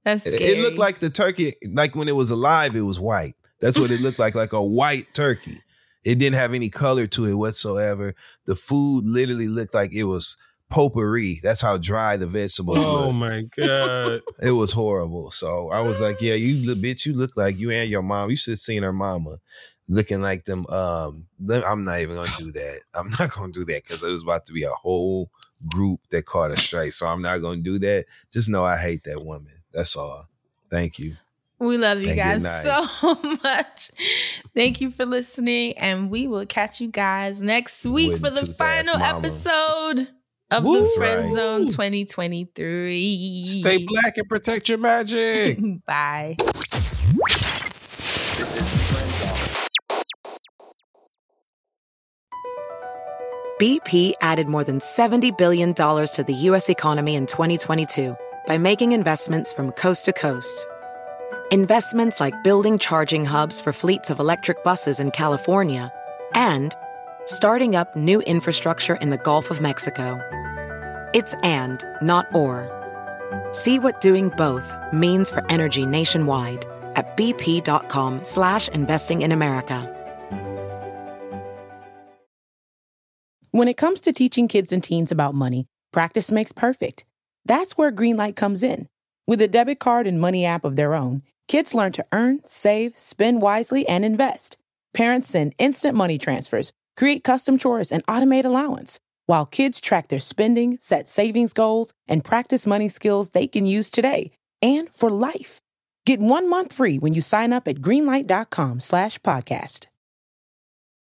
that's 0.05 0.27
It, 0.27 0.41
it 0.41 0.59
looked 0.61 0.79
like 0.79 0.99
the 0.99 1.11
turkey, 1.11 1.55
like 1.73 1.95
when 1.95 2.09
it 2.09 2.17
was 2.17 2.31
alive, 2.33 2.75
it 2.75 2.81
was 2.81 2.99
white. 2.99 3.35
That's 3.61 3.79
what 3.79 3.91
it 3.91 4.01
looked 4.01 4.19
like, 4.19 4.35
like 4.35 4.53
a 4.53 4.63
white 4.63 5.15
turkey. 5.15 5.61
It 6.05 6.19
didn't 6.19 6.37
have 6.37 6.55
any 6.55 6.71
color 6.71 7.07
to 7.09 7.25
it 7.27 7.35
whatsoever. 7.35 8.15
The 8.47 8.55
food 8.57 9.07
literally 9.07 9.49
looked 9.49 9.75
like 9.75 9.93
it 9.93 10.05
was 10.05 10.37
potpourri. 10.71 11.41
That's 11.43 11.61
how 11.61 11.79
dry 11.79 12.17
the 12.17 12.27
vegetables 12.27 12.85
Oh 12.85 13.07
look. 13.07 13.15
my 13.15 13.43
god. 13.57 14.23
It 14.43 14.51
was 14.53 14.73
horrible. 14.73 15.31
So 15.31 15.71
I 15.71 15.81
was 15.81 16.01
like, 16.01 16.21
yeah, 16.21 16.35
you 16.35 16.67
li- 16.75 16.81
bitch, 16.81 17.07
you 17.07 17.15
look 17.15 17.37
like 17.37 17.57
you 17.59 17.71
and 17.71 17.89
your 17.91 18.03
mom. 18.03 18.31
You 18.31 18.37
should 18.37 18.53
have 18.53 18.59
seen 18.59 18.83
her 18.83 18.93
mama 18.93 19.39
looking 19.89 20.21
like 20.21 20.45
them. 20.45 20.67
Um, 20.69 21.27
I'm 21.49 21.85
not 21.85 22.01
even 22.01 22.17
gonna 22.17 22.31
do 22.39 22.51
that. 22.51 22.81
I'm 22.95 23.11
not 23.19 23.31
gonna 23.33 23.53
do 23.53 23.65
that 23.67 23.83
because 23.85 24.03
it 24.03 24.11
was 24.11 24.23
about 24.23 24.47
to 24.47 24.53
be 24.53 24.65
a 24.65 24.71
whole 24.71 25.31
group 25.69 26.01
that 26.11 26.25
caught 26.27 26.51
a 26.51 26.57
strike. 26.57 26.93
So 26.93 27.07
I'm 27.07 27.23
not 27.23 27.39
gonna 27.39 27.63
do 27.63 27.79
that. 27.79 28.07
Just 28.33 28.49
know 28.49 28.65
I 28.65 28.77
hate 28.77 29.05
that 29.05 29.25
woman. 29.25 29.53
That's 29.73 29.97
all. 29.97 30.29
Thank 30.71 30.99
you. 30.99 31.13
We 31.59 31.79
love 31.79 32.03
you 32.03 32.11
And 32.11 32.43
guys 32.43 32.65
so 32.65 33.15
much. 33.43 33.91
Thank 34.55 34.83
you 34.83 34.91
for 34.91 35.07
listening, 35.07 35.73
and 35.79 36.11
we 36.11 36.27
will 36.27 36.45
catch 36.45 36.83
you 36.83 36.89
guys 36.89 37.41
next 37.41 37.87
week 37.87 38.13
Wouldn't 38.13 38.25
for 38.25 38.31
the 38.31 38.41
tooth 38.47 38.51
ass 38.51 38.57
final 38.59 38.99
mama. 38.99 39.19
episode 39.19 40.09
of 40.51 40.65
Woo. 40.65 40.81
the 40.81 40.89
Friend 40.97 41.23
Right. 41.25 41.33
Zone 41.33 41.67
2023. 41.67 43.45
Stay 43.45 43.85
black 43.85 44.17
and 44.17 44.29
protect 44.29 44.69
your 44.69 44.79
magic. 44.79 45.59
Bye. 45.87 46.37
BP 53.61 54.13
added 54.21 54.49
more 54.49 54.65
than 54.65 54.81
$70 54.81 55.37
billion 55.39 55.73
to 55.75 56.25
the 56.27 56.35
U.S. 56.35 56.69
economy 56.69 57.15
in 57.15 57.25
2022 57.27 58.15
by 58.47 58.59
making 58.59 58.93
investments 58.93 59.53
from 59.55 59.71
coast 59.73 60.05
to 60.05 60.13
coast. 60.13 60.67
Investments 61.51 62.21
like 62.21 62.35
building 62.45 62.77
charging 62.79 63.25
hubs 63.25 63.61
for 63.61 63.73
fleets 63.73 64.11
of 64.11 64.21
electric 64.21 64.63
buses 64.63 65.01
in 65.01 65.11
California 65.11 65.91
and 66.35 66.75
starting 67.27 67.77
up 67.77 67.95
new 67.95 68.21
infrastructure 68.23 68.97
in 68.97 69.11
the 69.11 69.19
Gulf 69.19 69.51
of 69.51 69.61
Mexico. 69.61 70.21
It's 71.13 71.35
and, 71.43 71.85
not 72.01 72.33
or. 72.35 72.73
See 73.53 73.79
what 73.79 74.01
doing 74.01 74.31
both 74.31 74.73
means 74.93 75.31
for 75.31 75.45
energy 75.51 75.85
nationwide 75.85 76.65
at 76.95 77.17
bp.com 77.17 78.25
slash 78.25 78.69
investing 78.69 79.23
in 79.23 79.33
America. 79.33 79.93
When 83.51 83.69
it 83.69 83.77
comes 83.77 84.01
to 84.03 84.13
teaching 84.13 84.49
kids 84.49 84.71
and 84.73 84.83
teens 84.83 85.11
about 85.11 85.35
money, 85.35 85.67
practice 85.93 86.31
makes 86.31 86.53
perfect. 86.53 87.05
That's 87.45 87.77
where 87.77 87.91
Greenlight 87.91 88.37
comes 88.37 88.63
in. 88.63 88.89
With 89.27 89.41
a 89.41 89.49
debit 89.49 89.79
card 89.79 90.07
and 90.07 90.21
money 90.21 90.45
app 90.45 90.65
of 90.65 90.77
their 90.77 90.95
own, 90.95 91.23
kids 91.49 91.75
learn 91.75 91.93
to 91.93 92.07
earn, 92.13 92.41
save, 92.45 92.99
spend 92.99 93.43
wisely, 93.43 93.89
and 93.89 94.05
invest. 94.05 94.59
Parents 94.93 95.29
send 95.29 95.55
instant 95.59 95.97
money 95.97 96.19
transfers, 96.19 96.73
create 96.97 97.25
custom 97.25 97.59
chores, 97.59 97.93
and 97.93 98.05
automate 98.07 98.45
allowance, 98.45 98.99
while 99.27 99.47
kids 99.47 99.81
track 99.81 100.09
their 100.09 100.21
spending, 100.21 100.79
set 100.81 101.09
savings 101.09 101.53
goals, 101.53 101.93
and 102.09 102.25
practice 102.25 102.67
money 102.67 102.89
skills 102.89 103.31
they 103.31 103.47
can 103.47 103.67
use 103.67 103.91
today 103.91 104.31
and 104.63 104.89
for 104.91 105.11
life. 105.11 105.61
Get 106.07 106.21
one 106.21 106.49
month 106.49 106.73
free 106.73 106.99
when 106.99 107.13
you 107.15 107.21
sign 107.21 107.53
up 107.53 107.67
at 107.67 107.77
greenlight.com 107.77 108.81
slash 108.81 109.19
podcast. 109.21 109.87